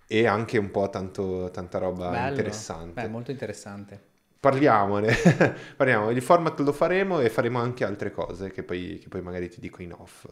e 0.06 0.28
anche 0.28 0.60
un 0.60 0.70
po' 0.70 0.88
tanto, 0.92 1.50
tanta 1.52 1.80
roba 1.80 2.12
Bello. 2.12 2.30
interessante. 2.30 3.02
Beh, 3.02 3.08
molto 3.08 3.32
interessante. 3.32 4.02
Parliamone, 4.46 5.12
parliamo, 5.76 6.12
il 6.12 6.22
format 6.22 6.60
lo 6.60 6.72
faremo 6.72 7.20
e 7.20 7.32
faremo 7.32 7.58
anche 7.58 7.84
altre 7.84 8.12
cose 8.12 8.52
che 8.52 8.62
poi, 8.62 9.00
che 9.02 9.08
poi 9.08 9.24
magari 9.24 9.50
ti 9.50 9.60
dico 9.60 9.82
in 9.82 9.92
off. 9.92 10.28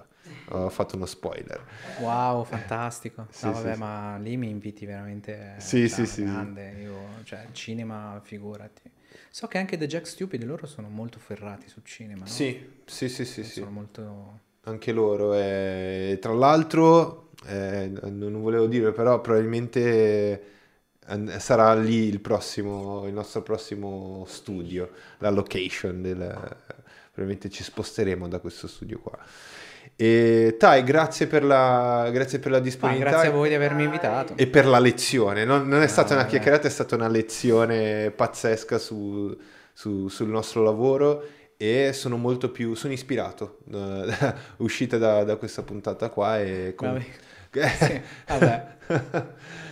Ho 0.50 0.69
fatto 0.69 0.95
uno 0.95 1.08
spoiler. 1.08 1.66
Wow, 2.00 2.43
fantastico. 2.43 3.25
Sì, 3.32 3.48
no, 3.48 3.56
sì, 3.56 3.64
vabbè, 3.64 3.74
sì. 3.74 3.80
ma 3.80 4.17
lì 4.17 4.38
mi 4.38 4.50
inviti 4.50 4.85
veramente 4.85 5.56
Sì, 5.58 5.90
cioè, 5.90 6.06
sì, 6.06 6.06
sì. 6.06 6.24
grande. 6.25 6.75
Io, 6.80 6.93
cioè, 7.24 7.48
cinema, 7.53 8.22
figurati. 8.24 8.83
So 9.32 9.48
che 9.48 9.58
anche 9.58 9.77
The 9.77 9.88
Jack 9.88 10.06
Stupid 10.06 10.43
loro 10.43 10.67
sono 10.67 10.90
molto 10.90 11.17
ferrati 11.17 11.67
sul 11.67 11.83
cinema, 11.83 12.19
no? 12.19 12.27
Sì, 12.27 12.82
sì, 12.85 13.09
sì, 13.09 13.25
sì, 13.25 13.43
sì. 13.43 13.61
Sono 13.61 13.72
molto... 13.72 14.40
Anche 14.66 14.92
loro. 14.92 15.33
E 15.33 16.19
tra 16.22 16.33
l'altro, 16.33 17.32
eh, 17.48 17.88
non 17.88 18.43
volevo 18.43 18.67
dire, 18.67 18.92
però 18.92 19.19
probabilmente 19.22 19.80
eh, 19.82 20.43
sarà 21.38 21.74
lì 21.76 22.08
il 22.08 22.20
prossimo, 22.20 23.06
il 23.08 23.14
nostro 23.14 23.42
prossimo 23.42 24.26
studio, 24.28 24.90
la 25.20 25.30
location 25.30 26.02
del... 26.02 26.18
Probabilmente 27.14 27.50
ci 27.56 27.64
sposteremo 27.64 28.28
da 28.28 28.40
questo 28.40 28.68
studio 28.68 29.00
qua. 29.00 29.16
E 29.96 30.56
Tai, 30.58 30.84
grazie 30.84 31.28
per 31.28 31.44
la, 31.44 32.10
grazie 32.12 32.40
per 32.40 32.50
la 32.52 32.58
Ma 32.58 32.64
disponibilità. 32.64 33.10
grazie 33.12 33.30
a 33.30 33.32
voi 33.32 33.50
di 33.50 33.56
avermi 33.56 33.84
invitato. 33.84 34.34
E 34.36 34.48
per 34.48 34.66
la 34.66 34.80
lezione, 34.80 35.46
non, 35.46 35.68
non 35.68 35.82
è 35.84 35.88
stata 35.88 36.14
Ah, 36.16 36.18
una 36.18 36.26
chiacchierata, 36.26 36.68
è 36.68 36.72
stata 36.72 36.96
una 36.96 37.08
lezione 37.08 38.10
pazzesca 38.10 38.80
su- 38.80 39.38
su- 39.72 40.08
sul 40.08 40.30
nostro 40.30 40.64
lavoro 40.64 41.24
e 41.58 41.92
sono 41.94 42.18
molto 42.18 42.50
più, 42.50 42.74
sono 42.74 42.94
ispirato 42.94 43.60
eh, 43.72 44.34
uscita 44.58 44.98
da, 44.98 45.24
da 45.24 45.36
questa 45.36 45.62
puntata 45.62 46.10
qua 46.10 46.40
e 46.40 46.74
Vabbè. 46.76 47.02
Sì, 47.78 48.02
vabbè. 48.28 48.66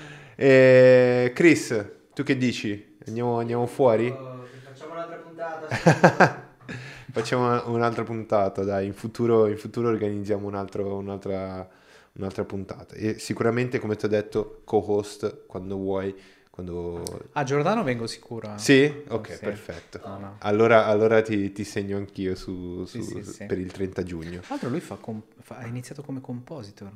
E 0.43 1.31
Chris, 1.35 1.85
tu 2.15 2.23
che 2.23 2.35
dici? 2.35 2.97
Andiamo, 3.05 3.37
andiamo 3.37 3.67
fuori? 3.67 4.07
Oh, 4.07 4.43
Facciamo 4.73 4.93
un'altra 4.93 5.17
puntata. 5.17 6.49
Facciamo 7.11 7.69
un'altra 7.69 8.03
puntata, 8.03 8.63
dai, 8.63 8.87
in 8.87 8.93
futuro, 8.93 9.45
in 9.45 9.57
futuro 9.57 9.89
organizziamo 9.89 10.47
un 10.47 10.55
altro- 10.55 10.95
un'altra, 10.97 11.69
un'altra 12.13 12.43
puntata. 12.43 12.95
E 12.95 13.19
sicuramente, 13.19 13.77
come 13.77 13.95
ti 13.95 14.05
ho 14.05 14.07
detto, 14.07 14.61
co-host 14.63 15.45
quando 15.45 15.75
vuoi, 15.75 16.15
quando... 16.49 17.03
A 17.33 17.43
Giordano 17.43 17.83
vengo 17.83 18.07
sicuro. 18.07 18.51
eh. 18.55 18.57
Sì? 18.57 19.03
Ok, 19.09 19.33
Sì. 19.33 19.39
perfetto. 19.41 19.99
No, 20.03 20.17
no. 20.17 20.35
Allora, 20.39 20.87
allora 20.87 21.21
ti, 21.21 21.51
ti 21.51 21.63
segno 21.63 21.97
anch'io 21.97 22.33
su, 22.33 22.83
Sì, 22.85 23.03
su- 23.03 23.21
sì, 23.21 23.23
sì. 23.31 23.45
per 23.45 23.59
il 23.59 23.71
30 23.71 24.01
giugno. 24.01 24.39
Tra 24.39 24.45
l'altro 24.49 24.69
lui 24.69 24.79
fa 24.79 24.95
comp- 24.95 25.39
fa- 25.39 25.57
ha 25.57 25.67
iniziato 25.67 26.01
come 26.01 26.19
compositor. 26.19 26.91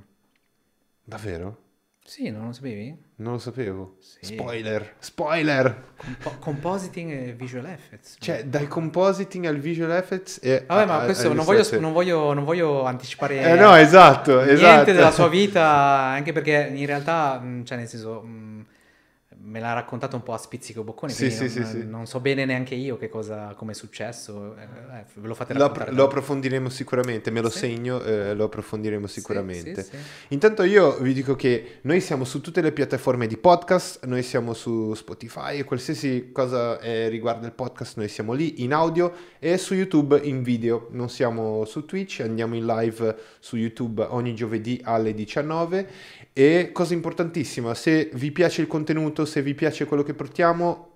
Davvero? 1.03 1.57
Sì, 2.07 2.29
non 2.29 2.45
lo 2.45 2.51
sapevi? 2.51 2.95
Non 3.15 3.33
lo 3.33 3.39
sapevo. 3.39 3.95
Sì. 3.99 4.35
Spoiler, 4.35 4.93
spoiler! 4.99 5.93
Compo- 5.97 6.35
compositing 6.37 7.11
e 7.11 7.33
visual 7.33 7.65
effects. 7.65 8.17
Cioè, 8.19 8.43
dal 8.45 8.67
compositing 8.67 9.45
al 9.45 9.57
visual 9.57 9.89
effects 9.89 10.39
e... 10.43 10.65
Vabbè, 10.67 10.85
ma 10.85 11.01
a- 11.01 11.05
questo 11.05 11.33
non 11.33 11.43
voglio, 11.43 11.67
non 11.79 11.93
voglio- 11.93 12.33
non 12.33 12.43
voglio 12.43 12.83
anticipare 12.85 13.41
Eh 13.41 13.55
no, 13.55 13.73
esatto, 13.75 14.35
niente 14.37 14.53
esatto. 14.53 14.91
della 14.91 15.09
sua 15.11 15.27
vita, 15.29 15.63
anche 15.65 16.31
perché 16.31 16.69
in 16.71 16.85
realtà, 16.85 17.43
cioè 17.63 17.77
nel 17.77 17.87
senso, 17.87 18.21
mh, 18.21 18.65
me 19.45 19.59
l'ha 19.59 19.73
raccontato 19.73 20.15
un 20.15 20.23
po' 20.23 20.33
a 20.33 20.37
spizzico 20.37 20.83
bocconi, 20.83 21.11
Sì, 21.11 21.29
sì, 21.29 21.41
non, 21.41 21.49
sì, 21.49 21.65
sì. 21.65 21.85
non 21.85 22.05
so 22.07 22.19
bene 22.19 22.45
neanche 22.45 22.73
io 22.75 22.97
che 22.97 23.09
cosa, 23.09 23.53
come 23.55 23.71
è 23.71 23.75
successo, 23.75 24.55
eh, 24.57 24.63
eh, 24.63 25.05
ve 25.13 25.27
lo 25.27 25.33
fate 25.35 25.53
Lo, 25.53 25.59
raccontare. 25.59 25.91
lo 25.91 25.97
da- 25.97 26.03
approfondiremo 26.03 26.67
sicuramente, 26.69 27.29
me 27.31 27.41
lo 27.41 27.49
Sì. 27.49 27.59
segno, 27.59 28.01
eh, 28.03 28.33
lo 28.33 28.45
approfondiremo 28.45 29.07
sicuramente. 29.07 29.83
sì, 29.83 29.89
sì. 29.91 29.97
Intanto 30.29 30.63
io 30.63 30.97
vi 30.97 31.13
dico 31.13 31.35
che 31.35 31.77
noi 31.81 32.01
siamo 32.01 32.23
su 32.25 32.41
tutte 32.41 32.61
le 32.61 32.71
piattaforme 32.71 33.27
di 33.27 33.37
podcast, 33.37 34.05
noi 34.05 34.23
siamo 34.23 34.53
su 34.53 34.93
Spotify 34.95 35.59
e 35.59 35.63
qualsiasi 35.63 36.31
cosa 36.31 36.79
eh, 36.79 37.07
riguarda 37.09 37.45
il 37.45 37.53
podcast 37.53 37.97
noi 37.97 38.07
siamo 38.09 38.33
lì 38.33 38.63
in 38.63 38.73
audio 38.73 39.13
e 39.39 39.57
su 39.57 39.73
YouTube 39.75 40.19
in 40.23 40.41
video, 40.43 40.87
non 40.91 41.09
siamo 41.09 41.65
su 41.65 41.85
Twitch, 41.85 42.21
andiamo 42.21 42.55
in 42.55 42.65
live 42.65 43.15
su 43.39 43.57
YouTube 43.57 44.01
ogni 44.09 44.33
giovedì 44.33 44.81
alle 44.83 45.13
19 45.13 45.87
e 46.37 46.71
cosa 46.73 46.93
importantissima, 46.93 47.73
se 47.73 48.09
vi 48.13 48.29
piace 48.33 48.59
il 48.59 48.67
contenuto, 48.67 49.23
se 49.23 49.41
vi 49.41 49.53
piace 49.53 49.85
quello 49.85 50.03
che 50.03 50.13
portiamo, 50.13 50.89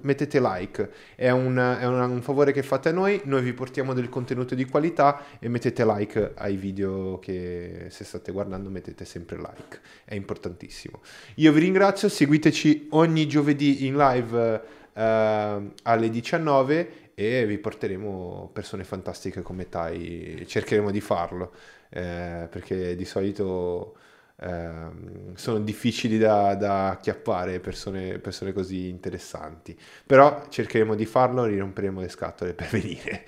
mettete 0.00 0.40
like, 0.40 0.90
è, 1.14 1.30
un, 1.30 1.56
è 1.56 1.86
un- 1.86 2.00
un 2.10 2.20
favore 2.20 2.50
che 2.50 2.64
fate 2.64 2.88
a 2.88 2.92
noi, 2.92 3.20
noi 3.26 3.42
vi 3.42 3.52
portiamo 3.52 3.94
del 3.94 4.08
contenuto 4.08 4.56
di 4.56 4.64
qualità 4.64 5.22
e 5.38 5.48
mettete 5.48 5.84
like 5.84 6.32
ai 6.34 6.56
video 6.56 7.20
che 7.20 7.86
se 7.90 8.02
state 8.02 8.32
guardando 8.32 8.68
mettete 8.68 9.04
sempre 9.04 9.36
like, 9.36 9.80
è 10.04 10.16
importantissimo. 10.16 11.00
Io 11.36 11.52
vi 11.52 11.60
ringrazio, 11.60 12.08
seguiteci 12.08 12.88
ogni 12.90 13.28
giovedì 13.28 13.86
in 13.86 13.96
live 13.96 14.62
eh, 14.94 15.70
alle 15.82 16.10
19 16.10 17.10
e 17.14 17.46
vi 17.46 17.58
porteremo 17.58 18.50
persone 18.52 18.82
fantastiche 18.82 19.42
come 19.42 19.68
Tai, 19.68 20.42
cercheremo 20.44 20.90
di 20.90 21.00
farlo 21.00 21.52
eh, 21.90 22.48
perché 22.50 22.96
di 22.96 23.04
solito 23.04 23.96
ehm, 24.40 25.34
sono 25.34 25.60
difficili 25.60 26.18
da, 26.18 26.54
da 26.54 26.90
acchiappare 26.90 27.60
persone, 27.60 28.18
persone 28.18 28.52
così 28.52 28.88
interessanti. 28.88 29.76
Però 30.06 30.46
cercheremo 30.48 30.94
di 30.94 31.06
farlo 31.06 31.44
riromperemo 31.44 32.00
le 32.00 32.08
scatole 32.08 32.54
per 32.54 32.68
venire. 32.72 33.24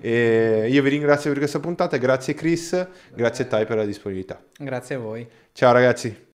E 0.00 0.68
io 0.70 0.82
vi 0.82 0.88
ringrazio 0.88 1.30
per 1.30 1.38
questa 1.38 1.60
puntata 1.60 1.96
grazie 1.96 2.34
Chris 2.34 2.86
grazie 3.14 3.46
Tai 3.46 3.66
per 3.66 3.76
la 3.76 3.84
disponibilità. 3.84 4.42
Grazie 4.58 4.94
a 4.94 4.98
voi. 4.98 5.28
ciao 5.52 5.72
ragazzi 5.72 6.28